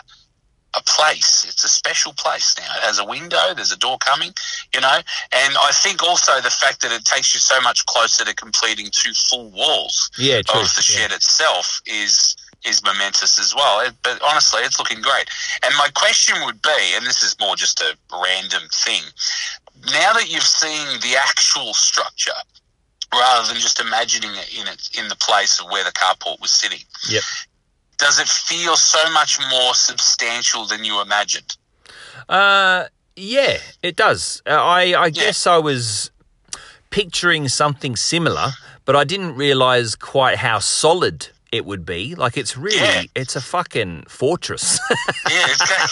a 0.77 0.83
place. 0.83 1.45
It's 1.47 1.63
a 1.63 1.67
special 1.69 2.13
place 2.13 2.55
now. 2.57 2.65
It 2.77 2.83
has 2.83 2.99
a 2.99 3.05
window. 3.05 3.53
There's 3.55 3.71
a 3.71 3.77
door 3.77 3.97
coming, 3.99 4.33
you 4.73 4.81
know. 4.81 4.97
And 5.31 5.55
I 5.61 5.71
think 5.71 6.03
also 6.03 6.39
the 6.41 6.49
fact 6.49 6.81
that 6.81 6.91
it 6.91 7.05
takes 7.05 7.33
you 7.33 7.39
so 7.39 7.59
much 7.61 7.85
closer 7.85 8.25
to 8.25 8.33
completing 8.35 8.89
two 8.91 9.13
full 9.13 9.49
walls 9.51 10.09
Yeah, 10.17 10.41
true. 10.41 10.61
of 10.61 10.67
the 10.75 10.85
Yeah. 10.87 10.99
shed 10.99 11.11
itself 11.11 11.81
is 11.85 12.35
is 12.63 12.81
momentous 12.83 13.37
as 13.37 13.53
well. 13.53 13.79
It, 13.81 13.93
but 14.01 14.19
honestly, 14.23 14.61
it's 14.63 14.79
looking 14.79 14.99
great. 14.99 15.29
And 15.63 15.71
my 15.77 15.89
question 15.93 16.35
would 16.45 16.63
be, 16.63 16.93
and 16.95 17.05
this 17.05 17.21
is 17.21 17.35
more 17.39 17.55
just 17.55 17.79
a 17.79 17.95
random 18.11 18.63
thing, 18.73 19.03
now 19.91 20.13
that 20.13 20.31
you've 20.31 20.41
seen 20.47 20.99
the 21.01 21.15
actual 21.15 21.75
structure, 21.75 22.33
rather 23.13 23.47
than 23.53 23.61
just 23.61 23.79
imagining 23.79 24.31
it 24.33 24.57
in 24.59 24.67
it 24.67 24.89
in 24.97 25.07
the 25.09 25.15
place 25.17 25.59
of 25.59 25.69
where 25.69 25.83
the 25.83 25.91
carport 25.91 26.39
was 26.41 26.51
sitting, 26.51 26.81
Yep. 27.07 27.23
Does 27.97 28.19
it 28.19 28.27
feel 28.27 28.75
so 28.75 29.09
much 29.11 29.39
more 29.51 29.73
substantial 29.73 30.65
than 30.65 30.83
you 30.83 31.01
imagined? 31.01 31.55
Uh, 32.29 32.85
yeah, 33.15 33.57
it 33.81 33.95
does. 33.95 34.41
Uh, 34.45 34.51
I 34.53 34.93
I 35.05 35.09
guess 35.09 35.45
I 35.47 35.57
was 35.57 36.11
picturing 36.89 37.47
something 37.49 37.95
similar, 37.95 38.51
but 38.85 38.95
I 38.95 39.03
didn't 39.03 39.35
realize 39.35 39.95
quite 39.95 40.37
how 40.37 40.59
solid 40.59 41.29
it 41.51 41.65
would 41.65 41.85
be. 41.85 42.15
Like 42.15 42.37
it's 42.37 42.57
really, 42.57 42.77
Yeah. 42.77 43.03
it's 43.15 43.35
a 43.35 43.41
fucking 43.41 44.05
fortress. 44.07 44.79
Yeah, 45.29 45.47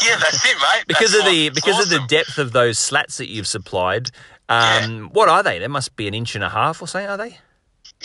yeah, 0.06 0.18
that's 0.20 0.46
it, 0.46 0.58
mate. 0.62 0.84
because 0.88 1.12
That's 1.14 1.26
of 1.26 1.32
the 1.32 1.48
it's 1.48 1.56
because 1.60 1.84
of 1.84 1.90
the 1.90 2.06
depth 2.08 2.38
of 2.38 2.52
those 2.52 2.78
slats 2.78 3.18
that 3.18 3.30
you've 3.30 3.48
supplied. 3.48 4.12
Um, 4.48 5.10
What 5.12 5.28
are 5.28 5.42
they? 5.42 5.58
They 5.60 5.68
must 5.68 5.96
be 5.96 6.08
an 6.08 6.14
inch 6.14 6.36
and 6.36 6.44
a 6.44 6.50
half 6.50 6.82
or 6.82 6.88
something. 6.88 7.10
Are 7.10 7.18
they? 7.18 7.40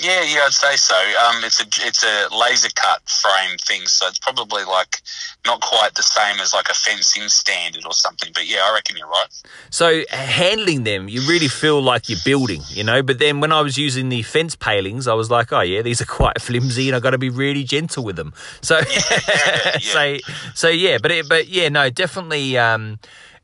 Yeah, 0.00 0.22
yeah, 0.22 0.42
I'd 0.44 0.52
say 0.52 0.76
so. 0.76 0.94
Um, 0.94 1.42
it's 1.42 1.60
a 1.60 1.66
it's 1.86 2.04
a 2.04 2.28
laser 2.34 2.68
cut 2.76 3.02
frame 3.08 3.56
thing, 3.58 3.86
so 3.86 4.06
it's 4.06 4.18
probably 4.18 4.62
like 4.64 5.02
not 5.44 5.60
quite 5.60 5.94
the 5.94 6.04
same 6.04 6.38
as 6.40 6.54
like 6.54 6.68
a 6.68 6.74
fencing 6.74 7.28
standard 7.28 7.84
or 7.84 7.92
something. 7.92 8.30
But 8.32 8.46
yeah, 8.46 8.60
I 8.64 8.74
reckon 8.74 8.96
you're 8.96 9.08
right. 9.08 9.26
So 9.70 10.02
handling 10.10 10.84
them, 10.84 11.08
you 11.08 11.20
really 11.28 11.48
feel 11.48 11.82
like 11.82 12.08
you're 12.08 12.20
building, 12.24 12.62
you 12.68 12.84
know. 12.84 13.02
But 13.02 13.18
then 13.18 13.40
when 13.40 13.50
I 13.50 13.60
was 13.60 13.76
using 13.76 14.08
the 14.08 14.22
fence 14.22 14.54
palings, 14.54 15.08
I 15.08 15.14
was 15.14 15.32
like, 15.32 15.52
oh 15.52 15.62
yeah, 15.62 15.82
these 15.82 16.00
are 16.00 16.06
quite 16.06 16.40
flimsy, 16.40 16.88
and 16.88 16.94
I 16.96 17.00
got 17.00 17.10
to 17.10 17.18
be 17.18 17.30
really 17.30 17.64
gentle 17.64 18.04
with 18.04 18.14
them. 18.14 18.32
So, 18.60 18.78
yeah. 19.12 19.78
so, 19.80 20.16
so 20.54 20.68
yeah. 20.68 20.98
But 21.02 21.10
it, 21.10 21.28
but 21.28 21.48
yeah, 21.48 21.70
no, 21.70 21.90
definitely. 21.90 22.56
Um, 22.56 23.00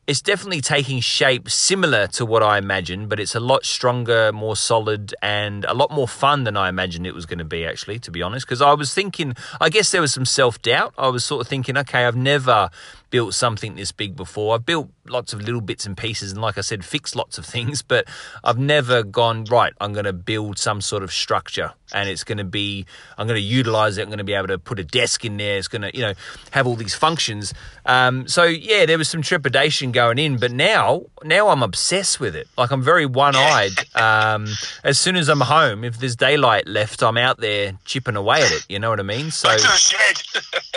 it's 0.07 0.21
definitely 0.21 0.61
taking 0.61 1.01
shape 1.01 1.49
similar 1.49 2.07
to 2.09 2.27
what 2.27 2.43
I 2.43 2.59
imagined, 2.59 3.09
but 3.09 3.19
it's 3.19 3.35
a 3.35 3.41
lot 3.41 3.65
stronger, 3.65 4.33
more 4.33 4.57
solid, 4.57 5.15
and 5.23 5.65
a 5.65 5.73
lot 5.73 5.91
more 5.91 6.07
fun 6.07 6.45
than 6.45 6.57
I 6.57 6.69
imagined 6.69 7.07
it 7.07 7.15
was 7.15 7.25
going 7.27 7.39
to 7.39 7.45
be, 7.45 7.65
actually, 7.65 7.99
to 8.01 8.11
be 8.11 8.21
honest. 8.21 8.47
Because 8.47 8.61
I 8.61 8.75
was 8.75 8.93
thinking, 8.93 9.35
I 9.61 9.71
guess 9.71 9.93
there 9.93 10.01
was 10.01 10.13
some 10.13 10.27
self 10.27 10.61
doubt. 10.61 10.93
I 10.99 11.09
was 11.09 11.25
sort 11.25 11.41
of 11.41 11.49
thinking, 11.49 11.77
okay, 11.79 12.05
I've 12.05 12.17
never 12.17 12.71
built 13.15 13.33
something 13.33 13.77
this 13.77 13.93
big 13.93 14.17
before. 14.17 14.57
I've 14.57 14.67
built 14.67 14.91
lots 15.07 15.33
of 15.33 15.41
little 15.41 15.61
bits 15.61 15.87
and 15.87 15.97
pieces, 15.97 16.33
and 16.33 16.41
like 16.41 16.59
I 16.59 16.63
said, 16.63 16.85
fixed 16.85 17.15
lots 17.15 17.39
of 17.39 17.47
things, 17.55 17.81
but 17.81 18.09
I've 18.43 18.59
never 18.59 19.05
gone, 19.05 19.45
right, 19.45 19.73
I'm 19.81 19.93
going 19.93 20.07
to 20.07 20.13
build 20.13 20.59
some 20.59 20.81
sort 20.81 21.05
of 21.05 21.13
structure, 21.13 21.71
and 21.93 22.09
it's 22.09 22.25
going 22.25 22.39
to 22.39 22.45
be, 22.45 22.87
I'm 23.17 23.29
going 23.29 23.41
to 23.41 23.47
utilize 23.47 23.99
it. 23.99 24.03
I'm 24.03 24.09
going 24.09 24.19
to 24.19 24.25
be 24.25 24.35
able 24.35 24.49
to 24.49 24.59
put 24.59 24.81
a 24.81 24.85
desk 24.85 25.25
in 25.25 25.37
there. 25.37 25.59
It's 25.59 25.69
going 25.69 25.83
to, 25.83 25.95
you 25.95 26.03
know, 26.03 26.15
have 26.51 26.67
all 26.67 26.75
these 26.75 26.97
functions. 26.97 27.55
Um, 27.87 28.27
so, 28.27 28.43
yeah, 28.43 28.85
there 28.85 28.99
was 28.99 29.09
some 29.09 29.23
trepidation 29.23 29.93
going 29.93 30.19
in, 30.19 30.39
but 30.39 30.51
now, 30.51 31.05
now 31.23 31.51
I'm 31.51 31.63
obsessed 31.63 32.19
with 32.19 32.35
it. 32.35 32.49
Like 32.59 32.73
I'm 32.73 32.83
very 32.83 33.07
one-eyed. 33.07 33.73
Um, 33.95 34.49
as 34.83 34.99
soon 34.99 35.15
as 35.15 35.29
I'm 35.29 35.41
home, 35.41 35.85
if 35.85 35.99
there's 35.99 36.17
daylight 36.17 36.67
left, 36.67 37.03
I'm 37.03 37.17
out 37.17 37.39
there 37.39 37.79
chipping 37.85 38.17
away 38.17 38.43
at 38.43 38.51
it. 38.51 38.67
You 38.69 38.81
know 38.81 38.91
what 38.91 38.99
I 38.99 39.05
mean? 39.05 39.31
So 39.31 39.49
Back 39.49 39.61
to 39.61 39.67
shed. 39.67 40.23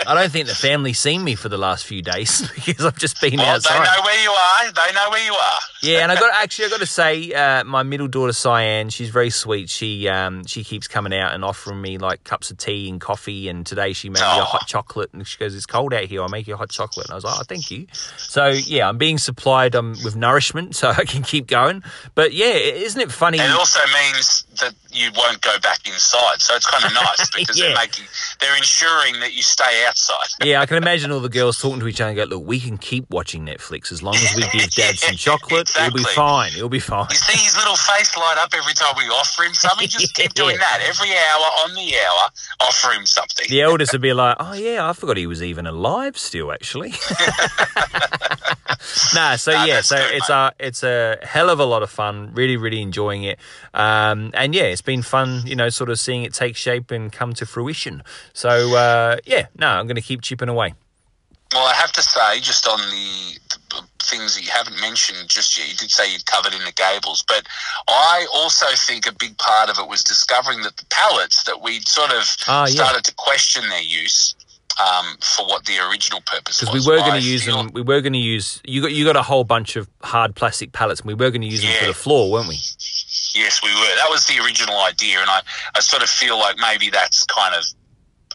I 0.06 0.14
don't 0.14 0.30
think 0.30 0.46
the 0.46 0.54
family's 0.54 0.98
seen 0.98 1.24
me 1.24 1.34
for 1.34 1.48
the 1.48 1.58
last 1.58 1.84
few 1.84 2.00
days 2.00 2.27
because 2.66 2.84
I've 2.84 2.98
just 2.98 3.20
been 3.20 3.36
well, 3.38 3.58
they 3.60 3.70
know 3.70 4.02
where 4.04 4.22
you 4.22 4.30
are. 4.30 4.72
They 4.72 4.92
know 4.94 5.10
where 5.10 5.24
you 5.24 5.32
are. 5.34 5.60
Yeah, 5.82 5.98
and 6.00 6.10
I 6.12 6.16
got 6.16 6.32
actually 6.34 6.66
I 6.66 6.68
got 6.70 6.80
to 6.80 6.86
say, 6.86 7.32
uh, 7.32 7.64
my 7.64 7.82
middle 7.82 8.08
daughter 8.08 8.32
Cyan, 8.32 8.88
she's 8.90 9.10
very 9.10 9.30
sweet. 9.30 9.70
She 9.70 10.08
um, 10.08 10.44
she 10.46 10.64
keeps 10.64 10.88
coming 10.88 11.14
out 11.14 11.34
and 11.34 11.44
offering 11.44 11.80
me 11.80 11.98
like 11.98 12.24
cups 12.24 12.50
of 12.50 12.58
tea 12.58 12.88
and 12.88 13.00
coffee. 13.00 13.48
And 13.48 13.64
today 13.66 13.92
she 13.92 14.08
made 14.08 14.20
me 14.20 14.26
a 14.26 14.40
Oh. 14.42 14.44
hot 14.44 14.66
chocolate, 14.66 15.10
and 15.12 15.26
she 15.26 15.38
goes, 15.38 15.54
"It's 15.54 15.66
cold 15.66 15.94
out 15.94 16.04
here. 16.04 16.22
I'll 16.22 16.28
make 16.28 16.46
you 16.46 16.54
a 16.54 16.56
hot 16.56 16.70
chocolate." 16.70 17.06
And 17.06 17.12
I 17.12 17.14
was 17.14 17.24
like, 17.24 17.36
"Oh, 17.38 17.42
thank 17.48 17.70
you." 17.70 17.86
So 18.16 18.48
yeah, 18.48 18.88
I'm 18.88 18.98
being 18.98 19.18
supplied 19.18 19.74
um, 19.76 19.94
with 20.04 20.16
nourishment, 20.16 20.74
so 20.80 20.88
I 20.90 21.04
can 21.04 21.22
keep 21.22 21.46
going. 21.46 21.82
But 22.14 22.32
yeah, 22.32 22.52
isn't 22.54 23.00
it 23.00 23.10
funny? 23.12 23.38
And 23.38 23.52
it 23.52 23.56
also 23.58 23.80
means 24.02 24.44
that 24.60 24.74
you 24.90 25.10
won't 25.16 25.40
go 25.42 25.56
back 25.60 25.86
inside. 25.86 26.40
So 26.40 26.54
it's 26.56 26.66
kind 26.66 26.84
of 26.84 26.92
nice 26.92 27.30
because 27.36 27.58
Yeah. 27.58 27.66
they're 27.68 27.76
making, 27.76 28.04
they're 28.40 28.56
ensuring 28.56 29.20
that 29.20 29.32
you 29.34 29.42
stay 29.42 29.84
outside. 29.86 30.26
Yeah, 30.44 30.60
I 30.60 30.66
can 30.66 30.76
imagine 30.76 31.12
all 31.12 31.20
the 31.20 31.28
girls 31.28 31.60
talking 31.60 31.78
to 31.80 31.86
each 31.86 32.00
other 32.00 32.14
go, 32.18 32.24
look, 32.24 32.46
we 32.46 32.60
can 32.60 32.76
keep 32.78 33.08
watching 33.10 33.46
Netflix 33.46 33.90
as 33.92 34.02
long 34.02 34.14
as 34.16 34.34
we 34.36 34.42
give 34.58 34.70
dad 34.72 34.98
some 34.98 35.16
chocolate. 35.16 35.70
It'll 35.76 35.92
be 35.92 36.02
fine. 36.04 36.52
It'll 36.54 36.68
be 36.68 36.80
fine. 36.80 37.06
You 37.10 37.16
see 37.16 37.38
his 37.44 37.56
little 37.56 37.76
face 37.76 38.16
light 38.16 38.36
up 38.38 38.50
every 38.54 38.74
time 38.74 38.94
we 38.96 39.04
offer 39.04 39.42
him 39.44 39.54
something. 39.54 39.88
Just 39.88 40.14
keep 40.14 40.34
doing 40.34 40.56
Yeah. 40.56 40.78
that 40.78 40.80
every 40.88 41.10
hour 41.10 41.46
on 41.64 41.74
the 41.74 41.94
hour. 41.96 42.30
Offer 42.60 42.92
him 42.92 43.06
something. 43.06 43.46
The 43.48 43.62
eldest 43.62 43.92
would 43.92 44.02
be 44.02 44.12
like, 44.12 44.36
oh, 44.38 44.52
yeah, 44.54 44.88
I 44.88 44.92
forgot 44.92 45.16
he 45.16 45.26
was 45.26 45.42
even 45.42 45.66
alive 45.66 46.16
still, 46.18 46.52
actually. 46.52 46.90
nah, 49.14 49.36
so 49.36 49.52
Nah, 49.52 49.64
yeah, 49.64 49.80
so 49.80 49.96
good, 49.96 50.14
it's 50.16 50.28
mate. 50.28 50.34
a, 50.34 50.52
it's 50.58 50.82
a 50.82 51.18
hell 51.22 51.50
of 51.50 51.60
a 51.60 51.64
lot 51.64 51.82
of 51.82 51.90
fun. 51.90 52.32
Really, 52.34 52.56
really 52.56 52.82
enjoying 52.82 53.24
it. 53.24 53.38
Um, 53.74 54.30
and 54.34 54.54
yeah, 54.54 54.64
it's 54.64 54.82
been 54.82 55.02
fun, 55.02 55.42
you 55.46 55.56
know, 55.56 55.68
sort 55.68 55.90
of 55.90 55.98
seeing 55.98 56.24
it 56.24 56.34
take 56.34 56.56
shape 56.56 56.90
and 56.90 57.12
come 57.12 57.32
to 57.34 57.46
fruition. 57.46 58.02
So 58.32 58.74
uh, 58.76 59.16
yeah, 59.24 59.46
no, 59.58 59.68
I'm 59.68 59.86
going 59.86 59.96
to 59.96 60.02
keep 60.02 60.22
chipping 60.22 60.48
away. 60.48 60.74
Well, 61.52 61.66
I 61.66 61.72
have 61.74 61.92
to 61.92 62.02
say, 62.02 62.40
just 62.40 62.66
on 62.66 62.78
the, 62.78 63.38
the 63.70 63.82
things 64.04 64.34
that 64.36 64.44
you 64.44 64.50
haven't 64.50 64.78
mentioned 64.80 65.28
just 65.28 65.56
yet, 65.58 65.68
you 65.70 65.76
did 65.76 65.90
say 65.90 66.12
you'd 66.12 66.26
covered 66.26 66.52
in 66.52 66.60
the 66.64 66.72
gables, 66.72 67.24
but 67.26 67.46
I 67.88 68.26
also 68.34 68.66
think 68.76 69.06
a 69.06 69.12
big 69.14 69.36
part 69.38 69.70
of 69.70 69.78
it 69.78 69.88
was 69.88 70.04
discovering 70.04 70.60
that 70.62 70.76
the 70.76 70.84
pallets 70.90 71.44
that 71.44 71.62
we'd 71.62 71.88
sort 71.88 72.10
of 72.12 72.24
Ah, 72.46 72.62
yeah. 72.62 72.66
started 72.66 73.04
to 73.04 73.14
question 73.14 73.66
their 73.70 73.80
use 73.82 74.34
um, 74.78 75.16
for 75.20 75.46
what 75.46 75.64
the 75.64 75.78
original 75.90 76.20
purpose 76.20 76.60
was. 76.60 76.68
Because 76.70 76.86
we 76.86 76.92
were 76.92 77.00
going 77.00 77.20
to 77.20 77.26
use 77.26 77.44
feel- 77.44 77.56
them. 77.56 77.70
We 77.72 77.80
were 77.82 78.00
going 78.02 78.12
to 78.12 78.18
use 78.18 78.60
you 78.64 78.82
got 78.82 78.92
you 78.92 79.04
got 79.04 79.16
a 79.16 79.22
whole 79.22 79.42
bunch 79.44 79.74
of 79.76 79.88
hard 80.02 80.34
plastic 80.36 80.72
pallets, 80.72 81.00
and 81.00 81.08
we 81.08 81.14
were 81.14 81.30
going 81.30 81.40
to 81.40 81.48
use 81.48 81.62
them 81.62 81.72
for 81.80 81.86
the 81.86 81.94
floor, 81.94 82.30
weren't 82.30 82.48
we? 82.48 82.56
Yes, 83.34 83.60
we 83.62 83.70
were. 83.70 83.96
That 83.96 84.06
was 84.10 84.26
the 84.26 84.38
original 84.44 84.78
idea, 84.80 85.18
and 85.20 85.28
I, 85.30 85.40
I 85.74 85.80
sort 85.80 86.02
of 86.02 86.08
feel 86.10 86.38
like 86.38 86.58
maybe 86.58 86.90
that's 86.90 87.24
kind 87.24 87.54
of 87.54 87.64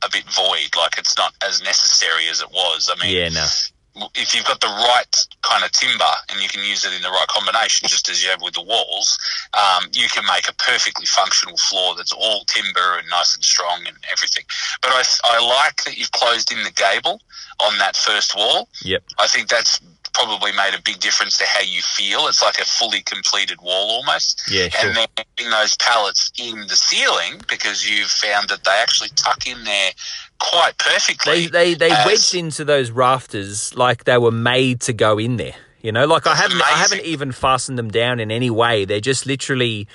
a 0.05 0.09
bit 0.11 0.25
void. 0.25 0.69
Like 0.77 0.97
it's 0.97 1.17
not 1.17 1.33
as 1.45 1.61
necessary 1.61 2.27
as 2.29 2.41
it 2.41 2.49
was. 2.51 2.89
I 2.93 3.01
mean, 3.03 3.15
Yeah, 3.15 3.29
no. 3.29 4.09
if 4.15 4.33
you've 4.33 4.45
got 4.45 4.59
the 4.59 4.67
right 4.67 5.15
kind 5.41 5.63
of 5.63 5.71
timber 5.71 6.03
and 6.29 6.41
you 6.41 6.47
can 6.49 6.63
use 6.63 6.83
it 6.85 6.93
in 6.93 7.01
the 7.01 7.09
right 7.09 7.27
combination, 7.27 7.87
just 7.87 8.09
as 8.09 8.23
you 8.23 8.29
have 8.29 8.41
with 8.41 8.53
the 8.55 8.61
walls, 8.63 9.17
um, 9.53 9.85
you 9.93 10.07
can 10.09 10.25
make 10.25 10.49
a 10.49 10.53
perfectly 10.55 11.05
functional 11.05 11.57
floor 11.57 11.95
that's 11.95 12.11
all 12.11 12.43
timber 12.45 12.97
and 12.97 13.07
nice 13.09 13.35
and 13.35 13.43
strong 13.43 13.79
and 13.87 13.95
everything. 14.11 14.43
But 14.81 14.91
I, 14.93 15.03
I 15.25 15.45
like 15.45 15.83
that 15.85 15.97
you've 15.97 16.11
closed 16.11 16.51
in 16.51 16.63
the 16.63 16.71
gable 16.71 17.21
on 17.59 17.77
that 17.77 17.95
first 17.95 18.35
wall. 18.35 18.67
Yep. 18.83 19.03
I 19.19 19.27
think 19.27 19.47
that's 19.47 19.79
probably 20.13 20.51
made 20.51 20.73
a 20.77 20.81
big 20.83 20.99
difference 20.99 21.37
to 21.39 21.45
how 21.45 21.61
you 21.61 21.81
feel. 21.81 22.27
It's 22.27 22.41
like 22.41 22.57
a 22.59 22.65
fully 22.65 23.01
completed 23.01 23.59
wall 23.61 23.89
almost. 23.91 24.41
Yeah, 24.49 24.69
sure. 24.69 24.89
And 24.89 24.97
then 24.97 25.07
putting 25.15 25.51
those 25.51 25.75
pallets 25.77 26.31
in 26.37 26.61
the 26.67 26.75
ceiling 26.75 27.41
because 27.47 27.89
you've 27.89 28.07
found 28.09 28.49
that 28.49 28.63
they 28.63 28.71
actually 28.81 29.09
tuck 29.15 29.47
in 29.47 29.63
there 29.63 29.91
quite 30.39 30.77
perfectly. 30.77 31.47
They 31.47 31.47
they 31.47 31.73
they 31.73 31.91
as- 31.91 32.05
wedged 32.05 32.35
into 32.35 32.63
those 32.65 32.91
rafters 32.91 33.75
like 33.75 34.03
they 34.03 34.17
were 34.17 34.31
made 34.31 34.81
to 34.81 34.93
go 34.93 35.17
in 35.17 35.37
there. 35.37 35.55
You 35.81 35.91
know, 35.91 36.05
like 36.05 36.27
I 36.27 36.35
haven't 36.35 36.61
I 36.61 36.71
haven't 36.77 37.01
even 37.01 37.31
fastened 37.31 37.77
them 37.77 37.89
down 37.89 38.19
in 38.19 38.31
any 38.31 38.49
way. 38.49 38.85
They're 38.85 38.99
just 39.01 39.25
literally 39.25 39.87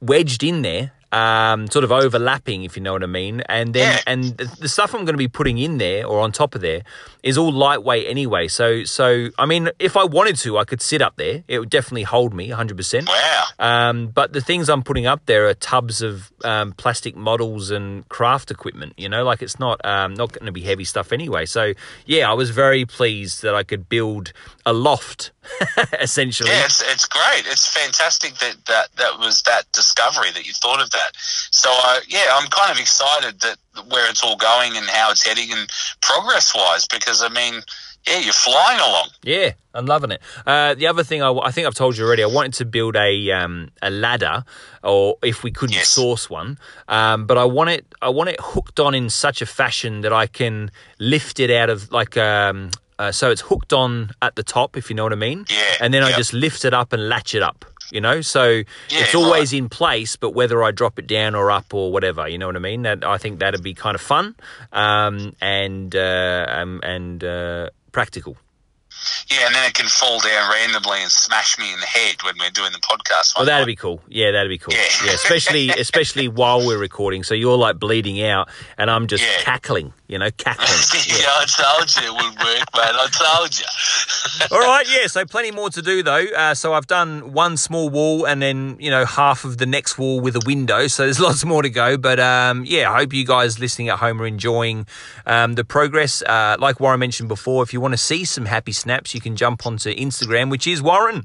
wedged 0.00 0.44
in 0.44 0.62
there, 0.62 0.92
um, 1.12 1.66
sort 1.68 1.82
of 1.84 1.90
overlapping, 1.90 2.62
if 2.64 2.76
you 2.76 2.82
know 2.82 2.92
what 2.92 3.02
I 3.02 3.06
mean. 3.06 3.40
And 3.48 3.74
then 3.74 3.94
Yeah. 3.94 4.00
and 4.06 4.24
the, 4.36 4.44
the 4.60 4.68
stuff 4.68 4.94
I'm 4.94 5.04
going 5.04 5.14
to 5.14 5.18
be 5.18 5.28
putting 5.28 5.58
in 5.58 5.78
there 5.78 6.06
or 6.06 6.20
on 6.20 6.30
top 6.30 6.54
of 6.54 6.60
there 6.60 6.82
is 7.24 7.38
all 7.38 7.50
lightweight 7.50 8.06
anyway. 8.06 8.46
So 8.46 8.84
so 8.84 9.30
I 9.38 9.46
mean, 9.46 9.70
if 9.80 9.96
I 9.96 10.04
wanted 10.04 10.36
to, 10.44 10.58
I 10.58 10.64
could 10.64 10.82
sit 10.82 11.00
up 11.02 11.16
there. 11.16 11.42
It 11.48 11.58
would 11.58 11.70
definitely 11.70 12.02
hold 12.04 12.34
me 12.34 12.50
100. 12.50 12.76
percent 12.76 13.08
Wow. 13.08 13.44
um, 13.58 14.08
but 14.08 14.32
the 14.34 14.42
things 14.42 14.68
I'm 14.68 14.82
putting 14.82 15.06
up 15.06 15.24
there 15.26 15.48
are 15.48 15.54
tubs 15.54 16.02
of 16.02 16.30
um, 16.44 16.72
plastic 16.72 17.16
models 17.16 17.70
and 17.70 18.06
craft 18.10 18.50
equipment. 18.50 18.92
You 18.98 19.08
know, 19.08 19.24
like 19.24 19.40
it's 19.42 19.58
not 19.58 19.84
um, 19.84 20.14
not 20.14 20.32
going 20.32 20.46
to 20.46 20.52
be 20.52 20.60
heavy 20.60 20.84
stuff 20.84 21.12
anyway. 21.12 21.46
So 21.46 21.72
yeah, 22.04 22.30
I 22.30 22.34
was 22.34 22.50
very 22.50 22.84
pleased 22.84 23.42
that 23.42 23.54
I 23.54 23.62
could 23.62 23.88
build 23.88 24.32
a 24.66 24.74
loft, 24.74 25.32
essentially. 26.00 26.50
Yeah, 26.50 26.66
it's, 26.66 26.82
it's 26.92 27.06
great. 27.06 27.44
It's 27.46 27.66
fantastic 27.66 28.34
that, 28.36 28.56
that 28.66 28.86
that 28.96 29.18
was 29.18 29.42
that 29.42 29.64
discovery 29.72 30.30
that 30.32 30.46
you 30.46 30.52
thought 30.52 30.82
of 30.82 30.90
that. 30.90 31.12
So 31.50 31.70
uh, 31.72 32.00
yeah, 32.06 32.26
I'm 32.34 32.48
kind 32.48 32.70
of 32.70 32.78
excited 32.78 33.40
that 33.40 33.56
where 33.88 34.08
it's 34.10 34.22
all 34.22 34.36
going 34.36 34.76
and 34.76 34.86
how 34.86 35.10
it's 35.10 35.24
heading 35.24 35.52
and 35.52 35.68
progress 36.00 36.54
wise 36.54 36.86
because 36.86 37.22
I 37.22 37.28
mean, 37.28 37.62
yeah, 38.06 38.18
you're 38.18 38.32
flying 38.34 38.78
along. 38.80 39.08
Yeah, 39.22 39.52
I'm 39.72 39.86
loving 39.86 40.10
it. 40.10 40.20
Uh, 40.46 40.74
the 40.74 40.86
other 40.86 41.02
thing 41.02 41.22
I, 41.22 41.32
I 41.32 41.50
think 41.50 41.66
I've 41.66 41.74
told 41.74 41.96
you 41.96 42.04
already, 42.04 42.22
I 42.22 42.26
wanted 42.26 42.52
to 42.54 42.64
build 42.66 42.96
a 42.96 43.30
um, 43.30 43.70
a 43.80 43.90
ladder, 43.90 44.44
or 44.82 45.16
if 45.22 45.42
we 45.42 45.50
couldn't 45.50 45.74
Yes. 45.76 45.88
source 45.88 46.28
one, 46.28 46.58
um, 46.88 47.26
but 47.26 47.38
I 47.38 47.44
want 47.44 47.70
it 47.70 47.86
I 48.02 48.10
want 48.10 48.28
it 48.30 48.36
hooked 48.40 48.78
on 48.78 48.94
in 48.94 49.08
such 49.10 49.40
a 49.42 49.46
fashion 49.46 50.02
that 50.02 50.12
I 50.12 50.26
can 50.26 50.70
lift 50.98 51.40
it 51.40 51.50
out 51.50 51.70
of 51.70 51.90
like 51.92 52.16
um, 52.18 52.70
uh, 52.98 53.10
so 53.10 53.30
it's 53.30 53.40
hooked 53.40 53.72
on 53.72 54.10
at 54.22 54.36
the 54.36 54.42
top, 54.44 54.76
if 54.76 54.88
you 54.90 54.94
know 54.96 55.02
what 55.02 55.12
I 55.12 55.16
mean. 55.16 55.46
Yeah, 55.48 55.76
And 55.80 55.92
then 55.92 56.02
I 56.04 56.12
just 56.12 56.32
lift 56.32 56.64
it 56.64 56.72
up 56.72 56.92
and 56.92 57.08
latch 57.08 57.34
it 57.34 57.42
up. 57.42 57.64
You 57.90 58.00
know, 58.00 58.20
so 58.22 58.62
it's 58.88 59.14
right. 59.14 59.14
always 59.14 59.52
in 59.52 59.68
place, 59.68 60.16
but 60.16 60.30
whether 60.30 60.62
I 60.64 60.70
drop 60.70 60.98
it 60.98 61.06
down 61.06 61.34
or 61.34 61.50
up 61.50 61.72
or 61.74 61.92
whatever, 61.92 62.26
you 62.28 62.38
know 62.38 62.46
what 62.46 62.56
I 62.56 62.60
mean. 62.60 62.82
That 62.82 63.04
I 63.04 63.18
think 63.18 63.38
that'd 63.40 63.62
be 63.62 63.74
kind 63.74 63.94
of 63.94 64.00
fun, 64.00 64.34
um, 64.72 65.34
and 65.40 65.94
uh, 65.94 66.46
um, 66.48 66.80
and 66.82 67.22
uh, 67.22 67.70
practical. 67.92 68.36
Yeah, 69.28 69.46
and 69.46 69.54
then 69.54 69.68
it 69.68 69.74
can 69.74 69.86
fall 69.88 70.20
down 70.20 70.50
randomly 70.50 71.02
and 71.02 71.10
smash 71.10 71.58
me 71.58 71.72
in 71.72 71.80
the 71.80 71.86
head 71.86 72.22
when 72.22 72.34
we're 72.38 72.50
doing 72.50 72.70
the 72.72 72.78
podcast. 72.78 73.36
Well, 73.36 73.44
that'd 73.44 73.62
night. 73.62 73.66
be 73.66 73.76
cool. 73.76 74.00
Yeah, 74.08 74.30
that'd 74.30 74.48
be 74.48 74.56
cool. 74.58 74.72
Yeah. 74.72 74.84
Yeah, 75.04 75.12
especially 75.12 75.68
especially 75.78 76.28
while 76.28 76.64
we're 76.64 76.78
recording. 76.78 77.22
So 77.22 77.34
you're 77.34 77.56
like 77.58 77.78
bleeding 77.78 78.22
out, 78.22 78.48
and 78.78 78.90
I'm 78.90 79.06
just 79.08 79.22
Yeah. 79.24 79.42
cackling. 79.42 79.92
You 80.06 80.18
know, 80.18 80.30
cackling. 80.36 80.68
yeah, 81.18 81.28
I 81.28 81.46
told 81.46 81.96
you 81.96 82.02
it 82.02 82.12
would 82.12 82.38
work, 82.38 82.68
man. 82.76 82.94
I 82.94 83.08
told 83.10 83.58
you. 83.58 83.64
All 84.50 84.60
right, 84.60 84.86
yeah. 84.86 85.06
So 85.06 85.24
plenty 85.24 85.50
more 85.50 85.70
to 85.70 85.80
do 85.80 86.02
though. 86.02 86.26
Uh, 86.36 86.54
so 86.54 86.74
I've 86.74 86.86
done 86.86 87.32
one 87.32 87.56
small 87.56 87.88
wall, 87.88 88.26
and 88.26 88.42
then 88.42 88.76
you 88.78 88.90
know 88.90 89.06
half 89.06 89.44
of 89.44 89.56
the 89.56 89.64
next 89.64 89.96
wall 89.96 90.20
with 90.20 90.36
a 90.36 90.42
window. 90.44 90.88
So 90.88 91.04
there's 91.04 91.20
lots 91.28 91.44
more 91.44 91.62
to 91.62 91.70
go. 91.70 91.96
But 91.96 92.20
um, 92.20 92.64
yeah, 92.66 92.92
I 92.92 92.98
hope 92.98 93.14
you 93.14 93.24
guys 93.24 93.58
listening 93.58 93.88
at 93.88 93.98
home 93.98 94.20
are 94.20 94.26
enjoying 94.26 94.86
um, 95.24 95.54
the 95.54 95.64
progress. 95.64 96.20
Uh, 96.22 96.56
like 96.58 96.80
Warren 96.80 97.00
mentioned 97.00 97.30
before, 97.30 97.62
if 97.62 97.72
you 97.72 97.80
want 97.80 97.94
to 97.94 97.98
see 97.98 98.26
some 98.26 98.44
happy 98.44 98.72
snaps, 98.72 99.14
you 99.14 99.22
can 99.22 99.36
jump 99.36 99.66
onto 99.66 99.94
Instagram, 99.94 100.50
which 100.50 100.66
is 100.66 100.82
Warren. 100.82 101.24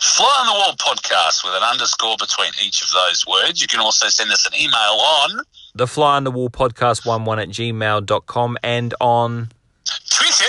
Fly 0.00 0.26
on 0.40 0.46
the 0.46 0.52
Wall 0.52 0.74
podcast 0.76 1.44
with 1.44 1.54
an 1.54 1.62
underscore 1.62 2.16
between 2.18 2.52
each 2.64 2.82
of 2.82 2.88
those 2.90 3.26
words. 3.26 3.60
You 3.60 3.68
can 3.68 3.80
also 3.80 4.08
send 4.08 4.30
us 4.30 4.46
an 4.46 4.54
email 4.58 4.74
on 4.76 5.40
The 5.74 5.86
Fly 5.86 6.16
on 6.16 6.24
the 6.24 6.30
Wall 6.30 6.50
podcast 6.50 7.06
one 7.06 7.24
one 7.24 7.38
at 7.38 7.48
gmail.com 7.48 8.58
and 8.62 8.94
on 9.00 9.48
Twitter. 10.10 10.44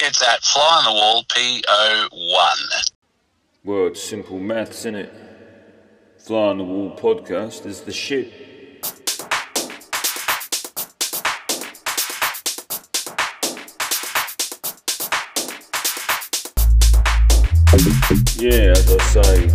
It's 0.00 0.22
at 0.22 0.44
Fly 0.44 0.62
on 0.62 0.84
the 0.84 0.92
Wall 0.92 1.24
PO1. 1.24 2.92
Well, 3.64 3.86
it's 3.88 4.00
simple 4.00 4.38
maths, 4.38 4.84
is 4.84 4.94
it? 4.94 5.12
Fly 6.18 6.38
on 6.50 6.58
the 6.58 6.64
Wall 6.64 6.96
podcast 6.96 7.66
is 7.66 7.80
the 7.80 7.90
shit. 7.90 8.32
Yeah, 18.38 18.70
as 18.70 18.92
I 18.92 19.02
say, 19.02 19.46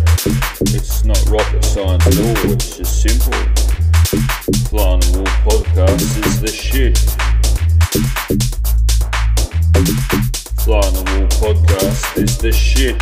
it's 0.60 1.04
not 1.06 1.24
rocket 1.30 1.64
science 1.64 2.06
at 2.06 2.18
all, 2.18 2.52
it's 2.52 2.76
just 2.76 3.00
simple. 3.00 3.67
The 4.10 4.70
Wall 4.72 4.98
podcast 5.44 6.24
is 6.24 6.40
the 6.40 6.48
shit. 6.48 6.96
Fly 10.64 10.78
on 10.78 10.94
the 10.94 11.02
Wall 11.12 11.52
podcast 11.52 12.16
is 12.16 12.38
the 12.38 12.50
shit. 12.50 12.96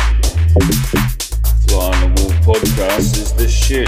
Fly 1.69 1.85
on 1.85 2.01
the 2.01 2.21
Wall 2.21 2.31
podcast 2.43 3.15
is 3.15 3.31
the 3.31 3.47
shit. 3.47 3.87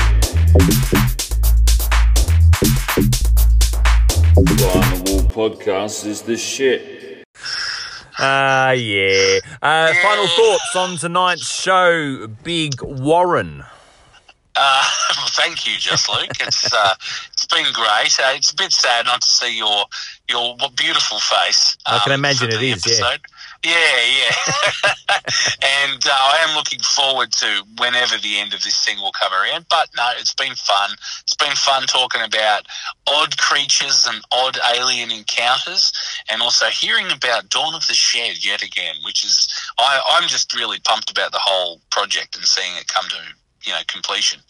Fly 4.57 4.71
on 4.79 5.03
the 5.03 5.11
Wall 5.11 5.51
podcast 5.51 6.05
is 6.05 6.21
the 6.21 6.37
shit. 6.37 7.25
Ah, 8.17 8.71
yeah. 8.71 9.39
Uh, 9.61 9.93
final 10.01 10.27
thoughts 10.27 10.75
on 10.77 10.97
tonight's 10.97 11.49
show, 11.49 12.27
Big 12.43 12.81
Warren. 12.81 13.65
Uh, 14.61 14.83
thank 15.29 15.65
you, 15.65 15.77
Just 15.77 16.09
Luke. 16.09 16.31
It's 16.41 16.73
uh, 16.73 16.93
it's 17.31 17.45
been 17.45 17.71
great. 17.71 18.19
Uh, 18.19 18.35
it's 18.35 18.51
a 18.51 18.55
bit 18.55 18.73
sad 18.73 19.05
not 19.05 19.21
to 19.21 19.27
see 19.27 19.57
your 19.57 19.85
your 20.29 20.57
beautiful 20.75 21.19
face. 21.19 21.77
I 21.85 21.99
can 21.99 22.11
um, 22.11 22.19
imagine 22.19 22.49
it 22.49 22.61
yeah. 22.61 22.73
episode. 22.73 23.21
Yeah, 23.63 23.71
yeah. 23.71 24.31
and 25.83 26.05
uh, 26.05 26.11
I 26.11 26.45
am 26.47 26.55
looking 26.55 26.79
forward 26.79 27.31
to 27.33 27.63
whenever 27.77 28.17
the 28.17 28.39
end 28.39 28.53
of 28.53 28.63
this 28.63 28.83
thing 28.83 28.97
will 28.97 29.13
come 29.13 29.31
around. 29.31 29.65
But 29.69 29.89
no, 29.95 30.09
it's 30.17 30.33
been 30.33 30.55
fun. 30.55 30.91
It's 31.21 31.35
been 31.35 31.55
fun 31.55 31.83
talking 31.83 32.21
about 32.21 32.67
odd 33.07 33.37
creatures 33.37 34.07
and 34.09 34.21
odd 34.31 34.57
alien 34.75 35.11
encounters, 35.11 35.93
and 36.29 36.41
also 36.41 36.65
hearing 36.65 37.07
about 37.11 37.49
Dawn 37.49 37.75
of 37.75 37.87
the 37.87 37.93
Shed 37.93 38.43
yet 38.43 38.61
again, 38.61 38.95
which 39.05 39.23
is 39.23 39.47
I, 39.77 40.01
I'm 40.19 40.27
just 40.27 40.53
really 40.53 40.79
pumped 40.81 41.09
about 41.09 41.31
the 41.31 41.41
whole 41.41 41.79
project 41.91 42.35
and 42.35 42.43
seeing 42.43 42.75
it 42.75 42.87
come 42.89 43.07
to 43.07 43.38
you 43.65 43.71
know 43.73 43.79
completion. 43.87 44.41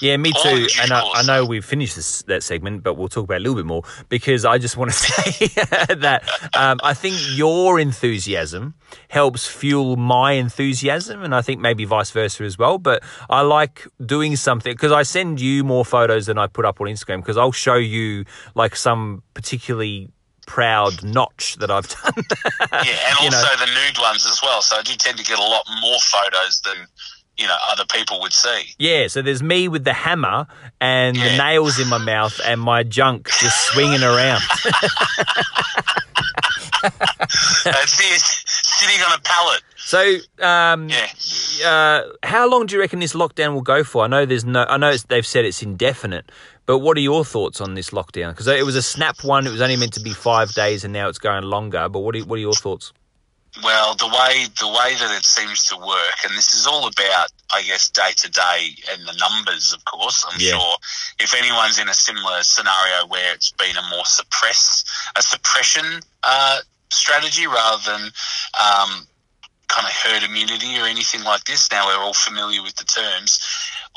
Yeah, 0.00 0.16
me 0.16 0.32
All 0.34 0.42
too. 0.42 0.66
And 0.80 0.92
I. 0.92 1.02
I 1.14 1.22
know 1.22 1.44
we've 1.44 1.64
finished 1.64 1.96
this, 1.96 2.22
that 2.22 2.42
segment, 2.42 2.82
but 2.82 2.94
we'll 2.94 3.08
talk 3.08 3.24
about 3.24 3.34
it 3.36 3.38
a 3.38 3.40
little 3.44 3.56
bit 3.56 3.66
more 3.66 3.82
because 4.08 4.44
I 4.44 4.58
just 4.58 4.76
want 4.76 4.90
to 4.92 4.96
say 4.96 5.46
that 5.94 6.22
um, 6.54 6.78
I 6.82 6.94
think 6.94 7.16
your 7.36 7.80
enthusiasm 7.80 8.74
helps 9.08 9.46
fuel 9.46 9.96
my 9.96 10.32
enthusiasm, 10.32 11.22
and 11.22 11.34
I 11.34 11.42
think 11.42 11.60
maybe 11.60 11.84
vice 11.84 12.10
versa 12.10 12.44
as 12.44 12.58
well. 12.58 12.78
But 12.78 13.02
I 13.28 13.40
like 13.42 13.86
doing 14.04 14.36
something 14.36 14.72
because 14.72 14.92
I 14.92 15.02
send 15.02 15.40
you 15.40 15.64
more 15.64 15.84
photos 15.84 16.26
than 16.26 16.38
I 16.38 16.46
put 16.46 16.64
up 16.64 16.80
on 16.80 16.86
Instagram 16.86 17.18
because 17.18 17.36
I'll 17.36 17.52
show 17.52 17.76
you 17.76 18.24
like 18.54 18.76
some 18.76 19.22
particularly 19.34 20.10
proud 20.46 21.04
notch 21.04 21.56
that 21.56 21.70
I've 21.70 21.86
done. 22.02 22.12
Yeah, 22.72 22.78
and 22.80 23.20
You 23.20 23.30
know. 23.30 23.36
also 23.36 23.56
the 23.64 23.66
nude 23.66 23.98
ones 23.98 24.24
as 24.26 24.40
well. 24.42 24.62
So 24.62 24.76
I 24.76 24.82
do 24.82 24.94
tend 24.94 25.18
to 25.18 25.24
get 25.24 25.38
a 25.38 25.42
lot 25.42 25.62
more 25.82 25.98
photos 26.00 26.62
than 26.62 26.86
you 27.38 27.46
know 27.46 27.56
other 27.70 27.84
people 27.92 28.20
would 28.20 28.32
see. 28.32 28.74
Yeah, 28.78 29.06
so 29.08 29.22
there's 29.22 29.42
me 29.42 29.68
with 29.68 29.84
the 29.84 29.92
hammer 29.92 30.46
and 30.80 31.16
the 31.16 31.36
nails 31.36 31.78
in 31.78 31.88
my 31.88 31.98
mouth 31.98 32.40
and 32.44 32.60
my 32.60 32.82
junk 32.82 33.28
just 33.40 33.58
swinging 33.68 34.02
around. 34.02 34.42
That's 37.64 37.98
it, 38.00 38.20
sitting 38.46 39.00
on 39.04 39.18
a 39.18 39.20
pallet. 39.22 39.62
So, 39.76 40.18
um, 40.40 40.88
Yeah. 40.88 41.66
uh, 41.68 42.02
how 42.22 42.48
long 42.48 42.66
do 42.66 42.74
you 42.76 42.80
reckon 42.80 43.00
this 43.00 43.14
lockdown 43.14 43.54
will 43.54 43.62
go 43.62 43.82
for? 43.82 44.04
I 44.04 44.06
know 44.06 44.26
there's 44.26 44.44
no, 44.44 44.64
I 44.68 44.76
know 44.76 44.90
it's, 44.90 45.04
they've 45.04 45.26
said 45.26 45.44
it's 45.44 45.62
indefinite, 45.62 46.30
but 46.66 46.78
what 46.78 46.96
are 46.96 47.00
your 47.00 47.24
thoughts 47.24 47.60
on 47.60 47.74
this 47.74 47.90
lockdown? 47.90 48.30
Because 48.30 48.46
it 48.46 48.64
was 48.64 48.76
a 48.76 48.82
snap 48.82 49.24
one; 49.24 49.46
it 49.46 49.50
was 49.50 49.60
only 49.60 49.76
meant 49.76 49.94
to 49.94 50.00
be 50.00 50.12
five 50.12 50.52
days, 50.54 50.84
and 50.84 50.92
now 50.92 51.08
it's 51.08 51.18
going 51.18 51.44
longer. 51.44 51.88
But 51.88 52.00
what 52.00 52.14
are, 52.14 52.20
what 52.20 52.36
are 52.36 52.40
your 52.40 52.52
thoughts? 52.52 52.92
Well, 53.62 53.94
the 53.94 54.06
way 54.06 54.46
the 54.58 54.68
way 54.68 54.94
that 54.94 55.16
it 55.16 55.24
seems 55.24 55.64
to 55.64 55.76
work, 55.76 56.14
and 56.24 56.36
this 56.36 56.52
is 56.54 56.66
all 56.66 56.86
about, 56.86 57.28
I 57.52 57.62
guess, 57.62 57.88
day 57.90 58.12
to 58.18 58.30
day 58.30 58.74
and 58.92 59.06
the 59.06 59.14
numbers. 59.14 59.72
Of 59.72 59.84
course, 59.84 60.24
I'm 60.28 60.40
Yeah. 60.40 60.52
sure 60.52 60.76
if 61.18 61.34
anyone's 61.34 61.78
in 61.78 61.88
a 61.88 61.94
similar 61.94 62.42
scenario 62.42 63.06
where 63.06 63.34
it's 63.34 63.50
been 63.50 63.76
a 63.76 63.82
more 63.90 64.04
suppress 64.04 64.84
a 65.16 65.22
suppression 65.22 66.00
uh, 66.22 66.58
strategy 66.90 67.46
rather 67.46 67.82
than 67.90 68.02
um, 68.58 69.06
kind 69.68 69.86
of 69.86 69.92
herd 69.92 70.22
immunity 70.22 70.78
or 70.78 70.86
anything 70.86 71.24
like 71.24 71.44
this. 71.44 71.70
Now 71.70 71.86
we're 71.86 72.02
all 72.02 72.14
familiar 72.14 72.62
with 72.62 72.76
the 72.76 72.84
terms. 72.84 73.40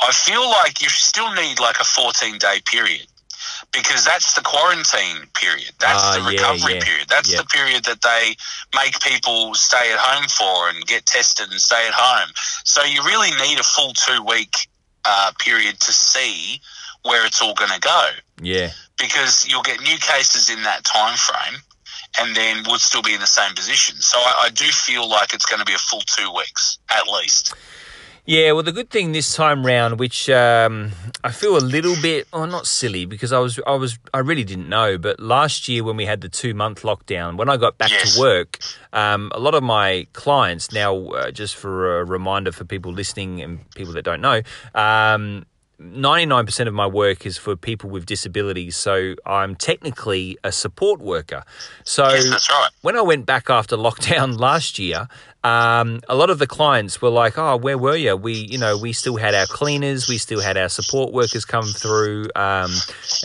I 0.01 0.11
feel 0.11 0.49
like 0.49 0.81
you 0.81 0.89
still 0.89 1.31
need 1.33 1.59
like 1.59 1.79
a 1.79 1.83
14 1.83 2.37
day 2.39 2.61
period 2.65 3.07
because 3.73 4.03
that's 4.03 4.33
the 4.33 4.41
quarantine 4.41 5.27
period. 5.33 5.71
That's 5.79 6.03
Ah, 6.03 6.17
the 6.19 6.29
recovery 6.29 6.75
yeah, 6.75 6.83
period. 6.83 7.07
That's 7.09 7.31
yeah. 7.31 7.37
the 7.41 7.45
period 7.47 7.85
that 7.85 8.01
they 8.01 8.35
make 8.75 8.99
people 8.99 9.53
stay 9.55 9.91
at 9.93 9.99
home 9.99 10.27
for 10.27 10.69
and 10.69 10.85
get 10.85 11.05
tested 11.05 11.49
and 11.51 11.59
stay 11.59 11.87
at 11.87 11.93
home. 11.93 12.29
So 12.65 12.83
you 12.83 13.01
really 13.03 13.31
need 13.41 13.59
a 13.59 13.63
full 13.63 13.93
two 13.93 14.23
week 14.23 14.67
uh, 15.05 15.31
period 15.39 15.79
to 15.79 15.91
see 15.93 16.59
where 17.03 17.25
it's 17.25 17.41
all 17.41 17.53
going 17.55 17.71
to 17.71 17.79
go 17.79 18.09
Yeah. 18.41 18.69
because 18.99 19.45
you'll 19.47 19.63
get 19.63 19.79
new 19.81 19.97
cases 19.97 20.49
in 20.49 20.61
that 20.63 20.83
time 20.83 21.17
frame 21.17 21.59
and 22.19 22.35
then 22.35 22.63
we'll 22.67 22.77
still 22.77 23.01
be 23.01 23.13
in 23.13 23.19
the 23.21 23.25
same 23.25 23.55
position. 23.55 23.95
So 24.01 24.19
I, 24.19 24.43
I 24.45 24.49
do 24.49 24.65
feel 24.65 25.09
like 25.09 25.33
it's 25.33 25.45
going 25.45 25.59
to 25.59 25.65
be 25.65 25.73
a 25.73 25.77
full 25.79 26.01
two 26.01 26.31
weeks 26.35 26.77
at 26.91 27.07
least. 27.07 27.55
Yeah, 28.25 28.51
well, 28.51 28.61
the 28.61 28.71
good 28.71 28.91
thing 28.91 29.13
this 29.13 29.33
time 29.33 29.65
round, 29.65 29.97
which 29.99 30.29
um, 30.29 30.91
I 31.23 31.31
feel 31.31 31.57
a 31.57 31.59
little 31.59 31.95
bit, 32.01 32.27
oh, 32.31 32.45
not 32.45 32.67
silly, 32.67 33.05
because 33.05 33.33
I 33.33 33.39
was, 33.39 33.59
I 33.65 33.71
was, 33.73 33.97
I 34.13 34.19
really 34.19 34.43
didn't 34.43 34.69
know. 34.69 34.99
But 34.99 35.19
last 35.19 35.67
year 35.67 35.83
when 35.83 35.97
we 35.97 36.05
had 36.05 36.21
the 36.21 36.29
two 36.29 36.53
month 36.53 36.83
lockdown, 36.83 37.35
when 37.35 37.49
I 37.49 37.57
got 37.57 37.79
back 37.79 37.89
Yes. 37.89 38.13
to 38.13 38.19
work, 38.19 38.59
um, 38.93 39.31
a 39.33 39.39
lot 39.39 39.55
of 39.55 39.63
my 39.63 40.05
clients 40.13 40.71
now, 40.71 40.95
uh, 41.07 41.31
just 41.31 41.55
for 41.55 41.99
a 42.01 42.05
reminder 42.05 42.51
for 42.51 42.63
people 42.63 42.93
listening 42.93 43.41
and 43.41 43.69
people 43.71 43.93
that 43.93 44.03
don't 44.03 44.21
know, 44.21 44.41
um, 44.75 45.45
99% 45.81 46.67
of 46.67 46.73
my 46.73 46.85
work 46.85 47.25
is 47.25 47.37
for 47.37 47.55
people 47.55 47.89
with 47.89 48.05
disabilities. 48.05 48.75
So 48.75 49.15
I'm 49.25 49.55
technically 49.55 50.37
a 50.43 50.51
support 50.51 51.01
worker. 51.01 51.43
So 51.83 52.07
Yes, 52.09 52.29
that's 52.29 52.49
right. 52.49 52.69
when 52.81 52.95
I 52.95 53.01
went 53.01 53.25
back 53.25 53.49
after 53.49 53.75
lockdown 53.87 54.39
last 54.39 54.77
year, 54.77 55.07
um, 55.43 56.01
a 56.07 56.15
lot 56.15 56.29
of 56.29 56.37
the 56.37 56.45
clients 56.45 57.01
were 57.01 57.09
like, 57.09 57.35
"Oh, 57.39 57.57
where 57.57 57.77
were 57.77 57.95
you? 57.95 58.15
We, 58.15 58.33
you 58.33 58.59
know, 58.59 58.77
we 58.77 58.93
still 58.93 59.15
had 59.17 59.33
our 59.33 59.47
cleaners, 59.47 60.07
we 60.07 60.19
still 60.19 60.39
had 60.39 60.55
our 60.55 60.69
support 60.69 61.13
workers 61.13 61.45
come 61.45 61.65
through 61.65 62.25
um, 62.35 62.69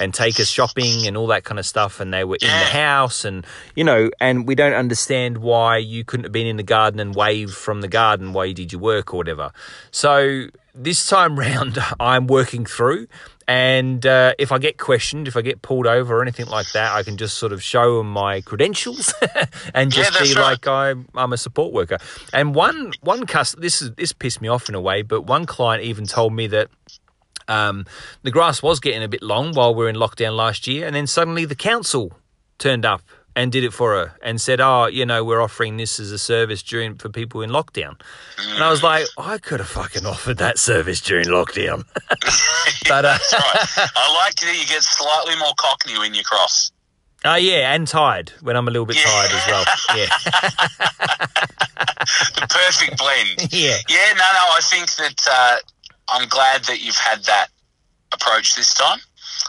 and 0.00 0.14
take 0.14 0.40
us 0.40 0.48
shopping 0.48 1.06
and 1.06 1.14
all 1.14 1.26
that 1.26 1.44
kind 1.44 1.58
of 1.58 1.66
stuff, 1.66 2.00
and 2.00 2.14
they 2.14 2.24
were 2.24 2.38
in 2.40 2.48
the 2.48 2.70
house, 2.72 3.26
and 3.26 3.46
you 3.74 3.84
know, 3.84 4.08
and 4.18 4.46
we 4.48 4.54
don't 4.54 4.72
understand 4.72 5.38
why 5.38 5.76
you 5.76 6.04
couldn't 6.04 6.24
have 6.24 6.32
been 6.32 6.46
in 6.46 6.56
the 6.56 6.62
garden 6.62 7.00
and 7.00 7.14
waved 7.14 7.52
from 7.54 7.82
the 7.82 7.88
garden 7.88 8.32
while 8.32 8.46
you 8.46 8.54
did 8.54 8.72
your 8.72 8.80
work 8.80 9.12
or 9.12 9.18
whatever." 9.18 9.52
So 9.90 10.46
this 10.76 11.06
time 11.06 11.38
round, 11.38 11.78
I'm 11.98 12.26
working 12.26 12.64
through. 12.66 13.06
And 13.48 14.04
uh, 14.04 14.34
if 14.38 14.50
I 14.50 14.58
get 14.58 14.76
questioned, 14.76 15.28
if 15.28 15.36
I 15.36 15.40
get 15.40 15.62
pulled 15.62 15.86
over 15.86 16.16
or 16.18 16.22
anything 16.22 16.46
like 16.46 16.72
that, 16.72 16.92
I 16.94 17.04
can 17.04 17.16
just 17.16 17.38
sort 17.38 17.52
of 17.52 17.62
show 17.62 17.98
them 17.98 18.10
my 18.10 18.40
credentials 18.40 19.14
and 19.74 19.96
Yeah, 19.96 20.02
just 20.02 20.20
be 20.20 20.34
right. 20.34 20.50
like, 20.50 20.66
I'm, 20.66 21.06
I'm 21.14 21.32
a 21.32 21.36
support 21.36 21.72
worker. 21.72 21.98
And 22.32 22.56
one 22.56 22.92
one 23.02 23.24
cus 23.26 23.54
this 23.56 23.80
is 23.82 23.92
this 23.92 24.12
pissed 24.12 24.40
me 24.40 24.48
off 24.48 24.68
in 24.68 24.74
a 24.74 24.80
way, 24.80 25.02
but 25.02 25.22
one 25.22 25.46
client 25.46 25.84
even 25.84 26.06
told 26.06 26.32
me 26.32 26.48
that 26.48 26.68
um, 27.46 27.86
the 28.24 28.32
grass 28.32 28.64
was 28.64 28.80
getting 28.80 29.04
a 29.04 29.08
bit 29.08 29.22
long 29.22 29.52
while 29.52 29.72
we 29.74 29.84
were 29.84 29.88
in 29.88 29.94
lockdown 29.96 30.36
last 30.36 30.66
year, 30.66 30.84
and 30.84 30.96
then 30.96 31.06
suddenly 31.06 31.44
the 31.44 31.54
council 31.54 32.12
turned 32.58 32.84
up 32.84 33.02
and 33.36 33.52
did 33.52 33.62
it 33.62 33.72
for 33.72 33.92
her 33.94 34.14
and 34.22 34.40
said, 34.40 34.60
"Oh, 34.60 34.86
you 34.86 35.06
know, 35.06 35.22
we're 35.22 35.40
offering 35.42 35.76
this 35.76 36.00
as 36.00 36.10
a 36.10 36.18
service 36.18 36.62
during 36.62 36.96
for 36.96 37.08
people 37.10 37.42
in 37.42 37.50
lockdown." 37.50 38.00
And 38.38 38.64
I 38.64 38.70
was 38.70 38.82
like, 38.82 39.06
"I 39.18 39.38
could 39.38 39.60
have 39.60 39.68
fucking 39.68 40.04
offered 40.06 40.38
that 40.38 40.58
service 40.58 41.00
during 41.00 41.26
lockdown." 41.26 41.84
but 42.88 43.04
uh, 43.04 43.18
That's 43.18 43.32
right. 43.32 43.90
I 43.94 44.14
like 44.24 44.34
that 44.36 44.56
you 44.58 44.66
get 44.66 44.82
slightly 44.82 45.36
more 45.38 45.52
cockney 45.58 45.98
when 45.98 46.14
you 46.14 46.24
cross. 46.24 46.72
oh 47.24 47.34
yeah, 47.36 47.72
and 47.74 47.86
tired 47.86 48.32
when 48.40 48.56
I'm 48.56 48.66
a 48.68 48.70
little 48.70 48.86
bit 48.86 48.96
Yeah. 48.96 49.04
tired 49.04 49.30
as 49.32 49.46
well. 49.46 49.64
Yeah, 49.96 50.08
The 52.36 52.46
perfect 52.48 52.98
blend. 52.98 53.52
yeah, 53.52 53.76
Yeah, 53.88 54.12
no, 54.12 54.18
no. 54.32 54.44
I 54.56 54.60
think 54.62 54.94
that 54.96 55.26
uh, 55.30 55.56
I'm 56.08 56.28
glad 56.28 56.64
that 56.64 56.80
you've 56.80 56.96
had 56.96 57.24
that 57.24 57.48
approach 58.12 58.54
this 58.54 58.72
time. 58.74 58.98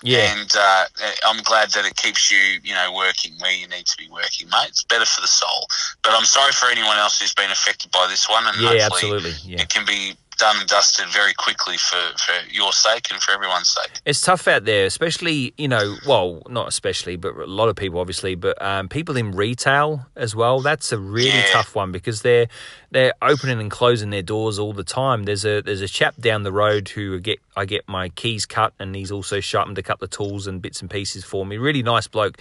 Yeah. 0.04 0.36
And 0.40 0.52
uh, 0.58 0.86
I'm 1.26 1.42
glad 1.44 1.72
that 1.72 1.86
it 1.86 1.96
keeps 1.96 2.32
you, 2.32 2.60
you 2.64 2.74
know, 2.74 2.94
working 2.96 3.34
where 3.40 3.52
you 3.52 3.68
need 3.68 3.86
to 3.86 3.98
be 3.98 4.08
working, 4.12 4.48
mate. 4.50 4.70
It's 4.70 4.84
better 4.84 5.06
for 5.06 5.22
the 5.22 5.28
soul. 5.28 5.68
But 6.04 6.14
I'm 6.14 6.26
sorry 6.26 6.52
for 6.52 6.68
anyone 6.70 6.98
else 6.98 7.20
who's 7.20 7.34
been 7.34 7.52
affected 7.52 7.92
by 7.92 8.08
this 8.10 8.30
one. 8.30 8.46
And 8.48 8.56
Yeah, 8.62 8.70
hopefully 8.90 9.12
absolutely. 9.14 9.34
Yeah. 9.44 9.62
it 9.62 9.70
can 9.70 9.86
be 9.86 10.16
done 10.38 10.56
and 10.60 10.70
dusted 10.70 11.08
very 11.08 11.34
quickly 11.34 11.78
for, 11.78 11.98
for 12.18 12.34
your 12.52 12.72
sake 12.72 13.08
and 13.12 13.20
for 13.24 13.32
everyone's 13.32 13.70
sake. 13.70 13.90
It's 14.06 14.22
tough 14.22 14.48
out 14.48 14.66
there, 14.66 14.86
especially 14.86 15.54
you 15.58 15.68
know, 15.68 15.96
well, 16.06 16.44
not 16.48 16.68
especially, 16.68 17.16
but 17.16 17.36
a 17.36 17.46
lot 17.48 17.70
of 17.70 17.76
people 17.76 18.00
obviously, 18.00 18.36
but 18.36 18.62
um, 18.62 18.88
people 18.88 19.18
in 19.18 19.32
retail 19.32 20.06
as 20.16 20.36
well. 20.36 20.60
That's 20.60 20.92
a 20.92 21.00
really 21.00 21.30
Yeah. 21.30 21.48
tough 21.52 21.74
one 21.74 21.92
because 21.92 22.22
they're 22.22 22.48
they're 22.92 23.14
opening 23.22 23.60
and 23.60 23.70
closing 23.70 24.12
their 24.12 24.22
doors 24.22 24.58
all 24.60 24.72
the 24.74 24.84
time. 24.84 25.24
There's 25.24 25.44
a 25.46 25.62
there's 25.62 25.82
a 25.82 25.88
chap 25.88 26.16
down 26.20 26.44
the 26.44 26.52
road 26.52 26.88
who 26.90 27.20
get 27.20 27.40
I 27.56 27.66
get 27.66 27.88
my 27.88 28.10
keys 28.10 28.46
cut, 28.46 28.74
and 28.80 28.96
he's 28.96 29.12
also 29.12 29.40
sharpened 29.40 29.78
a 29.78 29.84
couple 29.84 30.06
of 30.06 30.12
tools 30.12 30.48
and 30.48 30.62
bits 30.62 30.82
and 30.82 30.90
pieces 30.90 31.24
for 31.26 31.46
me. 31.46 31.58
Really 31.58 31.84
nice 31.84 32.08
bloke. 32.08 32.38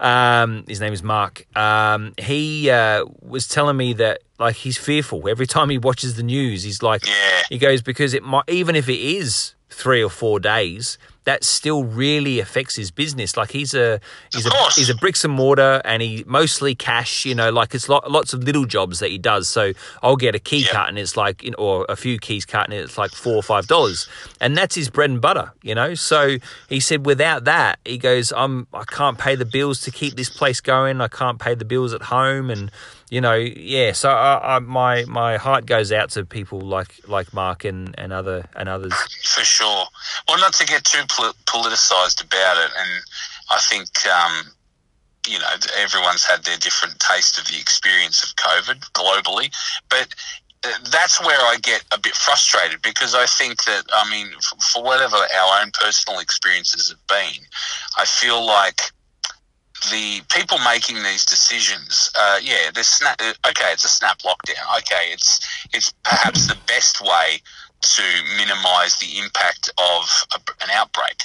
Um, 0.00 0.64
his 0.66 0.80
name 0.80 0.92
is 0.92 1.02
Mark. 1.02 1.46
Um, 1.56 2.14
he 2.18 2.70
uh, 2.70 3.04
was 3.22 3.46
telling 3.48 3.76
me 3.76 3.92
that 3.94 4.22
like 4.38 4.56
he's 4.56 4.76
fearful 4.78 5.28
every 5.28 5.46
time 5.46 5.70
he 5.70 5.78
watches 5.78 6.16
the 6.16 6.22
news. 6.24 6.64
He's 6.64 6.82
like, 6.82 7.06
Yeah. 7.06 7.42
he 7.48 7.58
goes 7.58 7.82
because 7.82 8.14
it 8.14 8.22
might 8.22 8.44
even 8.48 8.74
if 8.76 8.88
it 8.88 8.98
is 9.00 9.54
three 9.70 10.02
or 10.02 10.10
four 10.10 10.40
days, 10.40 10.98
that 11.24 11.42
still 11.44 11.84
really 11.84 12.38
affects 12.38 12.76
his 12.76 12.90
business. 12.90 13.36
Like 13.36 13.50
he's 13.50 13.74
a 13.74 14.00
he's 14.32 14.46
a 14.46 14.50
he's 14.74 14.90
a 14.90 14.94
bricks 14.94 15.24
and 15.24 15.32
mortar, 15.32 15.80
and 15.84 16.02
he 16.02 16.22
mostly 16.26 16.74
cash. 16.74 17.24
You 17.24 17.34
know, 17.34 17.50
like 17.50 17.74
it's 17.74 17.88
lo- 17.88 18.02
lots 18.08 18.32
of 18.34 18.44
little 18.44 18.64
jobs 18.66 18.98
that 19.00 19.10
he 19.10 19.18
does. 19.18 19.48
So 19.48 19.72
I'll 20.02 20.16
get 20.16 20.34
a 20.34 20.38
key 20.38 20.58
Yeah. 20.64 20.72
cut, 20.72 20.88
and 20.88 20.98
it's 20.98 21.16
like 21.16 21.42
you 21.42 21.50
know, 21.52 21.56
or 21.58 21.86
a 21.88 21.96
few 21.96 22.18
keys 22.18 22.44
cut, 22.44 22.64
and 22.68 22.74
it's 22.74 22.98
like 22.98 23.10
four 23.12 23.34
or 23.36 23.42
five 23.42 23.66
dollars, 23.66 24.08
and 24.40 24.56
that's 24.56 24.74
his 24.74 24.90
bread 24.90 25.10
and 25.10 25.20
butter. 25.20 25.52
You 25.62 25.74
know, 25.74 25.94
so 25.94 26.36
he 26.68 26.80
said 26.80 27.06
without 27.06 27.44
that, 27.44 27.78
he 27.84 27.98
goes, 27.98 28.32
I'm 28.32 28.66
I 28.74 28.84
can't 28.84 29.18
pay 29.18 29.34
the 29.34 29.44
bills 29.46 29.80
to 29.82 29.90
keep 29.90 30.16
this 30.16 30.28
place 30.30 30.60
going. 30.60 31.00
I 31.00 31.08
can't 31.08 31.38
pay 31.38 31.54
the 31.54 31.64
bills 31.64 31.94
at 31.94 32.02
home, 32.02 32.50
and 32.50 32.70
you 33.10 33.20
know, 33.20 33.34
yeah. 33.34 33.92
So 33.92 34.10
I, 34.10 34.56
I, 34.56 34.58
my 34.58 35.04
my 35.06 35.36
heart 35.36 35.66
goes 35.66 35.92
out 35.92 36.10
to 36.10 36.24
people 36.24 36.60
like 36.60 36.96
like 37.08 37.32
Mark 37.32 37.64
and, 37.64 37.94
and 37.98 38.12
other 38.12 38.46
and 38.56 38.68
others. 38.68 38.92
For 39.22 39.44
sure. 39.44 39.84
Well, 40.28 40.38
not 40.38 40.52
to 40.54 40.66
get 40.66 40.84
too 40.84 41.02
pol- 41.14 41.34
politicized 41.46 42.22
about 42.24 42.56
it, 42.58 42.70
and 42.78 43.02
I 43.50 43.60
think 43.60 43.88
um, 44.06 44.50
you 45.26 45.38
know 45.38 45.46
everyone's 45.78 46.24
had 46.24 46.44
their 46.44 46.56
different 46.58 46.98
taste 47.00 47.38
of 47.38 47.46
the 47.46 47.58
experience 47.58 48.22
of 48.22 48.36
COVID 48.36 48.80
globally, 48.92 49.54
but 49.88 50.08
uh, 50.64 50.72
that's 50.90 51.20
where 51.20 51.40
I 51.40 51.56
get 51.62 51.84
a 51.92 51.98
bit 51.98 52.14
frustrated 52.14 52.82
because 52.82 53.14
I 53.14 53.26
think 53.26 53.64
that 53.64 53.84
I 53.92 54.10
mean, 54.10 54.28
for 54.72 54.82
whatever 54.82 55.16
our 55.16 55.60
own 55.62 55.70
personal 55.72 56.20
experiences 56.20 56.90
have 56.90 57.06
been, 57.06 57.42
I 57.98 58.04
feel 58.04 58.44
like 58.44 58.80
the 59.90 60.22
people 60.34 60.58
making 60.64 60.96
these 61.02 61.26
decisions, 61.26 62.10
uh, 62.18 62.38
yeah, 62.42 62.70
they're 62.72 62.84
snap. 62.84 63.20
uh, 63.20 63.32
Okay, 63.48 63.70
it's 63.72 63.84
a 63.84 63.88
snap 63.88 64.18
lockdown. 64.20 64.78
Okay, 64.78 65.10
it's 65.12 65.40
it's 65.74 65.92
perhaps 66.04 66.46
the 66.46 66.56
best 66.66 67.02
way 67.02 67.40
to 67.96 68.02
minimise 68.36 68.96
the 68.96 69.18
impact 69.18 69.70
of 69.78 70.26
a, 70.34 70.40
an 70.62 70.70
outbreak. 70.72 71.24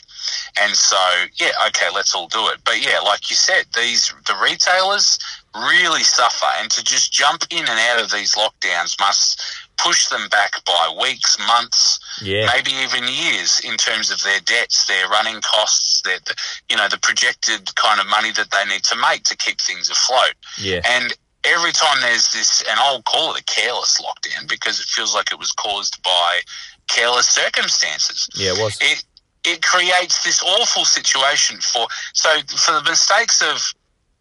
And 0.60 0.76
so, 0.76 0.98
yeah, 1.36 1.52
okay, 1.68 1.88
let's 1.94 2.14
all 2.14 2.27
do 2.27 2.48
it. 2.49 2.60
But 2.65 2.84
yeah, 2.86 2.99
like 2.99 3.30
you 3.30 3.36
said, 3.36 3.65
these 3.76 4.14
the 4.27 4.36
retailers 4.41 5.18
really 5.56 6.03
suffer, 6.03 6.45
and 6.60 6.69
to 6.72 6.84
just 6.84 7.11
jump 7.11 7.44
in 7.49 7.60
and 7.60 7.69
out 7.69 8.02
of 8.03 8.11
these 8.11 8.36
lockdowns 8.36 8.99
must 8.99 9.41
push 9.77 10.07
them 10.10 10.27
back 10.30 10.53
by 10.65 10.94
weeks, 11.02 11.38
months, 11.48 11.99
Yeah. 12.22 12.52
maybe 12.53 12.72
even 12.72 13.07
years 13.07 13.61
in 13.61 13.77
terms 13.77 14.11
of 14.11 14.22
their 14.23 14.40
debts, 14.41 14.86
their 14.86 15.07
running 15.07 15.40
costs, 15.41 16.02
their 16.02 16.19
you 16.68 16.76
know 16.76 16.88
the 16.90 16.99
projected 16.99 17.73
kind 17.76 17.99
of 17.99 18.07
money 18.07 18.31
that 18.31 18.52
they 18.52 18.65
need 18.65 18.84
to 18.84 18.95
make 18.98 19.23
to 19.26 19.38
keep 19.38 19.60
things 19.61 19.90
afloat. 19.90 20.34
Yeah. 20.57 20.81
And 20.84 21.14
every 21.44 21.72
time 21.72 22.02
there's 22.02 22.32
this, 22.32 22.61
and 22.70 22.80
I'll 22.80 23.02
call 23.03 23.34
it 23.34 23.41
a 23.41 23.44
careless 23.45 24.02
lockdown 24.02 24.48
because 24.48 24.80
it 24.80 24.86
feels 24.88 25.14
like 25.14 25.32
it 25.32 25.40
was 25.40 25.52
caused 25.52 26.02
by 26.03 26.40
careless 26.88 27.28
circumstances. 27.28 28.28
Yeah, 28.36 28.52
it 28.52 28.57
was. 28.64 28.78
It 28.82 29.03
it 29.45 29.61
creates 29.64 30.24
this 30.24 30.44
awful 30.44 30.84
situation 30.86 31.57
for 31.61 31.88
so 32.14 32.30
for 32.57 32.74
the 32.74 32.84
mistakes 32.90 33.41
of 33.41 33.61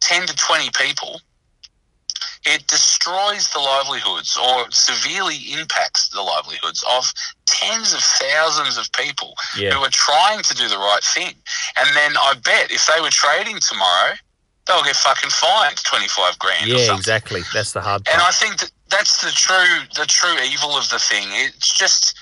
ten 0.01 0.27
to 0.27 0.37
twenty 0.37 0.71
people. 0.71 1.21
It 2.47 2.67
destroys 2.69 3.51
the 3.53 3.59
livelihoods 3.59 4.37
or 4.37 4.71
severely 4.71 5.37
impacts 5.53 6.09
the 6.09 6.23
livelihoods 6.23 6.85
of 6.89 7.13
tens 7.47 7.93
of 7.93 8.01
thousands 8.01 8.79
of 8.79 8.91
people 8.93 9.35
Yeah. 9.57 9.73
who 9.75 9.81
are 9.85 9.91
trying 9.91 10.43
to 10.43 10.55
do 10.55 10.69
the 10.69 10.79
right 10.79 11.03
thing. 11.03 11.35
And 11.77 11.97
then 11.97 12.17
I 12.17 12.35
bet 12.43 12.71
if 12.71 12.87
they 12.87 13.01
were 13.01 13.11
trading 13.11 13.59
tomorrow, 13.61 14.15
they'll 14.69 14.85
get 14.85 14.97
fucking 14.97 15.31
fined 15.31 15.77
twenty 15.85 16.09
five 16.09 16.39
grand. 16.39 16.67
Yeah, 16.67 16.77
something. 16.85 16.99
exactly. 16.99 17.41
That's 17.53 17.73
the 17.73 17.81
hard 17.81 18.05
Part. 18.05 18.15
And. 18.15 18.23
I 18.23 18.31
think 18.31 18.59
that 18.61 18.71
that's 18.91 19.25
the 19.25 19.31
true 19.33 19.81
the 19.97 20.07
true 20.07 20.37
evil 20.45 20.77
of 20.77 20.89
the 20.91 20.99
thing. 20.99 21.27
It's 21.31 21.73
just 21.77 22.17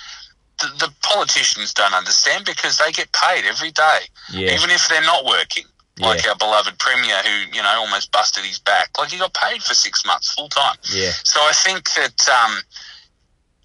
the, 0.61 0.69
the 0.79 0.93
politicians 1.03 1.75
don't 1.75 1.93
understand 1.95 2.45
because 2.47 2.79
they 2.79 2.91
get 2.93 3.13
paid 3.13 3.45
every 3.45 3.71
day, 3.73 4.01
Yeah. 4.31 4.55
even 4.55 4.71
if 4.71 4.89
they're 4.89 5.03
not 5.03 5.25
working. 5.27 5.65
Like 5.99 6.25
Yeah. 6.25 6.31
our 6.31 6.37
beloved 6.37 6.79
premier, 6.79 7.17
who 7.23 7.57
you 7.57 7.63
know 7.63 7.75
almost 7.79 8.13
busted 8.13 8.45
his 8.45 8.59
back. 8.59 8.91
Like 8.99 9.11
he 9.11 9.19
got 9.19 9.33
paid 9.35 9.63
for 9.63 9.75
six 9.75 10.05
months 10.05 10.33
full 10.35 10.49
time. 10.49 10.77
Yeah. 10.93 11.13
So 11.25 11.41
I 11.41 11.53
think 11.53 11.91
that 11.95 12.29
um, 12.29 12.61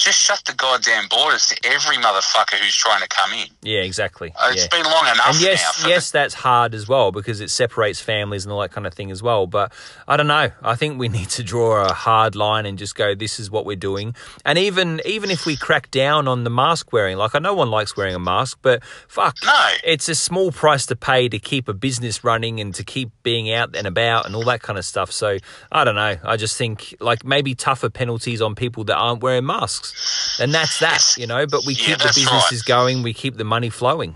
just 0.03 0.19
shut 0.19 0.41
the 0.45 0.53
goddamn 0.53 1.07
borders 1.09 1.47
to 1.47 1.57
every 1.63 1.97
motherfucker 1.97 2.55
who's 2.55 2.75
trying 2.75 3.01
to 3.01 3.07
come 3.07 3.31
in. 3.33 3.47
Yeah, 3.61 3.81
exactly. 3.81 4.33
Uh, 4.35 4.49
It's 4.51 4.63
yeah. 4.63 4.81
been 4.81 4.85
long 4.91 5.03
enough 5.05 5.27
and 5.29 5.41
now. 5.41 5.47
yes, 5.47 5.83
yes, 5.87 6.11
that's 6.11 6.33
hard 6.33 6.73
as 6.73 6.87
well 6.87 7.11
because 7.11 7.39
it 7.41 7.49
separates 7.49 7.99
families 8.01 8.45
and 8.45 8.51
all 8.51 8.61
that 8.61 8.71
kind 8.71 8.87
of 8.87 8.93
thing 8.93 9.11
as 9.11 9.21
well. 9.23 9.47
But 9.47 9.71
I 10.07 10.17
don't 10.17 10.27
know. 10.27 10.49
I 10.63 10.75
think 10.75 10.99
we 10.99 11.07
need 11.17 11.29
to 11.31 11.43
draw 11.43 11.85
a 11.85 11.93
hard 11.93 12.35
line 12.35 12.65
and 12.65 12.77
just 12.77 12.95
go, 12.95 13.13
"This 13.15 13.39
is 13.39 13.51
what 13.51 13.65
we're 13.65 13.75
doing." 13.75 14.15
And 14.45 14.57
even 14.57 15.01
even 15.05 15.29
if 15.29 15.45
we 15.45 15.55
crack 15.55 15.91
down 15.91 16.27
on 16.27 16.43
the 16.43 16.49
mask 16.49 16.91
wearing, 16.91 17.17
like 17.17 17.35
I 17.35 17.39
know 17.39 17.53
one 17.53 17.69
likes 17.69 17.95
wearing 17.95 18.15
a 18.15 18.19
mask, 18.19 18.59
but 18.61 18.83
fuck, 19.07 19.37
No. 19.43 19.67
it's 19.83 20.09
a 20.09 20.15
small 20.15 20.51
price 20.51 20.85
to 20.87 20.95
pay 20.95 21.29
to 21.29 21.39
keep 21.39 21.67
a 21.67 21.73
business 21.73 22.23
running 22.23 22.59
and 22.59 22.73
to 22.75 22.83
keep 22.83 23.11
being 23.23 23.51
out 23.53 23.75
and 23.75 23.85
about 23.87 24.25
and 24.25 24.35
all 24.35 24.43
that 24.45 24.61
kind 24.61 24.79
of 24.79 24.85
stuff. 24.85 25.11
So 25.11 25.37
I 25.71 25.83
don't 25.83 25.95
know. 25.95 26.15
I 26.23 26.37
just 26.37 26.57
think 26.57 26.95
like 26.99 27.23
maybe 27.23 27.53
tougher 27.55 27.89
penalties 27.89 28.41
on 28.41 28.55
people 28.55 28.83
that 28.85 28.95
aren't 28.95 29.21
wearing 29.21 29.45
masks, 29.45 29.90
and 30.39 30.53
that's 30.53 30.79
that, 30.79 31.15
you 31.17 31.27
know. 31.27 31.45
But 31.47 31.65
we 31.65 31.73
Yeah, 31.73 31.85
keep 31.85 31.97
the 31.99 32.07
businesses 32.15 32.59
right. 32.61 32.65
going, 32.65 33.03
we 33.03 33.13
keep 33.13 33.37
the 33.37 33.43
money 33.43 33.69
flowing. 33.69 34.15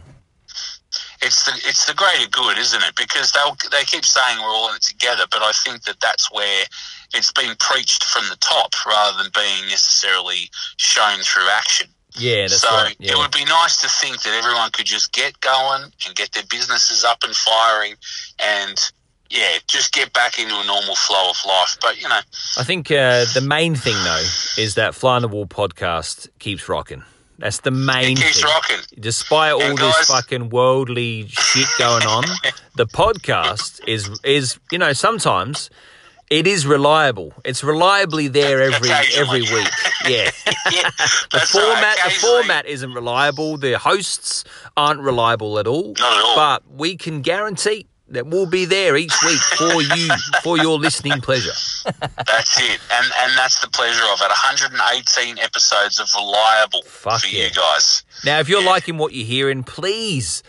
it's 1.22 1.44
the 1.46 1.54
it's 1.68 1.86
the 1.86 1.94
greater 1.94 2.30
good, 2.30 2.58
isn't 2.58 2.84
it? 2.84 2.96
Because 2.96 3.32
they'll 3.32 3.56
they 3.72 3.84
keep 3.86 4.06
saying 4.06 4.38
we're 4.40 4.46
all 4.48 4.70
in 4.70 4.76
it 4.76 4.82
together, 4.84 5.24
but 5.32 5.42
I 5.42 5.52
think 5.52 5.84
that 5.84 6.00
that's 6.00 6.32
where 6.32 6.66
it's 7.14 7.32
been 7.32 7.56
preached 7.60 8.04
from 8.06 8.24
the 8.30 8.36
top 8.38 8.74
rather 8.86 9.22
than 9.24 9.32
being 9.34 9.70
necessarily 9.70 10.50
shown 10.78 11.20
through 11.22 11.50
action. 11.50 11.88
Yeah, 12.18 12.44
that's 12.44 12.62
so 12.62 12.70
right. 12.70 12.96
Yeah. 13.00 13.14
it 13.14 13.18
would 13.18 13.32
be 13.32 13.44
nice 13.46 13.82
to 13.82 13.90
think 13.90 14.22
that 14.22 14.34
everyone 14.38 14.72
could 14.72 14.86
just 14.86 15.12
get 15.12 15.40
going 15.42 15.84
and 16.06 16.16
get 16.16 16.32
their 16.32 16.46
businesses 16.50 17.04
up 17.04 17.24
and 17.24 17.36
firing, 17.36 17.96
and 18.40 18.78
yeah, 19.30 19.58
just 19.68 19.92
get 19.94 20.14
back 20.14 20.40
into 20.40 20.54
a 20.54 20.66
normal 20.66 20.96
flow 20.96 21.30
of 21.30 21.38
life. 21.48 21.78
But 21.82 22.02
you 22.02 22.08
know, 22.08 22.20
I 22.58 22.64
think 22.64 22.92
uh, 22.92 23.26
the 23.34 23.42
main 23.46 23.76
thing 23.76 23.96
though 24.04 24.24
is 24.62 24.76
that 24.76 24.96
Fly 24.96 25.16
on 25.16 25.22
the 25.22 25.28
Wall 25.28 25.46
podcast 25.48 26.30
keeps 26.40 26.68
rocking. 26.70 27.04
That's 27.38 27.60
the 27.60 27.72
main 27.72 28.14
it 28.18 28.22
keeps 28.22 28.42
thing. 28.42 28.46
rocking. 28.50 28.78
Despite 29.00 29.54
all 29.54 29.62
And 29.62 29.78
this 29.78 30.08
fucking 30.08 30.50
worldly 30.50 31.28
shit 31.28 31.68
going 31.78 32.06
on, 32.06 32.24
the 32.76 32.86
podcast 32.86 33.82
is 33.88 34.10
is 34.24 34.58
you 34.72 34.78
know 34.78 34.94
sometimes 34.94 35.70
it 36.30 36.48
is 36.48 36.66
reliable. 36.66 37.34
It's 37.44 37.64
reliably 37.64 38.28
there 38.30 38.62
every 38.62 38.90
every 38.90 39.42
week. 39.42 39.68
Yeah. 40.08 40.32
Yeah, 40.72 40.90
The 40.90 41.28
that's 41.32 41.54
right. 41.54 41.64
format 41.64 41.98
the 42.04 42.10
format 42.10 42.66
isn't 42.66 42.92
reliable. 42.96 43.58
The 43.58 43.78
hosts 43.78 44.44
aren't 44.76 45.00
reliable 45.00 45.60
at 45.60 45.68
all. 45.68 45.94
Not 46.00 46.18
at 46.18 46.24
all. 46.24 46.36
But 46.36 46.64
we 46.72 46.98
can 46.98 47.22
guarantee 47.22 47.86
that 48.10 48.28
we'll 48.28 48.46
be 48.46 48.66
there 48.66 48.96
each 48.96 49.14
week 49.26 49.40
for 49.40 49.82
you 49.82 50.10
for 50.44 50.58
your 50.58 50.78
listening 50.78 51.22
pleasure. 51.22 51.54
That's 52.26 52.60
it, 52.60 52.80
and 52.92 53.12
and 53.20 53.38
that's 53.38 53.60
the 53.62 53.70
pleasure 53.70 54.04
of 54.12 54.22
it. 54.22 54.30
118 54.30 55.40
episodes 55.40 56.00
of 56.00 56.10
reliable 56.16 56.84
Fuck 56.84 57.22
for 57.22 57.28
yeah. 57.28 57.46
you 57.46 57.52
guys. 57.52 58.04
Now, 58.24 58.40
if 58.40 58.50
you're 58.50 58.64
liking 58.64 58.98
what 58.98 59.14
you're 59.14 59.26
hearing, 59.26 59.64
please 59.64 60.44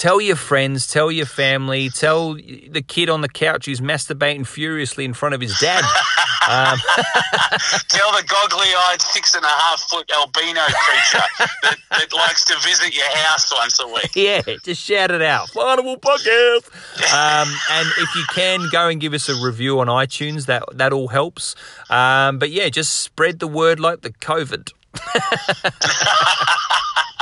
tell 0.00 0.18
your 0.18 0.36
friends, 0.36 0.86
tell 0.86 1.12
your 1.12 1.26
family, 1.26 1.90
tell 1.90 2.32
the 2.32 2.82
kid 2.88 3.10
on 3.10 3.20
the 3.20 3.28
couch 3.28 3.66
who's 3.66 3.82
masturbating 3.82 4.46
furiously 4.46 5.04
in 5.04 5.12
front 5.12 5.34
of 5.34 5.42
his 5.42 5.58
dad. 5.58 5.84
Tell 6.40 8.10
the 8.12 8.24
goggly-eyed 8.26 9.00
six 9.00 9.34
and 9.34 9.44
a 9.44 9.48
half 9.48 9.80
foot 9.82 10.10
albino 10.10 10.62
creature 10.62 11.26
that, 11.62 11.76
that 11.90 12.12
likes 12.16 12.44
to 12.46 12.54
visit 12.64 12.96
your 12.96 13.08
house 13.18 13.52
once 13.52 13.78
a 13.78 13.86
week. 13.86 14.10
yeah, 14.16 14.40
just 14.64 14.82
shout 14.82 15.10
it 15.10 15.22
out. 15.22 15.50
Flyable 15.50 16.00
podcast. 16.00 16.66
Um, 17.12 17.54
and 17.70 17.88
if 17.98 18.14
you 18.16 18.24
can, 18.30 18.68
go 18.72 18.88
and 18.88 19.00
give 19.00 19.12
us 19.12 19.28
a 19.28 19.34
review 19.34 19.78
on 19.80 19.88
iTunes. 19.88 20.46
That 20.46 20.64
that 20.72 20.92
all 20.92 21.08
helps. 21.08 21.54
Um, 21.90 22.38
but 22.38 22.50
yeah, 22.50 22.70
just 22.70 23.00
spread 23.00 23.38
the 23.38 23.46
word 23.46 23.78
like 23.78 24.00
the 24.00 24.10
COVID. 24.10 24.72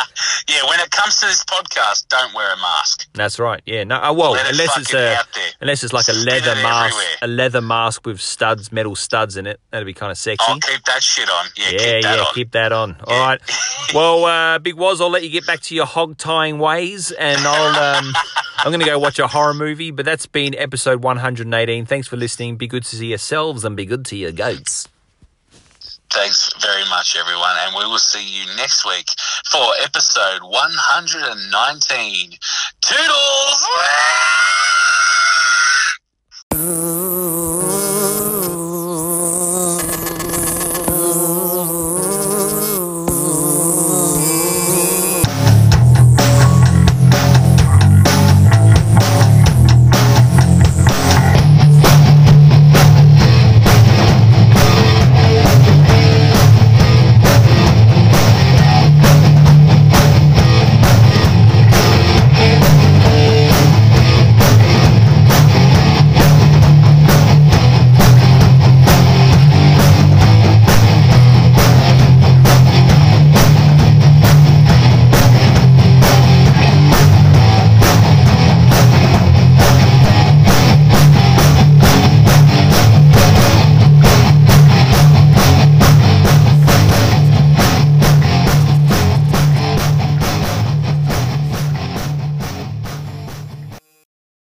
Yeah, 0.48 0.68
when 0.68 0.80
it 0.80 0.90
comes 0.90 1.18
to 1.20 1.26
this 1.26 1.44
podcast, 1.44 2.08
don't 2.08 2.34
wear 2.34 2.52
a 2.52 2.56
mask. 2.56 3.08
That's 3.14 3.38
right. 3.38 3.62
Yeah. 3.66 3.84
No. 3.84 3.96
Uh, 3.96 4.12
well, 4.12 4.32
Let 4.32 4.46
it 4.46 4.52
unless 4.52 4.76
it's 4.78 4.94
a 4.94 5.18
unless 5.60 5.84
it's 5.84 5.92
like 5.92 6.08
a 6.08 6.14
Spit 6.14 6.26
leather 6.44 6.54
mask, 6.62 6.94
everywhere. 6.94 7.14
a 7.22 7.26
leather 7.28 7.60
mask 7.60 8.06
with 8.06 8.20
studs, 8.20 8.72
metal 8.72 8.96
studs 8.96 9.36
in 9.36 9.46
it. 9.46 9.60
That'd 9.70 9.86
be 9.86 9.94
kind 9.94 10.10
of 10.12 10.18
sexy. 10.18 10.44
I'll 10.48 10.58
keep 10.60 10.82
that 10.84 11.02
shit 11.02 11.28
on. 11.28 11.46
Yeah, 11.56 11.64
Yeah, 11.70 11.78
keep 11.78 12.02
that 12.02 12.02
yeah, 12.16 12.20
on. 12.22 12.34
keep 12.34 12.50
that 12.52 12.72
on. 12.72 12.96
All 13.06 13.18
right. 13.18 13.40
Well, 13.94 14.26
uh, 14.26 14.58
Big 14.58 14.74
Waz, 14.74 15.00
I'll 15.00 15.08
let 15.08 15.22
you 15.22 15.30
get 15.30 15.46
back 15.46 15.60
to 15.60 15.74
your 15.74 15.86
hog 15.86 16.18
tying 16.18 16.58
ways, 16.58 17.10
and 17.10 17.40
I'll 17.40 17.96
um, 18.04 18.12
I'm 18.58 18.66
going 18.70 18.80
to 18.80 18.84
go 18.86 18.98
watch 18.98 19.18
a 19.18 19.26
horror 19.26 19.54
movie. 19.54 19.90
But 19.92 20.04
that's 20.04 20.26
been 20.26 20.54
episode 20.54 21.02
118. 21.02 21.86
Thanks 21.86 22.06
for 22.06 22.18
listening. 22.18 22.56
Be 22.58 22.66
good 22.66 22.84
to 22.84 23.06
yourselves 23.06 23.64
and 23.64 23.76
be 23.76 23.86
good 23.86 24.04
to 24.06 24.16
your 24.16 24.32
goats. 24.32 24.86
Thanks 26.10 26.50
very 26.60 26.84
much, 26.88 27.16
everyone, 27.16 27.56
and 27.60 27.74
we 27.76 27.84
will 27.84 27.98
see 27.98 28.24
you 28.26 28.46
next 28.56 28.84
week 28.86 29.08
for 29.50 29.72
episode 29.80 30.42
119. 30.42 32.30
Toodles! 32.80 33.66